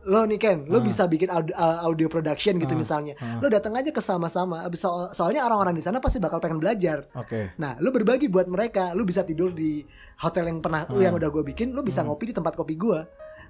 lo 0.04 0.28
nih 0.28 0.36
Ken, 0.36 0.68
lo 0.68 0.80
Ah. 0.80 0.84
bisa 0.84 1.08
bikin 1.08 1.32
audio, 1.32 1.56
audio 1.56 2.12
production 2.12 2.60
gitu 2.60 2.76
Ah. 2.76 2.80
misalnya. 2.80 3.16
Lo 3.40 3.48
datang 3.48 3.72
aja 3.80 3.88
ke 3.88 4.04
sama-sama. 4.04 4.68
So- 4.76 5.08
soalnya 5.16 5.48
orang-orang 5.48 5.80
di 5.80 5.84
sana 5.84 6.04
pasti 6.04 6.20
bakal 6.20 6.44
pengen 6.44 6.60
belajar. 6.60 7.08
Oke. 7.16 7.56
Nah, 7.56 7.80
lu 7.80 7.88
berbagi 7.88 8.28
buat 8.28 8.52
mereka. 8.52 8.92
Lu 8.92 9.08
bisa 9.08 9.24
tidur 9.24 9.56
di 9.56 9.80
hotel 10.20 10.52
yang 10.52 10.60
pernah 10.60 10.84
Ah. 10.84 11.00
yang 11.00 11.16
udah 11.16 11.32
gue 11.32 11.44
bikin. 11.48 11.72
Lu 11.72 11.80
bisa 11.80 12.04
ngopi 12.04 12.28
di 12.28 12.36
tempat 12.36 12.52
kopi 12.52 12.76
gue. 12.76 13.00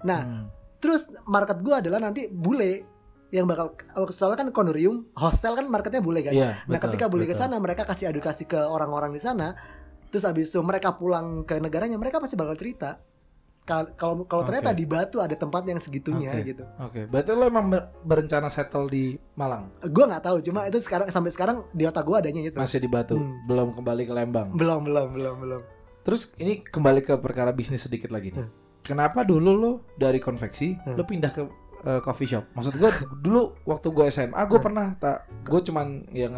Nah, 0.05 0.21
Hmm. 0.21 0.45
terus 0.77 1.09
market 1.25 1.57
gue 1.57 1.73
adalah 1.73 1.97
nanti 1.97 2.29
bule 2.29 2.92
yang 3.33 3.49
bakal 3.49 3.73
soalnya 4.13 4.37
kan 4.39 4.53
kondorium 4.53 5.09
hostel 5.13 5.57
kan 5.57 5.65
marketnya 5.65 5.99
bule 5.99 6.21
kan. 6.21 6.29
Iya, 6.31 6.61
nah, 6.63 6.77
betul, 6.77 6.81
ketika 6.87 7.05
bule 7.09 7.25
ke 7.25 7.33
sana, 7.33 7.57
mereka 7.57 7.81
kasih 7.83 8.13
edukasi 8.13 8.45
ke 8.45 8.55
orang-orang 8.55 9.09
di 9.09 9.17
sana. 9.17 9.57
Terus 10.07 10.21
abis 10.23 10.47
itu 10.47 10.61
mereka 10.61 10.93
pulang 10.93 11.41
ke 11.41 11.57
negaranya, 11.57 11.97
mereka 11.97 12.21
pasti 12.21 12.37
bakal 12.37 12.53
cerita. 12.53 13.01
Ka- 13.63 13.95
kalau 13.95 14.21
kalau 14.23 14.43
ternyata 14.43 14.69
di 14.69 14.83
Batu 14.83 15.17
ada 15.17 15.33
tempat 15.33 15.63
yang 15.63 15.79
segitunya 15.79 16.35
Oke. 16.35 16.43
gitu 16.45 16.67
Oke, 16.77 17.07
berarti 17.07 17.31
lo 17.31 17.47
emang 17.47 17.71
ber- 17.71 17.95
berencana 18.03 18.51
settle 18.51 18.85
di 18.85 19.15
Malang, 19.33 19.71
gue 19.79 20.03
nggak 20.03 20.19
tahu 20.21 20.43
cuma 20.43 20.67
itu 20.67 20.77
sekarang 20.77 21.07
sampai 21.07 21.31
sekarang 21.31 21.63
di 21.71 21.87
otak 21.87 22.03
gue 22.03 22.17
adanya 22.19 22.43
itu 22.43 22.59
masih 22.59 22.77
di 22.77 22.91
Batu, 22.91 23.15
Hmm. 23.15 23.47
belum 23.47 23.71
kembali 23.73 24.03
ke 24.03 24.11
Lembang. 24.11 24.51
belum 24.51 24.83
belum 24.83 25.07
belum 25.09 25.35
belum 25.39 25.61
Terus 26.03 26.35
ini 26.35 26.59
kembali 26.59 26.99
ke 27.01 27.15
perkara 27.15 27.49
bisnis 27.49 27.79
sedikit 27.81 28.11
lagi 28.11 28.35
nih. 28.35 28.43
Hmm. 28.43 28.51
Kenapa 28.83 29.23
dulu 29.23 29.55
lo 29.55 29.71
dari 29.95 30.19
konveksi 30.19 30.75
Hmm. 30.75 30.99
lo 30.99 31.07
pindah 31.07 31.31
ke 31.31 31.47
eh, 31.83 31.99
coffee 31.99 32.25
shop? 32.25 32.43
Maksud 32.51 32.73
gue 32.73 32.89
dulu 33.19 33.41
waktu 33.63 33.87
gue 33.89 34.05
SMA 34.07 34.41
gue 34.41 34.55
Hmm. 34.55 34.65
pernah 34.65 34.87
tak 34.95 35.17
gue 35.43 35.61
cuman 35.61 35.87
yang 36.09 36.33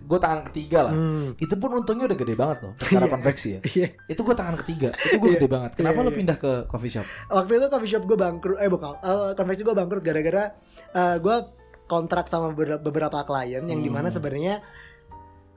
gue 0.00 0.18
tangan 0.18 0.44
ketiga 0.44 0.84
lah. 0.84 0.92
Hmm. 0.92 1.32
Itu 1.34 1.56
pun 1.56 1.72
untungnya 1.74 2.04
udah 2.04 2.18
gede 2.18 2.34
banget 2.34 2.58
loh 2.60 2.72
perkara 2.78 3.04
Iya. 3.04 3.12
konveksi 3.12 3.48
ya. 3.50 3.60
Iya. 3.64 3.88
Itu 4.06 4.20
gue 4.22 4.34
tangan 4.34 4.56
ketiga, 4.58 4.88
itu 4.92 5.16
gue 5.16 5.26
Iya. 5.26 5.36
gede 5.36 5.48
banget. 5.48 5.70
Kenapa 5.74 5.96
Iya, 5.96 6.04
lo 6.04 6.10
iya. 6.10 6.18
pindah 6.18 6.36
ke 6.36 6.52
coffee 6.66 6.92
shop? 6.92 7.06
waktu 7.28 7.52
itu 7.54 7.66
coffee 7.66 7.88
shop 7.88 8.02
gue 8.04 8.18
bangkrut 8.18 8.56
eh 8.56 8.68
bukan 8.68 8.90
eh, 8.98 9.30
konveksi 9.32 9.62
gue 9.62 9.74
bangkrut 9.74 10.02
gara-gara 10.02 10.44
eh, 10.92 11.16
gue 11.18 11.36
kontrak 11.84 12.24
sama 12.26 12.48
beberapa, 12.52 13.20
klien 13.22 13.60
yang 13.62 13.76
Hmm. 13.76 13.82
di 13.82 13.90
mana 13.90 14.08
sebenarnya 14.08 14.60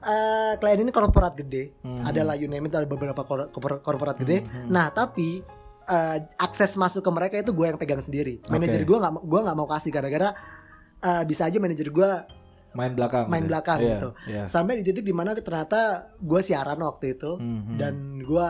eh, 0.00 0.52
klien 0.56 0.78
ini 0.78 0.90
korporat 0.90 1.34
gede 1.34 1.74
Hmm. 1.80 2.04
adalah 2.04 2.32
you 2.32 2.46
name 2.46 2.64
it 2.64 2.72
ada 2.72 2.86
beberapa 2.86 3.20
kor- 3.20 3.50
korpor- 3.50 3.80
korporat 3.80 4.16
gede 4.16 4.40
Hmm, 4.40 4.48
hmm. 4.64 4.68
nah 4.70 4.88
tapi 4.88 5.42
eh, 5.88 6.16
akses 6.36 6.76
masuk 6.76 7.00
ke 7.00 7.10
mereka 7.10 7.34
itu 7.36 7.50
gue 7.50 7.66
yang 7.66 7.76
pegang 7.76 7.98
sendiri 7.98 8.38
manajer 8.46 8.82
Oke. 8.82 8.86
gue 8.86 8.98
nggak 8.98 9.12
gue 9.22 9.40
nggak 9.42 9.56
mau 9.56 9.66
kasih 9.66 9.90
gara-gara 9.90 10.30
eh, 11.00 11.22
bisa 11.24 11.44
aja 11.44 11.56
manajer 11.56 11.88
gue 11.88 12.10
main 12.70 12.92
belakang. 12.92 13.26
main 13.26 13.42
gitu. 13.42 13.50
belakang 13.50 13.78
Iya, 13.80 13.88
gitu. 13.90 14.08
iya. 14.28 14.42
sampai 14.44 14.78
di 14.78 14.84
titik 14.84 15.02
di 15.02 15.12
mana 15.12 15.32
ternyata 15.32 16.12
gue 16.14 16.40
siaran 16.40 16.78
waktu 16.78 17.16
itu 17.16 17.34
Hmm, 17.34 17.60
hmm. 17.64 17.76
dan 17.76 17.94
gue 18.20 18.48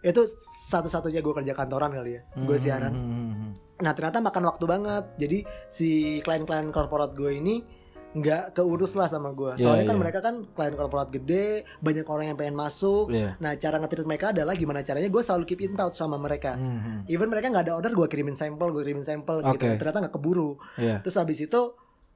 itu 0.00 0.22
satu-satunya 0.66 1.20
gue 1.20 1.34
kerja 1.36 1.52
kantoran 1.52 1.92
kali 1.92 2.16
ya 2.16 2.22
gue 2.34 2.56
Hmm, 2.56 2.58
siaran 2.58 2.92
hmm, 2.92 3.06
hmm, 3.06 3.32
hmm. 3.32 3.52
Nah 3.80 3.96
ternyata 3.96 4.20
makan 4.20 4.44
waktu 4.44 4.64
banget. 4.68 5.04
Jadi 5.16 5.38
si 5.64 5.88
klien-klien 6.20 6.68
korporat 6.68 7.16
gue 7.16 7.32
ini 7.32 7.64
nggak 8.10 8.58
keurus 8.58 8.98
lah 8.98 9.06
sama 9.06 9.30
gue. 9.30 9.54
Iya, 9.54 9.62
Soalnya 9.62 9.84
kan 9.84 9.94
iya. 9.94 10.02
mereka 10.02 10.18
kan 10.18 10.34
klien 10.44 10.74
korporat 10.74 11.08
gede, 11.08 11.62
banyak 11.78 12.02
orang 12.04 12.26
yang 12.26 12.38
pengen 12.38 12.58
masuk. 12.58 13.06
Iya. 13.08 13.38
Nah 13.38 13.54
cara 13.54 13.78
nge 13.78 14.02
mereka 14.02 14.34
adalah 14.34 14.54
gimana 14.54 14.82
caranya 14.82 15.06
gue 15.06 15.22
selalu 15.22 15.44
keep 15.46 15.62
in 15.62 15.78
touch 15.78 15.94
sama 15.94 16.18
mereka. 16.18 16.58
Hmm, 16.58 16.78
hmm. 16.78 16.98
Even 17.06 17.30
mereka 17.30 17.48
nggak 17.48 17.70
ada 17.70 17.74
order, 17.78 17.94
gue 17.94 18.06
kirimin 18.06 18.34
sampel, 18.34 18.74
gue 18.74 18.82
kirimin 18.82 19.06
sampel 19.06 19.40
gitu. 19.40 19.54
Oke. 19.54 19.78
Ternyata 19.78 19.98
nggak 20.02 20.14
keburu. 20.14 20.58
Iya. 20.74 20.98
Terus 21.00 21.16
habis 21.16 21.38
itu 21.38 21.60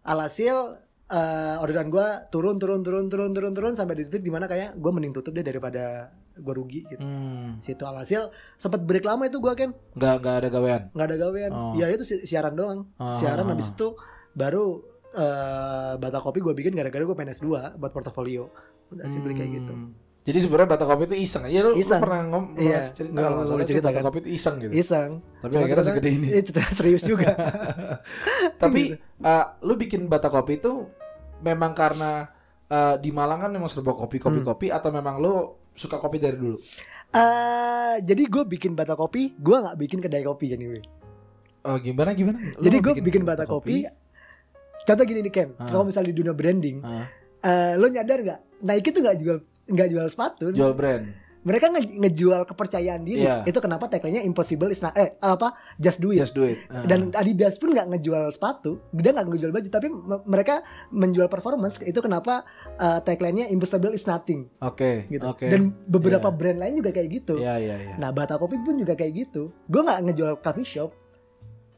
alhasil 0.03 0.83
eh, 1.07 1.63
orderan 1.63 1.89
gue 1.89 2.07
turun, 2.29 2.57
turun, 2.59 2.83
turun, 2.83 3.07
turun, 3.07 3.31
turun, 3.31 3.53
turun 3.55 3.73
sampai 3.73 3.95
di 3.95 4.05
titik 4.09 4.25
di 4.25 4.33
mana 4.33 4.49
kayak 4.49 4.75
gue 4.75 4.91
mending 4.91 5.13
tutup 5.13 5.31
deh 5.31 5.45
daripada 5.45 6.11
gue 6.35 6.55
rugi 6.59 6.83
gitu. 6.89 6.99
Hmm. 6.99 7.63
Situ 7.63 7.87
alhasil 7.87 8.35
sempet 8.57 8.83
break 8.83 9.07
lama 9.07 9.31
itu 9.31 9.39
gue 9.39 9.53
kan 9.55 9.71
Nggak 9.95 10.15
nggak 10.19 10.35
ada 10.43 10.49
gawean. 10.51 10.83
nggak 10.91 11.07
ada 11.07 11.17
gawean 11.17 11.53
Oh. 11.55 11.79
ya 11.79 11.87
itu 11.87 12.03
si- 12.03 12.25
siaran 12.25 12.59
doang 12.59 12.91
Ah. 12.99 13.15
siaran 13.15 13.47
habis 13.47 13.71
itu 13.71 13.95
baru 14.35 14.83
eh 15.15 15.93
bata 15.97 16.19
kopi 16.19 16.39
gue 16.39 16.53
bikin 16.53 16.73
gara-gara 16.73 17.01
gue 17.01 17.15
pengen 17.15 17.33
S2 17.33 17.47
buat 17.77 17.91
portofolio 17.91 18.51
udah 18.91 19.07
simply 19.07 19.33
kayak 19.33 19.51
gitu 19.57 19.73
Hmm. 19.73 19.95
Jadi 20.25 20.41
sebenarnya 20.41 20.69
bata 20.71 20.85
kopi 20.85 21.05
itu 21.05 21.17
iseng. 21.21 21.45
Iya 21.45 21.61
lu, 21.63 21.71
lu 21.71 21.77
Iseng. 21.77 22.01
pernah 22.01 22.21
ngom 22.25 22.45
Iya, 22.57 22.89
cerita 22.89 23.13
kalau 23.15 23.37
nggak 23.37 23.45
salah 23.47 23.61
itu 23.61 23.69
cerita 23.69 23.85
bata 23.85 23.93
kan. 23.95 24.03
kopi 24.03 24.19
itu 24.19 24.31
iseng 24.33 24.55
gitu. 24.59 24.73
iseng 24.73 25.11
Tapi 25.37 25.53
Cuma 25.53 25.63
akhirnya 25.63 25.85
segede 25.85 26.11
ini. 26.11 26.27
itu 26.41 26.51
serius 26.73 27.03
juga 27.05 27.31
Tapi 28.63 28.83
uh, 29.21 29.45
lu 29.67 29.75
bikin 29.75 30.07
bata 30.07 30.29
kopi 30.29 30.57
itu 30.57 30.89
memang 31.41 31.73
karena 31.73 32.33
uh, 32.67 32.97
di 32.97 33.11
Malang 33.11 33.37
kan 33.39 33.51
memang 33.51 33.69
serba 33.69 33.93
kopi 33.93 34.17
kopi 34.17 34.41
Hmm. 34.41 34.47
kopi 34.47 34.67
atau 34.69 34.89
memang 34.91 35.21
lu 35.21 35.35
suka 35.71 35.99
kopi 35.99 36.17
dari 36.17 36.35
dulu? 36.35 36.57
Eh, 37.13 37.95
jadi 38.01 38.23
gue 38.25 38.43
bikin 38.49 38.73
bata 38.73 38.97
kopi 38.97 39.31
gue 39.33 39.57
nggak 39.57 39.77
bikin 39.77 39.99
kedai 40.01 40.25
kopi 40.25 40.51
jadi 40.51 40.83
Oh 41.63 41.77
gimana 41.77 42.11
gimana? 42.13 42.39
Lu 42.51 42.61
jadi 42.61 42.77
gue 42.77 42.93
bikin, 42.99 43.23
bata 43.23 43.45
kopi, 43.45 43.89
contoh 44.85 45.03
gini 45.03 45.21
nih 45.21 45.33
Ken 45.33 45.49
Ah. 45.55 45.67
kalau 45.67 45.83
misalnya 45.83 46.09
di 46.09 46.17
dunia 46.17 46.33
branding 46.33 46.79
Ah, 46.79 47.09
eh, 47.41 47.73
lo 47.75 47.87
nyadar 47.87 48.19
nggak 48.21 48.41
Nike 48.61 48.89
tuh 48.91 49.01
nggak 49.01 49.17
jual 49.17 49.37
nggak 49.67 49.89
jual 49.89 50.07
sepatu 50.07 50.49
jual 50.51 50.73
brand. 50.73 51.25
mereka 51.41 51.69
nge- 51.69 51.93
ngejual 51.99 52.41
kepercayaan 52.47 53.01
diri 53.01 53.21
Iya. 53.23 53.45
itu 53.45 53.59
kenapa 53.59 53.85
tagline-nya 53.87 54.21
impossible 54.23 54.69
is 54.69 54.81
not 54.81 54.93
eh 54.95 55.13
apa 55.19 55.53
just 55.77 55.97
do 55.99 56.09
it 56.09 56.17
Just 56.19 56.33
do 56.33 56.41
it. 56.43 56.57
Ah. 56.67 56.85
dan 56.85 57.13
Adidas 57.13 57.57
pun 57.57 57.69
nggak 57.71 57.85
ngejual 57.91 58.29
sepatu 58.31 58.81
dia 58.91 59.13
nggak 59.13 59.25
ngejual 59.27 59.53
baju 59.53 59.69
tapi 59.69 59.87
me- 59.89 60.25
mereka 60.27 60.65
menjual 60.91 61.29
performance 61.29 61.77
itu 61.83 61.97
kenapa 61.99 62.49
uh, 62.75 62.97
tagline-nya 62.99 63.49
impossible 63.51 63.93
is 63.93 64.05
nothing 64.05 64.49
Oke. 64.59 65.05
gitu 65.07 65.21
Oke. 65.23 65.49
dan 65.49 65.69
beberapa 65.83 66.29
Iya. 66.29 66.33
brand 66.35 66.59
lain 66.59 66.75
juga 66.75 66.91
kayak 66.91 67.09
gitu 67.15 67.37
Iya 67.37 67.55
iya 67.59 67.77
iya. 67.79 67.95
nah 67.95 68.09
Bata 68.11 68.37
Kopi 68.37 68.57
pun 68.59 68.75
juga 68.75 68.93
kayak 68.95 69.13
gitu 69.15 69.53
gue 69.63 69.81
nggak 69.83 70.01
ngejual 70.03 70.33
coffee 70.39 70.65
shop 70.67 70.97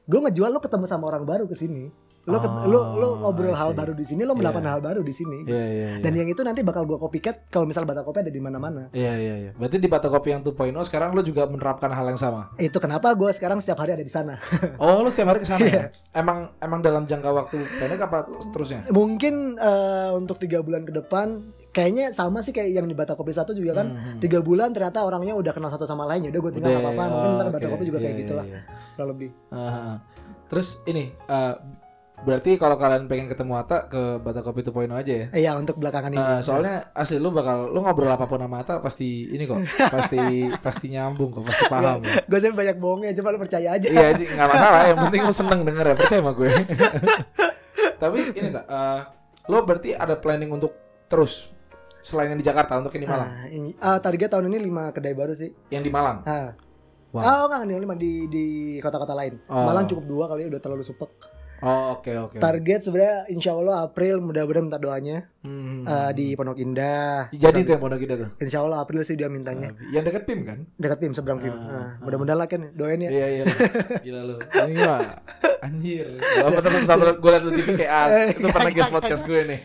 gue 0.05 0.21
ngejual 0.21 0.47
lo 0.49 0.59
ketemu 0.59 0.87
sama 0.87 1.07
orang 1.09 1.23
baru 1.23 1.45
ke 1.45 1.55
sini 1.55 1.91
lo 2.27 2.37
Oh, 2.37 2.67
lo 2.67 2.81
lo 2.93 3.09
ngobrol 3.19 3.49
I 3.49 3.57
hal 3.57 3.71
baru 3.73 3.93
di 3.93 4.03
sini 4.03 4.23
lo 4.23 4.35
mendapatkan 4.35 4.59
Iya. 4.61 4.73
hal 4.73 4.81
baru 4.83 5.01
di 5.01 5.11
sini 5.11 5.39
Iya 5.43 5.55
iya 5.65 5.87
iya. 5.89 5.99
dan 6.01 6.13
yang 6.13 6.27
itu 6.27 6.43
nanti 6.43 6.61
bakal 6.61 6.83
gue 6.83 6.95
copycat 6.97 7.47
kalau 7.47 7.65
misal 7.65 7.83
Bata 7.83 8.03
Kopi 8.03 8.19
ada 8.19 8.29
di 8.29 8.39
mana-mana 8.39 8.91
Iya 8.91 9.15
iya 9.15 9.35
iya. 9.39 9.51
Berarti 9.53 9.77
di 9.77 9.87
bata 9.87 10.07
kopi 10.07 10.31
yang 10.31 10.43
2.0 10.43 10.51
sekarang 10.83 11.11
lu 11.11 11.23
juga 11.23 11.47
menerapkan 11.47 11.87
hal 11.89 12.03
yang 12.05 12.19
sama. 12.19 12.51
itu 12.57 12.75
kenapa 12.77 13.13
gue 13.13 13.31
sekarang 13.31 13.57
setiap 13.57 13.79
hari 13.79 13.95
ada 13.95 14.03
di 14.03 14.11
sana 14.11 14.43
Oh, 14.83 15.01
lu 15.01 15.09
setiap 15.09 15.31
hari 15.31 15.39
ke 15.39 15.47
sana 15.47 15.63
Iya. 15.63 15.71
ya? 15.71 15.85
Emang 16.13 16.51
emang 16.59 16.81
dalam 16.81 17.05
jangka 17.05 17.31
waktu 17.31 17.57
pendek 17.77 18.03
apa 18.03 18.19
seterusnya? 18.41 18.91
mungkin 18.91 19.35
eh, 19.55 20.11
untuk 20.13 20.37
tiga 20.37 20.61
bulan 20.61 20.83
ke 20.83 20.91
depan 20.93 21.47
kayaknya 21.69 22.11
sama 22.11 22.41
sih 22.41 22.51
kayak 22.51 22.75
yang 22.75 22.85
di 22.85 22.97
Bata 22.97 23.15
Kopi 23.15 23.31
satu 23.31 23.53
juga 23.53 23.77
kan 23.77 23.87
Hmm, 23.87 24.03
hmm. 24.09 24.19
tiga 24.19 24.41
bulan 24.41 24.73
ternyata 24.73 24.99
orangnya 25.01 25.33
udah 25.33 25.53
kenal 25.53 25.69
satu 25.69 25.85
sama 25.85 26.03
lain 26.05 26.27
ya 26.27 26.31
udah 26.31 26.43
gue 26.43 26.53
tinggal 26.53 26.69
Udah, 26.69 26.81
nggak 26.81 26.91
apa-apa 26.91 27.13
mungkin 27.13 27.31
ntar 27.33 27.47
oh, 27.47 27.53
Bata 27.53 27.63
oke. 27.63 27.73
Kopi 27.73 27.85
juga 27.85 27.99
kayak 27.99 28.11
Iya, 28.11 28.21
gitu 28.21 28.33
iya, 28.33 28.39
lah 28.39 28.47
iya. 28.47 28.61
kurang 28.93 29.09
lebih 29.13 29.29
Ah, 29.49 29.97
terus 30.47 30.69
ini 30.85 31.05
eh, 31.13 31.55
berarti 32.19 32.57
kalau 32.57 32.75
kalian 32.75 33.05
pengen 33.05 33.27
ketemu 33.27 33.53
Ata 33.57 33.87
ke 33.87 34.17
Bata 34.19 34.41
Kopi 34.41 34.61
2.0 34.61 34.89
aja 34.91 35.13
ya? 35.15 35.27
eh, 35.29 35.43
ya 35.43 35.53
untuk 35.55 35.77
belakangan 35.77 36.09
ini 36.09 36.19
Eh, 36.19 36.41
soalnya 36.41 36.89
asli 36.91 37.17
lu 37.17 37.29
bakal 37.29 37.69
lu 37.69 37.79
ngobrol 37.79 38.09
apa 38.09 38.25
pun 38.25 38.39
sama 38.39 38.61
Ata 38.61 38.81
pasti 38.81 39.29
ini 39.29 39.45
kok 39.45 39.61
pasti 39.95 40.19
pasti 40.57 40.87
nyambung 40.89 41.31
kok 41.31 41.45
pasti 41.45 41.65
paham 41.67 42.01
gue 42.03 42.39
sih 42.39 42.51
banyak 42.51 42.77
bohongnya 42.77 43.13
coba 43.15 43.29
lu 43.31 43.39
percaya 43.39 43.69
aja 43.73 43.87
iya 43.87 44.11
sih 44.13 44.25
nggak 44.25 44.49
masalah 44.49 44.81
yang 44.87 44.99
penting 45.03 45.23
lu 45.23 45.35
seneng 45.35 45.61
denger 45.63 45.85
ya 45.85 45.95
percaya 45.95 46.19
sama 46.19 46.33
gue 46.33 46.51
tapi 47.97 48.19
ini 48.33 48.49
tak 48.51 48.65
eh, 48.65 49.01
lu 49.47 49.57
berarti 49.63 49.91
ada 49.93 50.15
planning 50.15 50.51
untuk 50.51 50.73
terus 51.07 51.53
selain 52.01 52.31
yang 52.31 52.39
di 52.39 52.45
Jakarta 52.45 52.77
untuk 52.77 52.91
yang 52.93 53.03
di 53.03 53.11
Malang 53.11 53.29
Ah, 53.29 53.45
ini- 53.49 53.77
ah, 53.79 53.99
target 53.99 54.29
tahun 54.29 54.47
ini 54.47 54.59
lima 54.63 54.91
kedai 54.91 55.13
baru 55.13 55.33
sih 55.33 55.51
yang 55.69 55.81
di 55.81 55.91
Malang 55.91 56.23
ah. 56.25 56.55
Wow. 57.07 57.23
Oh 57.23 57.45
enggak 57.47 57.61
nih 57.65 57.77
lima 57.79 57.95
di 57.97 58.13
di 58.27 58.45
kota-kota 58.77 59.17
lain. 59.17 59.41
Oh. 59.47 59.65
Malang 59.65 59.89
cukup 59.89 60.05
dua 60.05 60.25
kali 60.27 60.45
udah 60.45 60.61
terlalu 60.61 60.85
supek. 60.85 61.09
Oh 61.59 61.97
oke 61.97 62.11
oke 62.23 62.37
Target 62.37 62.81
sebenarnya 62.83 63.17
insya 63.27 63.53
Allah 63.53 63.83
April 63.83 64.21
mudah-mudahan 64.21 64.65
minta 64.65 64.77
doanya 64.77 65.19
Hmm. 65.47 65.87
eh, 65.87 66.11
di 66.11 66.35
Pondok 66.35 66.59
Indah. 66.59 67.31
jadi 67.31 67.55
itu 67.57 67.71
yang 67.71 67.79
pondok 67.79 68.03
kita 68.03 68.19
tuh 68.19 68.35
Insya 68.37 68.61
Allah 68.61 68.83
April 68.83 68.99
sih 69.01 69.15
dia 69.15 69.31
mintanya. 69.31 69.71
yang 69.89 70.03
deket 70.03 70.27
PIM 70.27 70.43
kan 70.43 70.67
Dekat 70.75 70.99
PIM 70.99 71.15
seberang 71.15 71.39
PIM. 71.39 71.49
Ah, 71.49 71.63
Nah, 71.63 71.71
ah. 71.71 71.91
mudah-mudahan 72.03 72.35
lah 72.37 72.49
kan 72.49 72.75
doain 72.75 72.99
ya. 72.99 73.07
Iya 73.09 73.27
iya. 73.31 73.45
Gila 74.05 74.21
lu. 74.25 74.37
Ini 74.43 74.75
mah 74.77 75.23
anjir. 75.63 76.03
Gua 76.19 76.51
pernah 76.51 76.83
satu 76.83 77.15
gue 77.15 77.31
liat 77.31 77.43
lu 77.43 77.51
TV 77.55 77.69
kayak 77.79 77.93
ah, 77.95 78.07
Eh, 78.11 78.27
itu 78.35 78.47
pernah 78.49 78.73
guest 78.73 78.91
podcast 78.91 79.23
gue 79.23 79.39
nih. 79.55 79.61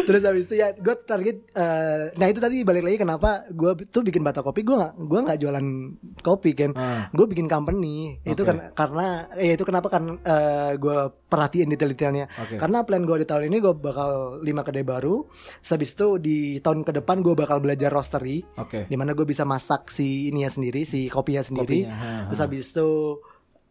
Terus 0.00 0.22
habis 0.22 0.44
itu 0.46 0.54
ya 0.56 0.72
gue 0.72 0.94
target 0.98 1.36
eh, 1.50 2.02
nah 2.14 2.26
itu 2.26 2.38
tadi 2.38 2.62
balik 2.62 2.82
lagi 2.82 2.96
kenapa 2.98 3.44
gue 3.46 3.84
tuh 3.86 4.00
bikin 4.00 4.22
bata 4.22 4.40
kopi 4.40 4.62
gue 4.62 4.72
nggak 4.72 4.92
gue 4.98 5.20
nggak 5.20 5.38
jualan 5.38 5.66
kopi 6.20 6.50
kan 6.52 6.70
Ah. 6.74 7.08
gue 7.10 7.26
bikin 7.26 7.46
company 7.46 8.16
itu 8.22 8.32
Oke. 8.38 8.48
kan 8.48 8.72
karena 8.72 9.06
eh, 9.34 9.52
itu 9.52 9.62
kenapa 9.62 9.88
kan 9.88 10.16
gue 10.80 10.98
perhatiin 11.28 11.68
detail-detailnya 11.68 12.26
Oke. 12.40 12.56
karena 12.56 12.80
plan 12.88 13.04
gue 13.04 13.16
di 13.20 13.26
tahun 13.28 13.52
ini 13.52 13.56
gue 13.60 13.74
bakal 13.76 14.40
lima 14.40 14.64
kedai 14.64 14.86
baru 14.86 15.28
habis 15.60 15.90
itu 15.92 16.16
di 16.16 16.38
tahun 16.64 16.80
ke 16.82 17.04
depan 17.04 17.20
gue 17.20 17.36
bakal 17.36 17.60
belajar 17.60 17.92
roastery 17.92 18.40
Oke. 18.56 18.88
di 18.88 18.96
mana 18.96 19.12
gue 19.12 19.26
bisa 19.28 19.44
masak 19.44 19.92
si 19.92 20.32
ininya 20.32 20.48
sendiri 20.48 20.88
si 20.88 21.12
kopinya 21.12 21.44
sendiri 21.44 21.84
Kopinya, 21.84 21.96
ha, 22.00 22.08
ha. 22.08 22.24
terus 22.32 22.40
habis 22.40 22.64
itu 22.72 23.20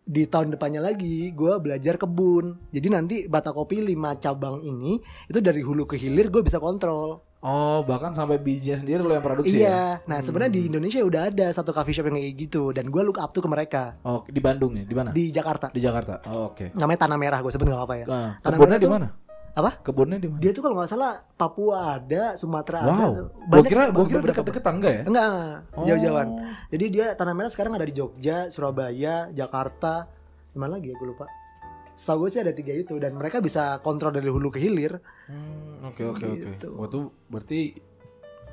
di 0.04 0.28
tahun 0.28 0.54
depannya 0.60 0.84
lagi 0.84 1.32
gue 1.32 1.54
belajar 1.64 1.96
kebun 1.96 2.60
jadi 2.76 2.88
nanti 2.92 3.16
bata 3.32 3.56
kopi 3.56 3.80
5 3.80 4.20
cabang 4.20 4.60
ini 4.60 5.00
itu 5.32 5.40
dari 5.40 5.64
hulu 5.64 5.88
ke 5.88 5.96
hilir 5.96 6.28
gue 6.28 6.44
bisa 6.44 6.60
kontrol 6.60 7.33
Oh, 7.44 7.84
bahkan 7.84 8.12
sampai 8.12 8.38
bijinya 8.38 8.80
sendiri 8.80 9.00
lo 9.00 9.12
yang 9.12 9.20
produksi 9.22 9.52
ya? 9.54 9.60
iya 9.60 9.82
nah 10.06 10.18
sebenarnya 10.18 10.54
di 10.54 10.62
Indonesia 10.66 11.00
udah 11.00 11.28
ada 11.28 11.48
satu 11.50 11.70
coffee 11.70 11.92
shop 11.92 12.08
yang 12.08 12.16
kayak 12.18 12.36
gitu 12.40 12.72
dan 12.72 12.88
gue 12.88 13.02
look 13.02 13.18
up 13.18 13.30
tuh 13.30 13.40
ke 13.40 13.50
mereka 13.50 14.00
Oh, 14.00 14.24
di 14.26 14.40
Bandung 14.40 14.72
ya? 14.74 14.84
Di 14.84 14.94
mana? 14.94 15.12
di 15.12 15.28
Jakarta 15.28 15.68
Di 15.68 15.78
Jakarta. 15.78 16.24
Oh, 16.26 16.48
oke. 16.50 16.72
namanya 16.74 17.04
tanah 17.04 17.18
merah 17.18 17.38
gue 17.38 17.50
sebut 17.50 17.66
nggak 17.66 17.82
apa 17.82 17.96
ya 17.96 18.06
Nah, 18.06 18.30
Tanah 18.40 18.58
Merah 18.58 18.78
di 18.78 18.88
mana? 18.90 19.08
apa 19.54 19.72
Kebunnya 19.78 20.18
di 20.18 20.26
mana? 20.26 20.40
dia 20.40 20.50
tuh 20.50 20.62
kalau 20.62 20.76
nggak 20.76 20.90
salah 20.90 21.14
Papua 21.32 21.78
ada 21.98 22.34
Sumatera 22.34 22.80
ada 22.80 22.90
Wow. 22.90 23.12
Gua 23.46 23.62
kira 23.62 23.84
gua 23.88 24.04
kira 24.04 24.18
beberapa- 24.18 24.40
deket-deketan 24.40 24.74
enggak 24.74 24.94
ya? 24.94 25.04
enggak 25.06 25.28
Oh. 25.74 25.84
jauh-jauhan 25.84 26.28
jadi 26.70 26.86
dia 26.88 27.06
tanah 27.12 27.34
merah 27.34 27.52
sekarang 27.52 27.76
ada 27.76 27.84
di 27.84 27.92
Jogja 27.92 28.48
Surabaya 28.48 29.28
Jakarta 29.30 30.08
mana 30.54 30.74
lagi 30.74 30.90
ya 30.90 30.96
gue 30.96 31.08
lupa 31.08 31.28
setahu 31.94 32.26
gue 32.26 32.30
sih 32.30 32.42
ada 32.42 32.52
tiga 32.52 32.74
itu 32.74 32.98
dan 32.98 33.14
mereka 33.14 33.38
bisa 33.38 33.78
kontrol 33.80 34.10
dari 34.10 34.26
hulu 34.26 34.50
ke 34.50 34.58
hilir 34.58 34.98
Hmm, 35.24 35.86
Oke 35.86 36.04
oke 36.04 36.26
oke. 36.26 36.48
Gitu. 36.54 36.68
Wah 36.74 36.88
tuh 36.88 37.12
berarti 37.28 37.76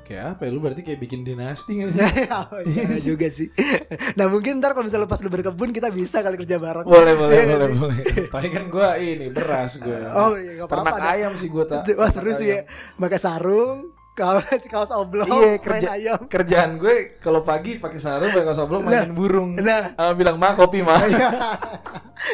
kayak 0.01 0.35
apa 0.35 0.41
ya? 0.43 0.49
Lu 0.51 0.59
berarti 0.59 0.81
kayak 0.81 0.99
bikin 0.99 1.21
dinasti 1.21 1.71
gak 1.79 1.89
sih? 1.91 2.03
Oh, 2.31 2.59
iya 2.63 2.95
juga 2.97 3.27
sih. 3.27 3.47
Nah 4.17 4.27
mungkin 4.27 4.59
ntar 4.59 4.71
kalau 4.71 4.83
misalnya 4.83 5.07
pas 5.07 5.19
lu 5.19 5.29
berkebun 5.29 5.71
kita 5.71 5.87
bisa 5.89 6.19
kali 6.19 6.35
kerja 6.35 6.57
bareng. 6.57 6.83
boleh, 6.83 7.13
boleh, 7.15 7.31
Iya 7.31 7.43
nggak 7.45 7.59
boleh, 7.59 7.77
boleh. 7.79 8.03
Tapi 8.27 8.47
kan 8.49 8.63
gua 8.67 8.89
ini 8.95 9.27
beras 9.31 9.77
gue. 9.77 9.99
Oh 10.19 10.35
iya 10.35 10.51
gak 10.59 10.67
apa-apa. 10.67 10.89
Ternak 10.91 11.11
ayam 11.11 11.33
sih 11.35 11.47
gue 11.47 11.63
tak. 11.63 11.83
Wah 11.95 12.09
seru 12.09 12.31
sih 12.31 12.47
ya. 12.49 12.59
Pakai 12.95 13.19
sarung, 13.19 13.95
kaos 14.11 14.43
kaos 14.67 14.91
oblong, 14.91 15.25
Iya 15.25 15.39
main 15.49 15.59
kerja 15.59 15.89
ayam. 15.91 16.19
kerjaan 16.25 16.71
gue 16.75 17.17
kalau 17.17 17.41
pagi 17.41 17.75
pakai 17.75 17.97
sarung 17.97 18.29
pakai 18.29 18.45
kaos 18.45 18.59
oblong 18.59 18.83
mainin 18.83 19.11
burung. 19.11 19.55
nah. 19.57 19.95
Ah, 19.95 20.11
bilang 20.11 20.35
mah 20.35 20.53
kopi 20.53 20.81
mah. 20.81 20.99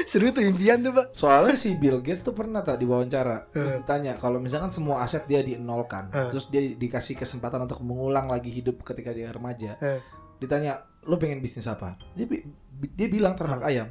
seru 0.04 0.30
tuh 0.30 0.42
impian 0.42 0.80
tuh 0.80 0.92
pak. 0.92 1.14
Soalnya 1.14 1.56
si 1.56 1.76
Bill 1.76 2.02
Gates 2.02 2.22
tuh 2.22 2.34
pernah 2.34 2.60
tak 2.60 2.78
diwawancara 2.78 3.48
terus 3.48 3.72
Eh. 3.72 3.78
ditanya 3.80 4.16
kalau 4.16 4.38
misalkan 4.38 4.70
semua 4.70 5.02
aset 5.02 5.24
dia 5.26 5.40
dienolkan, 5.40 6.10
Eh. 6.10 6.28
terus 6.28 6.48
dia 6.48 6.62
dikasih 6.62 7.16
kesempatan 7.16 7.62
untuk 7.62 7.80
mengulang 7.80 8.28
lagi 8.28 8.50
hidup 8.50 8.84
ketika 8.84 9.12
dia 9.12 9.30
remaja. 9.30 9.78
Eh. 9.78 10.00
Ditanya, 10.38 10.78
"Lu 11.04 11.16
pengen 11.16 11.40
bisnis 11.40 11.66
apa?" 11.66 11.96
Dia 12.14 12.26
dia 12.74 13.08
bilang 13.08 13.34
ternak 13.34 13.64
ayam. 13.64 13.90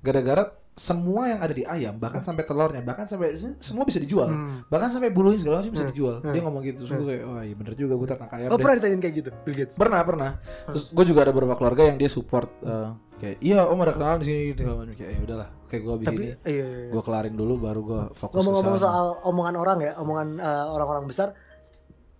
Gara-gara 0.00 0.48
semua 0.72 1.28
yang 1.28 1.40
ada 1.44 1.52
di 1.52 1.68
ayam, 1.68 2.00
bahkan 2.00 2.24
sampai 2.24 2.48
telurnya, 2.48 2.80
bahkan 2.80 3.04
sampai 3.04 3.36
semua 3.60 3.84
bisa 3.84 4.00
dijual. 4.00 4.32
Hmm. 4.32 4.64
Bahkan 4.72 4.88
sampai 4.88 5.12
bulunya 5.12 5.36
segala 5.36 5.60
macam 5.60 5.72
bisa 5.76 5.84
Eh. 5.84 5.90
dijual. 5.92 6.24
Eh. 6.24 6.32
Dia 6.32 6.40
ngomong 6.40 6.62
gitu, 6.64 6.88
terus 6.88 6.92
gue 6.96 7.06
kayak, 7.12 7.22
"Oh 7.28 7.40
iya 7.44 7.54
bener 7.54 7.74
juga 7.76 7.94
gue 8.00 8.08
ternak 8.08 8.32
ayam." 8.32 8.48
Oh 8.48 8.56
deh." 8.56 8.62
pernah 8.64 8.76
ditanyain 8.80 9.02
kayak 9.04 9.16
gitu, 9.20 9.30
Bill 9.44 9.56
Gates. 9.60 9.76
Pernah, 9.76 10.00
pernah. 10.00 10.30
Terus 10.72 10.84
gue 10.88 11.04
juga 11.04 11.20
ada 11.28 11.32
beberapa 11.36 11.60
keluarga 11.60 11.82
yang 11.92 12.00
dia 12.00 12.08
support 12.08 12.48
eh, 12.64 12.88
kayak, 13.20 13.36
"Iya, 13.44 13.68
Om 13.68 13.78
ada 13.84 13.92
kenalan 13.92 14.18
di 14.24 14.26
sini." 14.32 14.40
Gitu. 14.56 14.60
Kayak, 14.64 15.12
"Ya 15.12 15.20
udahlah, 15.20 15.48
kayak 15.68 15.82
gue 15.84 15.92
abis 15.92 16.06
Tapi 16.08 16.16
ini 16.16 16.24
iya, 16.24 16.36
iya, 16.48 16.64
iya. 16.64 16.88
gue 16.88 17.02
kelarin 17.04 17.34
dulu 17.36 17.54
baru 17.60 17.80
gue 17.84 18.00
fokus 18.16 18.36
ngomong-ngomong 18.40 18.76
soal 18.80 19.06
omongan 19.28 19.54
orang 19.60 19.78
ya, 19.84 19.92
omongan 20.00 20.28
eh, 20.40 20.66
orang-orang 20.72 21.04
besar. 21.04 21.36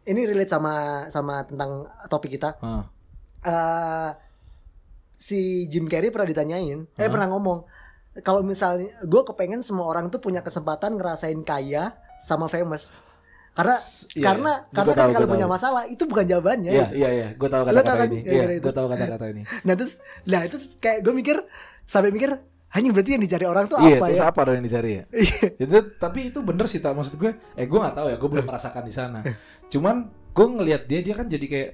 Ini 0.05 0.29
relate 0.29 0.53
sama 0.53 1.07
sama 1.09 1.41
tentang 1.49 1.89
topik 2.13 2.37
kita. 2.37 2.61
Ah, 2.61 2.85
eh 3.49 4.11
si 5.17 5.71
Jim 5.73 5.89
Carrey 5.89 6.13
pernah 6.13 6.29
ditanyain, 6.29 6.85
eh 6.85 7.01
Hah? 7.01 7.09
pernah 7.09 7.33
ngomong 7.33 7.65
kalau 8.21 8.45
misalnya 8.45 8.93
gue 9.01 9.23
kepengen 9.25 9.65
semua 9.65 9.89
orang 9.89 10.13
tuh 10.13 10.21
punya 10.21 10.45
kesempatan 10.45 11.01
ngerasain 11.01 11.41
kaya 11.41 11.97
sama 12.21 12.45
famous. 12.47 12.93
Karena 13.53 13.77
S- 13.77 14.09
iya, 14.17 14.25
karena 14.33 14.53
karena 14.73 14.93
gua 15.13 15.21
lu 15.21 15.29
punya 15.29 15.45
tahu. 15.45 15.55
masalah 15.57 15.83
itu 15.85 16.05
bukan 16.05 16.25
jawabannya. 16.25 16.73
Iya, 16.73 16.85
gitu. 16.89 16.95
iya, 16.97 17.09
iya. 17.13 17.29
Gue 17.37 17.49
tahu 17.49 17.63
kata-kata 17.65 17.93
kan? 17.95 18.09
ini. 18.09 18.19
Gara-gara 18.21 18.33
Iya, 18.33 18.57
itu. 18.57 18.65
gue 18.65 18.75
tahu 18.75 18.87
kata-kata 18.89 19.25
ini. 19.29 19.43
Nah 19.69 19.75
terus, 19.77 19.93
lah 20.25 20.41
itu 20.45 20.57
kayak 20.79 20.99
gue 21.01 21.13
mikir 21.13 21.37
sampai 21.85 22.11
mikir 22.11 22.31
hanya 22.73 22.89
berarti 22.89 23.11
yang 23.13 23.21
dicari 23.21 23.45
orang 23.45 23.65
tuh 23.69 23.77
Iya, 23.77 24.01
apa 24.01 24.07
terus 24.09 24.23
ya? 24.25 24.29
apa 24.33 24.41
dong 24.49 24.57
yang 24.57 24.65
dicari 24.65 24.91
ya? 24.97 25.05
Iya. 25.21 25.47
itu 25.61 25.77
tapi 26.01 26.19
itu 26.33 26.39
bener 26.41 26.65
sih 26.65 26.81
tak 26.81 26.93
maksud 26.93 27.17
gue. 27.17 27.33
Eh, 27.53 27.65
gue 27.65 27.77
nggak 27.77 27.93
tahu 27.93 28.07
ya, 28.09 28.17
gue 28.17 28.29
belum 28.29 28.45
merasakan 28.45 28.85
di 28.85 28.95
sana. 28.95 29.21
Cuman 29.73 29.97
gue 30.33 30.47
ngelihat 30.49 30.83
dia, 30.89 31.01
dia 31.01 31.13
kan 31.13 31.29
jadi 31.29 31.45
kayak 31.45 31.71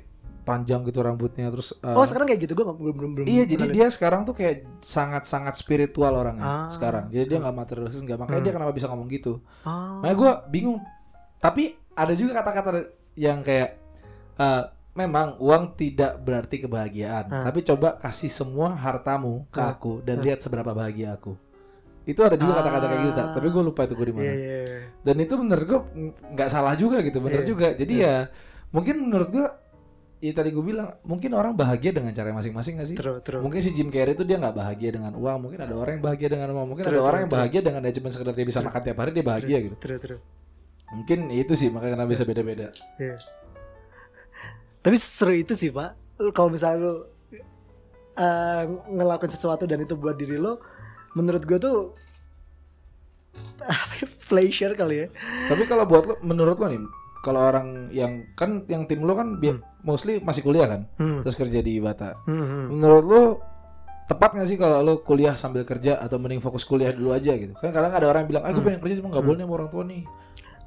panjang 0.48 0.80
gitu 0.82 0.98
rambutnya 0.98 1.46
terus. 1.48 1.76
eh, 1.76 1.92
oh 1.92 2.00
sekarang 2.02 2.24
kayak 2.26 2.48
gitu 2.48 2.52
gue 2.54 2.64
belum 2.64 2.96
belum 2.96 3.10
belum. 3.14 3.26
Iya, 3.28 3.44
jadi 3.44 3.60
kenal. 3.62 3.76
dia 3.76 3.86
sekarang 3.88 4.20
tuh 4.24 4.32
kayak 4.32 4.56
sangat-sangat 4.80 5.54
spiritual 5.54 6.16
orangnya 6.16 6.42
Ah. 6.42 6.68
sekarang. 6.68 7.06
Jadi 7.08 7.24
dia 7.26 7.38
nggak 7.38 7.52
materialistis 7.54 8.00
nggak. 8.00 8.18
Makanya 8.18 8.34
Hmm. 8.34 8.46
dia 8.46 8.54
kenapa 8.54 8.72
bisa 8.72 8.86
ngomong 8.88 9.08
gitu? 9.08 9.44
Oh. 9.62 10.00
Makanya 10.00 10.16
gue 10.16 10.32
bingung. 10.50 10.78
Tapi 11.36 11.64
ada 11.92 12.12
juga 12.12 12.32
kata-kata 12.34 12.70
yang 13.14 13.42
kayak 13.42 13.76
eh, 14.36 14.62
memang 14.94 15.34
uang 15.38 15.74
tidak 15.74 16.18
berarti 16.18 16.56
kebahagiaan. 16.60 17.26
Hmm. 17.26 17.44
Tapi 17.44 17.60
coba 17.62 17.94
kasih 17.96 18.26
semua 18.28 18.72
hartamu 18.72 19.46
ke 19.48 19.58
Hmm. 19.58 19.70
aku 19.70 19.92
dan 20.00 20.18
Hmm. 20.18 20.24
lihat 20.24 20.40
seberapa 20.40 20.72
bahagia 20.72 21.12
aku. 21.12 21.34
Itu 22.04 22.22
ada 22.22 22.34
juga 22.34 22.56
kata-kata 22.56 22.86
kayak 22.88 23.02
gitu? 23.04 23.20
Ah. 23.20 23.30
tapi 23.30 23.46
gue 23.48 23.62
lupa 23.62 23.84
itu 23.84 23.92
gue 23.92 24.06
di 24.06 24.14
mana. 24.14 24.24
Iya, 24.24 24.34
iya, 24.34 24.58
iya. 24.64 24.80
Dan 25.02 25.16
itu 25.18 25.34
menurut 25.36 25.64
gue 25.66 25.80
nggak 26.32 26.48
salah 26.48 26.72
juga 26.72 26.98
gitu, 27.00 27.18
bener 27.18 27.42
Iya. 27.42 27.48
juga. 27.48 27.68
Jadi 27.74 27.94
ya 27.98 28.14
mungkin 28.68 28.94
menurut 29.02 29.28
gue, 29.28 29.46
ya 30.18 30.32
tadi 30.34 30.50
gue 30.50 30.64
bilang 30.64 30.98
mungkin 31.06 31.30
orang 31.38 31.54
bahagia 31.54 31.94
dengan 31.94 32.10
cara 32.10 32.34
masing-masing 32.34 32.74
gak 32.82 32.88
sih? 32.90 32.96
True, 32.98 33.22
true. 33.22 33.42
Mungkin 33.42 33.60
si 33.62 33.70
Jim 33.70 33.88
Carrey 33.90 34.18
itu 34.18 34.26
dia 34.26 34.38
nggak 34.38 34.56
bahagia 34.56 34.90
dengan 34.90 35.14
uang, 35.14 35.38
mungkin 35.46 35.60
ada 35.62 35.74
orang 35.78 35.98
yang 35.98 36.04
bahagia 36.04 36.28
dengan 36.30 36.48
uang, 36.54 36.66
mungkin 36.74 36.84
True, 36.86 36.98
ada 36.98 37.02
orang 37.02 37.10
true, 37.10 37.22
yang 37.22 37.30
true. 37.30 37.38
bahagia 37.38 37.60
dengan 37.62 37.80
dia 37.86 37.94
cuma 37.94 38.08
sekedar 38.10 38.34
dia 38.34 38.46
bisa 38.46 38.60
makan 38.62 38.80
tiap 38.82 38.98
hari 38.98 39.10
dia 39.14 39.24
bahagia 39.24 39.58
gitu. 39.62 39.76
True, 39.78 39.98
true. 40.02 40.20
Mungkin 40.88 41.18
itu 41.30 41.52
sih 41.54 41.68
makanya 41.70 42.00
kenapa 42.00 42.10
bisa 42.10 42.24
beda-beda. 42.26 42.68
Iya. 42.98 43.16
Tapi 44.82 44.96
seru 44.96 45.34
itu 45.36 45.52
sih 45.52 45.70
pak. 45.70 45.94
Kalau 46.34 46.50
misalnya 46.50 46.78
lu 46.82 46.94
eh, 48.18 48.62
ngelakuin 48.90 49.30
sesuatu 49.30 49.68
dan 49.70 49.84
itu 49.84 49.94
buat 49.94 50.18
diri 50.18 50.40
lo, 50.40 50.58
menurut 51.14 51.44
gue 51.46 51.58
tuh 51.60 51.92
ya, 54.00 54.06
pleasure 54.26 54.74
kali 54.74 55.04
ya. 55.04 55.06
Tapi 55.46 55.62
kalau 55.68 55.84
buat 55.86 56.04
lo, 56.08 56.14
menurut 56.24 56.58
lo 56.58 56.66
nih, 56.66 56.82
kalau 57.18 57.40
orang 57.42 57.90
yang 57.90 58.26
kan 58.32 58.62
yang 58.66 58.84
tim 58.84 59.02
lo 59.02 59.12
kan 59.12 59.36
bi- 59.36 59.54
mostly 59.80 60.18
masih 60.18 60.40
kuliah 60.40 60.66
kan, 60.66 60.86
Hmm. 60.96 61.20
terus 61.20 61.34
kerja 61.34 61.58
di 61.58 61.78
Bata. 61.78 62.14
Hmm, 62.24 62.38
hmm. 62.38 62.64
Menurut 62.72 63.04
lo 63.04 63.22
tepat 64.04 64.32
nggak 64.32 64.46
sih 64.46 64.56
kalau 64.56 64.80
lo 64.80 64.94
kuliah 65.00 65.34
sambil 65.34 65.62
kerja 65.62 65.98
atau 65.98 66.16
mending 66.16 66.38
fokus 66.38 66.62
kuliah 66.62 66.90
dulu 66.90 67.10
aja 67.10 67.32
gitu? 67.32 67.52
Kan 67.54 67.70
kadang 67.70 67.92
ada 67.92 68.06
orang 68.06 68.24
yang 68.24 68.30
bilang, 68.30 68.44
ah 68.44 68.50
gue 68.50 68.56
Hmm. 68.56 68.66
pengen 68.66 68.80
kerja 68.80 68.94
cuma 68.98 69.08
nggak 69.10 69.24
boleh 69.24 69.36
nih 69.36 69.44
sama 69.44 69.54
orang 69.54 69.68
tua 69.68 69.82
nih. 69.84 70.02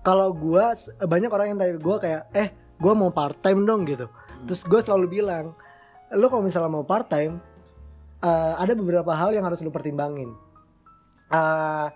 Kalau 0.01 0.29
gue 0.31 0.65
banyak 1.03 1.29
orang 1.29 1.47
yang 1.47 1.57
tanya 1.57 1.75
gue 1.75 1.95
kayak, 1.97 2.21
eh 2.33 2.47
gue 2.75 2.93
mau 2.93 3.09
part 3.09 3.37
time 3.37 3.61
dong 3.63 3.85
gitu. 3.85 4.09
Terus 4.43 4.61
gue 4.63 4.79
selalu 4.79 5.05
bilang, 5.11 5.53
lo 6.11 6.25
kalau 6.27 6.41
misalnya 6.41 6.67
mau 6.67 6.81
part 6.81 7.05
time, 7.05 7.37
eh, 8.19 8.53
ada 8.55 8.73
beberapa 8.73 9.11
hal 9.11 9.31
yang 9.31 9.45
harus 9.45 9.59
lo 9.59 9.69
pertimbangin. 9.69 10.33
Eh, 11.29 11.87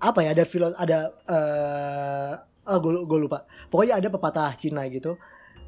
apa 0.00 0.18
ya? 0.20 0.32
Ada 0.32 0.44
filo, 0.44 0.72
ada 0.72 0.98
eh 1.26 2.32
oh, 2.70 3.06
gue 3.06 3.18
lupa. 3.18 3.44
Pokoknya 3.66 3.98
ada 3.98 4.08
pepatah 4.08 4.54
Cina 4.54 4.86
gitu. 4.86 5.18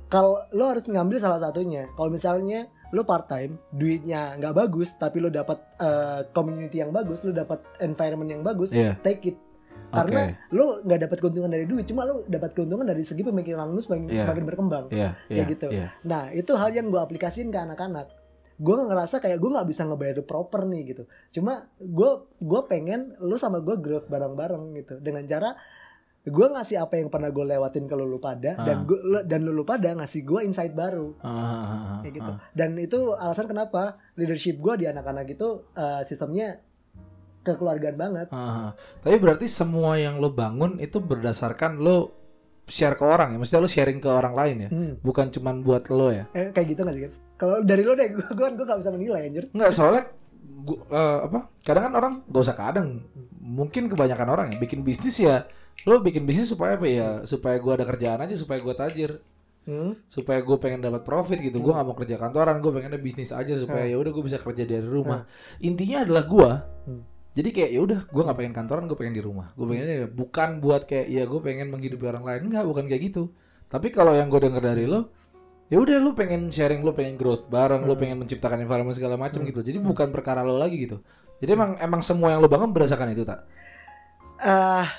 Kalau 0.06 0.44
lo 0.52 0.64
harus 0.68 0.84
ngambil 0.86 1.18
salah 1.18 1.40
satunya. 1.40 1.88
Kalau 1.96 2.12
misalnya 2.12 2.68
lo 2.92 3.08
part 3.08 3.24
time, 3.24 3.56
duitnya 3.72 4.36
nggak 4.36 4.52
bagus, 4.52 4.92
tapi 5.00 5.16
lo 5.24 5.32
dapat 5.32 5.56
eh, 5.80 6.28
community 6.36 6.84
yang 6.84 6.92
bagus, 6.92 7.24
lo 7.24 7.32
dapat 7.32 7.64
environment 7.80 8.28
yang 8.28 8.44
bagus, 8.44 8.76
Iya. 8.76 9.00
take 9.00 9.32
it. 9.32 9.36
Karena 9.92 10.32
lo 10.52 10.80
nggak 10.84 11.00
dapat 11.08 11.16
keuntungan 11.20 11.48
dari 11.52 11.64
duit, 11.68 11.84
cuma 11.88 12.04
lo 12.04 12.24
dapat 12.24 12.52
keuntungan 12.52 12.84
dari 12.84 13.04
segi 13.04 13.24
pemikiran 13.24 13.68
lo 13.72 13.80
semakin, 13.80 14.08
Iya. 14.08 14.24
semakin 14.28 14.44
berkembang. 14.44 14.84
Iya, 14.92 15.16
Kayak 15.28 15.32
iya, 15.32 15.44
gitu. 15.52 15.68
iya. 15.72 15.88
Nah 16.04 16.28
itu 16.32 16.52
hal 16.56 16.70
yang 16.72 16.92
gue 16.92 17.00
aplikasiin 17.00 17.48
ke 17.48 17.56
anak-anak. 17.60 18.08
Gue 18.60 18.76
ngerasa 18.76 19.20
kayak 19.20 19.40
gue 19.40 19.50
nggak 19.52 19.68
bisa 19.68 19.82
ngebayar 19.88 20.20
proper 20.24 20.68
nih 20.68 20.92
gitu. 20.92 21.02
Cuma 21.32 21.72
gue 21.80 22.10
gue 22.40 22.60
pengen 22.68 23.16
lo 23.20 23.36
sama 23.36 23.64
gue 23.64 23.76
growth 23.80 24.08
bareng-bareng 24.12 24.64
gitu. 24.80 24.94
Dengan 25.00 25.24
cara 25.24 25.56
gue 26.22 26.46
ngasih 26.48 26.78
apa 26.78 26.94
yang 26.96 27.08
pernah 27.08 27.28
gue 27.28 27.42
lewatin 27.44 27.84
ke 27.84 27.94
lu 27.94 28.14
pada 28.16 28.54
Ah. 28.54 28.62
dan 28.62 28.76
gue 28.84 28.94
dan 29.24 29.42
lu 29.42 29.62
pada 29.62 29.90
ngasih 29.92 30.22
gue 30.22 30.40
insight 30.42 30.70
baru 30.70 31.18
Ah, 31.18 31.26
ah, 31.26 31.62
ah, 31.66 31.98
kayak 32.00 32.14
gitu. 32.14 32.30
ah. 32.30 32.38
Dan 32.52 32.76
itu 32.76 32.98
alasan 33.12 33.44
kenapa 33.44 33.82
leadership 34.14 34.56
gue 34.56 34.74
di 34.76 34.86
anak-anak 34.86 35.26
itu 35.28 35.48
eh, 35.72 36.02
sistemnya 36.02 36.62
kekeluargaan 37.40 37.96
banget. 37.96 38.28
Ah. 38.30 38.70
Tapi 39.00 39.18
berarti 39.18 39.46
semua 39.46 39.98
yang 39.98 40.16
lo 40.16 40.30
bangun 40.30 40.78
itu 40.78 41.02
berdasarkan 41.02 41.76
lo 41.76 42.14
share 42.64 42.94
ke 42.94 43.02
orang 43.02 43.34
ya, 43.34 43.36
maksudnya 43.36 43.58
lo 43.58 43.68
sharing 43.68 43.98
ke 43.98 44.06
orang 44.06 44.32
lain 44.32 44.56
ya, 44.60 44.68
Hmm. 44.70 44.92
bukan 45.02 45.26
cuman 45.28 45.60
buat 45.60 45.90
lo 45.90 46.08
ya. 46.08 46.30
Eh, 46.30 46.54
kayak 46.54 46.66
gitu 46.68 46.80
gak 46.80 46.94
sih 46.94 47.02
kan? 47.02 47.12
Kalau 47.34 47.56
dari 47.60 47.82
lo 47.82 47.92
deh, 47.92 48.06
gue 48.08 48.22
gue 48.30 48.46
gue 48.54 48.62
gak 48.64 48.78
bisa 48.78 48.90
menilai 48.92 49.26
anjir. 49.26 49.50
Enggak 49.50 49.74
soalnya 49.74 50.06
gua, 50.62 50.78
eh, 50.86 51.18
apa? 51.26 51.40
Kadang 51.58 51.84
kan 51.84 51.94
orang 51.98 52.12
gak 52.24 52.38
usah 52.40 52.54
kadang, 52.54 53.02
mungkin 53.36 53.90
kebanyakan 53.90 54.28
orang 54.30 54.46
ya 54.54 54.62
bikin 54.62 54.86
bisnis 54.86 55.18
ya, 55.18 55.42
lo 55.84 55.98
bikin 55.98 56.22
bisnis 56.22 56.48
supaya 56.48 56.78
apa 56.78 56.86
ya? 56.86 57.08
Supaya 57.24 57.56
gua 57.58 57.74
ada 57.74 57.84
kerjaan 57.84 58.22
aja, 58.22 58.34
supaya 58.36 58.58
gua 58.62 58.74
tajir, 58.74 59.18
Hmm. 59.62 59.94
supaya 60.10 60.42
gue 60.42 60.58
pengen 60.58 60.82
dapat 60.82 61.06
profit 61.06 61.38
gitu. 61.38 61.62
Gua 61.62 61.78
nggak 61.78 61.86
mau 61.86 61.94
kerja 61.94 62.18
kantoran, 62.18 62.58
gue 62.58 62.70
pengen 62.74 62.90
ada 62.90 62.98
bisnis 62.98 63.30
aja 63.30 63.54
supaya 63.54 63.86
Hmm. 63.86 63.92
ya 63.94 63.96
udah 64.02 64.10
gue 64.10 64.24
bisa 64.26 64.38
kerja 64.42 64.66
dari 64.66 64.82
rumah. 64.82 65.22
Intinya 65.62 66.02
adalah 66.02 66.26
gua. 66.26 66.50
Hmm. 66.82 67.06
Jadi 67.32 67.48
kayak 67.48 67.70
ya 67.70 67.80
udah, 67.80 68.00
gue 68.10 68.22
nggak 68.26 68.38
pengen 68.42 68.54
kantoran, 68.58 68.84
gue 68.90 68.98
pengen 68.98 69.14
di 69.14 69.22
rumah. 69.22 69.54
Gue 69.54 69.70
pengen 69.70 70.10
bukan 70.12 70.58
buat 70.58 70.82
kayak 70.84 71.06
ya 71.08 71.22
gue 71.24 71.40
pengen 71.40 71.70
menghidupi 71.70 72.04
orang 72.04 72.26
lain, 72.26 72.40
enggak, 72.50 72.66
bukan 72.66 72.84
kayak 72.90 73.02
gitu. 73.14 73.30
Tapi 73.70 73.88
kalau 73.88 74.12
yang 74.18 74.26
gue 74.28 74.42
denger 74.42 74.60
dari 74.60 74.84
lo, 74.84 75.14
ya 75.70 75.78
udah 75.78 75.96
lu 75.96 76.10
pengen 76.12 76.50
sharing, 76.50 76.82
lu 76.82 76.90
pengen 76.92 77.14
growth 77.14 77.46
bareng, 77.46 77.86
lu 77.86 77.94
Hmm. 77.94 78.02
pengen 78.02 78.16
menciptakan 78.18 78.60
environment 78.60 78.98
segala 78.98 79.14
macam 79.14 79.46
gitu. 79.46 79.62
Jadi 79.62 79.78
bukan 79.78 80.10
perkara 80.10 80.42
lo 80.42 80.58
lagi 80.58 80.74
gitu. 80.76 80.98
Jadi 81.38 81.50
emang 81.54 81.78
emang 81.78 82.02
semua 82.02 82.34
yang 82.34 82.42
lo 82.42 82.50
bangun 82.50 82.74
berdasarkan 82.74 83.14
itu 83.14 83.22
tak? 83.22 83.46
ah 84.42 84.90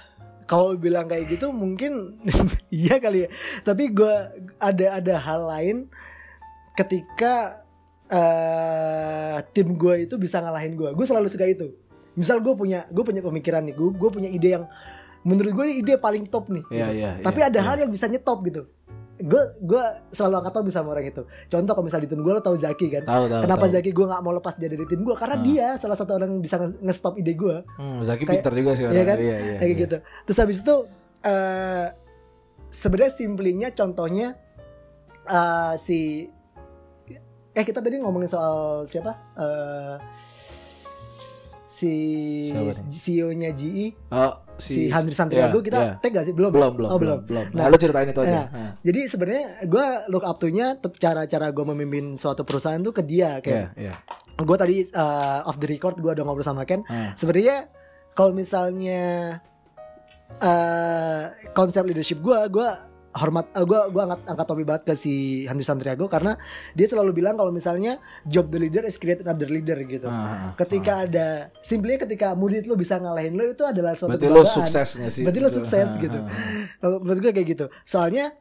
kalau 0.46 0.76
bilang 0.76 1.08
kayak 1.08 1.28
gitu 1.38 1.50
mungkin 1.52 2.22
iya 2.74 3.00
kali 3.00 3.26
ya. 3.26 3.30
Tapi 3.62 3.92
gue 3.92 4.16
ada 4.60 4.88
ada 5.00 5.16
hal 5.20 5.42
lain 5.48 5.78
ketika 6.74 7.64
eh 8.14 9.38
tim 9.56 9.74
gue 9.74 10.06
itu 10.10 10.16
bisa 10.20 10.40
ngalahin 10.44 10.78
gue. 10.78 10.90
Gue 10.94 11.06
selalu 11.08 11.28
suka 11.32 11.48
itu. 11.48 11.74
Misal 12.14 12.40
gue 12.46 12.54
punya 12.54 12.86
gue 12.94 13.04
punya 13.04 13.22
pemikiran 13.26 13.66
nih, 13.66 13.74
gue 13.74 13.90
gue 13.90 14.10
punya 14.14 14.30
ide 14.30 14.50
yang 14.60 14.66
menurut 15.26 15.52
gue 15.56 15.64
ini 15.72 15.76
ide 15.82 15.94
paling 15.98 16.30
top 16.30 16.52
nih. 16.52 16.64
Iya 16.70 16.88
iya. 16.94 17.10
Tapi 17.24 17.40
iya, 17.42 17.50
ada 17.50 17.60
iya. 17.60 17.68
hal 17.68 17.76
yang 17.88 17.92
bisa 17.92 18.06
nyetop 18.06 18.44
gitu. 18.46 18.70
Gue 19.24 19.40
gue 19.64 19.84
selalu 20.12 20.36
angkat 20.44 20.54
top 20.54 20.68
sama 20.68 20.92
orang 20.92 21.08
itu. 21.08 21.24
Contoh 21.48 21.72
kalau 21.72 21.86
misalnya 21.88 22.06
di 22.06 22.12
tim 22.12 22.20
gue 22.20 22.34
lo 22.36 22.44
tau 22.44 22.60
Zaki 22.60 22.88
kan. 22.92 23.04
Tahu 23.08 23.24
tahu. 23.32 23.42
Kenapa 23.48 23.64
tahu. 23.64 23.74
Zaki 23.74 23.90
gue 23.90 24.06
nggak 24.06 24.22
mau 24.22 24.34
lepas 24.36 24.54
dia 24.60 24.68
dari 24.68 24.84
tim 24.84 25.00
gue? 25.00 25.16
Karena 25.16 25.38
Ah. 25.40 25.42
dia 25.42 25.68
salah 25.80 25.96
satu 25.96 26.12
orang 26.14 26.28
yang 26.30 26.42
bisa 26.44 26.60
nge- 26.60 26.84
nge-stop 26.84 27.16
ide 27.16 27.34
gue. 27.34 27.56
Hmm, 27.80 28.04
Zaki 28.04 28.28
Kayak- 28.28 28.44
pintar 28.44 28.54
juga 28.54 28.72
sih 28.76 28.84
orang. 28.84 28.96
Iya 29.00 29.04
kan? 29.08 29.18
Iya 29.18 29.36
iya. 29.40 29.56
kayak 29.58 29.72
iya. 29.72 29.82
gitu. 29.88 29.98
Terus 30.28 30.38
habis 30.38 30.58
itu 30.60 30.76
eh 31.24 31.88
sebenarnya 32.68 33.14
simplinya 33.16 33.70
contohnya 33.72 34.28
eh, 35.24 35.74
si 35.80 36.28
eh 37.54 37.62
kita 37.64 37.80
tadi 37.80 37.96
ngomongin 38.02 38.28
soal 38.28 38.84
siapa? 38.84 39.14
Eh 39.40 39.96
si? 41.74 41.96
CEO-nya 42.86 43.50
GE 43.50 43.98
Oh, 44.08 44.34
si, 44.56 44.88
Handri 44.88 45.12
Santriago 45.12 45.58
ya, 45.58 45.64
kita 45.64 45.80
ya. 45.80 45.94
tag 45.98 46.14
gak 46.14 46.24
sih? 46.24 46.32
Belum. 46.32 46.54
belum 46.54 46.72
belum 46.76 46.90
Oh, 46.90 47.00
belum 47.02 47.20
belum. 47.26 47.46
belum. 47.50 47.58
Nah, 47.58 47.66
lu 47.68 47.76
ceritain 47.76 48.06
itu 48.06 48.22
aja. 48.22 48.46
Nah, 48.46 48.46
Jadi 48.80 49.02
sebenarnya 49.08 49.44
gue 49.66 49.86
look 50.08 50.22
up 50.22 50.38
to-nya 50.38 50.78
te- 50.78 50.94
cara-cara 50.94 51.50
gue 51.50 51.66
memimpin 51.66 52.14
suatu 52.14 52.46
perusahaan 52.46 52.78
tuh 52.78 52.94
ke 52.94 53.02
dia 53.02 53.42
kayak 53.42 53.74
iya. 53.74 53.98
gue 54.36 54.58
tadi 54.58 54.86
uh, 54.94 55.42
off 55.44 55.58
the 55.58 55.66
record 55.66 55.98
gue 55.98 56.12
udah 56.12 56.22
ngobrol 56.22 56.44
sama 56.44 56.62
Ken 56.64 56.86
Ah. 56.86 57.14
sebenarnya 57.14 57.66
kalau 58.12 58.30
misalnya 58.32 59.42
uh, 60.38 61.24
konsep 61.52 61.82
leadership 61.84 62.20
gue 62.20 62.40
gue 62.48 62.70
hormat 63.14 63.46
uh, 63.54 63.62
gue 63.62 63.80
gue 63.90 64.02
angkat 64.02 64.20
angkat 64.26 64.46
topi 64.46 64.64
banget 64.64 64.84
ke 64.84 64.94
si 64.94 65.14
Handri 65.46 65.62
Santriago 65.62 66.06
karena 66.06 66.34
dia 66.74 66.86
selalu 66.86 67.14
bilang 67.14 67.34
kalau 67.34 67.50
misalnya 67.50 67.98
job 68.24 68.50
the 68.50 68.58
leader 68.58 68.82
is 68.84 68.98
create 68.98 69.22
another 69.22 69.46
leader 69.46 69.78
gitu 69.80 70.06
ah. 70.06 70.52
ketika 70.56 71.06
ada 71.06 71.28
simpelnya 71.60 72.02
ketika 72.02 72.34
murid 72.34 72.66
lo 72.66 72.74
bisa 72.74 72.98
ngalahin 72.98 73.34
lo 73.34 73.46
itu 73.46 73.62
adalah 73.62 73.94
suatu 73.94 74.18
Berarti 74.18 74.28
lu 74.28 74.34
kebanggaan. 74.36 74.58
suksesnya 74.60 75.08
sih. 75.08 75.24
berarti 75.24 75.40
lo 75.40 75.46
Gitu. 75.46 75.58
sukses 75.62 75.90
gitu 75.96 76.20
menurut 76.82 77.20
gue 77.22 77.32
kayak 77.32 77.48
gitu 77.48 77.66
soalnya 77.84 78.34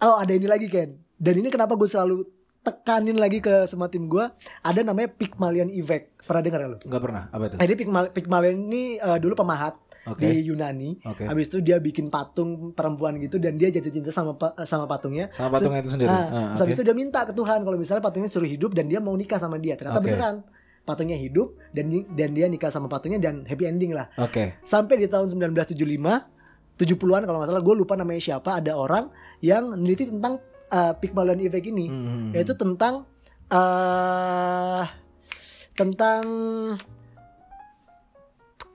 oh 0.00 0.16
ada 0.16 0.32
ini 0.32 0.48
lagi 0.48 0.66
Ken 0.66 0.96
dan 1.14 1.34
ini 1.36 1.48
kenapa 1.48 1.76
gue 1.76 1.86
selalu 1.86 2.24
tekanin 2.64 3.14
lagi 3.14 3.38
ke 3.38 3.62
semua 3.64 3.86
tim 3.86 4.08
gue 4.08 4.24
ada 4.58 4.80
namanya 4.80 5.12
Pygmalion 5.12 5.68
Effect 5.70 6.24
pernah 6.24 6.40
dengar 6.40 6.60
lo? 6.64 6.78
Enggak 6.80 7.02
pernah. 7.02 7.22
Apa 7.28 7.42
itu? 7.46 7.56
Jadi 7.60 7.72
Pygmal- 7.76 8.10
Pygmalion 8.10 8.56
ini 8.58 8.96
eh, 8.96 9.18
dulu 9.20 9.36
pemahat 9.36 9.76
Oke. 10.04 10.24
di 10.24 10.48
Yunani. 10.48 10.96
Oke. 11.02 11.24
Habis 11.24 11.46
itu 11.46 11.60
dia 11.60 11.76
bikin 11.76 12.08
patung 12.08 12.72
perempuan 12.72 13.16
gitu 13.18 13.36
dan 13.36 13.54
dia 13.54 13.68
jatuh 13.68 13.92
cinta 13.92 14.08
sama 14.08 14.32
sama 14.64 14.84
patungnya. 14.84 15.28
Sama 15.30 15.52
patungnya 15.52 15.80
itu 15.80 15.92
sendiri. 15.92 16.08
Ah, 16.08 16.16
Ah, 16.16 16.24
terus 16.24 16.56
oke. 16.56 16.62
habis 16.64 16.74
itu 16.74 16.84
dia 16.84 16.96
minta 16.96 17.20
ke 17.22 17.32
Tuhan 17.32 17.60
kalau 17.60 17.76
misalnya 17.76 18.00
patungnya 18.00 18.28
suruh 18.28 18.48
hidup 18.48 18.72
dan 18.72 18.88
dia 18.88 18.98
mau 18.98 19.12
nikah 19.12 19.36
sama 19.36 19.56
dia. 19.56 19.76
Ternyata 19.76 20.00
Oke. 20.00 20.08
beneran 20.08 20.36
patungnya 20.82 21.16
hidup 21.16 21.56
dan 21.70 21.88
dan 22.10 22.28
dia 22.32 22.44
nikah 22.44 22.68
sama 22.68 22.88
patungnya 22.88 23.16
dan 23.18 23.44
happy 23.44 23.64
ending 23.64 23.92
lah. 23.92 24.08
Oke. 24.16 24.56
Sampai 24.62 24.96
di 24.96 25.06
tahun 25.06 25.28
1975 25.28 26.32
70-an 26.74 27.22
kalau 27.22 27.38
nggak 27.38 27.48
salah 27.48 27.62
gue 27.62 27.74
lupa 27.76 27.94
namanya 27.94 28.18
siapa 28.18 28.58
ada 28.58 28.74
orang 28.74 29.06
yang 29.38 29.70
meneliti 29.70 30.10
tentang 30.10 30.42
uh, 30.74 30.92
Pygmalion 30.98 31.38
Effect 31.38 31.66
ini 31.70 31.86
Hmm. 31.86 32.34
yaitu 32.34 32.58
tentang 32.58 33.06
eh 33.46 34.84
tentang 35.74 36.22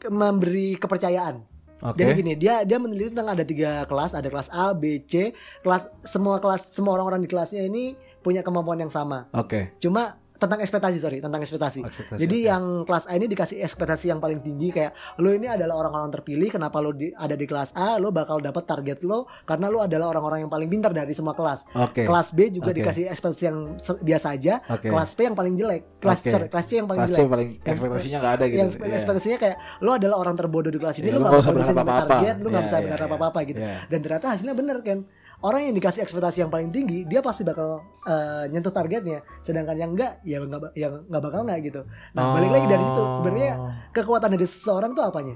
memberi 0.08 0.80
kepercayaan. 0.80 1.44
Oke. 1.80 2.04
Jadi 2.04 2.12
gini, 2.20 2.34
dia 2.36 2.68
dia 2.68 2.76
meneliti 2.76 3.16
tentang 3.16 3.32
ada 3.40 3.44
tiga 3.48 3.88
kelas, 3.88 4.12
ada 4.12 4.28
kelas 4.28 4.52
A, 4.52 4.76
B, 4.76 5.00
C. 5.08 5.32
Kelas 5.64 5.88
semua 6.04 6.44
kelas 6.44 6.76
semua 6.76 7.00
orang-orang 7.00 7.24
di 7.24 7.30
kelasnya 7.32 7.64
ini 7.64 7.96
punya 8.20 8.44
kemampuan 8.44 8.84
yang 8.84 8.92
sama. 8.92 9.32
Oke. 9.32 9.72
Cuma 9.80 10.20
tentang 10.40 10.58
ekspektasi 10.58 10.98
sorry 10.98 11.20
tentang 11.20 11.38
ekspektasi. 11.38 11.84
Ekspektasi, 11.84 12.18
Jadi 12.18 12.38
oke. 12.38 12.48
yang 12.48 12.64
kelas 12.82 13.06
A 13.06 13.14
ini 13.14 13.28
dikasih 13.28 13.60
ekspektasi 13.60 14.08
yang 14.08 14.18
paling 14.18 14.40
tinggi 14.40 14.72
kayak 14.72 14.92
lo 15.18 15.30
ini 15.30 15.46
adalah 15.46 15.76
orang-orang 15.78 16.10
terpilih. 16.12 16.48
Kenapa 16.50 16.80
lo 16.80 16.92
di- 16.92 17.12
ada 17.12 17.36
di 17.36 17.44
kelas 17.44 17.76
A? 17.76 18.00
Lo 18.00 18.10
bakal 18.10 18.40
dapat 18.40 18.64
target 18.64 19.04
lo 19.04 19.28
karena 19.44 19.68
lo 19.68 19.84
adalah 19.84 20.08
orang-orang 20.10 20.42
yang 20.42 20.50
paling 20.50 20.66
pintar 20.66 20.90
dari 20.90 21.12
semua 21.12 21.36
kelas. 21.36 21.68
Oke. 21.74 22.08
Kelas 22.08 22.32
B 22.32 22.48
juga 22.50 22.72
Oke. 22.72 22.80
dikasih 22.80 23.04
ekspektasi 23.08 23.44
yang 23.44 23.58
biasa 24.00 24.28
aja. 24.32 24.54
Oke. 24.66 24.88
Kelas 24.88 25.10
P 25.12 25.20
yang 25.22 25.36
paling 25.36 25.54
jelek. 25.54 26.00
Kelas 26.00 26.20
Oke. 26.20 26.32
sorry, 26.32 26.48
kelas 26.48 26.66
C 26.66 26.72
yang 26.74 26.88
paling 26.88 27.00
Kelas 27.04 27.12
jelek. 27.14 27.28
paling 27.28 27.50
Yang- 27.52 27.68
ekspektasinya 27.70 28.18
nggak 28.18 28.34
ada 28.34 28.46
gitu. 28.46 28.58
Yang 28.58 28.70
Iya. 28.80 28.96
ekspektasinya 28.96 29.38
kayak 29.38 29.58
lo 29.80 29.92
adalah 29.92 30.18
orang 30.18 30.36
terbodoh 30.36 30.72
di 30.72 30.80
kelas 30.80 30.96
ini, 30.98 31.08
Iya, 31.08 31.14
lo 31.14 31.20
nggak 31.20 31.36
bisa 31.36 31.52
nyampe 31.52 31.84
apa-apa. 31.84 32.08
target, 32.10 32.36
lo 32.38 32.48
gak 32.48 32.56
Iya, 32.56 32.64
bisa 32.64 32.78
iya, 32.78 32.84
berharap 32.88 33.06
iya. 33.06 33.18
apa-apa 33.18 33.40
gitu. 33.44 33.60
Iya. 33.60 33.76
Dan 33.86 34.00
ternyata 34.00 34.26
hasilnya 34.32 34.56
bener 34.56 34.78
kan. 34.80 35.00
Orang 35.40 35.62
yang 35.62 35.72
dikasih 35.72 36.04
ekspektasi 36.04 36.42
yang 36.42 36.50
paling 36.50 36.68
tinggi, 36.68 37.04
dia 37.04 37.20
pasti 37.20 37.42
bakal 37.42 37.80
eh, 38.04 38.44
nyentuh 38.48 38.70
targetnya. 38.70 39.24
Sedangkan 39.40 39.74
yang 39.74 39.92
enggak, 39.92 40.20
ya 40.22 40.38
nggak 40.38 40.60
ba- 40.60 40.74
yang 40.74 41.06
nggak 41.06 41.22
bakal 41.22 41.42
nggak 41.42 41.60
gitu. 41.64 41.82
Nah, 42.12 42.34
balik 42.34 42.52
lagi 42.52 42.68
dari 42.68 42.84
situ. 42.84 43.04
Sebenarnya 43.14 43.52
Oh. 43.56 43.72
kekuatan 43.90 44.30
dari 44.30 44.46
seseorang 44.46 44.92
tuh 44.92 45.06
apanya? 45.06 45.36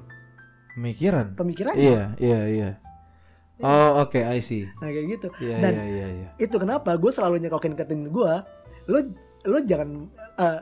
pemikiran. 0.73 1.25
Pemikiran. 1.33 1.73
Iya, 1.73 2.17
iya, 2.17 2.39
iya. 2.47 2.69
Oh, 3.59 4.01
oke, 4.01 4.17
I 4.17 4.41
see. 4.41 4.65
Nah, 4.75 4.89
kayak 4.89 5.05
gitu. 5.07 5.27
Iya, 5.39 5.55
Dan 5.61 5.73
iya, 5.77 5.85
iya, 5.85 6.07
iya. 6.09 6.29
itu 6.35 6.55
kenapa 6.57 6.97
gue 6.97 7.07
selalu 7.07 7.37
nyekokin 7.39 7.73
ke 7.73 7.85
tim 7.85 8.03
gue 8.03 8.33
lo 8.83 8.99
lo 9.43 9.57
jangan 9.61 10.09
eh, 10.35 10.59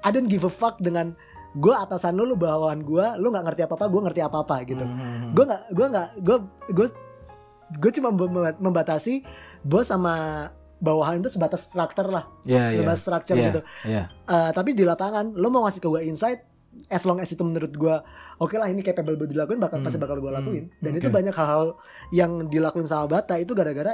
I 0.00 0.10
don't 0.10 0.28
give 0.28 0.44
a 0.44 0.52
fuck 0.52 0.78
dengan 0.78 1.16
gue 1.52 1.72
atasan 1.72 2.14
lo 2.14 2.22
lo 2.24 2.36
bawahan 2.36 2.78
gue 2.80 3.06
lo 3.16 3.26
nggak 3.28 3.44
ngerti 3.44 3.62
apa 3.64 3.74
apa 3.74 3.86
gue 3.88 4.00
ngerti 4.04 4.20
apa 4.20 4.36
apa 4.38 4.56
gitu 4.62 4.84
Hmm. 4.84 5.32
gue 5.32 5.42
nggak 5.42 5.62
gue 5.72 5.86
nggak 5.88 6.08
gue 6.20 6.36
gue 6.70 6.86
gue 7.72 7.90
cuma 7.92 8.10
mem- 8.10 8.58
membatasi 8.58 9.22
bos 9.60 9.86
sama 9.86 10.48
bawahan 10.76 11.18
itu 11.18 11.28
sebatas 11.28 11.66
struktur 11.66 12.08
lah 12.08 12.24
Iya, 12.42 12.72
iya. 12.72 12.78
sebatas 12.80 13.00
struktur 13.00 13.36
Iya, 13.36 13.46
gitu 13.46 13.60
Iya. 13.84 14.02
Eh, 14.08 14.50
tapi 14.50 14.72
di 14.72 14.82
lapangan 14.82 15.30
lo 15.32 15.48
mau 15.48 15.62
ngasih 15.62 15.78
ke 15.78 15.88
gue 15.88 16.02
insight 16.02 16.40
as 16.88 17.02
long 17.02 17.18
as 17.18 17.28
itu 17.28 17.40
menurut 17.40 17.70
gue 17.70 17.96
oke 18.36 18.54
lah 18.54 18.66
ini 18.66 18.80
capable 18.80 19.14
buat 19.14 19.28
dilakuin 19.28 19.58
bakal 19.58 19.76
Hmm, 19.76 19.84
pasti 19.84 19.98
bakal 19.98 20.18
gue 20.18 20.26
hmm, 20.26 20.38
lakuin 20.38 20.64
dan 20.78 20.90
oke. 20.90 20.98
itu 20.98 21.08
banyak 21.08 21.32
hal-hal 21.32 21.76
yang 22.10 22.30
dilakuin 22.46 22.84
sama 22.84 23.06
Bata 23.06 23.36
itu 23.36 23.52
gara-gara 23.52 23.92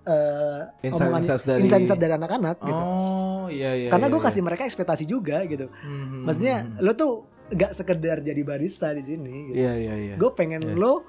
eh 0.00 0.62
omongan 0.86 1.20
Insight-insight 1.20 1.44
dari- 1.90 2.00
dari 2.00 2.12
anak-anak 2.14 2.56
gitu 2.60 2.80
Oh, 2.80 3.46
iya, 3.50 3.70
iya. 3.74 3.88
karena 3.90 4.06
iya, 4.06 4.12
gue 4.14 4.20
iya. 4.20 4.26
kasih 4.26 4.42
mereka 4.42 4.62
ekspektasi 4.62 5.04
juga 5.04 5.44
gitu 5.44 5.68
Hmm, 5.74 6.22
maksudnya 6.22 6.56
hmm, 6.60 6.70
hmm. 6.70 6.80
lo 6.80 6.92
tuh 6.94 7.12
gak 7.50 7.72
sekedar 7.72 8.20
jadi 8.20 8.40
barista 8.42 8.92
di 8.92 9.00
sini 9.00 9.34
gitu. 9.48 9.56
Iya, 9.58 9.72
iya, 9.74 9.94
iya. 9.98 10.14
gue 10.14 10.30
pengen 10.32 10.62
Iya. 10.62 10.76
lo 10.76 11.04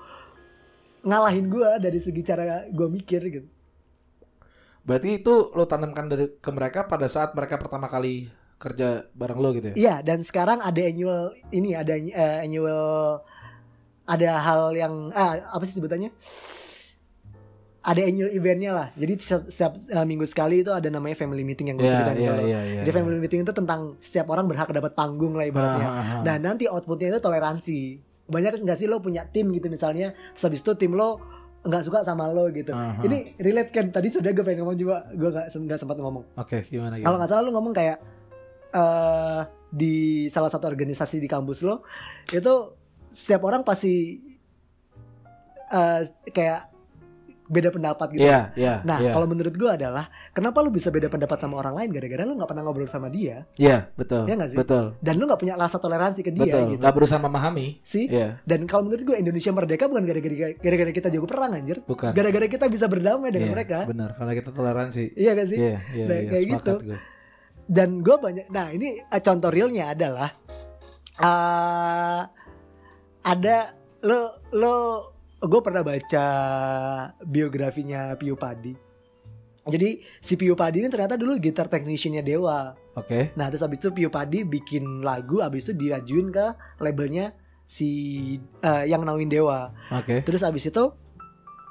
ngalahin 1.03 1.47
gue 1.47 1.69
dari 1.79 1.99
segi 1.99 2.21
cara 2.21 2.67
gue 2.67 2.87
mikir 2.89 3.21
gitu 3.29 3.49
Berarti 4.79 5.21
itu 5.21 5.53
lo 5.53 5.69
tanamkan 5.69 6.09
dari 6.09 6.33
ke 6.41 6.49
mereka 6.49 6.89
pada 6.89 7.05
saat 7.05 7.37
mereka 7.37 7.61
pertama 7.61 7.85
kali 7.85 8.25
kerja 8.57 9.05
bareng 9.13 9.37
lo 9.37 9.53
gitu 9.53 9.71
ya? 9.71 9.75
Iya 9.77 9.95
dan 10.01 10.19
sekarang 10.25 10.59
ada 10.59 10.81
annual 10.81 11.29
ini 11.53 11.77
ada 11.77 11.93
eh, 11.93 12.37
annual 12.41 13.21
ada 14.03 14.29
hal 14.41 14.73
yang 14.73 15.13
ah 15.13 15.37
apa 15.53 15.63
sih 15.63 15.77
sebutannya 15.77 16.09
ada 17.79 18.01
annual 18.01 18.33
eventnya 18.33 18.71
lah 18.73 18.87
jadi 18.97 19.13
setiap, 19.15 19.43
setiap, 19.47 19.71
eh, 19.77 20.05
minggu 20.09 20.25
sekali 20.25 20.65
itu 20.65 20.73
ada 20.73 20.89
namanya 20.89 21.15
family 21.15 21.45
meeting 21.45 21.69
yang 21.69 21.77
gue 21.77 21.85
Iya, 21.85 21.93
ceritain 21.93 22.17
iya, 22.17 22.27
ke 22.27 22.33
lo. 22.33 22.43
iya, 22.43 22.59
iya. 22.65 22.81
Jadi 22.81 22.91
family 22.91 23.19
meeting 23.21 23.41
itu 23.45 23.53
tentang 23.53 23.81
setiap 24.01 24.27
orang 24.33 24.45
berhak 24.49 24.67
dapat 24.73 24.91
panggung 24.97 25.37
lah 25.37 25.45
ibaratnya. 25.45 25.85
Ah, 25.85 25.93
ah, 25.93 26.05
ah. 26.17 26.21
Nah 26.25 26.35
nanti 26.41 26.65
outputnya 26.65 27.13
itu 27.13 27.19
toleransi. 27.21 27.81
Banyak 28.29 28.61
nggak 28.61 28.77
sih 28.77 28.85
lo 28.85 29.01
punya 29.01 29.25
tim 29.25 29.49
gitu 29.51 29.67
misalnya, 29.67 30.13
terus 30.37 30.45
habis 30.45 30.61
itu 30.61 30.71
tim 30.77 30.93
lo 30.93 31.19
nggak 31.59 31.83
suka 31.83 32.07
sama 32.07 32.29
lo 32.31 32.47
gitu. 32.53 32.71
Aha. 32.71 33.03
Ini 33.03 33.35
relate 33.41 33.73
kan? 33.75 33.91
Tadi 33.91 34.07
sudah 34.07 34.31
gue 34.31 34.45
pengen 34.45 34.63
ngomong 34.63 34.77
juga, 34.79 35.09
gue 35.11 35.29
nggak 35.33 35.51
nggak 35.51 35.79
sempat 35.81 35.97
ngomong. 35.99 36.23
Oke, 36.39 36.63
gimana 36.69 36.95
Kalau 36.95 37.03
gimana? 37.03 37.17
nggak 37.19 37.29
salah 37.33 37.43
lo 37.43 37.51
ngomong 37.57 37.73
kayak 37.75 37.97
eh 38.69 39.41
di 39.69 40.25
salah 40.29 40.49
satu 40.49 40.65
organisasi 40.65 41.21
di 41.21 41.29
kampus 41.29 41.61
lo 41.61 41.85
itu 42.29 42.53
setiap 43.09 43.41
orang 43.45 43.61
pasti 43.65 44.17
eh 45.69 46.01
kayak 46.29 46.69
beda 47.49 47.73
pendapat 47.73 48.07
gitu. 48.13 48.29
Iya, 48.29 48.53
iya. 48.53 48.85
Nah, 48.85 49.01
iya. 49.01 49.09
kalau 49.09 49.25
menurut 49.25 49.51
gue 49.51 49.65
adalah 49.67 50.05
kenapa 50.29 50.61
lu 50.61 50.69
bisa 50.69 50.93
beda 50.93 51.09
pendapat 51.09 51.33
sama 51.35 51.57
orang 51.57 51.73
lain 51.73 51.89
gara-gara 51.89 52.21
lu 52.21 52.37
nggak 52.37 52.45
pernah 52.45 52.61
ngobrol 52.61 52.85
sama 52.85 53.09
dia 53.09 53.49
Iya, 53.57 53.89
betul. 53.97 54.29
Iya 54.29 54.33
nggak 54.37 54.49
sih? 54.53 54.57
Betul. 54.61 54.93
dan 55.01 55.13
lu 55.17 55.25
nggak 55.25 55.41
punya 55.41 55.57
rasa 55.57 55.81
toleransi 55.81 56.21
ke 56.21 56.29
dia 56.29 56.45
Betul. 56.45 56.77
gitu. 56.77 56.81
Nggak 56.85 56.93
berusaha 56.93 57.17
memahami. 57.17 57.81
Sih? 57.81 58.05
Iya, 58.05 58.37
Dan 58.45 58.69
kalau 58.69 58.85
menurut 58.85 59.01
gue 59.01 59.17
Indonesia 59.17 59.49
merdeka 59.49 59.89
bukan 59.89 60.05
gara-gara 60.05 60.35
gara-gara 60.55 60.91
kita 60.93 61.07
jago 61.09 61.25
perang 61.25 61.51
anjir. 61.57 61.81
bukan. 61.83 62.13
Gara-gara 62.13 62.45
kita 62.45 62.65
bisa 62.69 62.85
berdamai 62.85 63.33
dengan 63.33 63.49
Iya, 63.49 63.55
mereka. 63.57 63.77
Benar, 63.89 64.09
karena 64.13 64.33
kita 64.37 64.49
toleransi. 64.53 65.03
Iya 65.17 65.31
gak 65.33 65.47
sih? 65.49 65.57
Iya, 65.57 65.77
iya, 65.97 66.05
Nah, 66.05 66.17
iya. 66.21 66.29
kayak 66.29 66.45
gitu. 66.53 66.73
gue. 66.85 66.97
Dan 67.65 67.89
gue 68.01 68.15
banyak 68.17 68.45
Nah 68.49 68.69
ini 68.69 68.97
eh, 68.97 69.21
contoh 69.21 69.49
realnya 69.49 69.93
adalah 69.93 70.29
eh 71.17 72.21
Ada 73.19 73.57
Lo 74.07 74.21
Lo 74.55 74.75
Gue 75.39 75.61
pernah 75.63 75.83
baca 75.83 76.25
Biografinya 77.23 78.15
Piu 78.19 78.35
Padi 78.35 78.75
Jadi 79.63 80.03
si 80.19 80.35
Piu 80.35 80.55
Padi 80.55 80.83
ini 80.83 80.89
ternyata 80.91 81.15
dulu 81.15 81.39
gitar 81.39 81.71
techniciannya 81.71 82.23
Dewa 82.23 82.75
Oke. 82.99 83.31
Nah 83.39 83.47
terus 83.47 83.63
abis 83.63 83.79
itu 83.79 83.89
Piu 83.95 84.09
Padi 84.11 84.43
bikin 84.43 84.99
lagu 84.99 85.39
Abis 85.39 85.71
itu 85.71 85.87
diajuin 85.87 86.31
ke 86.31 86.45
labelnya 86.83 87.31
Si 87.69 87.89
eh, 88.59 88.83
Yang 88.87 89.03
nauin 89.07 89.31
Dewa 89.31 89.71
Oke. 89.95 90.23
Terus 90.27 90.43
abis 90.43 90.67
itu 90.67 90.83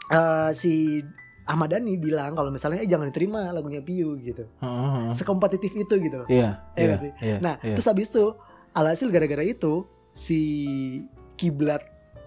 eh, 0.08 0.50
Si 0.56 1.04
Ahmad 1.48 1.72
Dhani 1.72 1.96
bilang 1.96 2.36
kalau 2.36 2.52
misalnya 2.52 2.84
eh 2.84 2.88
jangan 2.88 3.08
diterima 3.08 3.48
lagunya 3.56 3.80
Piu 3.80 4.20
gitu. 4.20 4.44
Heeh, 4.60 4.88
heeh. 5.08 5.12
Sekompetitif 5.16 5.72
itu 5.72 5.94
gitu. 5.96 6.28
Iya, 6.28 6.60
Iya 6.76 6.84
iya, 6.84 6.96
sih? 7.00 7.12
iya. 7.24 7.36
Nah, 7.40 7.56
iya. 7.64 7.72
terus 7.72 7.88
habis 7.88 8.12
itu 8.12 8.36
alhasil 8.76 9.08
gara-gara 9.08 9.40
itu 9.40 9.88
si 10.12 10.40
kiblat 11.40 11.80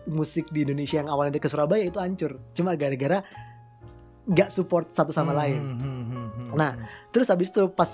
musik 0.05 0.49
di 0.49 0.63
Indonesia 0.63 0.97
yang 0.97 1.09
awalnya 1.09 1.37
dia 1.37 1.43
ke 1.43 1.49
Surabaya 1.49 1.83
itu 1.83 1.97
hancur. 1.97 2.39
Cuma 2.53 2.73
gara-gara 2.73 3.21
nggak 4.21 4.49
support 4.49 4.93
satu 4.93 5.09
sama 5.09 5.33
Hmm, 5.33 5.39
lain. 5.39 5.59
hmm, 5.59 5.75
hmm, 5.75 6.03
hmm, 6.05 6.27
hmm. 6.31 6.55
Nah, 6.55 6.71
Terus 7.11 7.27
habis 7.27 7.51
itu 7.51 7.67
pas 7.69 7.91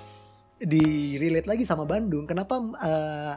di 0.57 0.83
relate 1.17 1.49
lagi 1.49 1.65
sama 1.65 1.83
Bandung, 1.83 2.25
kenapa 2.25 2.55
eh, 2.77 3.33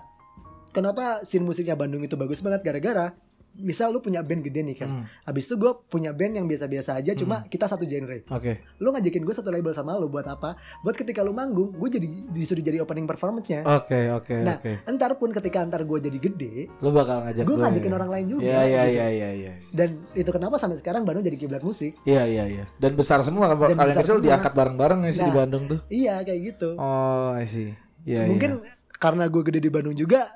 kenapa 0.70 1.24
scene 1.24 1.44
musiknya 1.44 1.72
Bandung 1.72 2.04
itu 2.04 2.14
bagus 2.14 2.40
banget 2.40 2.60
gara-gara 2.60 3.16
misal 3.60 3.88
lu 3.88 3.98
punya 3.98 4.20
band 4.20 4.40
gede 4.42 4.60
nih 4.62 4.76
kan 4.76 4.88
Hmm. 4.90 5.04
habis 5.22 5.44
itu 5.44 5.54
gue 5.54 5.68
punya 5.86 6.10
band 6.10 6.34
yang 6.34 6.46
biasa-biasa 6.46 6.96
aja 6.96 7.12
cuma 7.14 7.44
kita 7.44 7.64
satu 7.64 7.82
genre 7.82 8.24
Oke. 8.26 8.64
lu 8.76 8.90
ngajakin 8.90 9.20
gue 9.20 9.32
satu 9.32 9.48
label 9.48 9.70
sama 9.70 9.94
lu 9.94 10.06
buat 10.06 10.24
apa 10.24 10.54
buat 10.80 10.92
ketika 10.92 11.20
lu 11.20 11.30
manggung 11.30 11.70
gue 11.70 11.88
jadi 11.90 12.04
disuruh 12.28 12.58
jadi 12.58 12.80
opening 12.80 13.04
performance-nya 13.04 13.62
Oke, 13.62 14.08
oke, 14.10 14.36
Nah, 14.36 14.56
oke. 14.56 14.72
entar 14.84 15.14
pun 15.14 15.30
ketika 15.30 15.60
antar 15.60 15.82
gue 15.82 15.98
jadi 16.00 16.18
gede 16.18 16.52
Lu 16.78 16.90
bakal 16.90 17.22
ngajak 17.22 17.42
gue 17.42 17.50
gue. 17.50 17.62
ngajakin 17.62 17.86
ya? 17.86 17.94
orang 17.94 18.10
lain 18.10 18.26
juga 18.26 18.42
Iya, 18.42 18.60
iya, 18.62 18.82
gitu. 18.82 18.90
iya, 18.90 19.06
iya, 19.08 19.30
iya. 19.30 19.52
dan 19.70 19.88
itu 20.12 20.30
kenapa 20.30 20.56
sampai 20.56 20.76
sekarang 20.76 21.02
Bandung 21.02 21.22
jadi 21.22 21.36
kiblat 21.36 21.60
musik 21.60 21.92
Iya, 22.02 22.24
iya, 22.24 22.44
iya. 22.46 22.64
Dan 22.74 22.94
besar 22.94 23.20
semua 23.20 23.46
Dan 23.46 23.76
kalian 23.76 23.96
kecil 23.96 24.16
semua. 24.16 24.26
diangkat 24.26 24.52
bareng-bareng 24.52 24.98
nggak 25.00 25.12
sih 25.12 25.20
di 25.20 25.28
Nah. 25.28 25.36
Bandung 25.36 25.62
tuh? 25.66 25.78
iya 25.88 26.14
kayak 26.20 26.40
gitu 26.48 26.74
Oh, 26.74 27.30
I 27.32 27.44
see. 27.44 27.76
Iya, 28.02 28.24
mungkin 28.26 28.58
iya. 28.58 28.72
karena 28.92 29.24
gue 29.26 29.42
gede 29.42 29.60
di 29.60 29.68
Bandung 29.68 29.92
juga 29.92 30.32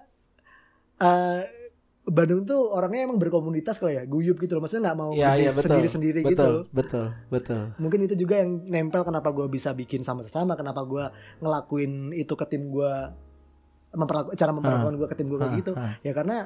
eh 0.96 1.63
Bandung 2.04 2.44
tuh 2.44 2.68
orangnya 2.68 3.08
emang 3.08 3.16
berkomunitas 3.16 3.80
kok 3.80 3.88
ya 3.88 4.04
guyup 4.04 4.36
gitu 4.36 4.52
loh 4.52 4.60
maksudnya 4.60 4.92
nggak 4.92 4.98
mau 5.00 5.10
iya, 5.16 5.48
betul. 5.48 5.72
sendiri-sendiri 5.72 6.20
betul, 6.20 6.32
gitu 6.36 6.48
Betul, 6.76 7.06
betul. 7.32 7.62
mungkin 7.80 8.00
itu 8.04 8.14
juga 8.14 8.44
yang 8.44 8.60
nempel 8.68 9.08
kenapa 9.08 9.32
gue 9.32 9.48
bisa 9.48 9.72
bikin 9.72 10.04
sama 10.04 10.20
sesama 10.20 10.52
kenapa 10.52 10.84
gue 10.84 11.04
ngelakuin 11.40 12.12
itu 12.12 12.36
ke 12.36 12.44
tim 12.44 12.68
gue 12.68 12.92
memperlaku, 13.94 14.36
cara 14.36 14.50
memperlakukan 14.52 14.94
gue 15.00 15.08
ke 15.08 15.16
tim 15.16 15.26
gue 15.32 15.38
kayak 15.40 15.48
Ah, 15.48 15.58
gitu 15.58 15.72
ah, 15.74 15.94
ya 16.04 16.12
karena 16.12 16.36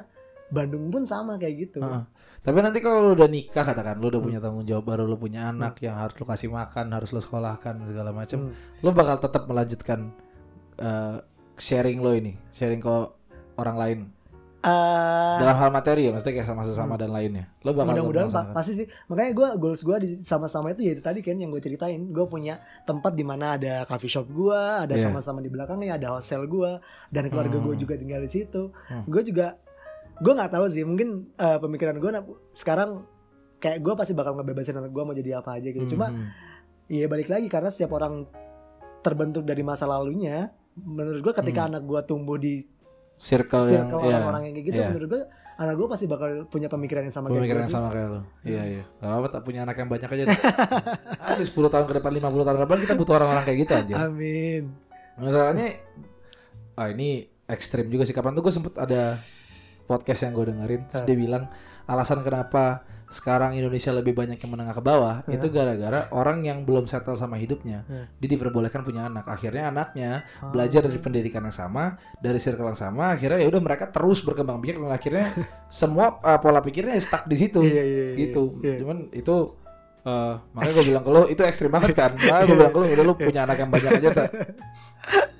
Bandung 0.49 0.89
pun 0.89 1.03
sama 1.05 1.37
kayak 1.37 1.55
gitu 1.69 1.83
ah. 1.83 2.09
Tapi 2.39 2.57
nanti 2.63 2.79
kalau 2.79 3.11
lu 3.11 3.19
udah 3.19 3.27
nikah 3.27 3.61
katakan, 3.61 3.99
lu 3.99 4.07
udah 4.07 4.17
Hmm. 4.17 4.27
punya 4.31 4.39
tanggung 4.39 4.63
jawab 4.63 4.87
baru, 4.87 5.03
lu 5.05 5.19
punya 5.19 5.51
anak 5.51 5.75
yang 5.83 5.93
harus 5.93 6.15
lu 6.15 6.23
kasih 6.23 6.47
makan, 6.47 6.89
harus 6.89 7.11
lu 7.11 7.19
sekolahkan 7.19 7.83
segala 7.83 8.09
macam, 8.09 8.47
Hmm. 8.47 8.55
lu 8.79 8.89
bakal 8.89 9.19
tetap 9.19 9.43
melanjutkan 9.45 10.09
eh, 10.79 11.19
sharing 11.59 11.99
lo 11.99 12.15
ini, 12.15 12.39
sharing 12.49 12.79
ke 12.79 12.95
orang 13.59 13.75
lain 13.75 13.99
Eh, 14.59 15.35
dalam 15.39 15.55
hal 15.55 15.69
materi 15.69 16.03
ya, 16.03 16.11
maksudnya 16.11 16.35
kayak 16.35 16.47
sama 16.47 16.61
sesama 16.61 16.93
dan 16.93 17.09
lainnya. 17.09 17.47
Lo 17.63 17.71
bakal 17.71 17.95
mudah-mudahan 17.95 18.27
tetap 18.27 18.45
pa- 18.45 18.53
pasti 18.53 18.71
sih 18.75 18.87
makanya 19.05 19.31
gue 19.31 19.47
goals 19.55 19.81
gue 19.81 19.97
di 19.97 20.07
sama-sama 20.21 20.69
itu 20.69 20.83
ya 20.83 20.91
itu 20.91 20.99
tadi 20.99 21.19
kan 21.19 21.33
yang 21.33 21.47
gue 21.47 21.59
ceritain 21.59 21.95
gue 22.05 22.25
punya 22.25 22.59
tempat 22.83 23.13
di 23.13 23.23
mana 23.23 23.55
ada 23.55 23.85
coffee 23.85 24.09
shop 24.09 24.27
gue 24.27 24.59
ada 24.83 24.91
Iya. 24.91 25.07
sama-sama 25.07 25.39
di 25.39 25.47
belakangnya 25.47 25.95
ada 25.95 26.11
hostel 26.11 26.43
gue 26.45 26.75
dan 27.07 27.23
keluarga 27.25 27.55
gue 27.57 27.71
Hmm. 27.71 27.79
juga 27.79 27.95
tinggal 27.95 28.19
di 28.19 28.31
situ 28.33 28.67
Hmm. 28.85 29.03
gue 29.05 29.21
juga 29.23 29.55
gue 30.17 30.33
nggak 30.33 30.51
tahu 30.51 30.65
sih 30.67 30.83
mungkin 30.83 31.09
eh, 31.33 31.57
pemikiran 31.57 31.95
gue 31.95 32.11
sekarang 32.51 33.07
kayak 33.57 33.79
gue 33.79 33.93
pasti 33.93 34.11
bakal 34.11 34.35
ngebebasin 34.35 34.75
anak 34.75 34.89
gue 34.89 35.03
mau 35.05 35.13
jadi 35.13 35.39
apa 35.39 35.55
aja 35.55 35.67
gitu 35.69 35.87
Hmm, 35.87 35.93
cuma 35.93 36.07
ya 36.85 37.07
balik 37.07 37.27
lagi 37.27 37.47
karena 37.47 37.69
setiap 37.69 37.93
orang 37.93 38.27
terbentuk 38.99 39.43
dari 39.43 39.61
masa 39.61 39.85
lalunya 39.85 40.51
menurut 40.75 41.21
gue 41.21 41.33
ketika 41.33 41.61
Hmm. 41.61 41.69
anak 41.71 41.83
gue 41.85 42.01
tumbuh 42.03 42.35
di 42.35 42.67
circle, 43.19 43.67
yang 43.67 43.91
circle 43.91 43.99
ya, 44.07 44.15
orang-orang 44.23 44.41
yang 44.47 44.53
kayak 44.55 44.67
gitu 44.71 44.79
iya. 44.79 44.87
menurut 44.89 45.07
gue 45.11 45.23
anak 45.59 45.75
gue 45.75 45.87
pasti 45.91 46.05
bakal 46.07 46.29
punya 46.47 46.71
pemikiran 46.71 47.03
yang 47.03 47.11
sama 47.11 47.27
pemikiran 47.27 47.67
kayak 47.67 47.67
yang 47.67 47.75
sama 47.75 47.89
kayak 47.91 48.07
lo. 48.07 48.21
Iya 48.47 48.63
iya. 48.63 48.83
Gak 49.03 49.11
apa 49.11 49.27
tak 49.27 49.41
punya 49.43 49.59
anak 49.67 49.75
yang 49.75 49.89
banyak 49.91 50.07
aja. 50.07 50.23
Nanti 51.27 51.43
10 51.43 51.67
tahun 51.67 51.85
ke 51.85 51.93
depan, 51.99 52.11
50 52.15 52.47
tahun 52.47 52.55
ke 52.55 52.63
depan 52.63 52.77
kita 52.87 52.93
butuh 52.95 53.13
orang-orang 53.19 53.43
kayak 53.43 53.59
gitu 53.67 53.73
aja. 53.75 53.95
amin 54.07 54.63
Masalahnya 55.19 55.67
ah 56.79 56.87
ini 56.87 57.27
ekstrim 57.43 57.91
juga 57.91 58.07
sih. 58.07 58.15
Kapan 58.15 58.39
tuh 58.39 58.43
gue 58.47 58.53
sempet 58.55 58.71
ada 58.79 59.19
podcast 59.83 60.23
yang 60.23 60.31
gue 60.31 60.45
dengerin, 60.47 60.81
terus 60.87 61.03
dia 61.03 61.17
bilang 61.19 61.51
alasan 61.89 62.23
kenapa 62.23 62.87
sekarang 63.09 63.57
Indonesia 63.57 63.89
lebih 63.89 64.13
banyak 64.13 64.37
yang 64.37 64.51
menengah 64.53 64.77
ke 64.77 64.83
bawah 64.85 65.25
Ah. 65.25 65.33
itu 65.33 65.49
gara-gara 65.49 66.05
orang 66.13 66.45
yang 66.45 66.61
belum 66.61 66.85
settle 66.85 67.17
sama 67.17 67.41
hidupnya, 67.41 67.81
Ah. 67.89 68.05
dia 68.21 68.29
diperbolehkan 68.29 68.85
punya 68.85 69.09
anak. 69.09 69.25
Akhirnya 69.25 69.73
anaknya 69.73 70.23
Ah. 70.37 70.53
belajar 70.53 70.85
dari 70.85 71.01
pendidikan 71.01 71.41
yang 71.41 71.53
sama, 71.53 71.97
dari 72.21 72.37
circle 72.37 72.69
yang 72.69 72.77
sama, 72.77 73.17
akhirnya 73.17 73.41
ya 73.41 73.49
udah 73.49 73.61
mereka 73.61 73.89
terus 73.89 74.21
berkembang 74.21 74.61
biak 74.61 74.77
dan 74.77 74.93
akhirnya 74.93 75.25
semua 75.73 76.21
uh, 76.21 76.37
pola 76.37 76.61
pikirnya 76.61 76.93
stuck 77.01 77.25
di 77.25 77.35
situ. 77.35 77.65
Iya, 77.65 77.81
iya, 77.81 78.03
iya, 78.13 78.15
gitu. 78.29 78.61
iya. 78.61 78.77
Cuman 78.77 79.09
itu 79.09 79.35
uh, 80.05 80.37
makanya 80.53 80.73
gue 80.77 80.85
bilang 80.93 81.03
ke 81.03 81.11
lo 81.11 81.21
itu 81.25 81.41
ekstrim 81.41 81.73
banget 81.73 81.97
kan. 81.97 82.13
Makanya 82.21 82.45
gue 82.45 82.57
bilang 82.61 82.73
ke 82.73 82.79
lo 82.79 82.85
udah 82.87 83.05
lo 83.09 83.13
punya 83.17 83.41
anak 83.49 83.57
yang 83.57 83.71
banyak 83.73 83.91
aja 83.99 84.09
tak. 84.13 84.29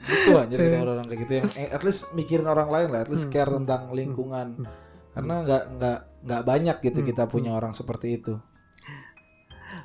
Gitu 0.10 0.32
anjir 0.34 0.58
kita 0.58 0.78
orang-orang 0.82 1.06
kayak 1.06 1.22
gitu 1.22 1.34
yang 1.38 1.48
eh, 1.54 1.70
at 1.70 1.82
least 1.86 2.18
mikirin 2.18 2.50
orang 2.50 2.66
lain 2.66 2.90
lah, 2.90 3.06
at 3.06 3.10
least 3.14 3.30
Hmm, 3.30 3.34
care 3.38 3.46
hmm, 3.46 3.58
tentang 3.62 3.82
lingkungan. 3.94 4.48
Karena 5.14 5.34
nggak 5.46 5.64
nggak 5.78 6.00
nggak 6.22 6.44
banyak 6.44 6.78
gitu 6.82 7.00
Hmm, 7.00 7.08
kita 7.08 7.24
punya 7.26 7.52
orang 7.52 7.72
seperti 7.72 8.18
itu. 8.18 8.36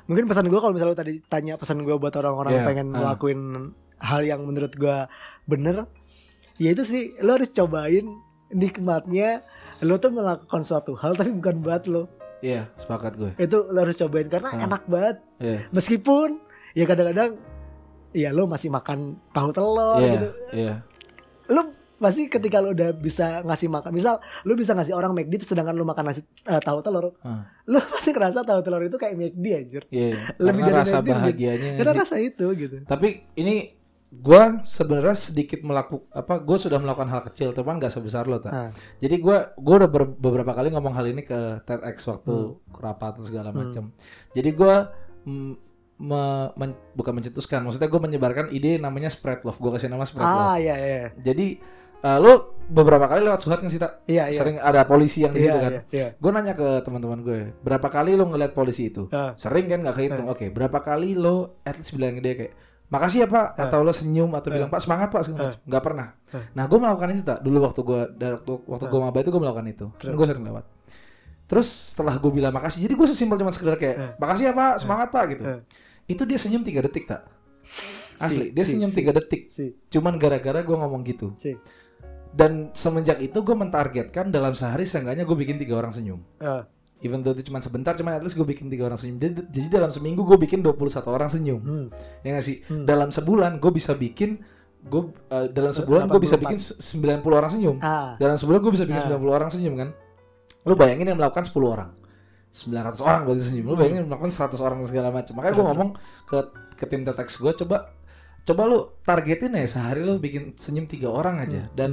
mungkin 0.05 0.25
pesan 0.25 0.45
gue 0.45 0.55
kalau 0.55 0.69
misalnya 0.69 0.93
lu 0.93 0.99
tadi 0.99 1.13
tanya 1.23 1.55
pesan 1.55 1.81
gue 1.81 1.95
buat 1.95 2.13
orang-orang 2.13 2.53
Iya, 2.53 2.63
pengen 2.63 2.87
ah. 2.89 2.95
ngelakuin 2.95 3.41
hal 3.97 4.21
yang 4.23 4.41
menurut 4.43 4.69
gue 4.71 4.97
bener 5.45 5.89
ya 6.55 6.69
itu 6.69 6.83
sih 6.83 7.03
lo 7.19 7.33
harus 7.33 7.49
cobain 7.49 8.05
nikmatnya 8.51 9.41
lo 9.81 9.97
tuh 9.97 10.09
melakukan 10.09 10.61
suatu 10.61 10.93
hal 10.93 11.13
tapi 11.13 11.31
bukan 11.31 11.57
buat 11.59 11.85
lo 11.85 12.05
Iya, 12.39 12.69
sepakat 12.75 13.13
gue. 13.15 13.31
itu 13.39 13.57
lo 13.63 13.77
harus 13.79 13.97
cobain 13.97 14.27
karena 14.27 14.49
Ah. 14.51 14.61
enak 14.63 14.83
banget 14.85 15.17
Iya. 15.39 15.59
meskipun 15.71 16.37
ya 16.73 16.85
kadang-kadang 16.85 17.41
ya 18.11 18.29
lo 18.29 18.45
masih 18.45 18.69
makan 18.69 18.99
tahu 19.31 19.49
telur 19.51 19.97
Iya, 19.97 20.11
gitu 20.11 20.29
iya. 20.53 20.75
lo 21.47 21.73
pasti 21.97 22.27
ketika 22.27 22.57
lo 22.57 22.69
udah 22.69 22.91
bisa 22.91 23.39
ngasih 23.41 23.67
makan 23.67 23.91
misal 23.91 24.15
lo 24.41 24.53
bisa 24.53 24.71
ngasih 24.71 24.91
orang 24.91 25.11
McD 25.11 25.39
sedangkan 25.41 25.71
lo 25.71 25.83
makan 25.83 26.05
nasi 26.05 26.21
eh, 26.21 26.59
tahu 26.59 26.79
telur 26.79 27.15
Ah, 27.19 27.47
lo 27.63 27.79
pasti 27.81 28.09
ngerasa 28.09 28.41
tahu 28.41 28.59
telur 28.59 28.81
itu 28.81 28.95
kayak 28.95 29.13
McD 29.13 29.45
anjir 29.53 29.83
Iya, 29.87 30.05
iya. 30.09 30.19
Lebih 30.37 30.61
Karena 30.61 30.69
dari 30.69 30.81
rasa 30.81 30.97
McD, 30.97 31.09
bahagianya 31.09 31.71
karena 31.73 31.91
sih. 31.91 32.01
rasa 32.01 32.15
itu 32.17 32.45
gitu 32.53 32.75
Tapi 32.83 33.07
ini 33.33 33.55
gua 34.13 34.43
sebenarnya 34.61 35.11
sedikit 35.13 35.59
melakukan 35.59 36.07
apa 36.09 36.37
gue 36.37 36.57
sudah 36.57 36.77
melakukan 36.77 37.09
hal 37.09 37.21
kecil 37.25 37.51
teman 37.51 37.77
gak 37.77 37.91
sebesar 37.91 38.23
lo 38.23 38.37
tak 38.37 38.51
Ah. 38.51 38.69
jadi 38.97 39.15
gua 39.17 39.37
gua 39.55 39.75
udah 39.77 39.89
ber- 39.89 40.15
beberapa 40.15 40.51
kali 40.51 40.69
ngomong 40.69 40.93
hal 40.93 41.05
ini 41.05 41.19
ke 41.21 41.35
TEDx 41.61 41.95
waktu 42.05 42.31
Hmm. 42.31 42.55
rapat 42.73 43.19
segala 43.19 43.49
Hmm. 43.49 43.59
macam 43.61 43.83
jadi 44.31 44.49
gua 44.51 44.91
mm, 45.23 45.51
me- 45.97 46.51
men- 46.53 46.79
bukan 46.91 47.11
mencetuskan 47.13 47.59
maksudnya 47.61 47.87
gue 47.87 48.01
menyebarkan 48.01 48.45
ide 48.49 48.75
namanya 48.77 49.07
spread 49.07 49.39
love 49.41 49.55
gue 49.57 49.71
kasih 49.73 49.87
nama 49.87 50.03
spread 50.03 50.23
love 50.23 50.43
ah 50.45 50.57
iya 50.57 50.75
iya 50.75 51.03
jadi 51.17 51.55
eh, 52.05 52.17
lo 52.17 52.33
beberapa 52.65 53.05
kali 53.05 53.21
lewat 53.21 53.41
surat 53.41 53.57
kan 53.57 53.67
sih 53.67 53.77
tak 53.77 54.05
iya 54.05 54.25
iya. 54.27 54.37
Sering 54.37 54.57
ada 54.57 54.81
polisi 54.83 55.21
yang 55.21 55.31
di 55.31 55.41
iya 55.41 55.47
situ 55.47 55.57
kan? 55.59 55.71
iya 55.71 55.81
iya. 55.91 56.07
Gue 56.15 56.31
nanya 56.31 56.53
ke 56.53 56.81
teman-teman 56.81 57.19
gue 57.19 57.39
berapa 57.59 57.87
kali 57.87 58.13
lo 58.13 58.25
ngeliat 58.25 58.53
polisi 58.53 58.89
itu? 58.89 59.05
Ah. 59.09 59.33
sering 59.35 59.65
kan 59.65 59.81
nggak 59.81 59.95
kehitung. 59.95 60.27
Oke 60.27 60.49
berapa 60.49 60.77
kali 60.79 61.13
lo 61.13 61.61
at 61.61 61.75
least 61.75 61.93
bilang 61.93 62.15
ke 62.15 62.21
dia 62.21 62.33
kayak 62.35 62.53
makasih 62.85 63.19
ya 63.21 63.27
pak 63.27 63.47
Ah. 63.53 63.65
atau 63.65 63.81
lo 63.81 63.89
senyum 63.89 64.29
atau 64.31 64.49
bilang 64.49 64.69
pak 64.69 64.77
semangat 64.79 65.09
pak 65.09 65.21
segala 65.23 65.49
macam. 65.49 65.61
Nggak 65.63 65.83
pernah. 65.83 66.07
Nah 66.51 66.63
gue 66.63 66.77
melakukan 66.79 67.07
itu 67.11 67.23
tak 67.23 67.39
dulu 67.39 67.57
waktu 67.59 67.81
gue 67.81 68.01
dari 68.15 68.33
waktu 68.35 68.51
waktu 68.63 68.85
gue 68.87 68.99
maba 68.99 69.17
itu 69.17 69.29
gue 69.29 69.41
melakukan 69.41 69.67
itu. 69.67 69.85
Gue 70.07 70.25
sering 70.25 70.43
lewat. 70.43 70.65
Terus 71.45 71.67
setelah 71.93 72.17
gue 72.17 72.31
bilang 72.31 72.49
makasih 72.49 72.81
jadi 72.81 72.93
gue 72.93 73.07
sesimpel 73.07 73.37
cuma 73.37 73.49
sekedar 73.49 73.75
kayak 73.75 73.95
Ah. 73.95 74.11
makasih 74.17 74.49
ya 74.49 74.53
pak 74.53 74.73
semangat 74.79 75.07
pak 75.09 75.23
gitu. 75.31 75.43
Ah. 75.43 75.61
itu 76.05 76.21
dia 76.21 76.37
senyum 76.37 76.61
tiga 76.61 76.81
detik 76.81 77.05
tak 77.05 77.25
asli 78.17 78.49
Si, 78.49 78.53
dia 78.53 78.63
si, 78.63 78.71
senyum 78.73 78.89
si. 78.89 78.95
tiga 78.95 79.11
detik. 79.11 79.41
si. 79.49 79.73
Cuman 79.87 80.15
gara-gara 80.15 80.61
gue 80.61 80.73
ngomong 80.73 81.01
gitu. 81.03 81.33
Si 81.35 81.53
dan 82.35 82.51
semenjak 82.71 83.17
itu 83.17 83.37
gue 83.37 83.55
mentargetkan 83.55 84.27
dalam 84.27 84.51
sehari 84.51 84.83
seenggaknya 84.83 85.23
gue 85.23 85.37
bikin 85.37 85.55
tiga 85.55 85.77
orang 85.77 85.89
senyum 85.89 86.19
Ah. 86.37 86.67
even 86.99 87.21
though 87.21 87.31
itu 87.31 87.47
cuma 87.47 87.59
sebentar 87.59 87.93
cuman 87.93 88.13
at 88.13 88.21
least 88.21 88.35
gue 88.35 88.43
bikin 88.43 88.67
tiga 88.67 88.85
orang 88.85 88.97
senyum 88.97 89.15
jadi, 89.17 89.33
jadi 89.47 89.67
dalam 89.73 89.89
seminggu 89.89 90.21
gue 90.21 90.35
bikin 90.37 90.59
21 90.59 90.75
orang 91.07 91.29
senyum 91.29 91.59
Hmm. 91.59 91.87
ya 92.21 92.29
nggak 92.29 92.43
sih 92.43 92.59
Hmm. 92.65 92.83
dalam 92.83 93.07
sebulan 93.09 93.57
gue 93.57 93.71
bisa 93.71 93.95
bikin 93.95 94.43
gue 94.83 95.01
eh, 95.27 95.47
dalam 95.49 95.71
sebulan 95.71 96.05
gue 96.05 96.19
bisa 96.19 96.35
84. 96.35 96.43
bikin 96.43 96.59
se- 96.59 96.77
90 96.77 97.33
orang 97.33 97.49
senyum 97.49 97.77
ah 97.79 98.13
dalam 98.15 98.35
sebulan 98.35 98.59
gue 98.59 98.73
bisa 98.73 98.83
bikin 98.83 99.01
Ah. 99.01 99.07
90 99.09 99.31
orang 99.31 99.49
senyum 99.49 99.73
kan 99.75 99.89
lu 100.61 100.73
bayangin 100.73 101.07
yang 101.07 101.17
melakukan 101.17 101.45
10 101.45 101.71
orang 101.71 101.89
900 102.51 102.99
orang 103.01 103.21
berarti 103.23 103.43
senyum 103.45 103.65
lu 103.65 103.75
bayangin 103.75 103.97
yang 103.97 104.09
melakukan 104.09 104.31
100 104.31 104.59
orang 104.59 104.79
segala 104.83 105.09
macam 105.09 105.33
makanya 105.35 105.53
gue 105.53 105.59
Betul. 105.59 105.71
ngomong 105.71 105.89
ke 106.25 106.37
ke 106.75 106.85
tim 106.85 107.01
tetex 107.01 107.27
gue 107.37 107.53
coba 107.55 107.77
coba 108.41 108.61
lu 108.63 108.77
targetin 109.01 109.51
ya 109.51 109.65
sehari 109.65 110.01
lu 110.01 110.17
bikin 110.17 110.53
senyum 110.53 110.85
tiga 110.85 111.07
orang 111.07 111.39
aja 111.39 111.65
Hmm. 111.65 111.73
dan 111.73 111.91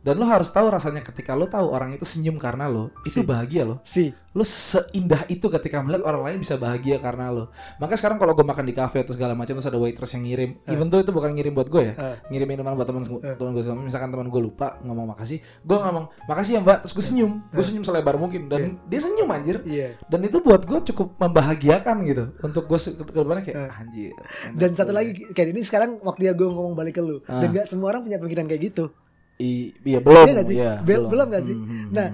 dan 0.00 0.16
lu 0.16 0.24
harus 0.24 0.48
tahu 0.48 0.68
rasanya 0.68 1.00
ketika 1.00 1.32
lu 1.32 1.44
tahu 1.44 1.68
orang 1.68 1.92
itu 1.92 2.04
senyum 2.04 2.36
karena 2.36 2.66
lo 2.66 2.88
itu 3.04 3.20
Si. 3.20 3.26
bahagia 3.26 3.62
loh 3.64 3.78
si 3.82 4.12
lu 4.30 4.46
seindah 4.46 5.26
itu 5.26 5.42
ketika 5.50 5.82
melihat 5.82 6.06
orang 6.06 6.22
lain 6.22 6.38
bisa 6.38 6.54
bahagia 6.54 7.02
karena 7.02 7.34
lo. 7.34 7.50
Makanya 7.82 7.98
sekarang 7.98 8.14
kalau 8.14 8.30
gue 8.30 8.46
makan 8.46 8.62
di 8.62 8.70
kafe 8.70 9.02
atau 9.02 9.10
segala 9.10 9.34
macam 9.34 9.58
terus 9.58 9.66
ada 9.66 9.74
waitress 9.74 10.14
yang 10.14 10.22
ngirim, 10.22 10.50
Eh. 10.62 10.70
even 10.70 10.86
though 10.86 11.02
itu 11.02 11.10
bukan 11.10 11.34
ngirim 11.34 11.50
buat 11.50 11.66
gue 11.66 11.90
ya, 11.90 11.94
Eh. 11.98 12.16
ngirim 12.30 12.46
minuman 12.46 12.78
buat 12.78 12.86
teman 12.86 13.02
Eh. 13.02 13.34
teman 13.34 13.50
gue, 13.50 13.66
misalkan 13.82 14.06
teman 14.06 14.30
gue 14.30 14.38
lupa 14.38 14.78
ngomong 14.86 15.10
makasih, 15.10 15.42
gue 15.42 15.74
ngomong 15.76 16.14
makasih 16.30 16.52
ya 16.54 16.60
mbak, 16.62 16.86
terus 16.86 16.94
gue 16.94 17.02
senyum, 17.04 17.42
gue 17.42 17.58
Eh. 17.58 17.66
senyum 17.66 17.82
selebar 17.82 18.14
mungkin 18.14 18.46
dan 18.46 18.78
dia 18.86 19.02
senyum 19.02 19.26
anjir, 19.26 19.66
iya 19.66 19.98
dan 20.06 20.22
itu 20.22 20.38
buat 20.38 20.62
gue 20.62 20.78
cukup 20.94 21.18
membahagiakan 21.18 21.96
gitu, 22.06 22.24
untuk 22.38 22.70
gue 22.70 22.78
ke 22.78 23.10
depannya 23.12 23.42
kayak 23.42 23.58
Eh. 23.58 23.80
anjir. 23.82 24.12
dan 24.54 24.70
satu 24.78 24.90
tuh." 24.90 24.94
lagi 24.94 25.10
kayak 25.34 25.48
ini 25.50 25.62
sekarang 25.66 25.98
waktu 26.00 26.30
ya 26.30 26.38
gue 26.38 26.46
ngomong 26.46 26.78
balik 26.78 26.94
ke 26.94 27.02
lu 27.02 27.18
Ah. 27.26 27.42
dan 27.42 27.50
nggak 27.50 27.66
semua 27.66 27.90
orang 27.90 28.06
punya 28.06 28.22
pikiran 28.22 28.46
kayak 28.46 28.62
gitu 28.70 28.94
I- 29.40 29.72
iya 29.82 29.98
belum, 29.98 30.22
Iya 30.22 30.32
nggak 30.36 30.46
sih? 30.46 30.56
iya, 30.56 30.72
Bel- 30.78 31.08
belum 31.08 31.26
nggak 31.26 31.44
sih? 31.44 31.56
Hmm, 31.56 31.66
hmm, 31.66 31.88
Nah. 31.90 32.08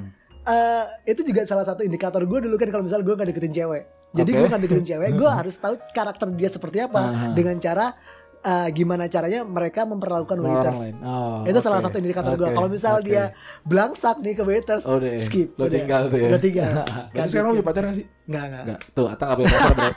Eh, 0.47 0.85
itu 1.11 1.27
juga 1.27 1.43
salah 1.43 1.67
satu 1.67 1.83
indikator 1.83 2.23
gue 2.23 2.39
dulu 2.39 2.55
kan 2.55 2.71
kalau 2.71 2.87
misalnya 2.87 3.03
gue 3.03 3.19
gak 3.19 3.29
deketin 3.35 3.51
cewek 3.51 3.83
jadi 4.15 4.31
Oke. 4.31 4.39
gue 4.39 4.47
gak 4.47 4.63
deketin 4.63 4.87
cewek 4.87 5.11
gue 5.13 5.27
harus 5.43 5.59
tahu 5.59 5.75
karakter 5.91 6.31
dia 6.31 6.47
seperti 6.47 6.79
apa 6.79 7.03
Aha. 7.03 7.27
dengan 7.35 7.59
cara 7.59 7.99
eh, 8.47 8.69
gimana 8.71 9.05
caranya 9.07 9.43
mereka 9.43 9.83
memperlakukan 9.83 10.37
Orang 10.37 10.47
waiters. 10.55 10.79
lain. 10.81 10.97
Oh, 11.03 11.43
itu 11.43 11.59
salah 11.59 11.79
oke. 11.79 11.87
satu 11.91 11.97
indikator 11.99 12.33
gue. 12.33 12.47
Oke, 12.47 12.55
Kalau 12.55 12.69
misal 12.69 12.95
oke. 12.97 13.05
dia 13.05 13.35
belangsak 13.63 14.17
nih 14.21 14.33
ke 14.33 14.43
waiters, 14.43 14.85
Oh, 14.87 14.97
deh. 14.97 15.19
skip. 15.19 15.53
Lo 15.55 15.67
udah. 15.67 15.75
tinggal 15.75 16.03
tuh 16.07 16.17
ya. 16.17 16.29
Udah 16.31 16.41
tinggal. 16.41 16.71
Kan 17.15 17.27
sekarang 17.27 17.47
lo 17.47 17.53
skip. 17.53 17.59
punya 17.59 17.69
pacar 17.69 17.83
gak 17.85 17.97
sih? 17.97 18.07
Enggak, 18.25 18.43
enggak. 18.45 18.63
Enggak. 18.63 18.81
Tuh, 18.93 19.07
Ata 19.09 19.23
gak 19.25 19.37
punya 19.37 19.51
pacar 19.51 19.73
bro. 19.75 19.91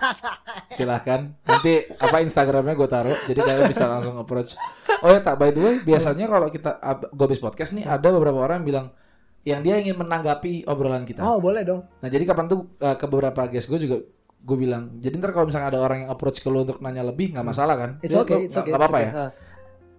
Silahkan. 0.69 1.19
Nanti 1.39 1.73
apa 1.91 2.17
Instagramnya 2.19 2.73
gue 2.73 2.87
taruh. 2.87 3.17
Jadi 3.23 3.39
kalian 3.39 3.65
bisa 3.67 3.85
langsung 3.85 4.15
approach. 4.17 4.51
Oh 4.99 5.09
ya 5.09 5.19
tak 5.19 5.37
by 5.37 5.49
the 5.49 5.59
way, 5.59 5.75
biasanya 5.79 6.25
kalau 6.25 6.49
kita 6.49 6.75
gue 7.07 7.23
habis 7.23 7.39
podcast 7.39 7.71
nih 7.71 7.85
ada 7.85 8.09
beberapa 8.09 8.35
orang 8.37 8.59
yang 8.59 8.67
bilang 8.67 8.87
yang 9.41 9.63
dia 9.63 9.79
ingin 9.79 9.95
menanggapi 9.95 10.65
obrolan 10.65 11.03
kita. 11.03 11.21
Oh, 11.21 11.39
boleh 11.39 11.63
dong. 11.63 11.87
Nah 11.97 12.07
jadi 12.07 12.21
kapan 12.23 12.45
tuh 12.45 12.75
uh, 12.77 12.93
ke 12.93 13.05
beberapa 13.05 13.47
guest 13.47 13.65
gue 13.65 13.79
juga 13.79 13.97
gue 14.39 14.57
bilang. 14.57 14.97
Jadi 15.03 15.13
ntar 15.19 15.31
kalau 15.35 15.47
misalnya 15.51 15.69
ada 15.75 15.79
orang 15.83 16.07
yang 16.07 16.09
approach 16.09 16.39
ke 16.39 16.47
lu 16.47 16.63
untuk 16.63 16.79
nanya 16.79 17.03
lebih 17.03 17.35
nggak 17.35 17.45
masalah 17.45 17.75
kan? 17.75 17.89
It's 17.99 18.15
Lu- 18.15 18.23
okay, 18.23 18.47
it's 18.47 18.55
apa-apa 18.55 18.99
ya. 18.99 19.11
okay. 19.11 19.23
Ah. 19.27 19.31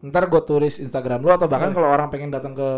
Ntar 0.01 0.33
gue 0.33 0.41
tulis 0.49 0.75
Instagram 0.81 1.21
lu 1.21 1.29
atau 1.29 1.45
bahkan 1.45 1.77
kalau 1.77 1.93
orang 1.93 2.09
pengen 2.09 2.33
datang 2.33 2.57
ke 2.57 2.69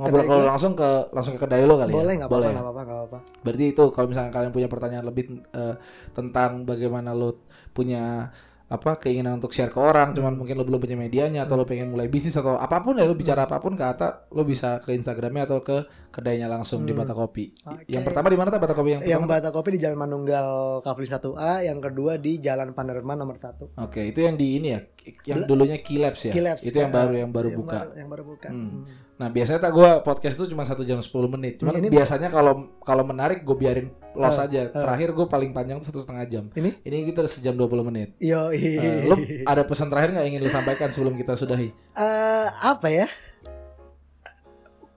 ngobrol 0.00 0.24
kalau 0.24 0.44
langsung 0.48 0.72
ke 0.72 1.12
langsung 1.12 1.36
ke 1.36 1.44
kedai 1.44 1.68
lu 1.68 1.76
kali 1.76 1.92
Boleh 1.92 2.16
ya. 2.16 2.24
apa-apa, 2.24 2.32
Boleh. 2.40 2.48
nggak 2.56 2.64
apa-apa, 2.64 2.80
nggak 2.80 2.98
apa-apa. 3.04 3.18
Berarti 3.44 3.64
itu 3.68 3.84
kalau 3.92 4.06
misalnya 4.08 4.32
kalian 4.32 4.52
punya 4.56 4.68
pertanyaan 4.72 5.04
lebih 5.04 5.24
eh, 5.52 5.74
tentang 6.16 6.64
bagaimana 6.64 7.12
lo 7.12 7.44
punya 7.76 8.32
apa 8.70 8.96
keinginan 8.96 9.34
untuk 9.34 9.50
share 9.50 9.66
ke 9.66 9.76
orang, 9.76 10.14
cuman 10.14 10.32
mungkin 10.32 10.54
lo 10.54 10.62
belum 10.62 10.78
punya 10.78 10.94
medianya 10.94 11.42
atau 11.42 11.58
lo 11.58 11.66
pengen 11.66 11.90
mulai 11.90 12.06
bisnis 12.06 12.32
atau 12.32 12.54
apa 12.54 12.78
pun 12.78 12.94
ya 12.94 13.02
lo 13.02 13.12
bicara 13.12 13.42
apa 13.42 13.58
pun 13.58 13.74
ke 13.74 13.82
Ata, 13.82 14.30
lo 14.30 14.42
bisa 14.42 14.78
ke 14.78 14.94
Instagramnya 14.94 15.42
atau 15.44 15.58
ke 15.58 15.82
kedainya 16.08 16.46
langsung 16.46 16.86
di 16.86 16.94
Bata 16.94 17.10
Kopi. 17.10 17.50
Oke. 17.66 17.90
Yang 17.90 18.04
pertama 18.04 18.30
di 18.30 18.38
mana 18.38 18.48
Bata 18.52 18.70
Kopi 18.70 18.90
yang 18.92 19.02
Yang 19.02 19.20
pertama? 19.20 19.34
Bata 19.36 19.48
Kopi 19.50 19.68
di 19.74 19.80
Jalan 19.80 19.98
Manunggal 19.98 20.46
Kavli 20.80 21.02
1A, 21.04 21.52
yang 21.62 21.78
kedua 21.78 22.12
di 22.14 22.38
Jalan 22.38 22.70
Panderman 22.70 23.18
nomor 23.18 23.36
1. 23.36 23.74
Oke, 23.74 24.06
itu 24.06 24.22
yang 24.22 24.38
di 24.38 24.46
ini 24.54 24.68
ya, 24.70 24.80
yang 25.26 25.42
dulunya 25.44 25.82
Kilaps 25.82 26.30
ya. 26.30 26.32
Kilaps, 26.32 26.62
itu 26.62 26.78
yang 26.78 26.94
baru 26.94 27.14
yang 27.16 27.30
baru 27.30 27.48
Yang 27.50 27.58
buka. 27.58 27.74
baru- 27.76 27.94
yang 27.98 28.08
baru 28.08 28.22
buka. 28.24 28.48
Hmm. 28.48 28.62
Hmm. 28.62 28.82
Nah 29.20 29.28
biasanya 29.28 29.60
tak 29.60 29.72
gue 29.72 29.90
podcast 30.00 30.32
tuh 30.34 30.48
cuma 30.48 30.64
satu 30.64 30.80
jam 30.80 30.96
10 30.96 31.12
menit. 31.28 31.60
Cuman 31.60 31.76
Ini- 31.76 31.92
biasanya 31.92 32.32
kalau 32.32 32.54
kalau 32.80 33.04
menarik 33.04 33.44
gue 33.44 33.52
biarin 33.52 33.86
los 34.10 34.32
Ah, 34.34 34.48
aja. 34.48 34.72
Terakhir 34.72 35.12
gue 35.12 35.26
paling 35.28 35.52
panjang 35.52 35.76
satu 35.78 36.00
setengah 36.00 36.24
jam. 36.26 36.44
Ini? 36.50 36.80
Ini 36.80 36.96
kita 37.04 37.20
udah 37.20 37.28
sejam 37.30 37.52
20 37.52 37.84
menit. 37.84 38.16
Yo, 38.16 38.48
Eh, 38.48 39.04
lu 39.04 39.14
ada 39.44 39.60
pesan 39.62 39.86
terakhir 39.86 40.16
nggak 40.16 40.24
ingin 40.26 40.40
lu 40.40 40.48
sampaikan 40.48 40.88
sebelum 40.88 41.14
kita 41.14 41.36
sudahi? 41.36 41.68
Eh, 41.92 42.48
apa 42.64 42.88
ya? 42.88 43.06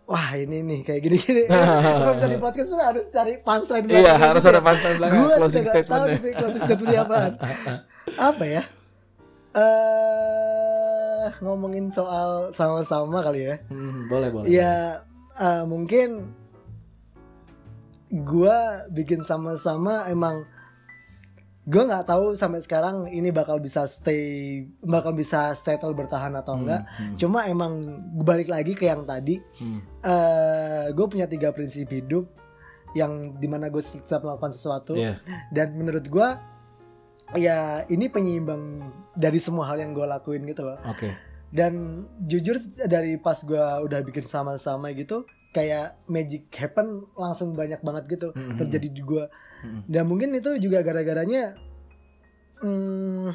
Wah 0.04 0.36
ini 0.36 0.60
nih 0.62 0.80
kayak 0.82 1.02
gini-gini. 1.02 1.44
Kalau 1.52 2.16
bisa 2.16 2.28
di 2.28 2.40
podcast 2.40 2.70
tuh 2.70 2.80
harus 2.80 3.06
cari 3.08 3.40
punchline 3.40 3.86
Iya 3.86 3.92
belakangnya 4.14 4.24
harus 4.26 4.40
gitu 4.40 4.48
ada 4.48 4.56
ya. 4.56 4.64
punchline 4.64 4.98
belakang 4.98 5.20
Gue 5.20 5.30
closing 5.34 5.64
nggak 5.64 5.84
tahu 5.86 6.04
nih 6.06 6.34
closing 6.34 6.62
statementnya 6.62 7.02
apaan. 7.02 7.32
apa 8.32 8.44
ya? 8.46 8.64
Eh 9.54 10.83
ngomongin 11.40 11.88
soal 11.90 12.52
sama-sama 12.52 13.24
kali 13.24 13.48
ya. 13.48 13.56
Hmm, 13.70 14.10
boleh 14.10 14.30
boleh. 14.34 14.48
Ya 14.50 15.06
eh, 15.36 15.64
mungkin 15.64 16.34
gua 18.14 18.86
bikin 18.94 19.26
sama-sama 19.26 20.06
emang 20.06 20.46
gue 21.64 21.80
nggak 21.80 22.12
tahu 22.12 22.36
sampai 22.36 22.60
sekarang 22.60 23.08
ini 23.08 23.32
bakal 23.32 23.56
bisa 23.56 23.88
stay 23.88 24.68
bakal 24.84 25.16
bisa 25.16 25.56
settle 25.56 25.96
bertahan 25.96 26.36
atau 26.36 26.60
enggak 26.60 26.84
hmm. 26.84 27.16
cuma 27.16 27.48
emang 27.48 27.96
balik 28.20 28.52
lagi 28.52 28.76
ke 28.76 28.84
yang 28.84 29.08
tadi 29.08 29.40
Hmm. 29.64 29.80
eh 30.04 30.92
gue 30.92 31.06
punya 31.08 31.24
tiga 31.24 31.56
prinsip 31.56 31.88
hidup 31.88 32.28
yang 33.00 33.40
di 33.40 33.48
mana 33.48 33.72
gue 33.72 33.80
setiap 33.80 34.28
melakukan 34.28 34.52
sesuatu 34.52 34.92
Iya. 35.00 35.24
dan 35.56 35.72
menurut 35.80 36.04
gue 36.04 36.28
ya 37.36 37.58
ini 37.88 38.06
penyeimbang 38.08 38.84
dari 39.14 39.38
semua 39.38 39.68
hal 39.68 39.78
yang 39.78 39.92
gue 39.92 40.04
lakuin 40.04 40.44
gitu 40.44 40.64
loh 40.64 40.78
Oke. 40.86 41.14
dan 41.50 41.74
jujur 42.20 42.58
dari 42.84 43.16
pas 43.16 43.38
gue 43.38 43.58
udah 43.58 44.00
bikin 44.02 44.26
sama-sama 44.26 44.90
gitu 44.92 45.24
kayak 45.52 46.02
magic 46.06 46.50
happen 46.52 47.06
langsung 47.14 47.54
banyak 47.54 47.78
banget 47.80 48.04
gitu 48.10 48.34
Mhm. 48.34 48.58
terjadi 48.58 48.88
di 48.90 49.02
gue 49.02 49.26
Mhm. 49.62 49.82
dan 49.86 50.04
mungkin 50.06 50.30
itu 50.34 50.50
juga 50.58 50.82
gara-garanya 50.82 51.54
hmm, 52.60 53.30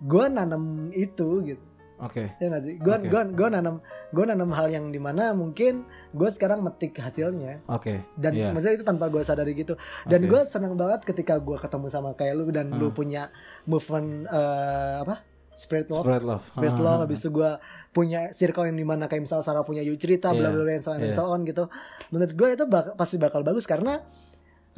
gue 0.00 0.24
nanam 0.28 0.64
itu 0.90 1.28
gitu 1.44 1.64
Oke. 1.98 2.30
ya 2.38 2.46
nggak 2.46 2.62
sih 2.62 2.74
gue 2.78 2.94
Oke. 2.94 3.08
gua 3.10 3.22
gua 3.26 3.48
nanam 3.50 3.82
gue 4.08 4.24
nanam 4.24 4.50
hal 4.54 4.70
yang 4.70 4.88
di 4.88 5.02
mana 5.02 5.34
mungkin 5.34 5.82
gue 6.10 6.28
sekarang 6.28 6.60
metik 6.60 6.94
hasilnya 6.94 7.60
Oke. 7.66 8.00
dan 8.14 8.32
Iya. 8.32 8.48
maksudnya 8.50 8.76
itu 8.76 8.86
tanpa 8.86 9.06
gue 9.06 9.20
sadari 9.20 9.52
gitu 9.52 9.76
dan 10.04 10.20
Oke. 10.20 10.28
gue 10.28 10.40
senang 10.44 10.74
banget 10.74 11.04
ketika 11.04 11.36
gue 11.36 11.54
ketemu 11.54 11.86
sama 11.86 12.12
kayak 12.12 12.34
lu 12.34 12.48
dan 12.48 12.70
lu 12.70 12.88
Hmm. 12.88 12.96
punya 12.96 13.22
movement 13.64 14.24
eh, 14.24 14.96
apa 15.00 15.20
spirit 15.54 15.86
love 15.88 16.02
Spread 16.02 16.22
love. 16.22 16.44
spirit 16.46 16.72
Ah, 16.72 16.82
love 16.82 17.00
habis 17.02 17.18
itu 17.18 17.30
gue 17.30 17.50
punya 17.90 18.20
circle 18.30 18.64
yang 18.64 18.76
di 18.76 18.86
mana 18.86 19.04
kayak 19.04 19.22
misal 19.22 19.42
Sarah 19.42 19.62
punya 19.62 19.80
you 19.80 19.94
cerita 19.94 20.30
bla 20.30 20.48
Iya, 20.48 20.50
bla 20.50 20.62
bla 20.62 20.72
and 20.72 20.80
so 20.80 20.90
on 20.90 20.98
and 20.98 21.04
iya. 21.04 21.14
so 21.14 21.26
on 21.26 21.42
gitu 21.42 21.64
menurut 22.08 22.32
gue 22.32 22.48
itu 22.52 22.64
bak- 22.64 22.94
pasti 22.94 23.16
bakal 23.16 23.42
bagus 23.42 23.64
karena 23.64 24.00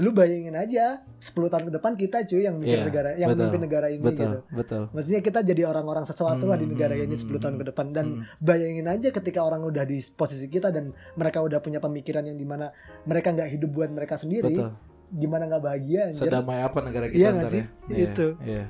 lu 0.00 0.10
bayangin 0.10 0.56
aja 0.56 1.04
10 1.20 1.52
tahun 1.52 1.64
ke 1.68 1.72
depan 1.76 1.92
kita 1.94 2.24
cuy 2.24 2.42
yang 2.42 2.56
mikir 2.56 2.80
Iya, 2.80 2.86
negara 2.88 3.10
yang 3.14 3.28
betul, 3.28 3.40
memimpin 3.44 3.60
negara 3.60 3.86
ini 3.86 4.00
Betul. 4.00 4.24
gitu 4.24 4.38
Betul. 4.50 4.82
Maksudnya 4.90 5.20
kita 5.20 5.38
jadi 5.44 5.62
orang-orang 5.68 6.04
sesuatu 6.04 6.44
lah 6.44 6.56
di 6.56 6.64
Hmm, 6.64 6.72
negara 6.72 6.94
ini 6.96 7.12
hmm, 7.12 7.24
10 7.28 7.36
tahun 7.38 7.54
ke 7.56 7.64
depan 7.68 7.86
dan 7.92 8.06
hmm. 8.08 8.40
bayangin 8.40 8.86
aja 8.86 9.08
ketika 9.10 9.40
orang 9.40 9.60
udah 9.60 9.84
di 9.84 10.00
posisi 10.10 10.46
kita 10.46 10.72
dan 10.72 10.90
mereka 11.14 11.38
udah 11.38 11.60
punya 11.60 11.78
pemikiran 11.78 12.24
yang 12.24 12.34
di 12.34 12.44
mana 12.44 12.72
mereka 13.04 13.28
nggak 13.30 13.50
hidup 13.50 13.70
buat 13.70 13.90
mereka 13.90 14.16
sendiri, 14.16 14.48
Betul. 14.50 14.72
gimana 15.12 15.44
nggak 15.46 15.62
bahagia 15.62 16.00
anjir. 16.08 16.24
Sedamai 16.24 16.58
apa 16.60 16.78
negara 16.80 17.04
kita 17.06 17.18
Iya 17.18 17.28
nggak 17.30 17.44
ntar 17.44 17.52
sih? 17.52 17.62
ya? 17.62 17.66
Iya, 17.86 18.04
Itu. 18.08 18.26
Iya. 18.40 18.64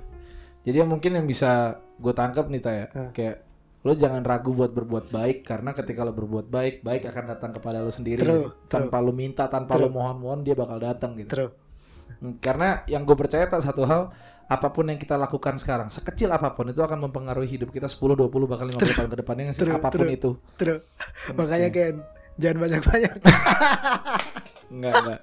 Jadi 0.61 0.77
yang 0.77 0.90
mungkin 0.90 1.11
yang 1.15 1.24
bisa 1.24 1.51
gue 1.97 2.12
tangkap 2.12 2.44
nih 2.48 2.61
ta 2.61 2.70
ya, 2.70 2.86
Hah. 2.90 3.09
kayak 3.15 3.36
lo 3.81 3.97
jangan 3.97 4.20
ragu 4.20 4.52
buat 4.52 4.77
berbuat 4.77 5.09
baik 5.09 5.48
karena 5.48 5.73
ketika 5.73 6.05
lo 6.05 6.12
berbuat 6.12 6.52
baik, 6.52 6.85
baik 6.85 7.09
akan 7.09 7.24
datang 7.32 7.51
kepada 7.57 7.81
lo 7.81 7.89
sendiri. 7.89 8.20
True, 8.20 8.52
tanpa 8.69 9.01
lo 9.01 9.09
minta, 9.16 9.48
tanpa 9.48 9.81
True. 9.81 9.89
lo 9.89 9.97
mohon-mohon 9.97 10.44
dia 10.44 10.52
bakal 10.52 10.77
datang 10.77 11.16
gitu. 11.16 11.32
True. 11.32 11.51
Hmm, 12.20 12.36
Karena 12.44 12.85
yang 12.85 13.09
gue 13.09 13.16
percaya 13.16 13.48
tak 13.48 13.65
satu 13.65 13.89
hal 13.89 14.12
apa 14.51 14.69
pun 14.74 14.85
yang 14.90 14.98
kita 14.98 15.15
lakukan 15.15 15.57
sekarang 15.62 15.94
sekecil 15.94 16.27
apa 16.35 16.51
pun 16.52 16.66
itu 16.69 16.82
akan 16.82 17.07
mempengaruhi 17.07 17.47
hidup 17.55 17.70
kita 17.70 17.86
10 17.86 18.19
20 18.19 18.51
bahkan 18.51 18.66
50 18.66 18.98
tahun 18.98 19.11
ke 19.15 19.19
depannya 19.23 19.55
sih 19.55 19.62
True, 19.65 19.78
apa 19.78 19.89
pun 19.89 20.05
true. 20.05 20.12
itu. 20.12 20.31
True. 20.59 20.81
Makanya 21.39 21.69
Ken, 21.73 21.97
jangan 22.36 22.59
banyak-banyak. 22.69 23.15
Enggak, 24.74 24.93
enggak. 25.02 25.20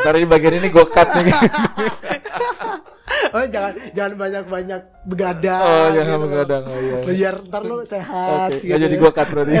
Ntar 0.00 0.14
ini 0.16 0.26
bagian 0.26 0.54
ini 0.58 0.68
gue 0.72 0.84
cut 0.90 1.08
nih. 1.12 1.28
oh, 3.34 3.46
jangan 3.46 3.72
jangan 3.92 4.14
banyak-banyak 4.16 4.82
begadang. 5.06 5.62
Oh, 5.62 5.86
jangan 5.92 6.06
gitu 6.06 6.10
loh. 6.14 6.24
begadang. 6.26 6.62
Oh, 6.66 6.78
iya. 6.80 6.96
Biar 7.04 7.34
ntar 7.46 7.62
lu 7.66 7.76
sehat 7.82 8.48
Oke, 8.50 8.62
gitu. 8.62 8.64
nggak 8.70 8.80
jadi 8.86 8.94
gue 8.96 9.10
cut 9.12 9.28
berarti. 9.28 9.54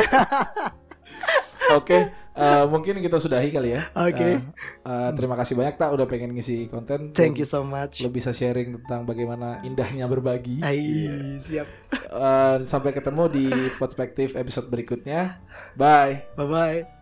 Oke, 1.70 2.10
eh, 2.34 2.64
mungkin 2.66 2.98
kita 2.98 3.22
sudahi 3.22 3.54
kali 3.54 3.78
ya. 3.78 3.94
Oke. 3.94 4.42
Eh, 4.42 4.42
eh, 4.82 5.10
terima 5.14 5.38
kasih 5.38 5.54
banyak 5.54 5.78
tak 5.78 5.94
udah 5.94 6.06
pengen 6.10 6.34
ngisi 6.34 6.66
konten. 6.66 7.14
Thank 7.14 7.38
you 7.38 7.46
so 7.46 7.62
much. 7.62 8.02
Lo 8.02 8.10
bisa 8.10 8.34
sharing 8.34 8.82
tentang 8.82 9.06
bagaimana 9.06 9.62
indahnya 9.62 10.10
berbagi. 10.10 10.66
Ai, 10.66 11.38
siap. 11.38 11.70
Eh, 11.94 12.56
sampai 12.66 12.90
ketemu 12.90 13.24
di 13.30 13.46
perspektif 13.78 14.34
episode 14.34 14.66
berikutnya. 14.66 15.38
Bye. 15.78 16.26
Bye 16.34 16.48
bye. 16.50 16.99